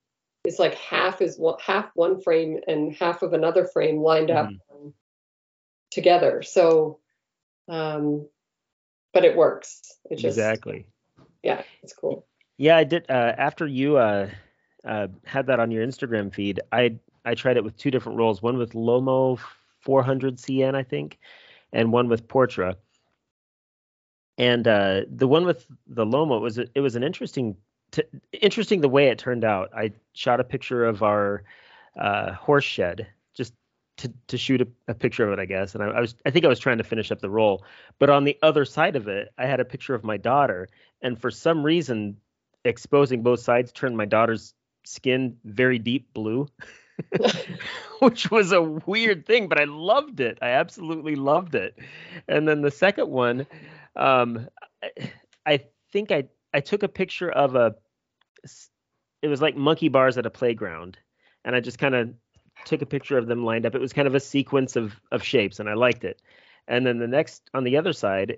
is 0.45 0.59
like 0.59 0.76
half 0.76 1.21
is 1.21 1.38
one, 1.38 1.57
half 1.59 1.89
one 1.95 2.21
frame 2.21 2.59
and 2.67 2.95
half 2.95 3.21
of 3.21 3.34
another 3.34 3.65
frame 3.65 3.97
lined 3.97 4.31
up 4.31 4.49
mm. 4.49 4.93
together. 5.91 6.43
So, 6.43 6.99
um, 7.67 8.27
but 9.13 9.26
it 9.26 9.35
works. 9.35 9.81
It 10.09 10.15
just 10.17 10.38
exactly. 10.38 10.85
Yeah, 11.43 11.63
it's 11.84 11.93
cool. 11.93 12.26
Yeah, 12.57 12.77
I 12.77 12.84
did. 12.84 13.05
Uh, 13.09 13.34
after 13.38 13.65
you 13.65 13.97
uh, 13.97 14.30
uh, 14.85 15.07
had 15.26 15.47
that 15.47 15.59
on 15.59 15.71
your 15.71 15.85
Instagram 15.85 16.34
feed, 16.34 16.59
I 16.71 16.97
I 17.26 17.35
tried 17.35 17.57
it 17.57 17.63
with 17.63 17.77
two 17.77 17.91
different 17.91 18.17
rolls. 18.17 18.41
One 18.41 18.57
with 18.57 18.73
Lomo 18.73 19.39
400 19.81 20.38
CN, 20.38 20.76
I 20.76 20.84
think, 20.84 21.19
and 21.72 21.91
one 21.91 22.07
with 22.07 22.27
Portra. 22.27 22.76
And 24.38 24.68
uh, 24.68 25.01
the 25.10 25.27
one 25.27 25.45
with 25.45 25.65
the 25.88 26.06
Lomo 26.06 26.39
was 26.39 26.57
it 26.57 26.80
was 26.80 26.95
an 26.95 27.03
interesting 27.03 27.57
to, 27.91 28.06
interesting 28.41 28.81
the 28.81 28.89
way 28.89 29.07
it 29.07 29.18
turned 29.18 29.43
out. 29.43 29.69
I 29.76 29.91
shot 30.14 30.39
a 30.39 30.43
picture 30.43 30.85
of 30.85 31.03
our 31.03 31.43
uh, 31.99 32.34
horse 32.34 32.64
shed 32.64 33.07
just 33.34 33.53
to, 33.97 34.14
to 34.27 34.38
shoot 34.38 34.61
a, 34.61 34.68
a, 34.88 34.93
picture 34.93 35.27
of 35.27 35.34
it, 35.34 35.41
I 35.41 35.45
guess. 35.45 35.76
And 35.76 35.84
I, 35.84 35.88
I, 35.88 35.99
was 35.99 36.15
I 36.26 36.31
think 36.31 36.45
I 36.45 36.47
was 36.47 36.60
trying 36.60 36.77
to 36.77 36.84
finish 36.84 37.11
up 37.11 37.19
the 37.19 37.30
roll. 37.30 37.64
But 37.97 38.10
on 38.10 38.23
the 38.23 38.38
other 38.41 38.65
side 38.65 38.95
of 38.95 39.07
it, 39.07 39.30
I 39.38 39.45
had 39.45 39.60
a 39.60 39.65
picture 39.65 39.95
of 39.95 40.03
my 40.03 40.18
daughter, 40.18 40.69
and 41.01 41.19
for 41.19 41.31
some 41.31 41.64
reason, 41.64 42.18
exposing 42.64 43.23
both 43.23 43.39
sides 43.39 43.72
turned 43.72 43.97
my 43.97 44.06
daughter's 44.06 44.53
skin 44.85 45.38
very 45.43 45.80
deep 45.80 46.14
blue. 46.14 46.47
which 47.99 48.31
was 48.31 48.51
a 48.51 48.61
weird 48.61 49.26
thing, 49.26 49.47
but 49.47 49.59
I 49.59 49.65
loved 49.65 50.19
it. 50.19 50.39
I 50.41 50.49
absolutely 50.49 51.15
loved 51.15 51.55
it. 51.55 51.77
And 52.27 52.47
then 52.47 52.61
the 52.61 52.71
second 52.71 53.09
one, 53.09 53.47
um, 53.95 54.47
I, 55.45 55.61
think 55.91 56.11
I 56.11 56.26
I 56.53 56.59
took 56.59 56.84
a 56.84 56.88
picture 56.88 57.30
of 57.30 57.55
a. 57.55 57.76
It 59.21 59.27
was 59.27 59.41
like 59.41 59.55
monkey 59.55 59.89
bars 59.89 60.17
at 60.17 60.26
a 60.26 60.30
playground, 60.30 60.97
and 61.43 61.55
I 61.55 61.59
just 61.59 61.80
kind 61.80 61.95
of 61.95 62.13
took 62.65 62.81
a 62.81 62.85
picture 62.85 63.17
of 63.17 63.27
them 63.27 63.43
lined 63.43 63.65
up. 63.65 63.76
It 63.76 63.81
was 63.81 63.93
kind 63.93 64.07
of 64.07 64.15
a 64.15 64.19
sequence 64.19 64.76
of 64.76 64.99
of 65.11 65.23
shapes, 65.23 65.59
and 65.59 65.69
I 65.69 65.73
liked 65.73 66.03
it. 66.03 66.21
And 66.67 66.85
then 66.85 66.99
the 66.99 67.07
next 67.07 67.49
on 67.53 67.63
the 67.63 67.77
other 67.77 67.93
side 67.93 68.38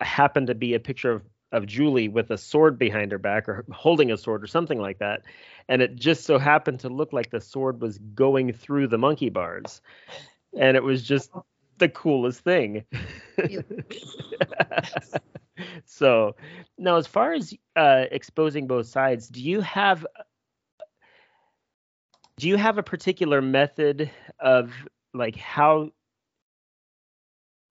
happened 0.00 0.48
to 0.48 0.54
be 0.54 0.74
a 0.74 0.80
picture 0.80 1.12
of 1.12 1.22
of 1.52 1.66
Julie 1.66 2.08
with 2.08 2.30
a 2.30 2.38
sword 2.38 2.78
behind 2.78 3.12
her 3.12 3.18
back 3.18 3.48
or 3.48 3.64
holding 3.72 4.12
a 4.12 4.16
sword 4.16 4.42
or 4.42 4.46
something 4.46 4.80
like 4.80 4.98
that. 4.98 5.22
And 5.68 5.82
it 5.82 5.96
just 5.96 6.24
so 6.24 6.38
happened 6.38 6.80
to 6.80 6.88
look 6.88 7.12
like 7.12 7.30
the 7.30 7.40
sword 7.40 7.80
was 7.80 7.98
going 8.14 8.52
through 8.52 8.88
the 8.88 8.98
monkey 8.98 9.30
bars. 9.30 9.80
And 10.56 10.76
it 10.76 10.82
was 10.82 11.02
just 11.02 11.30
the 11.78 11.88
coolest 11.88 12.40
thing. 12.40 12.84
so 15.84 16.36
now 16.78 16.96
as 16.96 17.06
far 17.06 17.32
as 17.32 17.54
uh, 17.76 18.04
exposing 18.10 18.66
both 18.66 18.86
sides, 18.86 19.28
do 19.28 19.42
you 19.42 19.60
have 19.60 20.06
do 22.36 22.48
you 22.48 22.56
have 22.56 22.78
a 22.78 22.82
particular 22.82 23.42
method 23.42 24.10
of 24.38 24.72
like 25.12 25.36
how 25.36 25.90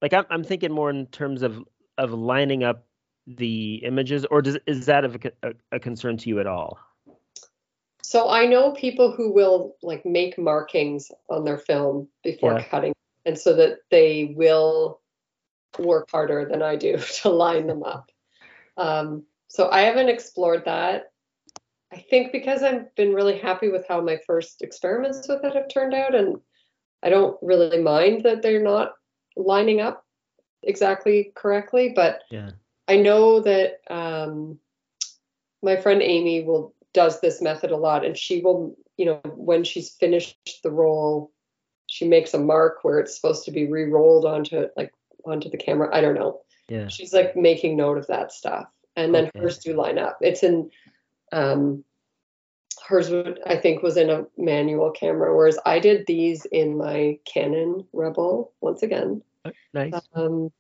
like 0.02 0.14
I'm, 0.14 0.26
I'm 0.30 0.44
thinking 0.44 0.72
more 0.72 0.90
in 0.90 1.08
terms 1.08 1.42
of 1.42 1.64
of 1.98 2.14
lining 2.14 2.64
up 2.64 2.86
the 3.38 3.76
images, 3.86 4.26
or 4.26 4.42
does 4.42 4.58
is 4.66 4.86
that 4.88 5.06
a, 5.06 5.32
a, 5.44 5.54
a 5.74 5.80
concern 5.80 6.18
to 6.18 6.30
you 6.30 6.40
at 6.40 6.48
all? 6.48 6.80
So 8.02 8.30
I 8.30 8.46
know 8.46 8.72
people 8.72 9.12
who 9.12 9.32
will 9.32 9.76
like 9.84 10.06
make 10.06 10.38
markings 10.40 11.12
on 11.30 11.46
their 11.46 11.60
film 11.60 12.08
before 12.24 12.54
yeah. 12.54 12.64
cutting, 12.64 12.94
and 13.26 13.38
so 13.38 13.56
that 13.56 13.80
they 13.92 14.34
will 14.36 15.00
work 15.78 16.10
harder 16.10 16.48
than 16.50 16.64
I 16.64 16.76
do 16.76 16.98
to 17.22 17.30
line 17.30 17.68
them 17.68 17.84
up. 17.84 18.10
Um, 18.78 19.24
so 19.48 19.70
I 19.70 19.82
haven't 19.82 20.10
explored 20.10 20.66
that. 20.66 21.12
I 21.92 21.98
think 22.10 22.32
because 22.32 22.64
I've 22.64 22.94
been 22.96 23.14
really 23.14 23.38
happy 23.38 23.70
with 23.70 23.86
how 23.88 24.02
my 24.02 24.18
first 24.26 24.62
experiments 24.62 25.28
with 25.28 25.44
it 25.44 25.56
have 25.56 25.70
turned 25.70 25.94
out, 25.94 26.16
and 26.16 26.38
I 27.04 27.10
don't 27.10 27.38
really 27.42 27.82
mind 27.82 28.24
that 28.24 28.42
they're 28.42 28.64
not 28.64 28.94
lining 29.36 29.82
up 29.82 30.04
exactly 30.64 31.32
correctly. 31.36 31.94
But 31.96 32.22
yeah. 32.32 32.52
I 32.90 32.98
know 32.98 33.40
that 33.42 33.82
um, 33.90 34.60
my 35.62 35.76
friend 35.76 36.02
Amy 36.02 36.44
will 36.44 36.74
does 36.92 37.22
this 37.22 37.40
method 37.40 37.70
a 37.70 37.78
lot, 37.78 38.04
and 38.04 38.18
she 38.18 38.42
will, 38.42 38.76
you 38.98 39.06
know, 39.06 39.22
when 39.36 39.64
she's 39.64 39.92
finished 39.92 40.60
the 40.64 40.72
roll, 40.72 41.32
she 41.86 42.08
makes 42.08 42.34
a 42.34 42.40
mark 42.40 42.80
where 42.82 43.00
it's 43.00 43.16
supposed 43.16 43.46
to 43.46 43.52
be 43.52 43.68
re-rolled 43.68 44.26
onto 44.26 44.68
like 44.76 44.92
onto 45.24 45.50
the 45.52 45.58
camera. 45.58 45.96
I 45.96 46.02
don't 46.02 46.16
know. 46.16 46.42
Yeah. 46.68 46.88
She's 46.88 47.14
like 47.14 47.36
making 47.36 47.78
note 47.78 48.00
of 48.00 48.08
that 48.08 48.32
stuff, 48.32 48.66
and 48.96 49.14
then 49.14 49.26
okay. 49.26 49.40
hers 49.40 49.60
do 49.60 49.76
line 49.76 50.00
up. 50.00 50.18
It's 50.22 50.42
in 50.42 50.72
um, 51.32 51.84
hers 52.88 53.12
I 53.46 53.56
think 53.56 53.84
was 53.84 53.98
in 53.98 54.10
a 54.10 54.26
manual 54.36 54.90
camera, 54.90 55.36
whereas 55.36 55.60
I 55.64 55.78
did 55.78 56.08
these 56.08 56.46
in 56.46 56.76
my 56.76 57.20
Canon 57.26 57.86
Rebel 57.94 58.52
once 58.62 58.82
again. 58.82 59.22
Oh, 59.46 59.52
nice. 59.76 59.94
Um, 60.16 60.52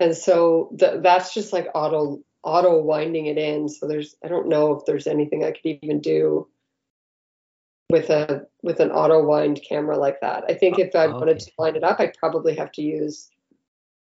and 0.00 0.16
so 0.16 0.70
th- 0.78 1.02
that's 1.02 1.34
just 1.34 1.52
like 1.52 1.68
auto 1.74 2.20
auto 2.42 2.80
winding 2.80 3.26
it 3.26 3.38
in. 3.38 3.68
So 3.68 3.86
there's 3.86 4.14
i 4.24 4.28
don't 4.28 4.48
know 4.48 4.72
if 4.72 4.84
there's 4.86 5.06
anything 5.06 5.44
i 5.44 5.50
could 5.50 5.78
even 5.82 6.00
do 6.00 6.48
with 7.90 8.10
a 8.10 8.46
with 8.62 8.80
an 8.80 8.90
auto 8.90 9.24
wind 9.24 9.60
camera 9.68 9.98
like 9.98 10.20
that. 10.20 10.44
I 10.48 10.54
think 10.54 10.78
if 10.78 10.94
i 10.94 11.06
okay. 11.06 11.12
wanted 11.14 11.40
to 11.40 11.50
line 11.58 11.76
it 11.76 11.84
up 11.84 12.00
i'd 12.00 12.16
probably 12.16 12.54
have 12.56 12.72
to 12.72 12.82
use 12.82 13.28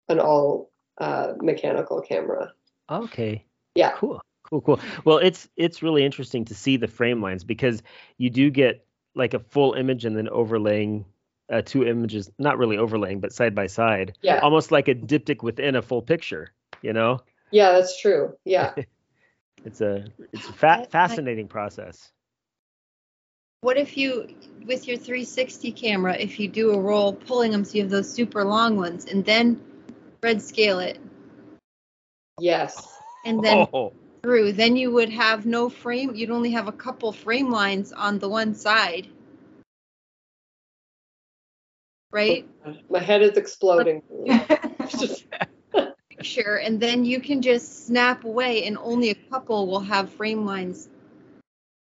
an 0.09 0.19
all 0.19 0.71
uh, 0.97 1.33
mechanical 1.41 2.01
camera. 2.01 2.53
Okay. 2.89 3.43
Yeah. 3.73 3.91
Cool. 3.95 4.21
Cool 4.43 4.61
cool. 4.61 4.79
Well 5.03 5.17
it's 5.17 5.49
it's 5.57 5.83
really 5.83 6.05
interesting 6.05 6.45
to 6.45 6.55
see 6.55 6.77
the 6.77 6.87
frame 6.87 7.21
lines 7.21 7.43
because 7.43 7.81
you 8.17 8.29
do 8.29 8.49
get 8.49 8.85
like 9.15 9.33
a 9.33 9.39
full 9.39 9.73
image 9.73 10.05
and 10.05 10.15
then 10.15 10.29
overlaying 10.29 11.05
uh, 11.51 11.61
two 11.61 11.85
images, 11.85 12.29
not 12.39 12.57
really 12.57 12.77
overlaying, 12.77 13.19
but 13.19 13.33
side 13.33 13.55
by 13.55 13.67
side. 13.67 14.17
Yeah. 14.21 14.39
Almost 14.39 14.71
like 14.71 14.87
a 14.87 14.95
diptych 14.95 15.43
within 15.43 15.75
a 15.75 15.81
full 15.81 16.01
picture, 16.01 16.51
you 16.81 16.93
know? 16.93 17.19
Yeah, 17.51 17.73
that's 17.73 17.99
true. 17.99 18.35
Yeah. 18.45 18.73
it's 19.65 19.81
a 19.81 20.05
it's 20.31 20.49
a 20.49 20.53
fa- 20.53 20.87
fascinating 20.89 21.47
process. 21.47 22.11
What 23.61 23.77
if 23.77 23.97
you, 23.97 24.27
with 24.67 24.87
your 24.87 24.97
360 24.97 25.71
camera, 25.71 26.15
if 26.15 26.39
you 26.39 26.47
do 26.47 26.71
a 26.71 26.79
roll 26.79 27.13
pulling 27.13 27.51
them 27.51 27.65
so 27.65 27.75
you 27.75 27.81
have 27.81 27.89
those 27.89 28.11
super 28.11 28.43
long 28.43 28.77
ones 28.77 29.05
and 29.05 29.25
then 29.25 29.59
red 30.21 30.41
scale 30.41 30.79
it? 30.79 30.99
Yes. 32.39 32.87
And 33.23 33.43
then 33.43 33.67
oh. 33.73 33.93
through, 34.21 34.53
then 34.53 34.75
you 34.75 34.91
would 34.91 35.09
have 35.09 35.47
no 35.47 35.69
frame. 35.69 36.13
You'd 36.13 36.29
only 36.29 36.51
have 36.51 36.67
a 36.67 36.71
couple 36.71 37.11
frame 37.11 37.49
lines 37.49 37.91
on 37.91 38.19
the 38.19 38.29
one 38.29 38.53
side 38.53 39.07
right? 42.15 42.47
My 42.89 42.99
head 42.99 43.21
is 43.21 43.37
exploding. 43.37 44.01
Picture, 46.09 46.55
and 46.63 46.79
then 46.79 47.03
you 47.03 47.19
can 47.19 47.41
just 47.41 47.85
snap 47.85 48.23
away, 48.23 48.63
and 48.65 48.77
only 48.77 49.09
a 49.09 49.15
couple 49.15 49.67
will 49.67 49.81
have 49.81 50.09
frame 50.09 50.45
lines 50.45 50.87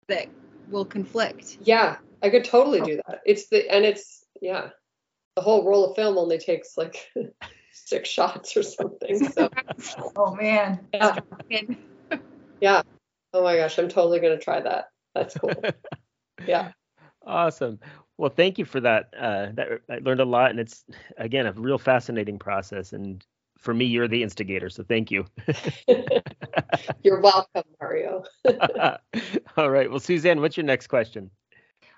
that 0.08 0.28
will 0.70 0.86
conflict. 0.86 1.58
Yeah, 1.62 1.98
I 2.24 2.30
could 2.30 2.46
totally 2.46 2.80
do 2.80 3.02
that. 3.06 3.20
It's 3.26 3.50
the 3.50 3.70
and 3.70 3.84
it's 3.84 4.26
yeah, 4.42 4.70
the 5.36 5.42
whole 5.42 5.66
roll 5.66 5.90
of 5.90 5.98
film 5.98 6.18
only 6.18 6.38
takes 6.38 6.78
like 6.78 7.12
six 7.74 8.08
shots 8.08 8.56
or 8.56 8.64
something. 8.64 9.30
So. 9.36 9.50
oh 10.16 10.36
man. 10.36 10.88
Yeah. 10.94 11.20
yeah. 12.62 12.82
Oh 13.34 13.44
my 13.44 13.58
gosh, 13.58 13.78
I'm 13.78 13.90
totally 13.90 14.20
gonna 14.20 14.40
try 14.40 14.62
that. 14.62 14.86
That's 15.14 15.36
cool. 15.36 15.62
Yeah. 16.48 16.72
Awesome. 17.26 17.80
Well, 18.22 18.30
thank 18.30 18.60
you 18.60 18.66
for 18.66 18.80
that. 18.82 19.12
Uh, 19.20 19.48
that 19.54 19.82
I 19.90 19.98
learned 19.98 20.20
a 20.20 20.26
lot, 20.26 20.52
and 20.52 20.60
it's 20.60 20.86
again 21.18 21.48
a 21.48 21.54
real 21.54 21.80
fascinating 21.80 22.38
process. 22.38 22.94
And 22.94 23.26
for 23.58 23.74
me, 23.74 23.86
you're 23.86 24.08
the 24.08 24.22
instigator, 24.22 24.70
so 24.70 24.84
thank 24.84 25.10
you. 25.10 25.26
you're 27.04 27.20
welcome, 27.20 27.64
Mario. 27.82 28.24
all 29.58 29.72
right. 29.72 29.90
Well, 29.90 30.00
Suzanne, 30.00 30.40
what's 30.40 30.56
your 30.56 30.68
next 30.68 30.86
question? 30.86 31.32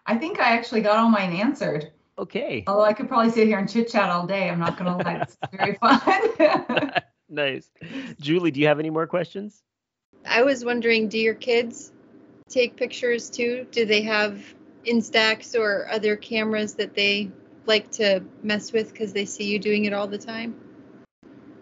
I 0.05 0.15
think 0.15 0.39
I 0.39 0.55
actually 0.55 0.79
got 0.79 0.97
all 0.97 1.09
mine 1.09 1.33
answered. 1.33 1.91
Okay. 2.17 2.63
Although 2.67 2.85
I 2.85 2.93
could 2.93 3.09
probably 3.09 3.29
sit 3.29 3.47
here 3.47 3.59
and 3.59 3.69
chit 3.69 3.89
chat 3.89 4.09
all 4.09 4.25
day. 4.25 4.49
I'm 4.49 4.59
not 4.59 4.77
gonna 4.77 4.95
lie, 4.95 5.25
this 5.25 5.31
is 5.31 5.37
very 5.51 5.75
fun. 5.75 6.93
nice. 7.27 7.69
Julie, 8.21 8.51
do 8.51 8.61
you 8.61 8.67
have 8.67 8.79
any 8.79 8.91
more 8.91 9.07
questions? 9.07 9.61
I 10.25 10.43
was 10.43 10.63
wondering, 10.63 11.09
do 11.09 11.19
your 11.19 11.33
kids 11.33 11.91
take 12.47 12.77
pictures 12.77 13.29
too? 13.29 13.67
Do 13.71 13.85
they 13.85 14.03
have 14.03 14.41
Instax 14.85 15.57
or 15.57 15.87
other 15.89 16.15
cameras 16.15 16.75
that 16.75 16.95
they 16.95 17.31
like 17.65 17.89
to 17.91 18.23
mess 18.41 18.71
with 18.71 18.91
because 18.91 19.13
they 19.13 19.25
see 19.25 19.45
you 19.45 19.59
doing 19.59 19.85
it 19.85 19.93
all 19.93 20.07
the 20.07 20.17
time? 20.17 20.55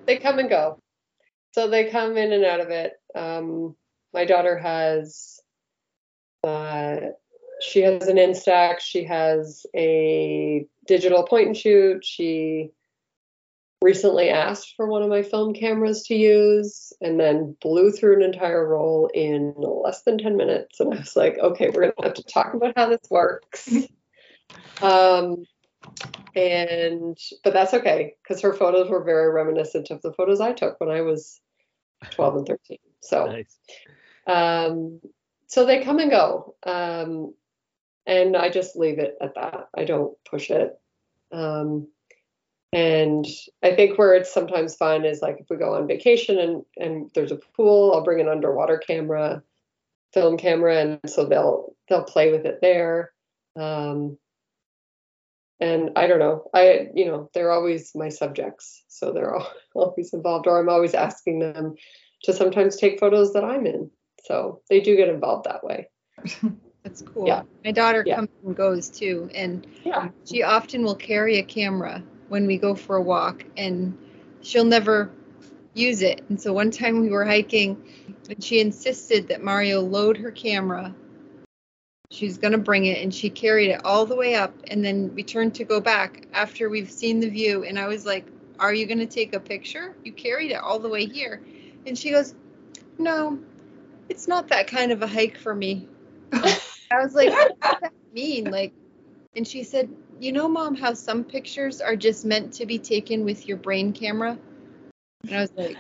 They 0.06 0.18
come 0.18 0.40
and 0.40 0.50
go. 0.50 0.80
So 1.54 1.68
they 1.68 1.90
come 1.90 2.18
in 2.18 2.32
and 2.32 2.46
out 2.46 2.62
of 2.62 2.70
it. 2.70 2.94
Um, 3.14 3.76
my 4.14 4.26
daughter 4.26 4.58
has, 4.58 5.40
uh, 6.44 6.98
she 7.62 7.82
has 7.82 8.08
an 8.08 8.18
Instax. 8.18 8.80
She 8.80 9.04
has 9.04 9.66
a 9.76 10.66
digital 10.88 11.24
point 11.24 11.48
and 11.48 11.58
shoot. 11.58 12.04
She 12.04 12.72
recently 13.82 14.30
asked 14.30 14.74
for 14.76 14.88
one 14.88 15.02
of 15.02 15.10
my 15.10 15.24
film 15.24 15.54
cameras 15.54 16.04
to 16.04 16.16
use 16.16 16.94
and 17.02 17.20
then 17.20 17.56
blew 17.62 17.92
through 17.92 18.18
an 18.18 18.22
entire 18.22 18.68
roll 18.68 19.10
in 19.14 19.54
less 19.58 20.04
than 20.04 20.18
10 20.18 20.38
minutes. 20.38 20.80
And 20.80 20.94
I 20.94 20.98
was 20.98 21.16
like, 21.16 21.38
okay, 21.40 21.70
we're 21.70 21.82
going 21.82 21.94
to 21.98 22.04
have 22.04 22.14
to 22.14 22.24
talk 22.24 22.54
about 22.54 22.74
how 22.76 22.90
this 22.90 23.10
works. 23.10 23.70
Um, 24.82 25.46
and, 26.36 27.18
but 27.44 27.54
that's 27.54 27.74
okay 27.74 28.16
because 28.22 28.42
her 28.42 28.54
photos 28.54 28.90
were 28.90 29.04
very 29.04 29.32
reminiscent 29.32 29.92
of 29.92 30.02
the 30.02 30.12
photos 30.14 30.42
I 30.42 30.54
took 30.54 30.80
when 30.80 30.90
I 30.90 31.02
was 31.02 31.40
12 32.12 32.36
and 32.38 32.48
13. 32.48 32.78
So, 33.02 33.26
nice. 33.28 33.58
um, 34.28 35.00
so 35.48 35.66
they 35.66 35.84
come 35.84 36.00
and 36.00 36.10
go. 36.10 36.56
Um, 36.64 37.34
and 38.06 38.36
I 38.36 38.50
just 38.50 38.76
leave 38.76 39.00
it 39.00 39.16
at 39.22 39.36
that. 39.36 39.68
I 39.78 39.86
don't 39.86 40.18
push 40.30 40.50
it. 40.50 40.72
Um, 41.32 41.88
and 42.74 43.26
I 43.64 43.76
think 43.76 43.98
where 43.98 44.14
it's 44.14 44.34
sometimes 44.34 44.76
fun 44.76 45.04
is 45.04 45.22
like 45.22 45.38
if 45.40 45.48
we 45.50 45.58
go 45.58 45.76
on 45.76 45.88
vacation 45.88 46.40
and 46.40 46.64
and 46.78 47.12
there's 47.14 47.32
a 47.32 47.40
pool, 47.58 47.94
I'll 47.94 48.04
bring 48.04 48.22
an 48.22 48.30
underwater 48.30 48.78
camera, 48.78 49.44
film 50.14 50.38
camera, 50.38 50.78
and 50.78 51.00
so 51.06 51.26
they'll 51.26 51.76
they'll 51.90 52.04
play 52.04 52.32
with 52.32 52.46
it 52.46 52.60
there. 52.62 53.12
Um, 53.58 54.18
and 55.60 55.92
I 55.98 56.08
don't 56.08 56.20
know, 56.20 56.50
I 56.54 56.88
you 56.96 57.06
know 57.06 57.30
they're 57.34 57.52
always 57.52 57.92
my 57.94 58.08
subjects, 58.08 58.84
so 58.88 59.12
they're 59.12 59.36
all, 59.36 59.52
always 59.76 60.14
involved, 60.14 60.48
or 60.48 60.60
I'm 60.60 60.70
always 60.70 60.94
asking 60.94 61.40
them 61.40 61.76
to 62.24 62.34
sometimes 62.34 62.78
take 62.78 63.00
photos 63.00 63.34
that 63.34 63.44
I'm 63.44 63.66
in. 63.66 63.92
So 64.24 64.62
they 64.70 64.80
do 64.80 64.96
get 64.96 65.10
involved 65.10 65.46
that 65.46 65.64
way. 65.64 65.90
That's 66.84 67.02
cool. 67.02 67.28
Yeah. 67.28 67.44
My 67.66 67.72
daughter 67.72 68.04
Yeah. 68.08 68.16
comes 68.16 68.30
and 68.46 68.56
goes 68.56 68.90
too, 68.90 69.30
and 69.36 69.68
Yeah. 69.84 70.10
she 70.26 70.42
often 70.42 70.84
will 70.84 70.96
carry 70.96 71.38
a 71.38 71.44
camera 71.44 72.02
when 72.32 72.48
we 72.48 72.58
go 72.58 72.74
for 72.74 72.96
a 72.96 73.02
walk, 73.02 73.44
and 73.58 73.98
she'll 74.42 74.64
never 74.64 75.12
use 75.74 76.02
it. 76.02 76.24
And 76.30 76.42
so 76.42 76.54
one 76.54 76.72
time 76.72 77.02
we 77.02 77.10
were 77.10 77.26
hiking, 77.26 77.76
and 78.30 78.42
she 78.42 78.62
insisted 78.62 79.28
that 79.28 79.44
Mario 79.44 79.82
load 79.82 80.16
her 80.16 80.32
camera. 80.32 80.96
She 82.10 82.26
was 82.26 82.38
gonna 82.38 82.58
bring 82.58 82.86
it, 82.86 83.04
and 83.04 83.14
she 83.14 83.30
carried 83.30 83.70
it 83.72 83.82
all 83.84 84.06
the 84.06 84.16
way 84.16 84.36
up, 84.36 84.56
and 84.70 84.84
then 84.84 85.14
we 85.14 85.24
turned 85.24 85.56
to 85.56 85.66
go 85.66 85.82
back 85.82 86.26
after 86.32 86.70
we've 86.70 86.90
seen 86.90 87.20
the 87.20 87.30
view, 87.30 87.66
and 87.66 87.78
I 87.78 87.88
was 87.88 88.06
like, 88.06 88.26
"Are 88.60 88.74
you 88.74 88.86
gonna 88.86 89.06
take 89.06 89.36
a 89.36 89.40
picture? 89.40 89.94
You 90.06 90.14
carried 90.14 90.52
it 90.52 90.62
all 90.62 90.80
the 90.80 90.90
way 90.90 91.08
here," 91.08 91.42
and 91.86 91.98
she 91.98 92.12
goes, 92.12 92.34
"No, 92.98 93.40
it's 94.08 94.30
not 94.30 94.48
that 94.48 94.68
kind 94.68 94.94
of 94.94 95.02
a 95.02 95.08
hike 95.08 95.38
for 95.38 95.54
me." 95.54 95.90
I 96.34 97.04
was 97.04 97.14
like, 97.14 97.30
what 97.30 97.60
does 97.60 97.82
that 97.82 97.94
mean? 98.14 98.52
Like, 98.52 98.74
and 99.36 99.46
she 99.46 99.64
said, 99.64 99.90
you 100.22 100.32
know, 100.32 100.48
mom, 100.48 100.76
how 100.76 100.94
some 100.94 101.24
pictures 101.24 101.82
are 101.82 101.96
just 101.96 102.26
meant 102.26 102.54
to 102.54 102.68
be 102.68 102.78
taken 102.78 103.26
with 103.26 103.48
your 103.48 103.58
brain 103.58 103.92
camera? 103.92 104.38
And 105.28 105.36
I 105.36 105.42
was 105.42 105.52
like, 105.58 105.78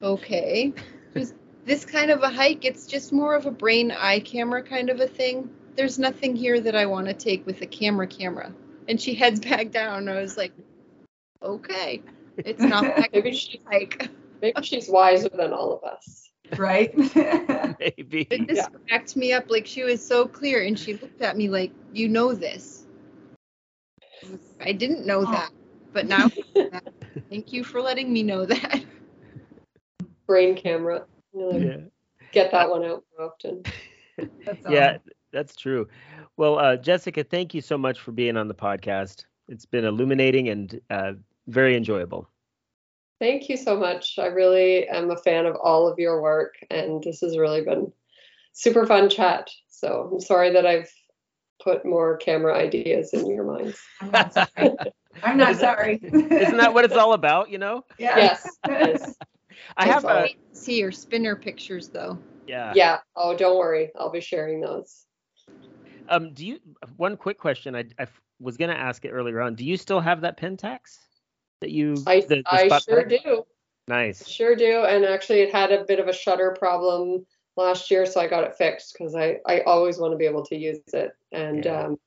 okay. 0.00 0.72
Just 1.14 1.34
this 1.66 1.84
kind 1.84 2.10
of 2.10 2.22
a 2.22 2.30
hike, 2.30 2.64
it's 2.64 2.86
just 2.86 3.12
more 3.12 3.34
of 3.34 3.44
a 3.44 3.50
brain 3.50 3.90
eye 3.90 4.20
camera 4.20 4.62
kind 4.62 4.88
of 4.88 5.00
a 5.00 5.06
thing. 5.06 5.50
There's 5.76 5.98
nothing 5.98 6.34
here 6.34 6.60
that 6.60 6.74
I 6.74 6.86
want 6.86 7.08
to 7.08 7.12
take 7.12 7.44
with 7.44 7.60
a 7.60 7.66
camera 7.66 8.06
camera. 8.06 8.54
And 8.88 8.98
she 8.98 9.14
heads 9.14 9.38
back 9.40 9.70
down. 9.70 10.08
I 10.08 10.18
was 10.22 10.38
like, 10.38 10.52
okay. 11.42 12.02
It's 12.38 12.62
not 12.62 12.82
that 12.96 13.12
Maybe 13.12 13.30
kind 13.30 13.36
she 13.36 13.58
of 13.58 13.64
hike. 13.70 14.10
maybe 14.40 14.62
she's 14.62 14.88
wiser 14.88 15.28
than 15.28 15.52
all 15.52 15.74
of 15.74 15.84
us. 15.84 16.30
right? 16.56 16.96
Maybe. 17.78 18.26
It 18.30 18.48
just 18.48 18.70
cracked 18.88 19.14
me 19.14 19.34
up. 19.34 19.50
Like 19.50 19.66
she 19.66 19.84
was 19.84 20.04
so 20.04 20.26
clear, 20.26 20.64
and 20.64 20.78
she 20.78 20.94
looked 20.94 21.20
at 21.20 21.36
me 21.36 21.48
like, 21.50 21.70
"You 21.92 22.08
know 22.08 22.32
this." 22.32 22.81
I 24.60 24.72
didn't 24.72 25.06
know 25.06 25.24
that, 25.24 25.50
but 25.92 26.06
now 26.06 26.28
that. 26.54 26.84
thank 27.30 27.52
you 27.52 27.64
for 27.64 27.80
letting 27.80 28.12
me 28.12 28.22
know 28.22 28.44
that. 28.46 28.84
Brain 30.26 30.56
camera. 30.56 31.04
Really 31.32 31.66
Yeah. 31.66 31.76
Get 32.32 32.50
that 32.52 32.70
one 32.70 32.84
out 32.84 33.04
more 33.18 33.28
often. 33.28 33.62
That's 34.46 34.66
Yeah, 34.68 34.92
all. 34.92 34.98
that's 35.32 35.56
true. 35.56 35.88
Well, 36.36 36.58
uh, 36.58 36.76
Jessica, 36.76 37.24
thank 37.24 37.54
you 37.54 37.60
so 37.60 37.76
much 37.76 38.00
for 38.00 38.12
being 38.12 38.36
on 38.36 38.48
the 38.48 38.54
podcast. 38.54 39.24
It's 39.48 39.66
been 39.66 39.84
illuminating 39.84 40.48
and 40.48 40.80
uh, 40.90 41.12
very 41.46 41.76
enjoyable. 41.76 42.28
Thank 43.20 43.48
you 43.48 43.56
so 43.56 43.76
much. 43.76 44.18
I 44.18 44.26
really 44.26 44.88
am 44.88 45.10
a 45.10 45.16
fan 45.16 45.46
of 45.46 45.56
all 45.56 45.86
of 45.86 45.98
your 45.98 46.22
work, 46.22 46.54
and 46.70 47.02
this 47.02 47.20
has 47.20 47.38
really 47.38 47.62
been 47.62 47.92
super 48.52 48.86
fun 48.86 49.08
chat. 49.08 49.50
So 49.68 50.10
I'm 50.12 50.20
sorry 50.20 50.52
that 50.52 50.66
I've 50.66 50.90
put 51.62 51.84
more 51.84 52.16
camera 52.16 52.56
ideas 52.56 53.12
in 53.12 53.26
your 53.26 53.44
minds. 53.44 53.78
I'm 54.00 54.10
not 54.10 54.34
sorry. 54.34 54.70
I'm 55.22 55.36
not 55.38 55.56
sorry. 55.56 56.00
Isn't 56.02 56.56
that 56.56 56.74
what 56.74 56.84
it's 56.84 56.96
all 56.96 57.12
about? 57.12 57.50
You 57.50 57.58
know, 57.58 57.84
Yeah. 57.98 58.18
Yes. 58.18 58.58
yes. 58.68 59.14
I 59.76 59.86
have 59.86 60.04
a 60.04 60.22
Wait 60.22 60.36
to 60.54 60.58
see 60.58 60.78
your 60.78 60.92
spinner 60.92 61.36
pictures 61.36 61.88
though. 61.88 62.18
yeah. 62.46 62.72
Yeah. 62.74 62.98
Oh, 63.14 63.36
don't 63.36 63.58
worry. 63.58 63.90
I'll 63.98 64.10
be 64.10 64.20
sharing 64.20 64.60
those. 64.60 65.04
Um, 66.08 66.34
do 66.34 66.46
you? 66.46 66.58
One 66.96 67.16
quick 67.16 67.38
question. 67.38 67.76
I, 67.76 67.84
I 67.98 68.06
was 68.40 68.56
gonna 68.56 68.72
ask 68.74 69.04
it 69.04 69.10
earlier 69.10 69.40
on. 69.40 69.54
Do 69.54 69.64
you 69.64 69.76
still 69.76 70.00
have 70.00 70.22
that 70.22 70.38
Pentax 70.38 70.98
that 71.60 71.70
you? 71.70 71.94
I, 72.06 72.20
the, 72.20 72.36
the 72.36 72.44
I 72.46 72.68
sure 72.80 73.04
peg? 73.04 73.20
do. 73.24 73.44
Nice. 73.88 74.26
Sure 74.26 74.56
do. 74.56 74.84
And 74.84 75.04
actually, 75.04 75.40
it 75.40 75.52
had 75.52 75.70
a 75.72 75.84
bit 75.84 76.00
of 76.00 76.08
a 76.08 76.12
shutter 76.12 76.56
problem 76.58 77.26
last 77.56 77.90
year, 77.90 78.06
so 78.06 78.20
I 78.20 78.28
got 78.28 78.44
it 78.44 78.56
fixed 78.56 78.94
because 78.94 79.14
I, 79.14 79.38
I 79.46 79.60
always 79.60 79.98
want 79.98 80.12
to 80.12 80.16
be 80.18 80.26
able 80.26 80.44
to 80.46 80.56
use 80.56 80.80
it. 80.92 81.12
And 81.32 81.64
Yeah. 81.64 81.82
um, 81.82 81.98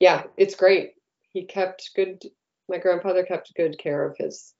yeah, 0.00 0.24
it's 0.36 0.54
great. 0.54 0.94
He 1.32 1.44
kept 1.44 1.90
good. 1.94 2.22
My 2.68 2.78
grandfather 2.78 3.24
kept 3.24 3.54
good 3.54 3.78
care 3.78 4.04
of 4.04 4.16
his 4.18 4.54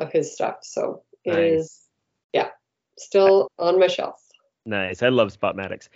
of 0.00 0.12
his 0.12 0.32
stuff, 0.34 0.58
so 0.62 1.02
it 1.24 1.38
is 1.38 1.58
Nice. 1.58 1.88
yeah, 2.32 2.50
still 2.98 3.50
on 3.58 3.78
my 3.78 3.86
shelf. 3.86 4.22
Nice. 4.66 5.02
I 5.02 5.08
love 5.08 5.28
Spotmatics. 5.28 5.88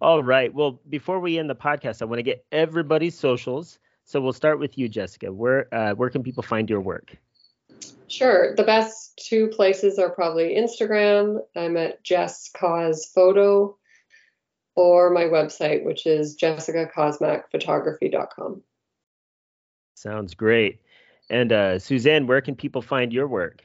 All 0.00 0.22
right. 0.22 0.52
Well, 0.52 0.80
before 0.88 1.20
we 1.20 1.38
end 1.38 1.48
the 1.48 1.54
podcast, 1.54 2.02
I 2.02 2.04
want 2.06 2.18
to 2.18 2.24
get 2.24 2.44
everybody's 2.52 3.16
socials. 3.16 3.78
So 4.04 4.20
we'll 4.20 4.32
start 4.32 4.58
with 4.58 4.76
you, 4.78 4.88
Jessica. 4.88 5.32
Where 5.32 5.72
uh, 5.72 5.94
where 5.94 6.10
can 6.10 6.22
people 6.22 6.42
find 6.42 6.68
your 6.68 6.80
work? 6.80 7.16
Sure. 8.08 8.56
The 8.56 8.64
best 8.64 9.22
two 9.22 9.48
places 9.48 9.98
are 9.98 10.08
probably 10.10 10.54
Instagram. 10.54 11.40
I'm 11.54 11.76
at 11.76 12.02
Jess 12.02 12.50
Cause 12.56 13.10
Photo, 13.14 13.76
or 14.74 15.10
my 15.10 15.24
website, 15.24 15.84
which 15.84 16.06
is 16.06 16.34
jessicacosmacphotography.com. 16.36 18.62
Sounds 19.94 20.34
great. 20.34 20.80
And 21.30 21.52
uh, 21.52 21.78
Suzanne, 21.78 22.26
where 22.26 22.40
can 22.40 22.56
people 22.56 22.80
find 22.80 23.12
your 23.12 23.28
work? 23.28 23.62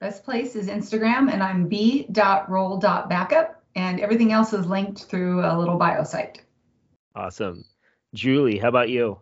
Best 0.00 0.24
place 0.24 0.56
is 0.56 0.66
Instagram, 0.66 1.32
and 1.32 1.40
I'm 1.42 1.68
b.roll.backup, 1.68 3.62
and 3.76 4.00
everything 4.00 4.32
else 4.32 4.52
is 4.52 4.66
linked 4.66 5.04
through 5.04 5.44
a 5.44 5.56
little 5.56 5.76
bio 5.76 6.02
site. 6.02 6.42
Awesome. 7.14 7.64
Julie, 8.12 8.58
how 8.58 8.68
about 8.68 8.88
you? 8.88 9.20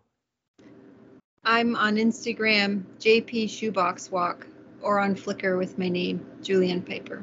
I'm 1.45 1.75
on 1.75 1.97
Instagram, 1.97 2.85
JP 2.99 3.49
Shoebox 3.49 4.11
Walk, 4.11 4.47
or 4.83 4.99
on 4.99 5.15
Flickr 5.15 5.57
with 5.57 5.79
my 5.79 5.89
name, 5.89 6.25
Julianne 6.43 6.87
Piper. 6.87 7.23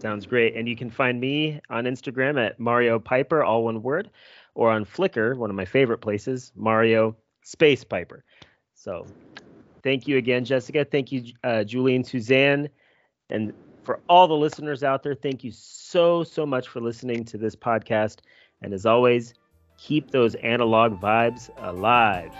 Sounds 0.00 0.26
great. 0.26 0.56
And 0.56 0.68
you 0.68 0.74
can 0.74 0.90
find 0.90 1.20
me 1.20 1.60
on 1.70 1.84
Instagram 1.84 2.44
at 2.44 2.58
Mario 2.58 2.98
Piper, 2.98 3.44
all 3.44 3.62
one 3.62 3.80
word, 3.80 4.10
or 4.56 4.72
on 4.72 4.84
Flickr, 4.84 5.36
one 5.36 5.50
of 5.50 5.54
my 5.54 5.64
favorite 5.64 5.98
places, 5.98 6.50
Mario 6.56 7.16
Space 7.44 7.84
Piper. 7.84 8.24
So 8.74 9.06
thank 9.84 10.08
you 10.08 10.16
again, 10.16 10.44
Jessica. 10.44 10.84
Thank 10.84 11.12
you, 11.12 11.32
uh, 11.44 11.64
Suzanne. 11.64 12.68
And 13.30 13.52
for 13.84 14.00
all 14.08 14.26
the 14.26 14.34
listeners 14.34 14.82
out 14.82 15.04
there, 15.04 15.14
thank 15.14 15.44
you 15.44 15.52
so, 15.52 16.24
so 16.24 16.44
much 16.44 16.66
for 16.66 16.80
listening 16.80 17.24
to 17.26 17.38
this 17.38 17.54
podcast. 17.54 18.18
And 18.62 18.74
as 18.74 18.84
always, 18.84 19.34
keep 19.78 20.10
those 20.10 20.34
analog 20.36 21.00
vibes 21.00 21.50
alive. 21.58 22.32